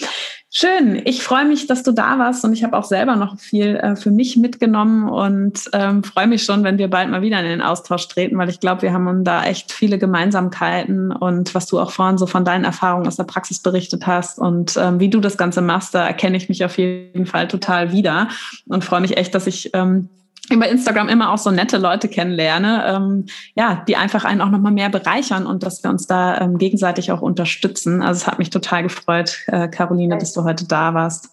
Schön, 0.50 1.00
ich 1.06 1.22
freue 1.22 1.46
mich, 1.46 1.68
dass 1.68 1.84
du 1.84 1.92
da 1.92 2.18
warst 2.18 2.44
und 2.44 2.52
ich 2.52 2.64
habe 2.64 2.76
auch 2.76 2.84
selber 2.84 3.16
noch 3.16 3.38
viel 3.40 3.76
äh, 3.76 3.96
für 3.96 4.10
mich 4.10 4.38
mitgenommen 4.38 5.08
und 5.08 5.70
ähm, 5.72 6.04
freue 6.04 6.26
mich 6.26 6.44
schon, 6.44 6.64
wenn 6.64 6.80
wir 6.80 6.90
bald 6.90 7.12
mal 7.12 7.22
wieder 7.22 7.40
in 7.40 7.46
den 7.46 7.62
Austausch 7.62 8.08
treten, 8.08 8.40
weil 8.40 8.50
ich 8.50 8.60
glaube, 8.60 8.82
wir 8.82 8.92
haben 8.92 9.24
da 9.24 9.44
echt 9.44 9.72
viele 9.72 10.00
Gemeinsamkeiten 10.00 11.12
und 11.12 11.54
was 11.54 11.68
du 11.68 11.80
auch 11.80 11.92
vorhin 11.92 12.18
so 12.18 12.26
von 12.26 12.44
deinen 12.44 12.66
Erfahrungen 12.66 13.06
aus 13.06 13.18
der 13.18 13.26
Praxis 13.26 13.60
berichtet 13.60 14.08
hast 14.08 14.40
und 14.40 14.76
ähm, 14.78 15.00
wie 15.00 15.10
du 15.12 15.20
das 15.20 15.38
Ganze 15.38 15.62
machst, 15.62 15.94
da 15.94 16.08
erkenne 16.08 16.38
ich 16.38 16.50
mich 16.50 16.66
auf 16.66 16.80
jeden 16.80 17.28
Fall 17.28 17.48
total 17.48 17.92
wieder 17.92 18.30
und 18.68 18.84
freue 18.84 19.02
mich 19.02 19.16
echt, 19.16 19.36
dass 19.36 19.46
ich 19.46 19.70
ähm, 19.76 20.10
über 20.50 20.68
Instagram 20.68 21.08
immer 21.08 21.32
auch 21.32 21.38
so 21.38 21.52
nette 21.52 21.78
Leute 21.78 22.08
kennenlerne, 22.08 22.84
ähm, 22.88 23.26
ja, 23.56 23.84
die 23.88 23.96
einfach 23.96 24.26
einen 24.26 24.42
auch 24.42 24.50
nochmal 24.50 24.72
mehr 24.72 24.90
bereichern 24.90 25.46
und 25.46 25.64
dass 25.64 25.84
wir 25.84 25.90
uns 25.90 26.08
da 26.08 26.40
ähm, 26.40 26.58
gegenseitig 26.58 27.12
auch 27.12 27.22
unterstützen. 27.22 28.02
Also 28.02 28.22
es 28.22 28.28
hat 28.28 28.40
mich 28.40 28.50
total 28.50 28.84
gefreut, 28.84 29.44
äh, 29.48 29.68
Caroline, 29.68 30.18
dass 30.18 30.34
du 30.34 30.44
heute 30.44 30.68
da 30.68 30.94
warst. 30.94 31.30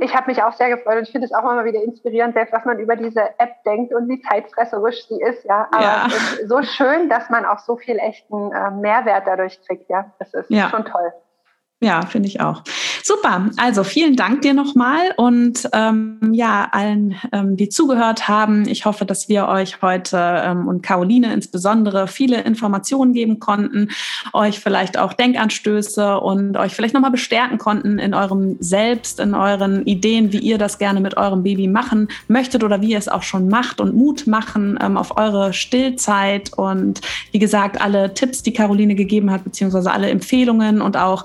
Ich 0.00 0.14
habe 0.14 0.30
mich 0.30 0.42
auch 0.42 0.52
sehr 0.52 0.70
gefreut 0.74 0.98
und 0.98 1.02
ich 1.02 1.10
finde 1.10 1.26
es 1.26 1.32
auch 1.32 1.42
immer 1.42 1.64
wieder 1.64 1.82
inspirierend, 1.82 2.34
selbst 2.34 2.52
was 2.52 2.64
man 2.64 2.78
über 2.78 2.96
diese 2.96 3.20
App 3.38 3.62
denkt 3.66 3.92
und 3.92 4.08
wie 4.08 4.20
zeitfresserisch 4.22 5.08
sie 5.08 5.20
ist, 5.20 5.44
ja. 5.44 5.66
Aber 5.72 5.82
ja. 5.82 6.06
es 6.06 6.40
ist 6.40 6.48
so 6.48 6.62
schön, 6.62 7.08
dass 7.08 7.28
man 7.30 7.44
auch 7.44 7.58
so 7.58 7.76
viel 7.76 7.98
echten 7.98 8.52
äh, 8.52 8.70
Mehrwert 8.70 9.24
dadurch 9.26 9.60
kriegt, 9.66 9.90
ja. 9.90 10.12
Das 10.18 10.32
ist 10.34 10.50
ja. 10.50 10.70
schon 10.70 10.84
toll. 10.84 11.12
Ja, 11.82 12.02
finde 12.02 12.28
ich 12.28 12.40
auch. 12.40 12.62
Super. 13.02 13.50
Also 13.56 13.84
vielen 13.84 14.16
Dank 14.16 14.42
dir 14.42 14.54
nochmal 14.54 15.12
und 15.16 15.68
ähm, 15.72 16.18
ja, 16.32 16.68
allen, 16.70 17.16
ähm, 17.32 17.56
die 17.56 17.68
zugehört 17.68 18.28
haben. 18.28 18.66
Ich 18.68 18.84
hoffe, 18.84 19.04
dass 19.04 19.28
wir 19.28 19.48
euch 19.48 19.80
heute 19.82 20.18
ähm, 20.18 20.68
und 20.68 20.82
Caroline 20.82 21.32
insbesondere 21.32 22.08
viele 22.08 22.42
Informationen 22.42 23.12
geben 23.12 23.40
konnten, 23.40 23.88
euch 24.32 24.60
vielleicht 24.60 24.98
auch 24.98 25.12
Denkanstöße 25.12 26.20
und 26.20 26.56
euch 26.56 26.74
vielleicht 26.74 26.94
nochmal 26.94 27.10
bestärken 27.10 27.58
konnten 27.58 27.98
in 27.98 28.14
eurem 28.14 28.56
Selbst, 28.60 29.20
in 29.20 29.34
euren 29.34 29.86
Ideen, 29.86 30.32
wie 30.32 30.38
ihr 30.38 30.58
das 30.58 30.78
gerne 30.78 31.00
mit 31.00 31.16
eurem 31.16 31.42
Baby 31.42 31.68
machen 31.68 32.08
möchtet 32.28 32.64
oder 32.64 32.80
wie 32.82 32.92
ihr 32.92 32.98
es 32.98 33.08
auch 33.08 33.22
schon 33.22 33.48
macht 33.48 33.80
und 33.80 33.94
Mut 33.94 34.26
machen 34.26 34.78
ähm, 34.82 34.96
auf 34.96 35.16
eure 35.16 35.52
Stillzeit. 35.52 36.52
Und 36.56 37.00
wie 37.32 37.38
gesagt, 37.38 37.80
alle 37.80 38.12
Tipps, 38.14 38.42
die 38.42 38.52
Caroline 38.52 38.94
gegeben 38.94 39.30
hat, 39.30 39.44
beziehungsweise 39.44 39.90
alle 39.90 40.10
Empfehlungen 40.10 40.82
und 40.82 40.96
auch 40.96 41.24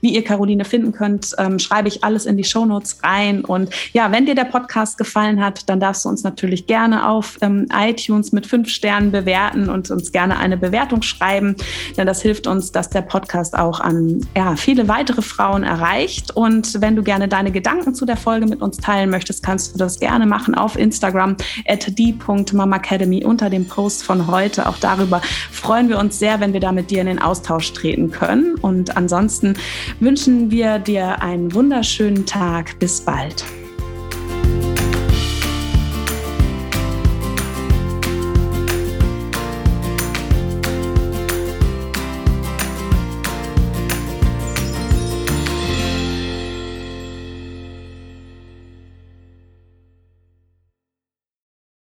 wie 0.00 0.14
ihr 0.14 0.24
Caroline 0.24 0.64
finden 0.64 0.92
könnt, 0.92 1.34
ähm, 1.38 1.58
schreibe 1.58 1.88
ich 1.88 2.04
alles 2.04 2.26
in 2.26 2.36
die 2.36 2.44
Shownotes 2.44 2.98
rein. 3.02 3.44
Und 3.44 3.70
ja, 3.92 4.10
wenn 4.12 4.26
dir 4.26 4.34
der 4.34 4.44
Podcast 4.44 4.98
gefallen 4.98 5.44
hat, 5.44 5.68
dann 5.68 5.80
darfst 5.80 6.04
du 6.04 6.08
uns 6.08 6.22
natürlich 6.22 6.66
gerne 6.66 7.08
auf 7.08 7.38
ähm, 7.40 7.66
iTunes 7.72 8.32
mit 8.32 8.46
fünf 8.46 8.68
Sternen 8.68 9.12
bewerten 9.12 9.68
und 9.68 9.90
uns 9.90 10.12
gerne 10.12 10.38
eine 10.38 10.56
Bewertung 10.56 11.02
schreiben, 11.02 11.56
denn 11.96 12.06
das 12.06 12.22
hilft 12.22 12.46
uns, 12.46 12.72
dass 12.72 12.90
der 12.90 13.02
Podcast 13.02 13.56
auch 13.56 13.80
an 13.80 14.26
ja, 14.36 14.56
viele 14.56 14.88
weitere 14.88 15.22
Frauen 15.22 15.62
erreicht. 15.62 16.34
Und 16.34 16.80
wenn 16.80 16.96
du 16.96 17.02
gerne 17.02 17.28
deine 17.28 17.52
Gedanken 17.52 17.94
zu 17.94 18.06
der 18.06 18.16
Folge 18.16 18.46
mit 18.46 18.62
uns 18.62 18.76
teilen 18.76 19.10
möchtest, 19.10 19.44
kannst 19.44 19.74
du 19.74 19.78
das 19.78 20.00
gerne 20.00 20.26
machen 20.26 20.54
auf 20.54 20.76
Instagram 20.76 21.36
at 21.66 21.98
die.mamacademy 21.98 23.24
unter 23.24 23.50
dem 23.50 23.66
Post 23.66 24.02
von 24.02 24.26
heute. 24.26 24.68
Auch 24.68 24.78
darüber 24.78 25.20
freuen 25.50 25.88
wir 25.88 25.98
uns 25.98 26.18
sehr, 26.18 26.40
wenn 26.40 26.52
wir 26.52 26.60
da 26.60 26.72
mit 26.72 26.90
dir 26.90 27.00
in 27.00 27.06
den 27.06 27.18
Austausch 27.20 27.72
treten 27.72 28.10
können. 28.10 28.54
Und 28.56 28.96
ansonsten 28.96 29.54
wünschen 30.00 30.50
wir 30.50 30.78
dir 30.78 31.22
einen 31.22 31.52
wunderschönen 31.54 32.26
Tag. 32.26 32.78
Bis 32.78 33.00
bald. 33.00 33.44